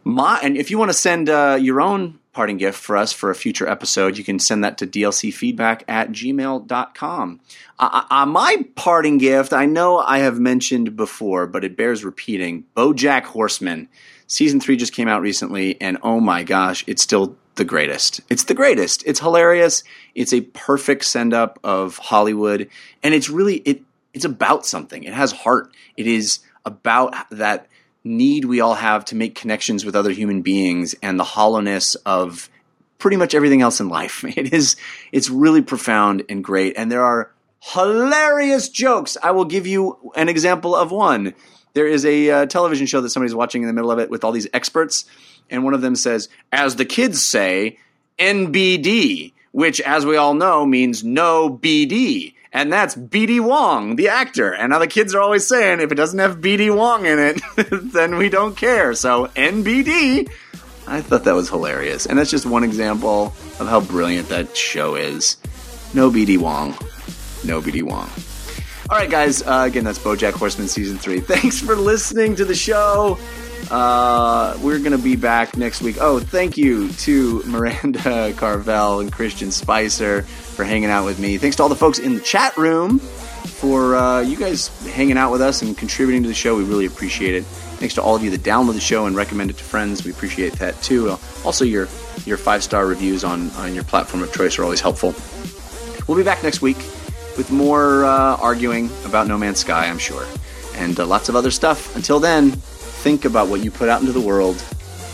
My, 0.05 0.39
and 0.41 0.57
if 0.57 0.71
you 0.71 0.79
want 0.79 0.91
to 0.91 0.97
send 0.97 1.29
uh, 1.29 1.59
your 1.61 1.81
own 1.81 2.20
parting 2.33 2.59
gift 2.59 2.79
for 2.79 2.97
us 2.97 3.13
for 3.13 3.31
a 3.31 3.35
future 3.35 3.69
episode, 3.69 4.17
you 4.17 4.25
can 4.25 4.39
send 4.39 4.63
that 4.63 4.79
to 4.79 4.87
dlcfeedback 4.87 5.83
at 5.89 6.11
gmail.com. 6.11 7.41
Uh, 7.79 8.03
uh, 8.11 8.27
my 8.27 8.65
parting 8.77 9.19
gift, 9.19 9.53
I 9.53 9.67
know 9.67 9.99
I 9.99 10.19
have 10.19 10.39
mentioned 10.39 10.97
before, 10.97 11.47
but 11.47 11.65
it 11.65 11.77
bears 11.77 12.05
repeating 12.05 12.65
Bojack 12.77 13.25
Horseman. 13.25 13.89
Season 14.27 14.61
three 14.61 14.77
just 14.77 14.93
came 14.93 15.09
out 15.09 15.23
recently, 15.23 15.81
and 15.81 15.99
oh 16.03 16.21
my 16.21 16.45
gosh, 16.45 16.85
it's 16.87 17.03
still 17.03 17.37
the 17.57 17.65
greatest. 17.65 18.21
It's 18.31 18.45
the 18.45 18.55
greatest. 18.55 19.03
It's 19.05 19.19
hilarious. 19.19 19.83
It's 20.15 20.33
a 20.33 20.43
perfect 20.43 21.05
send 21.05 21.35
up 21.35 21.59
of 21.65 21.99
Hollywood, 21.99 22.69
and 23.03 23.13
it's 23.13 23.29
really 23.29 23.57
it. 23.57 23.83
It's 24.15 24.25
about 24.25 24.67
something. 24.67 25.03
It 25.03 25.13
has 25.13 25.33
heart. 25.33 25.73
It 25.97 26.07
is 26.07 26.41
about 26.65 27.15
that 27.31 27.67
need 28.05 28.45
we 28.45 28.61
all 28.61 28.75
have 28.75 29.05
to 29.07 29.15
make 29.15 29.35
connections 29.35 29.85
with 29.85 29.95
other 29.95 30.11
human 30.11 30.43
beings 30.43 30.95
and 31.03 31.19
the 31.19 31.25
hollowness 31.25 31.95
of 32.07 32.49
pretty 32.99 33.17
much 33.17 33.35
everything 33.35 33.63
else 33.63 33.81
in 33.81 33.89
life. 33.89 34.25
It 34.37 34.53
is 34.53 34.77
it's 35.13 35.31
really 35.31 35.63
profound 35.63 36.25
and 36.29 36.43
great 36.43 36.75
and 36.77 36.91
there 36.91 37.05
are 37.05 37.33
hilarious 37.61 38.69
jokes. 38.69 39.17
I 39.23 39.33
will 39.33 39.45
give 39.45 39.67
you 39.67 40.13
an 40.17 40.29
example 40.29 40.75
of 40.75 40.91
one. 40.91 41.35
There 41.75 41.87
is 41.87 42.05
a 42.05 42.31
uh, 42.31 42.47
television 42.47 42.87
show 42.87 43.01
that 43.01 43.11
somebody's 43.11 43.35
watching 43.35 43.63
in 43.63 43.69
the 43.69 43.75
middle 43.75 43.91
of 43.91 43.99
it 43.99 44.11
with 44.11 44.25
all 44.25 44.33
these 44.33 44.49
experts 44.53 45.05
and 45.51 45.65
one 45.65 45.75
of 45.75 45.81
them 45.83 45.97
says, 45.97 46.29
"As 46.53 46.77
the 46.77 46.85
kids 46.85 47.29
say, 47.29 47.79
NBD." 48.19 49.33
Which, 49.53 49.81
as 49.81 50.07
we 50.07 50.17
all 50.17 50.35
know, 50.35 50.65
means 50.65 51.03
no 51.03 51.51
BD 51.51 52.35
and 52.53 52.73
that's 52.73 52.97
BD 52.97 53.41
Wong, 53.41 53.97
the 53.97 54.09
actor. 54.09 54.53
And 54.53 54.71
now 54.71 54.79
the 54.79 54.87
kids 54.87 55.15
are 55.15 55.21
always 55.21 55.47
saying 55.47 55.81
if 55.81 55.93
it 55.93 55.95
doesn't 55.95 56.19
have 56.19 56.39
BD 56.39 56.75
Wong 56.75 57.07
in 57.07 57.19
it, 57.19 57.41
then 57.93 58.17
we 58.17 58.29
don't 58.29 58.57
care. 58.57 58.95
So 58.95 59.27
NBD. 59.29 60.31
I 60.87 61.03
thought 61.03 61.25
that 61.25 61.35
was 61.35 61.49
hilarious. 61.49 62.07
And 62.07 62.19
that's 62.19 62.31
just 62.31 62.47
one 62.47 62.65
example 62.65 63.27
of 63.61 63.69
how 63.69 63.81
brilliant 63.81 64.29
that 64.31 64.57
show 64.57 64.97
is. 64.97 65.37
No 65.95 66.11
BD 66.11 66.39
Wong. 66.39 66.71
No 67.45 67.61
BD 67.61 67.83
Wong. 67.83 68.11
All 68.91 68.99
right, 68.99 69.09
guys. 69.09 69.43
Uh, 69.43 69.65
again, 69.69 69.85
that's 69.85 70.01
BoJack 70.01 70.33
Horseman 70.33 70.67
season 70.67 70.99
three. 70.99 71.21
Thanks 71.21 71.61
for 71.61 71.77
listening 71.77 72.35
to 72.37 72.45
the 72.45 72.57
show. 72.57 73.19
Uh, 73.71 74.59
we're 74.63 74.81
gonna 74.81 74.99
be 74.99 75.15
back 75.15 75.57
next 75.57 75.81
week. 75.81 75.99
Oh, 76.01 76.19
thank 76.19 76.57
you 76.57 76.89
to 76.93 77.41
Maranda 77.45 77.99
Carvell 78.33 79.01
and 79.01 79.13
Christian 79.13 79.53
Spicer 79.53 80.27
for 80.61 80.65
hanging 80.65 80.91
out 80.91 81.07
with 81.07 81.19
me. 81.19 81.39
Thanks 81.39 81.57
to 81.57 81.63
all 81.63 81.71
the 81.71 81.75
folks 81.75 81.99
in 81.99 82.13
the 82.13 82.21
chat 82.21 82.55
room 82.59 82.99
for 82.99 83.97
uh, 83.97 84.21
you 84.21 84.37
guys 84.37 84.69
hanging 84.89 85.17
out 85.17 85.33
with 85.33 85.41
us 85.41 85.63
and 85.63 85.75
contributing 85.75 86.23
to 86.23 86.29
the 86.29 86.35
show. 86.35 86.55
We 86.55 86.65
really 86.65 86.85
appreciate 86.85 87.35
it. 87.35 87.45
Thanks 87.81 87.95
to 87.95 88.03
all 88.03 88.15
of 88.15 88.23
you 88.23 88.29
that 88.33 88.43
download 88.43 88.75
the 88.75 88.81
show 88.81 89.07
and 89.07 89.17
recommend 89.17 89.49
it 89.49 89.57
to 89.57 89.65
friends. 89.65 90.05
We 90.05 90.11
appreciate 90.11 90.53
that 90.55 90.83
too. 90.83 91.17
Also, 91.47 91.65
your 91.65 91.89
your 92.27 92.37
five 92.37 92.63
star 92.63 92.85
reviews 92.87 93.25
on 93.25 93.49
on 93.53 93.75
your 93.75 93.85
platform 93.85 94.23
of 94.23 94.35
choice 94.35 94.59
are 94.59 94.65
always 94.65 94.83
helpful. 94.83 95.15
We'll 96.07 96.19
be 96.19 96.25
back 96.25 96.43
next 96.43 96.61
week 96.61 96.77
with 97.39 97.51
more 97.51 98.05
uh, 98.05 98.37
arguing 98.37 98.91
about 99.07 99.29
No 99.29 99.39
Man's 99.39 99.61
Sky, 99.61 99.87
I'm 99.87 99.99
sure, 99.99 100.27
and 100.75 101.01
uh, 101.01 101.07
lots 101.07 101.31
of 101.31 101.37
other 101.37 101.51
stuff. 101.51 101.97
Until 101.97 102.21
then, 102.21 102.51
think 102.51 103.25
about 103.25 103.49
what 103.49 103.65
you 103.65 103.71
put 103.71 103.89
out 103.89 104.03
into 104.03 104.13
the 104.13 104.21
world. 104.21 104.63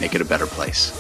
Make 0.01 0.17
it 0.17 0.21
a 0.21 0.25
better 0.25 0.47
place. 0.47 0.91